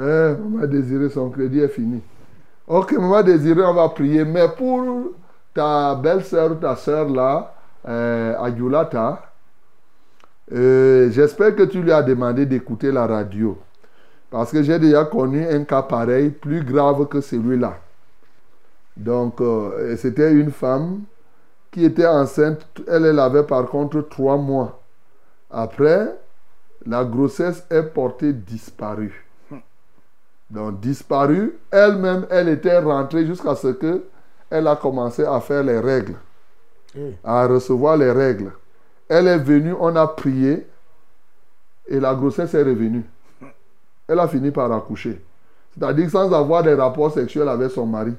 Eh, 0.00 0.34
maman 0.38 0.66
Désirée, 0.66 1.08
son 1.08 1.28
crédit 1.30 1.58
est 1.58 1.68
fini. 1.68 2.00
Ok, 2.68 2.92
maman 2.92 3.22
désirée, 3.22 3.64
on 3.64 3.74
va 3.74 3.88
prier. 3.88 4.24
Mais 4.24 4.46
pour 4.56 5.12
ta 5.54 5.96
belle-sœur 5.96 6.60
ta 6.60 6.76
sœur 6.76 7.08
là, 7.08 7.54
euh, 7.88 8.34
euh, 10.52 11.10
j'espère 11.10 11.56
que 11.56 11.64
tu 11.64 11.82
lui 11.82 11.90
as 11.90 12.02
demandé 12.02 12.46
d'écouter 12.46 12.92
la 12.92 13.06
radio. 13.06 13.58
Parce 14.30 14.52
que 14.52 14.62
j'ai 14.62 14.78
déjà 14.78 15.04
connu 15.04 15.46
un 15.46 15.64
cas 15.64 15.82
pareil, 15.82 16.30
plus 16.30 16.62
grave 16.62 17.06
que 17.08 17.20
celui-là. 17.20 17.78
Donc, 18.96 19.40
euh, 19.40 19.96
c'était 19.96 20.32
une 20.32 20.50
femme 20.50 21.02
qui 21.70 21.84
était 21.84 22.06
enceinte. 22.06 22.66
Elle, 22.86 23.06
elle 23.06 23.18
avait 23.18 23.44
par 23.44 23.66
contre 23.66 24.00
trois 24.02 24.36
mois. 24.36 24.82
Après, 25.50 26.14
la 26.84 27.04
grossesse 27.04 27.64
est 27.70 27.82
portée 27.82 28.32
disparue. 28.32 29.24
Donc, 30.50 30.80
disparue, 30.80 31.58
elle-même, 31.70 32.26
elle 32.30 32.48
était 32.48 32.78
rentrée 32.78 33.26
jusqu'à 33.26 33.54
ce 33.54 33.68
que 33.68 34.04
elle 34.50 34.66
a 34.66 34.76
commencé 34.76 35.24
à 35.24 35.40
faire 35.40 35.62
les 35.62 35.78
règles, 35.78 36.16
Eh, 36.94 37.14
à 37.22 37.46
recevoir 37.46 37.98
les 37.98 38.10
règles. 38.10 38.50
Elle 39.08 39.26
est 39.26 39.38
venue, 39.38 39.74
on 39.78 39.94
a 39.94 40.06
prié 40.06 40.66
et 41.86 42.00
la 42.00 42.14
grossesse 42.14 42.54
est 42.54 42.62
revenue. 42.62 43.04
Elle 44.08 44.18
a 44.18 44.26
fini 44.26 44.50
par 44.50 44.72
accoucher. 44.72 45.22
C'est-à-dire 45.76 46.10
sans 46.10 46.32
avoir 46.32 46.62
des 46.62 46.74
rapports 46.74 47.12
sexuels 47.12 47.48
avec 47.48 47.70
son 47.70 47.86
mari. 47.86 48.14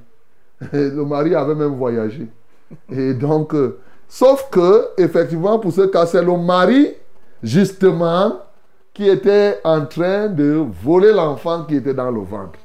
Et 0.74 0.90
le 0.90 1.04
mari 1.04 1.36
avait 1.36 1.56
même 1.56 1.76
voyagé. 1.76 2.28
Et 2.90 3.14
donc, 3.14 3.56
euh, 3.56 3.80
sauf 4.08 4.50
que, 4.52 4.90
effectivement, 4.98 5.58
pour 5.60 5.72
ce 5.72 5.82
cas, 5.82 6.06
c'est 6.06 6.24
le 6.24 6.38
mari, 6.38 6.94
justement, 7.42 8.40
qui 8.94 9.08
était 9.08 9.60
en 9.64 9.86
train 9.86 10.28
de 10.28 10.64
voler 10.84 11.12
l'enfant 11.12 11.64
qui 11.64 11.76
était 11.78 11.94
dans 11.94 12.12
le 12.12 12.22
ventre. 12.22 12.60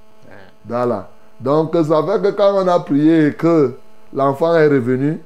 Voilà. 0.67 1.11
Donc, 1.41 1.75
ça 1.75 2.03
fait 2.03 2.23
que 2.23 2.31
quand 2.37 2.63
on 2.63 2.69
a 2.69 2.81
prié 2.81 3.29
et 3.29 3.35
que 3.35 3.75
l'enfant 4.13 4.55
est 4.55 4.69
revenu, 4.69 5.21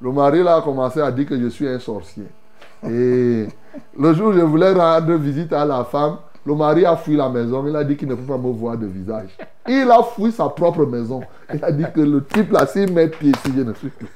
le 0.00 0.12
mari 0.12 0.42
là, 0.42 0.56
a 0.56 0.62
commencé 0.62 1.00
à 1.00 1.10
dire 1.10 1.26
que 1.26 1.38
je 1.38 1.48
suis 1.48 1.68
un 1.68 1.78
sorcier. 1.78 2.26
Et 2.84 3.46
le 3.98 4.12
jour 4.14 4.28
où 4.28 4.32
je 4.32 4.40
voulais 4.40 4.72
rendre 4.72 5.14
visite 5.14 5.52
à 5.52 5.64
la 5.64 5.84
femme, 5.84 6.16
le 6.46 6.54
mari 6.54 6.84
a 6.84 6.96
fui 6.96 7.16
la 7.16 7.28
maison. 7.28 7.64
Il 7.66 7.76
a 7.76 7.84
dit 7.84 7.96
qu'il 7.96 8.08
ne 8.08 8.14
peut 8.14 8.22
pas 8.22 8.38
me 8.38 8.50
voir 8.52 8.76
de 8.76 8.86
visage. 8.86 9.36
Il 9.68 9.90
a 9.90 10.02
fui 10.02 10.32
sa 10.32 10.48
propre 10.48 10.86
maison. 10.86 11.20
Il 11.52 11.64
a 11.64 11.70
dit 11.70 11.84
que 11.94 12.00
le 12.00 12.24
type 12.24 12.52
là, 12.52 12.66
s'il 12.66 12.92
met 12.92 13.08
pied 13.08 13.30
ici, 13.30 13.52
je 13.56 13.62
ne 13.62 13.72
suis 13.74 13.90
plus. 13.90 14.08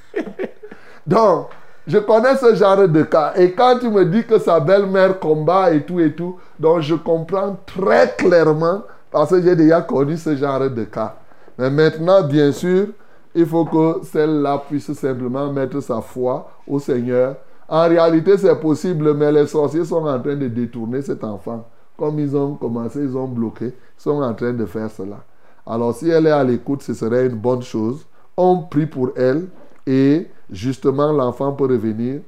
Donc, 1.05 1.49
je 1.87 1.99
connais 1.99 2.35
ce 2.35 2.55
genre 2.55 2.87
de 2.87 3.03
cas. 3.03 3.33
Et 3.35 3.51
quand 3.51 3.77
tu 3.79 3.89
me 3.89 4.05
dis 4.05 4.23
que 4.25 4.39
sa 4.39 4.59
belle-mère 4.59 5.19
combat 5.19 5.71
et 5.71 5.83
tout 5.83 5.99
et 5.99 6.13
tout, 6.13 6.37
donc 6.59 6.81
je 6.81 6.95
comprends 6.95 7.57
très 7.65 8.15
clairement 8.17 8.81
parce 9.11 9.29
que 9.29 9.41
j'ai 9.41 9.55
déjà 9.55 9.81
connu 9.81 10.17
ce 10.17 10.35
genre 10.35 10.67
de 10.69 10.83
cas. 10.83 11.15
Mais 11.57 11.69
maintenant, 11.69 12.23
bien 12.23 12.51
sûr, 12.51 12.87
il 13.35 13.45
faut 13.45 13.65
que 13.65 14.03
celle-là 14.03 14.63
puisse 14.67 14.91
simplement 14.93 15.51
mettre 15.51 15.79
sa 15.81 16.01
foi 16.01 16.49
au 16.67 16.79
Seigneur. 16.79 17.35
En 17.67 17.87
réalité, 17.87 18.37
c'est 18.37 18.59
possible, 18.59 19.13
mais 19.13 19.31
les 19.31 19.47
sorciers 19.47 19.85
sont 19.85 20.05
en 20.05 20.19
train 20.19 20.35
de 20.35 20.47
détourner 20.47 21.01
cet 21.01 21.23
enfant. 21.23 21.65
Comme 21.97 22.19
ils 22.19 22.35
ont 22.35 22.55
commencé, 22.55 22.99
ils 22.99 23.15
ont 23.15 23.27
bloqué, 23.27 23.67
ils 23.67 23.73
sont 24.01 24.21
en 24.21 24.33
train 24.33 24.53
de 24.53 24.65
faire 24.65 24.91
cela. 24.91 25.23
Alors, 25.65 25.95
si 25.95 26.09
elle 26.09 26.27
est 26.27 26.31
à 26.31 26.43
l'écoute, 26.43 26.83
ce 26.83 26.93
serait 26.93 27.27
une 27.27 27.35
bonne 27.35 27.61
chose. 27.63 28.05
On 28.37 28.59
prie 28.63 28.85
pour 28.85 29.11
elle 29.15 29.47
et 29.87 30.27
justement, 30.51 31.11
l'enfant 31.11 31.53
peut 31.53 31.65
revenir. 31.65 32.21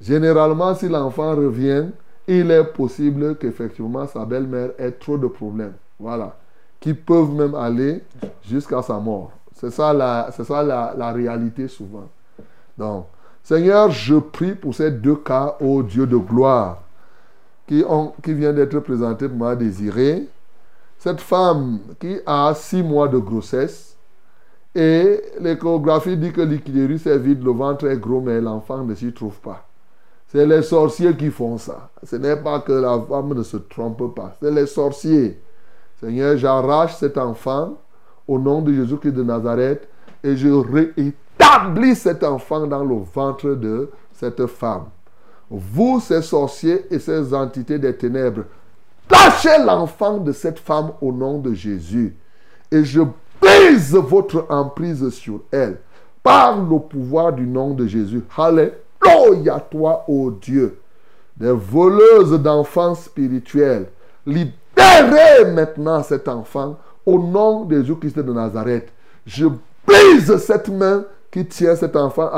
Généralement, 0.00 0.74
si 0.74 0.88
l'enfant 0.88 1.34
revient, 1.34 1.86
il 2.26 2.50
est 2.50 2.64
possible 2.64 3.36
qu'effectivement 3.36 4.06
sa 4.06 4.24
belle-mère 4.24 4.70
ait 4.78 4.92
trop 4.92 5.16
de 5.16 5.26
problèmes. 5.26 5.72
Voilà. 5.98 6.36
Qui 6.78 6.94
peuvent 6.94 7.32
même 7.32 7.54
aller 7.54 8.04
jusqu'à 8.42 8.82
sa 8.82 8.98
mort. 8.98 9.32
C'est 9.54 9.70
ça, 9.70 9.92
la, 9.92 10.30
la, 10.62 10.94
la 10.96 11.12
réalité 11.12 11.66
souvent. 11.66 12.08
Donc, 12.76 13.06
Seigneur, 13.42 13.90
je 13.90 14.16
prie 14.16 14.54
pour 14.54 14.74
ces 14.74 14.90
deux 14.90 15.16
cas, 15.16 15.56
ô 15.58 15.82
Dieu 15.82 16.06
de 16.06 16.16
gloire, 16.16 16.82
qui, 17.68 18.34
vient 18.34 18.52
d'être 18.52 18.80
présentés 18.80 19.28
pour 19.28 19.36
moi 19.36 19.54
désiré. 19.54 20.26
Cette 20.98 21.20
femme 21.20 21.78
qui 22.00 22.16
a 22.26 22.52
six 22.54 22.82
mois 22.82 23.08
de 23.08 23.18
grossesse, 23.18 23.96
et 24.74 25.20
l'échographie 25.40 26.16
dit 26.16 26.32
que 26.32 26.40
l'utérus 26.40 27.06
est 27.06 27.18
vide, 27.18 27.44
le 27.44 27.52
ventre 27.52 27.86
est 27.86 27.98
gros, 27.98 28.20
mais 28.20 28.40
l'enfant 28.40 28.82
ne 28.84 28.94
s'y 28.94 29.12
trouve 29.12 29.38
pas. 29.40 29.66
C'est 30.28 30.46
les 30.46 30.62
sorciers 30.62 31.16
qui 31.16 31.30
font 31.30 31.56
ça. 31.56 31.90
Ce 32.02 32.16
n'est 32.16 32.36
pas 32.36 32.60
que 32.60 32.72
la 32.72 33.00
femme 33.00 33.32
ne 33.34 33.42
se 33.42 33.56
trompe 33.56 34.14
pas. 34.14 34.36
C'est 34.40 34.50
les 34.50 34.66
sorciers. 34.66 35.40
Seigneur, 36.00 36.36
j'arrache 36.36 36.96
cet 36.96 37.16
enfant 37.16 37.78
au 38.26 38.38
nom 38.38 38.60
de 38.60 38.72
Jésus-Christ 38.72 39.12
de 39.12 39.22
Nazareth 39.22 39.88
et 40.22 40.36
je 40.36 40.48
réétablis 40.48 41.96
cet 41.96 42.22
enfant 42.24 42.66
dans 42.66 42.84
le 42.84 42.96
ventre 42.96 43.50
de 43.50 43.90
cette 44.12 44.46
femme. 44.46 44.84
Vous, 45.50 46.00
ces 46.00 46.22
sorciers 46.22 46.84
et 46.90 46.98
ces 46.98 47.32
entités 47.32 47.78
des 47.78 47.96
ténèbres, 47.96 48.44
tâchez 49.08 49.58
l'enfant 49.64 50.18
de 50.18 50.32
cette 50.32 50.58
femme 50.58 50.92
au 51.00 51.12
nom 51.12 51.38
de 51.38 51.54
Jésus. 51.54 52.14
Et 52.70 52.84
je 52.84 53.00
brise 53.40 53.94
votre 53.94 54.46
emprise 54.50 55.08
sur 55.10 55.40
elle 55.50 55.78
par 56.22 56.60
le 56.60 56.78
pouvoir 56.78 57.32
du 57.32 57.46
nom 57.46 57.72
de 57.72 57.86
Jésus. 57.86 58.22
Alléluia, 58.36 59.60
toi, 59.70 60.04
ô 60.06 60.30
Dieu, 60.30 60.78
des 61.36 61.52
voleuses 61.52 62.38
d'enfants 62.42 62.94
spirituels. 62.94 63.86
Libérez 64.26 65.50
maintenant 65.54 66.02
cet 66.02 66.28
enfant 66.28 66.76
au 67.06 67.18
nom 67.18 67.64
de 67.64 67.80
Jésus-Christ 67.80 68.18
de 68.18 68.32
Nazareth. 68.32 68.92
Je 69.24 69.46
brise 69.86 70.36
cette 70.36 70.68
main 70.68 71.04
qui 71.30 71.46
tient 71.46 71.74
cet 71.74 71.96
enfant 71.96 72.30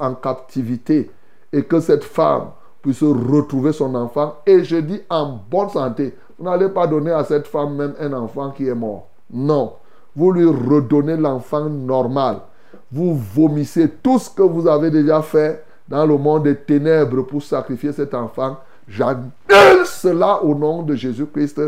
en 0.00 0.14
captivité 0.14 1.10
et 1.50 1.62
que 1.62 1.80
cette 1.80 2.04
femme 2.04 2.48
puisse 2.82 3.02
retrouver 3.02 3.72
son 3.72 3.94
enfant. 3.94 4.36
Et 4.46 4.64
je 4.64 4.76
dis 4.76 5.00
en 5.10 5.38
bonne 5.50 5.68
santé. 5.70 6.14
Vous 6.38 6.44
n'allez 6.44 6.68
pas 6.68 6.86
donner 6.86 7.10
à 7.10 7.24
cette 7.24 7.46
femme 7.46 7.74
même 7.76 7.94
un 8.00 8.12
enfant 8.12 8.50
qui 8.50 8.68
est 8.68 8.74
mort. 8.74 9.08
Non 9.30 9.72
vous 10.18 10.32
lui 10.32 10.46
redonnez 10.46 11.16
l'enfant 11.16 11.68
normal. 11.68 12.38
Vous 12.90 13.14
vomissez 13.14 13.88
tout 14.02 14.18
ce 14.18 14.28
que 14.28 14.42
vous 14.42 14.66
avez 14.66 14.90
déjà 14.90 15.22
fait 15.22 15.64
dans 15.86 16.04
le 16.04 16.18
monde 16.18 16.42
des 16.42 16.56
ténèbres 16.56 17.22
pour 17.22 17.40
sacrifier 17.40 17.92
cet 17.92 18.14
enfant. 18.14 18.56
J'annule 18.88 19.84
cela 19.84 20.42
au 20.42 20.56
nom 20.56 20.82
de 20.82 20.96
Jésus-Christ 20.96 21.60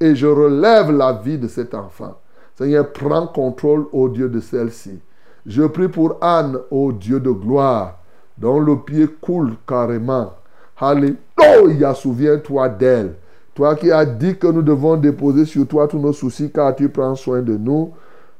et 0.00 0.14
je 0.14 0.26
relève 0.26 0.90
la 0.90 1.12
vie 1.12 1.36
de 1.36 1.48
cet 1.48 1.74
enfant. 1.74 2.16
Seigneur, 2.56 2.90
prends 2.92 3.26
contrôle, 3.26 3.86
ô 3.92 4.08
Dieu 4.08 4.30
de 4.30 4.40
celle-ci. 4.40 4.98
Je 5.44 5.64
prie 5.64 5.88
pour 5.88 6.16
Anne, 6.22 6.58
ô 6.70 6.92
Dieu 6.92 7.20
de 7.20 7.30
gloire, 7.30 7.98
dont 8.38 8.58
le 8.58 8.78
pied 8.78 9.06
coule 9.20 9.54
carrément. 9.66 10.32
Alléluia, 10.80 11.92
souviens-toi 11.94 12.68
d'elle. 12.68 13.14
Toi 13.54 13.74
qui 13.74 13.90
as 13.90 14.04
dit 14.04 14.36
que 14.36 14.46
nous 14.46 14.62
devons 14.62 14.96
déposer 14.96 15.44
sur 15.44 15.66
toi 15.66 15.88
tous 15.88 15.98
nos 15.98 16.12
soucis 16.12 16.50
car 16.52 16.76
tu 16.76 16.88
prends 16.88 17.16
soin 17.16 17.42
de 17.42 17.56
nous. 17.56 17.92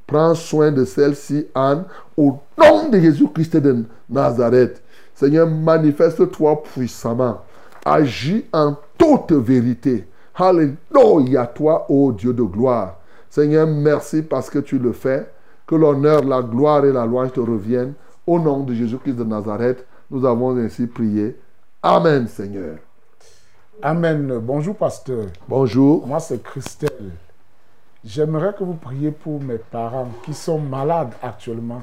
Prends 0.07 0.33
soin 0.33 0.71
de 0.71 0.85
celle-ci, 0.85 1.47
Anne, 1.53 1.83
au 2.15 2.39
nom 2.57 2.89
de 2.89 2.99
Jésus-Christ 2.99 3.57
de 3.57 3.83
Nazareth. 4.09 4.81
Seigneur, 5.13 5.47
manifeste-toi 5.47 6.63
puissamment. 6.63 7.41
Agis 7.85 8.45
en 8.53 8.75
toute 8.97 9.33
vérité. 9.33 10.07
Alléluia, 10.33 11.45
toi, 11.45 11.85
ô 11.89 12.13
Dieu 12.13 12.33
de 12.33 12.43
gloire. 12.43 12.95
Seigneur, 13.29 13.67
merci 13.67 14.21
parce 14.21 14.49
que 14.49 14.59
tu 14.59 14.79
le 14.79 14.93
fais. 14.93 15.29
Que 15.67 15.75
l'honneur, 15.75 16.23
la 16.23 16.41
gloire 16.41 16.85
et 16.85 16.93
la 16.93 17.05
louange 17.05 17.33
te 17.33 17.41
reviennent. 17.41 17.93
Au 18.25 18.39
nom 18.39 18.63
de 18.63 18.73
Jésus-Christ 18.73 19.17
de 19.17 19.25
Nazareth, 19.25 19.85
nous 20.09 20.25
avons 20.25 20.57
ainsi 20.57 20.87
prié. 20.87 21.35
Amen, 21.81 22.27
Seigneur. 22.27 22.77
Amen. 23.81 24.37
Bonjour, 24.39 24.75
pasteur. 24.75 25.27
Bonjour. 25.47 26.05
Moi, 26.05 26.19
c'est 26.19 26.43
Christelle. 26.43 27.11
J'aimerais 28.03 28.53
que 28.53 28.65
vous 28.65 28.73
priez 28.73 29.11
pour 29.11 29.41
mes 29.41 29.59
parents 29.59 30.09
qui 30.25 30.33
sont 30.33 30.59
malades 30.59 31.13
actuellement. 31.23 31.81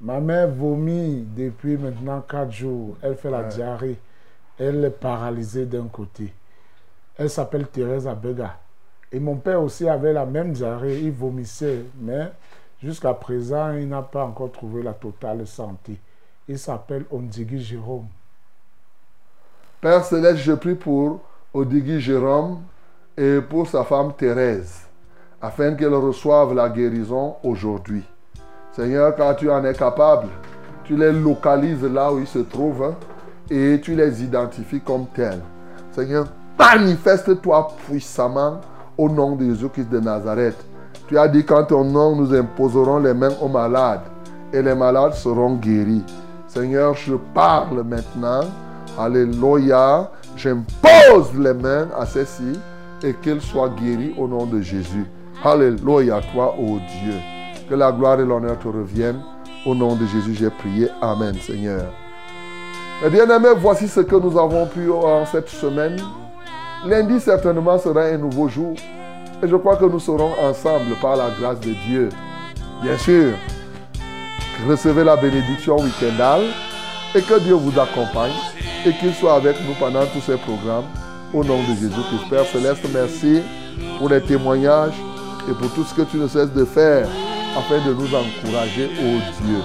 Ma 0.00 0.18
mère 0.18 0.48
vomit 0.48 1.24
depuis 1.36 1.76
maintenant 1.76 2.20
quatre 2.22 2.50
jours. 2.50 2.96
Elle 3.00 3.14
fait 3.14 3.30
la 3.30 3.44
diarrhée. 3.44 3.96
Elle 4.58 4.84
est 4.84 4.90
paralysée 4.90 5.66
d'un 5.66 5.86
côté. 5.86 6.32
Elle 7.16 7.30
s'appelle 7.30 7.68
Thérèse 7.68 8.08
Abega. 8.08 8.58
Et 9.12 9.20
mon 9.20 9.36
père 9.36 9.62
aussi 9.62 9.88
avait 9.88 10.12
la 10.12 10.26
même 10.26 10.52
diarrhée. 10.52 10.98
Il 11.00 11.12
vomissait. 11.12 11.84
Mais 12.00 12.32
jusqu'à 12.82 13.14
présent, 13.14 13.70
il 13.74 13.88
n'a 13.88 14.02
pas 14.02 14.24
encore 14.24 14.50
trouvé 14.50 14.82
la 14.82 14.94
totale 14.94 15.46
santé. 15.46 15.96
Il 16.48 16.58
s'appelle 16.58 17.04
Ondigui 17.12 17.62
Jérôme. 17.62 18.08
Père 19.82 20.04
Céleste, 20.04 20.36
je 20.36 20.52
prie 20.52 20.76
pour 20.76 21.18
Odigui 21.52 22.00
Jérôme 22.00 22.58
et 23.18 23.40
pour 23.40 23.66
sa 23.66 23.82
femme 23.82 24.12
Thérèse, 24.16 24.82
afin 25.40 25.74
qu'elle 25.74 25.94
reçoive 25.94 26.54
la 26.54 26.68
guérison 26.68 27.34
aujourd'hui. 27.42 28.04
Seigneur, 28.70 29.12
car 29.16 29.34
tu 29.34 29.50
en 29.50 29.64
es 29.64 29.74
capable, 29.74 30.28
tu 30.84 30.94
les 30.94 31.10
localises 31.10 31.82
là 31.82 32.12
où 32.12 32.20
ils 32.20 32.28
se 32.28 32.38
trouvent 32.38 32.84
hein, 32.84 32.94
et 33.50 33.80
tu 33.82 33.96
les 33.96 34.22
identifies 34.22 34.80
comme 34.80 35.06
tels. 35.06 35.42
Seigneur, 35.90 36.26
manifeste-toi 36.56 37.72
puissamment 37.84 38.60
au 38.96 39.08
nom 39.08 39.34
de 39.34 39.46
Jésus-Christ 39.46 39.90
de 39.90 39.98
Nazareth. 39.98 40.64
Tu 41.08 41.18
as 41.18 41.26
dit 41.26 41.44
qu'en 41.44 41.64
ton 41.64 41.82
nom, 41.82 42.14
nous 42.14 42.32
imposerons 42.32 43.00
les 43.00 43.14
mains 43.14 43.34
aux 43.40 43.48
malades 43.48 44.02
et 44.52 44.62
les 44.62 44.76
malades 44.76 45.14
seront 45.14 45.56
guéris. 45.56 46.04
Seigneur, 46.46 46.94
je 46.94 47.16
parle 47.34 47.82
maintenant. 47.82 48.42
Alléluia. 48.98 50.10
J'impose 50.36 51.34
les 51.38 51.54
mains 51.54 51.88
à 51.98 52.06
ceux-ci 52.06 52.58
et 53.02 53.14
qu'ils 53.14 53.40
soient 53.40 53.68
guéris 53.68 54.14
au 54.18 54.26
nom 54.26 54.46
de 54.46 54.60
Jésus. 54.60 55.06
Alléluia, 55.44 56.20
toi, 56.32 56.54
ô 56.58 56.78
Dieu. 56.78 57.14
Que 57.68 57.74
la 57.74 57.92
gloire 57.92 58.20
et 58.20 58.24
l'honneur 58.24 58.58
te 58.58 58.68
reviennent. 58.68 59.20
Au 59.66 59.74
nom 59.74 59.94
de 59.94 60.06
Jésus, 60.06 60.34
j'ai 60.34 60.50
prié. 60.50 60.88
Amen, 61.00 61.34
Seigneur. 61.34 61.92
Eh 63.04 63.10
bien 63.10 63.28
aimés, 63.28 63.54
voici 63.56 63.88
ce 63.88 64.00
que 64.00 64.16
nous 64.16 64.38
avons 64.38 64.66
pu 64.66 64.90
en 64.90 65.26
cette 65.26 65.48
semaine. 65.48 65.96
Lundi, 66.86 67.20
certainement, 67.20 67.78
sera 67.78 68.02
un 68.02 68.18
nouveau 68.18 68.48
jour. 68.48 68.74
Et 69.42 69.48
je 69.48 69.56
crois 69.56 69.76
que 69.76 69.84
nous 69.84 69.98
serons 69.98 70.30
ensemble 70.40 70.94
par 71.00 71.16
la 71.16 71.30
grâce 71.38 71.60
de 71.60 71.72
Dieu. 71.86 72.08
Bien 72.82 72.96
sûr, 72.96 73.32
recevez 74.68 75.04
la 75.04 75.16
bénédiction 75.16 75.76
week-endale 75.76 76.42
et 77.14 77.22
que 77.22 77.38
Dieu 77.40 77.54
vous 77.54 77.78
accompagne 77.78 78.32
et 78.86 78.92
qu'il 78.94 79.14
soit 79.14 79.34
avec 79.34 79.56
nous 79.66 79.74
pendant 79.74 80.04
tous 80.06 80.20
ces 80.20 80.36
programmes. 80.36 80.84
Au 81.32 81.42
nom 81.42 81.60
de 81.62 81.74
Jésus-Christ. 81.74 82.28
Père 82.28 82.44
Céleste, 82.44 82.84
merci 82.92 83.40
pour 83.98 84.10
les 84.10 84.20
témoignages 84.20 84.94
et 85.48 85.52
pour 85.54 85.72
tout 85.72 85.84
ce 85.84 85.94
que 85.94 86.02
tu 86.02 86.18
ne 86.18 86.28
cesses 86.28 86.52
de 86.52 86.64
faire 86.64 87.08
afin 87.56 87.78
de 87.86 87.94
nous 87.94 88.08
encourager, 88.14 88.86
ô 88.86 89.44
Dieu. 89.44 89.62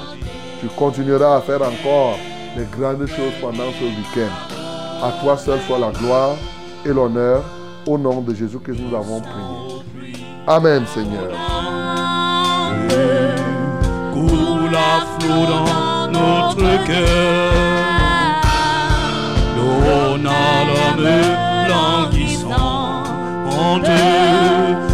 Tu 0.62 0.68
continueras 0.68 1.38
à 1.38 1.42
faire 1.42 1.62
encore 1.62 2.18
les 2.58 2.66
grandes 2.66 3.06
choses 3.08 3.34
pendant 3.42 3.72
ce 3.78 3.84
week-end. 3.84 4.32
À 5.04 5.12
toi 5.22 5.38
seul 5.38 5.60
soit 5.68 5.80
la 5.80 5.92
gloire 5.92 6.36
et 6.86 6.90
l'honneur. 6.90 7.44
Au 7.86 7.98
nom 7.98 8.22
de 8.22 8.34
Jésus 8.34 8.60
que 8.60 8.72
nous 8.72 8.96
avons 8.96 9.22
prié. 9.22 10.14
Amen, 10.48 10.84
Seigneur. 10.88 11.32
Notre 16.20 16.86
cœur. 16.86 17.54
N'a 20.18 20.66
l'homme 20.66 21.08
languissant 21.70 23.04
en 23.46 23.78
deux. 23.78 24.87